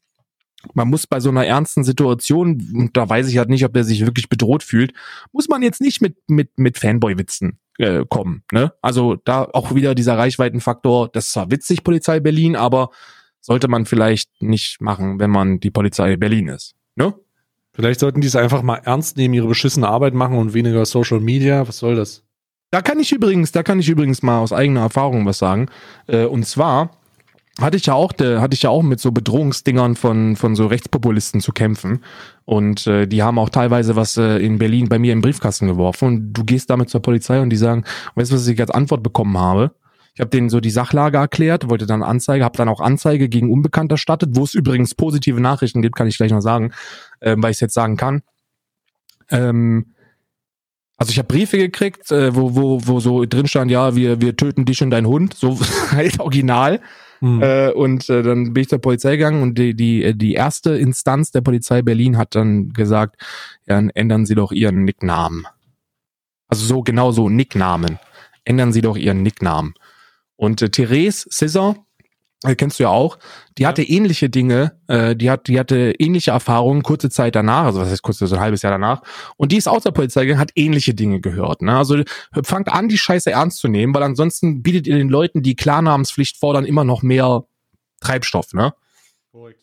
Man 0.75 0.89
muss 0.89 1.07
bei 1.07 1.21
so 1.21 1.31
einer 1.31 1.47
ernsten 1.47 1.85
Situation, 1.85 2.63
und 2.75 2.95
da 2.95 3.09
weiß 3.09 3.29
ich 3.29 3.39
halt 3.39 3.49
nicht, 3.49 3.65
ob 3.65 3.75
er 3.75 3.85
sich 3.85 4.05
wirklich 4.05 4.29
bedroht 4.29 4.63
fühlt, 4.63 4.93
muss 5.33 5.49
man 5.49 5.63
jetzt 5.63 5.81
nicht 5.81 6.03
mit, 6.03 6.17
mit, 6.29 6.51
mit 6.59 6.77
Fanboy-Witzen 6.77 7.59
äh, 7.79 8.05
kommen. 8.07 8.43
Ne? 8.53 8.75
Also 8.83 9.17
da 9.25 9.45
auch 9.45 9.75
wieder 9.75 9.95
dieser 9.95 10.19
Reichweitenfaktor, 10.19 11.09
das 11.09 11.29
ist 11.29 11.33
zwar 11.33 11.51
witzig, 11.51 11.83
Polizei 11.83 12.21
Berlin, 12.21 12.57
aber 12.57 12.91
sollte 13.41 13.69
man 13.69 13.87
vielleicht 13.87 14.31
nicht 14.41 14.81
machen, 14.81 15.19
wenn 15.19 15.31
man 15.31 15.61
die 15.61 15.71
Polizei 15.71 16.17
Berlin 16.17 16.49
ist. 16.49 16.75
Ne? 16.97 17.15
Vielleicht 17.73 18.01
sollten 18.01 18.21
die 18.21 18.27
es 18.27 18.37
einfach 18.37 18.63
mal 18.63 18.81
ernst 18.85 19.17
nehmen, 19.17 19.35
ihre 19.35 19.49
beschissene 19.49 19.89
Arbeit 19.89 20.15
machen 20.15 20.37
und 20.37 20.55
weniger 20.55 20.85
Social 20.85 21.21
Media. 21.21 21.67
Was 21.67 21.79
soll 21.79 21.97
das? 21.97 22.25
Da 22.71 22.83
kann 22.83 23.01
ich 23.01 23.13
übrigens, 23.13 23.53
da 23.53 23.63
kann 23.63 23.81
ich 23.81 23.89
übrigens 23.89 24.23
mal 24.23 24.39
aus 24.39 24.53
eigener 24.53 24.81
Erfahrung 24.81 25.27
was 25.27 25.39
sagen. 25.39 25.69
Äh, 26.07 26.25
und 26.25 26.47
zwar 26.47 26.91
hatte 27.61 27.77
ich 27.77 27.87
ja 27.87 27.95
auch, 27.95 28.13
hatte 28.13 28.55
ich 28.55 28.63
ja 28.63 28.71
auch 28.71 28.83
mit 28.83 29.01
so 29.01 29.13
Bedrohungsdingern 29.13 29.97
von 29.97 30.37
von 30.37 30.55
so 30.55 30.67
Rechtspopulisten 30.67 31.41
zu 31.41 31.53
kämpfen 31.53 32.03
und 32.45 32.87
äh, 32.87 33.07
die 33.07 33.23
haben 33.23 33.39
auch 33.39 33.49
teilweise 33.49 33.97
was 33.97 34.17
äh, 34.17 34.39
in 34.39 34.59
Berlin 34.59 34.89
bei 34.89 34.99
mir 34.99 35.13
im 35.13 35.21
Briefkasten 35.21 35.67
geworfen 35.67 36.07
und 36.07 36.33
du 36.33 36.45
gehst 36.45 36.71
damit 36.71 36.91
zur 36.91 37.03
Polizei 37.03 37.41
und 37.41 37.51
die 37.51 37.57
sagen, 37.57 37.85
weißt 38.15 38.31
du, 38.31 38.37
was 38.37 38.47
ich 38.47 38.61
als 38.61 38.71
Antwort 38.71 39.03
bekommen 39.03 39.37
habe? 39.37 39.73
Ich 40.21 40.23
habe 40.23 40.37
denen 40.37 40.51
so 40.51 40.61
die 40.61 40.69
Sachlage 40.69 41.17
erklärt, 41.17 41.71
wollte 41.71 41.87
dann 41.87 42.03
Anzeige, 42.03 42.45
habe 42.45 42.59
dann 42.59 42.69
auch 42.69 42.83
Anzeige 42.83 43.31
gegen 43.31 43.51
Unbekannt 43.51 43.91
erstattet, 43.91 44.33
wo 44.35 44.45
es 44.45 44.53
übrigens 44.53 44.95
positive 44.95 45.41
Nachrichten 45.41 45.81
gibt, 45.81 45.97
kann 45.97 46.09
ich 46.09 46.19
gleich 46.19 46.31
noch 46.31 46.43
sagen, 46.43 46.75
äh, 47.21 47.37
weil 47.39 47.53
ich 47.53 47.57
es 47.57 47.61
jetzt 47.61 47.73
sagen 47.73 47.97
kann. 47.97 48.21
Ähm, 49.31 49.95
also 50.99 51.11
ich 51.11 51.17
habe 51.17 51.29
Briefe 51.29 51.57
gekriegt, 51.57 52.13
äh, 52.13 52.37
wo, 52.37 52.55
wo, 52.55 52.87
wo 52.87 53.01
so 53.01 53.25
drin 53.25 53.47
stand, 53.47 53.71
ja, 53.71 53.97
wir, 53.97 54.21
wir 54.21 54.37
töten 54.37 54.67
dich 54.67 54.83
und 54.83 54.91
deinen 54.91 55.07
Hund, 55.07 55.33
so 55.33 55.59
halt 55.91 56.21
original. 56.21 56.81
Hm. 57.21 57.43
Äh, 57.43 57.71
und 57.71 58.11
äh, 58.11 58.23
dann 58.23 58.53
bin 58.53 58.61
ich 58.61 58.69
zur 58.69 58.79
Polizei 58.79 59.13
gegangen 59.13 59.43
und 59.43 59.57
die, 59.57 59.73
die, 59.73 60.05
äh, 60.05 60.15
die 60.15 60.35
erste 60.35 60.77
Instanz 60.77 61.31
der 61.31 61.41
Polizei 61.41 61.81
Berlin 61.81 62.19
hat 62.19 62.35
dann 62.35 62.75
gesagt, 62.75 63.17
ja, 63.67 63.77
dann 63.77 63.89
ändern 63.89 64.27
Sie 64.27 64.35
doch 64.35 64.53
Ihren 64.53 64.85
Nicknamen. 64.85 65.47
Also 66.47 66.67
so 66.67 66.83
genau 66.83 67.11
so 67.11 67.31
Nicknamen. 67.31 67.99
Ändern 68.45 68.75
Sie 68.75 68.83
doch 68.83 68.99
Ihren 68.99 69.23
Nicknamen. 69.23 69.73
Und 70.41 70.63
äh, 70.63 70.71
Therese 70.71 71.29
Scissor, 71.31 71.77
äh, 72.45 72.55
kennst 72.55 72.79
du 72.79 72.85
ja 72.85 72.89
auch, 72.89 73.19
die 73.59 73.65
ja. 73.65 73.69
hatte 73.69 73.83
ähnliche 73.83 74.31
Dinge, 74.31 74.73
äh, 74.87 75.15
die 75.15 75.31
hat, 75.31 75.49
die 75.49 75.61
hatte 75.61 75.93
ähnliche 75.99 76.31
Erfahrungen 76.31 76.83
kurze 76.83 77.11
Zeit 77.11 77.35
danach, 77.37 77.67
also 77.67 77.81
was 77.81 77.91
heißt 77.91 78.01
kurz, 78.01 78.21
so 78.21 78.35
ein 78.35 78.41
halbes 78.41 78.63
Jahr 78.63 78.73
danach, 78.73 79.03
und 79.37 79.53
die 79.53 79.59
ist 79.59 79.69
aus 79.69 79.83
der 79.83 79.91
Polizei 79.91 80.23
gegangen, 80.23 80.41
hat 80.41 80.53
ähnliche 80.55 80.95
Dinge 80.95 81.21
gehört. 81.21 81.61
Ne? 81.61 81.77
Also 81.77 82.03
fangt 82.43 82.73
an, 82.73 82.89
die 82.89 82.97
Scheiße 82.97 83.31
ernst 83.31 83.59
zu 83.59 83.69
nehmen, 83.69 83.95
weil 83.95 84.03
ansonsten 84.03 84.63
bietet 84.63 84.87
ihr 84.87 84.97
den 84.97 85.11
Leuten, 85.11 85.43
die 85.43 85.57
Klarnamenspflicht 85.57 86.39
fordern, 86.39 86.65
immer 86.65 86.85
noch 86.85 87.03
mehr 87.03 87.45
Treibstoff, 88.01 88.55
ne? 88.55 88.73
Korrekt. 89.33 89.61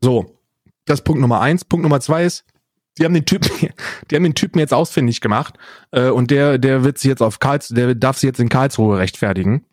So, 0.00 0.38
das 0.86 1.00
ist 1.00 1.04
Punkt 1.04 1.20
Nummer 1.20 1.42
eins. 1.42 1.66
Punkt 1.66 1.82
Nummer 1.82 2.00
zwei 2.00 2.24
ist, 2.24 2.46
die 2.96 3.04
haben 3.04 3.12
den 3.12 3.26
Typen, 3.26 3.50
die 4.10 4.16
haben 4.16 4.24
den 4.24 4.34
Typen 4.34 4.58
jetzt 4.58 4.72
ausfindig 4.72 5.20
gemacht 5.20 5.58
äh, 5.90 6.08
und 6.08 6.30
der, 6.30 6.56
der 6.56 6.82
wird 6.82 6.96
sich 6.96 7.10
jetzt 7.10 7.22
auf 7.22 7.40
Karls, 7.40 7.68
der 7.68 7.94
darf 7.94 8.16
sich 8.16 8.28
jetzt 8.28 8.40
in 8.40 8.48
Karlsruhe 8.48 8.96
rechtfertigen. 8.96 9.66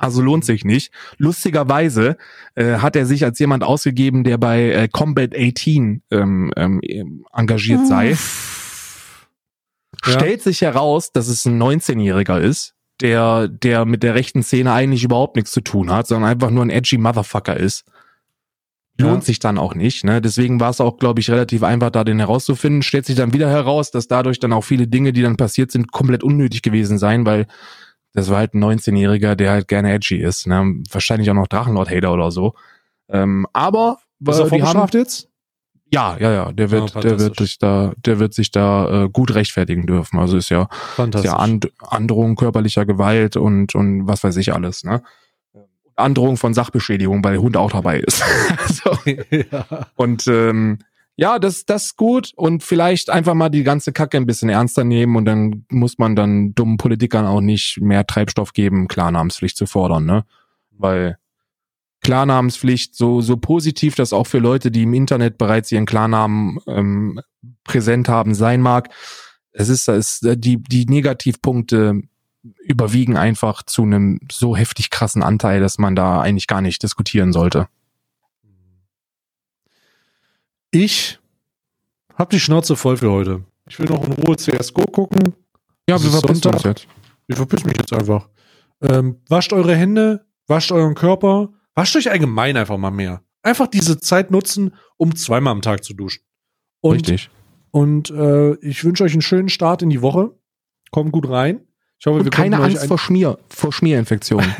Also 0.00 0.22
lohnt 0.22 0.46
sich 0.46 0.64
nicht. 0.64 0.92
Lustigerweise 1.18 2.16
äh, 2.54 2.78
hat 2.78 2.96
er 2.96 3.04
sich 3.04 3.22
als 3.22 3.38
jemand 3.38 3.62
ausgegeben, 3.62 4.24
der 4.24 4.38
bei 4.38 4.70
äh, 4.70 4.88
Combat 4.88 5.36
18 5.36 6.02
ähm, 6.10 6.50
ähm, 6.56 6.80
engagiert 7.34 7.86
sei. 7.86 8.12
Ja. 8.12 8.16
Stellt 10.12 10.40
sich 10.40 10.62
heraus, 10.62 11.12
dass 11.12 11.28
es 11.28 11.44
ein 11.44 11.62
19-Jähriger 11.62 12.40
ist, 12.40 12.72
der, 13.02 13.48
der 13.48 13.84
mit 13.84 14.02
der 14.02 14.14
rechten 14.14 14.42
Szene 14.42 14.72
eigentlich 14.72 15.04
überhaupt 15.04 15.36
nichts 15.36 15.50
zu 15.50 15.60
tun 15.60 15.92
hat, 15.92 16.06
sondern 16.06 16.30
einfach 16.30 16.48
nur 16.48 16.64
ein 16.64 16.70
edgy 16.70 16.96
Motherfucker 16.96 17.58
ist. 17.58 17.84
Lohnt 18.98 19.22
ja. 19.22 19.26
sich 19.26 19.38
dann 19.38 19.58
auch 19.58 19.74
nicht. 19.74 20.04
Ne? 20.04 20.22
Deswegen 20.22 20.60
war 20.60 20.70
es 20.70 20.80
auch, 20.80 20.96
glaube 20.96 21.20
ich, 21.20 21.30
relativ 21.30 21.62
einfach, 21.62 21.90
da 21.90 22.04
den 22.04 22.20
herauszufinden. 22.20 22.80
Stellt 22.80 23.04
sich 23.04 23.16
dann 23.16 23.34
wieder 23.34 23.50
heraus, 23.50 23.90
dass 23.90 24.08
dadurch 24.08 24.40
dann 24.40 24.54
auch 24.54 24.64
viele 24.64 24.88
Dinge, 24.88 25.12
die 25.12 25.20
dann 25.20 25.36
passiert 25.36 25.70
sind, 25.70 25.92
komplett 25.92 26.22
unnötig 26.22 26.62
gewesen 26.62 26.96
sein, 26.96 27.26
weil 27.26 27.46
das 28.12 28.28
war 28.30 28.38
halt 28.38 28.54
ein 28.54 28.64
19-Jähriger, 28.64 29.34
der 29.34 29.50
halt 29.50 29.68
gerne 29.68 29.92
edgy 29.92 30.16
ist. 30.16 30.46
Ne? 30.46 30.82
Wahrscheinlich 30.90 31.30
auch 31.30 31.34
noch 31.34 31.46
Drachenlord-Hater 31.46 32.12
oder 32.12 32.30
so. 32.30 32.54
Ähm, 33.08 33.46
aber 33.52 33.98
ist 34.26 34.38
er 34.38 34.50
haben, 34.62 34.88
jetzt? 34.92 35.28
Ja, 35.92 36.16
ja, 36.18 36.30
ja. 36.30 36.52
Der 36.52 36.70
wird, 36.70 36.94
ja, 36.94 37.00
der 37.00 37.18
wird 37.18 37.36
sich 37.38 37.58
da, 37.58 37.92
der 37.96 38.18
wird 38.18 38.34
sich 38.34 38.50
da 38.50 39.04
äh, 39.04 39.08
gut 39.08 39.34
rechtfertigen 39.34 39.86
dürfen. 39.86 40.18
Also 40.18 40.36
ist 40.36 40.48
ja, 40.48 40.68
ist 40.96 41.24
ja 41.24 41.36
And 41.36 41.70
Androhung 41.80 42.36
körperlicher 42.36 42.86
Gewalt 42.86 43.36
und 43.36 43.74
und 43.74 44.06
was 44.06 44.22
weiß 44.22 44.36
ich 44.36 44.52
alles. 44.52 44.84
Ne? 44.84 45.02
Androhung 45.96 46.36
von 46.36 46.54
Sachbeschädigung, 46.54 47.22
weil 47.24 47.32
der 47.32 47.42
Hund 47.42 47.56
auch 47.56 47.72
dabei 47.72 48.00
ist. 48.00 48.22
so. 48.68 48.96
ja. 49.30 49.86
Und 49.96 50.26
ähm, 50.28 50.78
ja, 51.16 51.38
das, 51.38 51.66
das 51.66 51.86
ist 51.86 51.96
gut 51.96 52.32
und 52.36 52.62
vielleicht 52.62 53.10
einfach 53.10 53.34
mal 53.34 53.50
die 53.50 53.62
ganze 53.62 53.92
Kacke 53.92 54.16
ein 54.16 54.26
bisschen 54.26 54.48
ernster 54.48 54.84
nehmen 54.84 55.16
und 55.16 55.24
dann 55.26 55.66
muss 55.70 55.98
man 55.98 56.16
dann 56.16 56.54
dummen 56.54 56.78
Politikern 56.78 57.26
auch 57.26 57.40
nicht 57.40 57.78
mehr 57.80 58.06
Treibstoff 58.06 58.52
geben, 58.52 58.88
Klarnamenspflicht 58.88 59.56
zu 59.56 59.66
fordern, 59.66 60.06
ne? 60.06 60.24
Weil 60.70 61.18
Klarnamenspflicht, 62.02 62.96
so, 62.96 63.20
so 63.20 63.36
positiv 63.36 63.94
das 63.94 64.14
auch 64.14 64.26
für 64.26 64.38
Leute, 64.38 64.70
die 64.70 64.84
im 64.84 64.94
Internet 64.94 65.36
bereits 65.36 65.70
ihren 65.70 65.84
Klarnamen 65.84 66.58
ähm, 66.66 67.20
präsent 67.64 68.08
haben, 68.08 68.34
sein 68.34 68.62
mag, 68.62 68.88
es 69.52 69.68
ist, 69.68 69.88
es 69.88 70.20
die, 70.22 70.62
die 70.62 70.86
Negativpunkte 70.86 72.00
überwiegen 72.62 73.16
einfach 73.16 73.62
zu 73.62 73.82
einem 73.82 74.20
so 74.30 74.56
heftig 74.56 74.90
krassen 74.90 75.22
Anteil, 75.22 75.60
dass 75.60 75.78
man 75.78 75.94
da 75.94 76.20
eigentlich 76.20 76.46
gar 76.46 76.62
nicht 76.62 76.82
diskutieren 76.82 77.32
sollte. 77.32 77.68
Ich 80.70 81.18
habe 82.14 82.30
die 82.30 82.40
Schnauze 82.40 82.76
voll 82.76 82.96
für 82.96 83.10
heute. 83.10 83.44
Ich 83.68 83.78
will 83.78 83.86
noch 83.86 84.06
in 84.06 84.12
Ruhe 84.12 84.36
CSGO 84.36 84.84
gucken. 84.86 85.34
Ja, 85.88 86.00
wir 86.00 86.10
verpissen 86.10 86.52
uns 86.52 86.62
jetzt. 86.62 86.86
Ich 87.26 87.36
verpiss 87.36 87.64
mich 87.64 87.76
jetzt 87.76 87.92
einfach. 87.92 88.28
Ähm, 88.80 89.20
wascht 89.28 89.52
eure 89.52 89.74
Hände, 89.74 90.26
wascht 90.46 90.72
euren 90.72 90.94
Körper, 90.94 91.50
wascht 91.74 91.96
euch 91.96 92.10
allgemein 92.10 92.56
einfach 92.56 92.78
mal 92.78 92.90
mehr. 92.90 93.22
Einfach 93.42 93.66
diese 93.66 93.98
Zeit 93.98 94.30
nutzen, 94.30 94.74
um 94.96 95.16
zweimal 95.16 95.52
am 95.52 95.62
Tag 95.62 95.82
zu 95.82 95.94
duschen. 95.94 96.22
Und, 96.80 96.96
Richtig. 96.96 97.30
Und 97.70 98.10
äh, 98.10 98.54
ich 98.56 98.84
wünsche 98.84 99.04
euch 99.04 99.12
einen 99.12 99.22
schönen 99.22 99.48
Start 99.48 99.82
in 99.82 99.90
die 99.90 100.02
Woche. 100.02 100.30
Kommt 100.90 101.12
gut 101.12 101.28
rein. 101.28 101.66
Ich 101.98 102.06
hoffe, 102.06 102.24
wir 102.24 102.30
keine 102.30 102.58
Angst 102.58 102.86
vor 102.86 102.98
Schmier, 102.98 103.38
vor 103.48 103.72
Schmierinfektionen. 103.72 104.54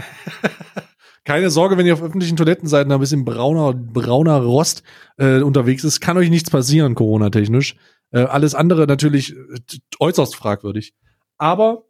Keine 1.24 1.50
Sorge, 1.50 1.76
wenn 1.76 1.86
ihr 1.86 1.94
auf 1.94 2.02
öffentlichen 2.02 2.36
Toilettenseiten 2.36 2.90
ein 2.92 3.00
bisschen 3.00 3.24
brauner, 3.24 3.74
brauner 3.74 4.40
Rost 4.40 4.82
äh, 5.18 5.40
unterwegs 5.42 5.84
ist, 5.84 6.00
kann 6.00 6.16
euch 6.16 6.30
nichts 6.30 6.50
passieren, 6.50 6.94
Corona-technisch. 6.94 7.76
Äh, 8.10 8.20
alles 8.20 8.54
andere 8.54 8.86
natürlich 8.86 9.34
äh, 9.34 9.60
äußerst 9.98 10.34
fragwürdig. 10.34 10.94
Aber 11.36 11.84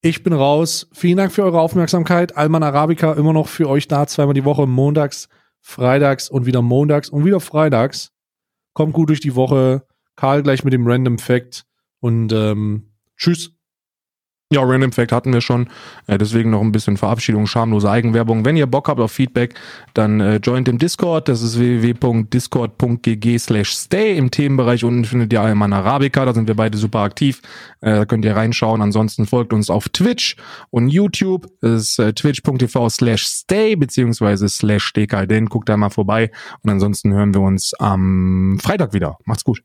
ich 0.00 0.22
bin 0.22 0.32
raus. 0.32 0.88
Vielen 0.92 1.16
Dank 1.16 1.32
für 1.32 1.42
eure 1.42 1.60
Aufmerksamkeit. 1.60 2.36
Alman 2.36 2.62
Arabica 2.62 3.12
immer 3.14 3.32
noch 3.32 3.48
für 3.48 3.68
euch 3.68 3.88
da, 3.88 4.06
zweimal 4.06 4.34
die 4.34 4.44
Woche, 4.44 4.66
montags, 4.66 5.28
freitags 5.60 6.30
und 6.30 6.46
wieder 6.46 6.62
montags 6.62 7.08
und 7.08 7.24
wieder 7.24 7.40
freitags. 7.40 8.12
Kommt 8.72 8.92
gut 8.92 9.08
durch 9.08 9.20
die 9.20 9.34
Woche. 9.34 9.86
Karl 10.14 10.42
gleich 10.42 10.64
mit 10.64 10.72
dem 10.72 10.86
Random 10.86 11.18
Fact 11.18 11.64
und 12.00 12.32
ähm, 12.32 12.92
tschüss. 13.16 13.55
Ja, 14.52 14.62
Random 14.62 14.92
Fact 14.92 15.10
hatten 15.10 15.32
wir 15.32 15.40
schon. 15.40 15.68
Äh, 16.06 16.18
deswegen 16.18 16.50
noch 16.50 16.60
ein 16.60 16.70
bisschen 16.70 16.96
Verabschiedung, 16.96 17.48
schamlose 17.48 17.90
Eigenwerbung. 17.90 18.44
Wenn 18.44 18.56
ihr 18.56 18.68
Bock 18.68 18.86
habt 18.86 19.00
auf 19.00 19.10
Feedback, 19.10 19.54
dann 19.92 20.20
äh, 20.20 20.36
joint 20.36 20.68
im 20.68 20.78
Discord. 20.78 21.26
Das 21.26 21.42
ist 21.42 21.58
www.discord.gg 21.58 23.38
slash 23.40 23.70
stay. 23.70 24.16
Im 24.16 24.30
Themenbereich 24.30 24.84
unten 24.84 25.04
findet 25.04 25.32
ihr 25.32 25.40
Alman 25.40 25.72
Arabica. 25.72 26.24
Da 26.24 26.32
sind 26.32 26.46
wir 26.46 26.54
beide 26.54 26.78
super 26.78 27.00
aktiv. 27.00 27.42
Äh, 27.80 27.96
da 27.96 28.04
könnt 28.04 28.24
ihr 28.24 28.36
reinschauen. 28.36 28.82
Ansonsten 28.82 29.26
folgt 29.26 29.52
uns 29.52 29.68
auf 29.68 29.88
Twitch 29.88 30.36
und 30.70 30.90
YouTube. 30.90 31.48
Das 31.60 31.82
ist 31.82 31.98
äh, 31.98 32.12
twitch.tv 32.12 32.88
slash 32.88 33.26
stay 33.26 33.74
beziehungsweise 33.74 34.48
slash 34.48 34.92
Den 34.92 35.46
Guckt 35.46 35.68
da 35.68 35.76
mal 35.76 35.90
vorbei. 35.90 36.30
Und 36.62 36.70
ansonsten 36.70 37.12
hören 37.12 37.34
wir 37.34 37.40
uns 37.40 37.74
am 37.80 38.58
Freitag 38.62 38.92
wieder. 38.92 39.18
Macht's 39.24 39.42
gut. 39.42 39.60